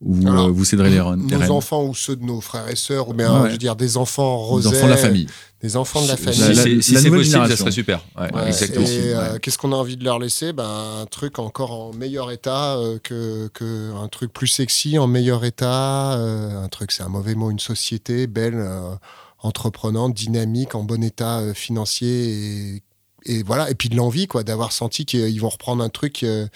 vous, 0.00 0.28
Alors, 0.28 0.52
vous 0.52 0.64
céderez 0.64 0.90
les 0.90 1.00
rênes 1.00 1.26
Nos 1.26 1.50
enfants 1.50 1.86
ou 1.86 1.94
ceux 1.94 2.16
de 2.16 2.24
nos 2.24 2.40
frères 2.40 2.68
et 2.68 2.76
sœurs, 2.76 3.08
ou 3.08 3.14
bien, 3.14 3.42
ouais. 3.42 3.48
je 3.48 3.52
veux 3.52 3.58
dire, 3.58 3.76
des 3.76 3.96
enfants 3.96 4.36
rosés. 4.36 4.68
Des 4.68 4.76
enfants 4.76 4.86
de 4.86 4.92
la 4.92 4.96
famille. 4.98 5.26
Enfants 5.74 6.02
de 6.02 6.08
la 6.08 6.16
famille. 6.16 6.54
Si, 6.54 6.54
si, 6.54 6.82
si 6.82 6.96
c'est 6.96 7.10
possible, 7.10 7.48
ça 7.48 7.56
serait 7.56 7.70
super. 7.72 8.04
Ouais, 8.16 8.32
ouais, 8.32 8.46
exactement. 8.48 8.86
Et 8.86 9.14
euh, 9.14 9.38
qu'est-ce 9.38 9.58
qu'on 9.58 9.72
a 9.72 9.76
envie 9.76 9.96
de 9.96 10.04
leur 10.04 10.18
laisser? 10.18 10.52
Ben, 10.52 11.00
Un 11.02 11.06
truc 11.06 11.38
encore 11.38 11.72
en 11.72 11.92
meilleur 11.92 12.30
état, 12.30 12.76
euh, 12.76 12.98
que, 13.02 13.48
que, 13.48 13.92
un 13.94 14.08
truc 14.08 14.32
plus 14.32 14.46
sexy, 14.46 14.98
en 14.98 15.06
meilleur 15.06 15.44
état. 15.44 16.14
Euh, 16.18 16.62
un 16.62 16.68
truc, 16.68 16.92
c'est 16.92 17.02
un 17.02 17.08
mauvais 17.08 17.34
mot, 17.34 17.50
une 17.50 17.58
société 17.58 18.26
belle, 18.26 18.54
euh, 18.54 18.94
entreprenante, 19.40 20.14
dynamique, 20.14 20.74
en 20.74 20.84
bon 20.84 21.02
état 21.02 21.40
euh, 21.40 21.54
financier. 21.54 22.28
Et, 22.28 22.82
et, 23.24 23.42
voilà. 23.42 23.70
Et 23.70 23.74
puis 23.74 23.88
de 23.88 23.96
l'envie, 23.96 24.26
quoi, 24.26 24.44
d'avoir 24.44 24.72
senti 24.72 25.04
qu'ils 25.06 25.40
vont 25.40 25.48
reprendre 25.48 25.82
un 25.82 25.88
truc 25.88 26.22
euh, 26.22 26.46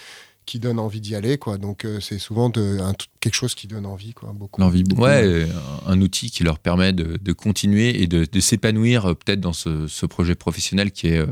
qui 0.50 0.58
donne 0.58 0.80
envie 0.80 1.00
d'y 1.00 1.14
aller 1.14 1.38
quoi. 1.38 1.58
Donc 1.58 1.84
euh, 1.84 2.00
c'est 2.00 2.18
souvent 2.18 2.48
de, 2.50 2.80
un, 2.80 2.92
quelque 3.20 3.36
chose 3.36 3.54
qui 3.54 3.68
donne 3.68 3.86
envie 3.86 4.14
quoi 4.14 4.32
beaucoup. 4.34 4.60
L'envie 4.60 4.82
beaucoup 4.82 5.02
ouais 5.02 5.46
un, 5.86 6.00
outil 6.00 6.28
qui 6.32 6.42
leur 6.42 6.58
permet 6.58 6.92
de, 6.92 7.18
de 7.22 7.32
continuer 7.32 8.02
et 8.02 8.08
de, 8.08 8.24
de 8.24 8.40
s'épanouir 8.40 9.06
euh, 9.06 9.14
peut-être 9.14 9.38
dans 9.38 9.52
ce, 9.52 9.86
ce, 9.86 10.06
projet 10.06 10.34
professionnel 10.34 10.90
qui 10.90 11.06
est 11.06 11.18
euh, 11.18 11.26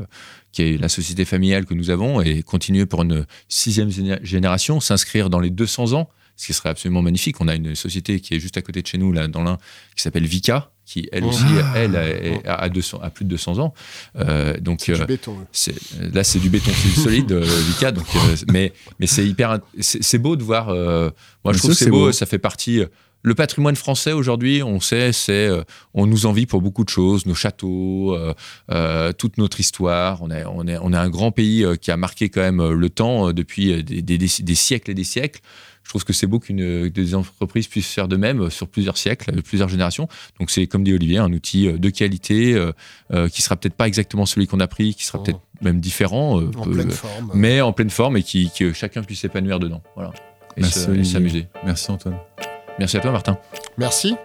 qui 0.53 0.61
est 0.61 0.77
la 0.77 0.87
société 0.87 1.25
familiale 1.25 1.65
que 1.65 1.73
nous 1.73 1.89
avons 1.89 2.21
et 2.21 2.43
continuer 2.43 2.85
pour 2.85 3.01
une 3.01 3.25
sixième 3.49 3.89
génération 4.23 4.79
s'inscrire 4.79 5.29
dans 5.29 5.41
les 5.41 5.49
200 5.49 5.91
ans 5.91 6.09
ce 6.39 6.47
qui 6.47 6.53
serait 6.53 6.69
absolument 6.69 7.01
magnifique 7.01 7.39
on 7.41 7.47
a 7.47 7.55
une 7.55 7.75
société 7.75 8.19
qui 8.21 8.33
est 8.33 8.39
juste 8.39 8.57
à 8.57 8.61
côté 8.61 8.81
de 8.81 8.87
chez 8.87 8.97
nous 8.97 9.11
là 9.11 9.27
dans 9.27 9.43
l'un 9.43 9.57
qui 9.95 10.01
s'appelle 10.01 10.25
Vika 10.25 10.71
qui 10.89 11.07
elle 11.11 11.23
aussi, 11.23 11.43
ah, 11.63 11.73
elle, 11.75 11.95
est, 11.95 12.47
a, 12.47 12.67
200, 12.67 12.99
a 13.03 13.11
plus 13.11 13.23
de 13.23 13.29
200 13.29 13.59
ans. 13.59 13.75
Euh, 14.17 14.57
donc 14.59 14.81
c'est 14.83 14.93
du 14.93 15.05
béton. 15.05 15.37
Là, 16.13 16.23
c'est 16.23 16.39
du 16.39 16.49
béton 16.49 16.71
solide, 16.95 17.31
euh, 17.31 17.45
Vika. 17.67 17.91
Donc, 17.91 18.07
euh, 18.15 18.35
mais 18.51 18.73
mais 18.99 19.05
c'est 19.05 19.23
hyper, 19.23 19.59
c'est 19.79 20.17
beau 20.17 20.35
de 20.35 20.43
voir. 20.43 20.69
euh, 20.69 21.11
moi, 21.45 21.53
je 21.53 21.59
trouve 21.59 21.71
que 21.71 21.77
c'est 21.77 21.91
beau, 21.91 22.05
beau, 22.07 22.11
Ça 22.11 22.25
fait 22.25 22.39
partie. 22.39 22.81
Le 23.21 23.35
patrimoine 23.35 23.75
français 23.75 24.13
aujourd'hui, 24.13 24.63
on 24.63 24.79
sait, 24.79 25.11
c'est, 25.11 25.49
on 25.93 26.07
nous 26.07 26.25
envie 26.25 26.45
pour 26.45 26.61
beaucoup 26.61 26.85
de 26.85 26.89
choses, 26.89 27.25
nos 27.25 27.35
châteaux, 27.35 28.15
euh, 28.69 29.11
toute 29.13 29.37
notre 29.37 29.59
histoire. 29.59 30.21
On 30.21 30.31
est, 30.31 30.45
on 30.45 30.67
est, 30.67 30.77
on 30.77 30.93
est 30.93 30.97
un 30.97 31.09
grand 31.09 31.31
pays 31.31 31.65
qui 31.81 31.91
a 31.91 31.97
marqué 31.97 32.29
quand 32.29 32.41
même 32.41 32.71
le 32.71 32.89
temps 32.89 33.33
depuis 33.33 33.83
des, 33.83 34.01
des, 34.01 34.17
des 34.17 34.55
siècles 34.55 34.91
et 34.91 34.93
des 34.95 35.03
siècles 35.03 35.41
je 35.89 35.93
trouve 35.93 36.05
que 36.05 36.13
c'est 36.13 36.27
beau 36.27 36.37
qu'une 36.37 36.87
des 36.89 37.15
entreprises 37.15 37.67
puissent 37.67 37.91
faire 37.91 38.07
de 38.07 38.15
même 38.15 38.51
sur 38.51 38.67
plusieurs 38.67 38.95
siècles, 38.95 39.41
plusieurs 39.41 39.69
générations. 39.69 40.07
Donc 40.39 40.51
c'est 40.51 40.67
comme 40.67 40.83
dit 40.83 40.93
Olivier, 40.93 41.17
un 41.17 41.33
outil 41.33 41.65
de 41.71 41.89
qualité 41.89 42.53
euh, 42.53 42.71
euh, 43.11 43.27
qui 43.27 43.41
sera 43.41 43.55
peut-être 43.55 43.73
pas 43.73 43.87
exactement 43.87 44.27
celui 44.27 44.45
qu'on 44.45 44.59
a 44.59 44.67
pris, 44.67 44.93
qui 44.93 45.03
sera 45.03 45.17
oh. 45.17 45.23
peut-être 45.23 45.41
même 45.61 45.79
différent, 45.79 46.35
en 46.35 46.41
euh, 46.43 46.71
pleine 46.71 46.91
forme. 46.91 47.31
mais 47.33 47.61
en 47.61 47.73
pleine 47.73 47.89
forme 47.89 48.17
et 48.17 48.21
qui, 48.21 48.51
que 48.55 48.71
chacun 48.71 49.01
puisse 49.01 49.21
s'épanouir 49.21 49.57
dedans. 49.57 49.81
Voilà. 49.95 50.13
Et 50.57 50.63
s'amuser. 50.63 51.47
Merci 51.65 51.89
Antoine. 51.89 52.19
Merci 52.79 52.95
à 52.95 53.01
toi 53.01 53.11
Martin. 53.11 53.37
Merci. 53.77 54.15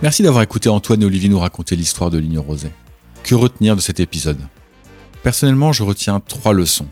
Merci 0.00 0.22
d'avoir 0.22 0.44
écouté 0.44 0.68
Antoine 0.68 1.02
et 1.02 1.04
Olivier 1.04 1.28
nous 1.28 1.40
raconter 1.40 1.74
l'histoire 1.74 2.10
de 2.10 2.18
Ligne 2.18 2.38
Rosée. 2.38 2.70
Que 3.24 3.34
retenir 3.34 3.74
de 3.74 3.80
cet 3.80 3.98
épisode? 3.98 4.38
Personnellement, 5.24 5.72
je 5.72 5.82
retiens 5.82 6.20
trois 6.20 6.52
leçons. 6.52 6.86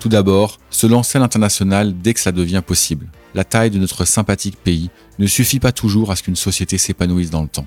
Tout 0.00 0.08
d'abord, 0.08 0.58
se 0.70 0.86
lancer 0.86 1.18
à 1.18 1.20
l'international 1.20 1.94
dès 2.00 2.14
que 2.14 2.20
cela 2.20 2.32
devient 2.32 2.62
possible. 2.66 3.08
La 3.34 3.44
taille 3.44 3.70
de 3.70 3.78
notre 3.78 4.06
sympathique 4.06 4.56
pays 4.56 4.90
ne 5.18 5.26
suffit 5.26 5.60
pas 5.60 5.72
toujours 5.72 6.10
à 6.10 6.16
ce 6.16 6.22
qu'une 6.22 6.36
société 6.36 6.78
s'épanouisse 6.78 7.30
dans 7.30 7.42
le 7.42 7.48
temps. 7.48 7.66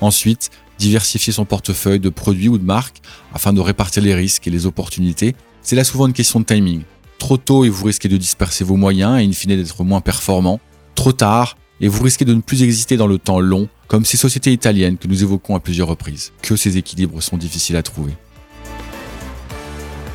Ensuite, 0.00 0.50
diversifier 0.78 1.32
son 1.32 1.44
portefeuille 1.44 2.00
de 2.00 2.08
produits 2.08 2.48
ou 2.48 2.58
de 2.58 2.64
marques 2.64 3.00
afin 3.32 3.52
de 3.52 3.60
répartir 3.60 4.02
les 4.02 4.14
risques 4.14 4.46
et 4.46 4.50
les 4.50 4.66
opportunités, 4.66 5.34
c'est 5.62 5.76
là 5.76 5.84
souvent 5.84 6.06
une 6.06 6.12
question 6.12 6.40
de 6.40 6.44
timing. 6.44 6.82
Trop 7.18 7.36
tôt 7.36 7.64
et 7.64 7.68
vous 7.68 7.86
risquez 7.86 8.08
de 8.08 8.16
disperser 8.16 8.64
vos 8.64 8.76
moyens 8.76 9.20
et 9.20 9.24
in 9.24 9.32
fine 9.32 9.56
d'être 9.56 9.84
moins 9.84 10.00
performant. 10.00 10.60
Trop 10.94 11.12
tard 11.12 11.56
et 11.80 11.88
vous 11.88 12.02
risquez 12.02 12.24
de 12.24 12.34
ne 12.34 12.40
plus 12.40 12.62
exister 12.62 12.96
dans 12.96 13.06
le 13.06 13.18
temps 13.18 13.40
long, 13.40 13.68
comme 13.88 14.04
ces 14.04 14.16
sociétés 14.16 14.52
italiennes 14.52 14.96
que 14.96 15.08
nous 15.08 15.22
évoquons 15.22 15.54
à 15.54 15.60
plusieurs 15.60 15.88
reprises. 15.88 16.32
Que 16.42 16.56
ces 16.56 16.78
équilibres 16.78 17.22
sont 17.22 17.36
difficiles 17.36 17.76
à 17.76 17.82
trouver. 17.82 18.12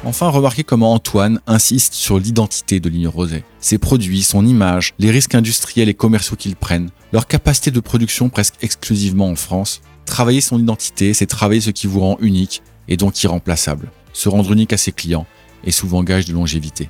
Enfin, 0.03 0.29
remarquez 0.29 0.63
comment 0.63 0.93
Antoine 0.93 1.39
insiste 1.45 1.93
sur 1.93 2.17
l'identité 2.17 2.79
de 2.79 2.89
Ligne 2.89 3.07
Rosé. 3.07 3.43
Ses 3.59 3.77
produits, 3.77 4.23
son 4.23 4.45
image, 4.47 4.95
les 4.97 5.11
risques 5.11 5.35
industriels 5.35 5.89
et 5.89 5.93
commerciaux 5.93 6.35
qu'ils 6.35 6.55
prennent, 6.55 6.89
leur 7.13 7.27
capacité 7.27 7.69
de 7.69 7.79
production 7.79 8.29
presque 8.29 8.55
exclusivement 8.61 9.29
en 9.29 9.35
France. 9.35 9.81
Travailler 10.05 10.41
son 10.41 10.59
identité, 10.59 11.13
c'est 11.13 11.27
travailler 11.27 11.61
ce 11.61 11.69
qui 11.69 11.85
vous 11.85 11.99
rend 11.99 12.17
unique 12.19 12.63
et 12.87 12.97
donc 12.97 13.23
irremplaçable. 13.23 13.91
Se 14.11 14.27
rendre 14.27 14.51
unique 14.51 14.73
à 14.73 14.77
ses 14.77 14.91
clients 14.91 15.27
est 15.63 15.71
souvent 15.71 16.03
gage 16.03 16.25
de 16.25 16.33
longévité. 16.33 16.89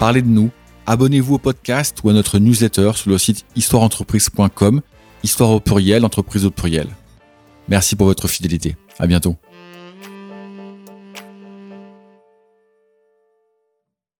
Parlez 0.00 0.20
de 0.20 0.28
nous, 0.28 0.50
abonnez-vous 0.86 1.34
au 1.34 1.38
podcast 1.38 1.98
ou 2.02 2.10
à 2.10 2.12
notre 2.12 2.40
newsletter 2.40 2.90
sur 2.96 3.10
le 3.10 3.18
site 3.18 3.46
histoireentreprise.com, 3.54 4.82
histoire 5.22 5.50
au 5.50 5.60
pluriel, 5.60 6.04
entreprise 6.04 6.44
au 6.44 6.50
pluriel. 6.50 6.88
Merci 7.68 7.94
pour 7.94 8.08
votre 8.08 8.26
fidélité. 8.26 8.76
À 8.98 9.06
bientôt. 9.06 9.36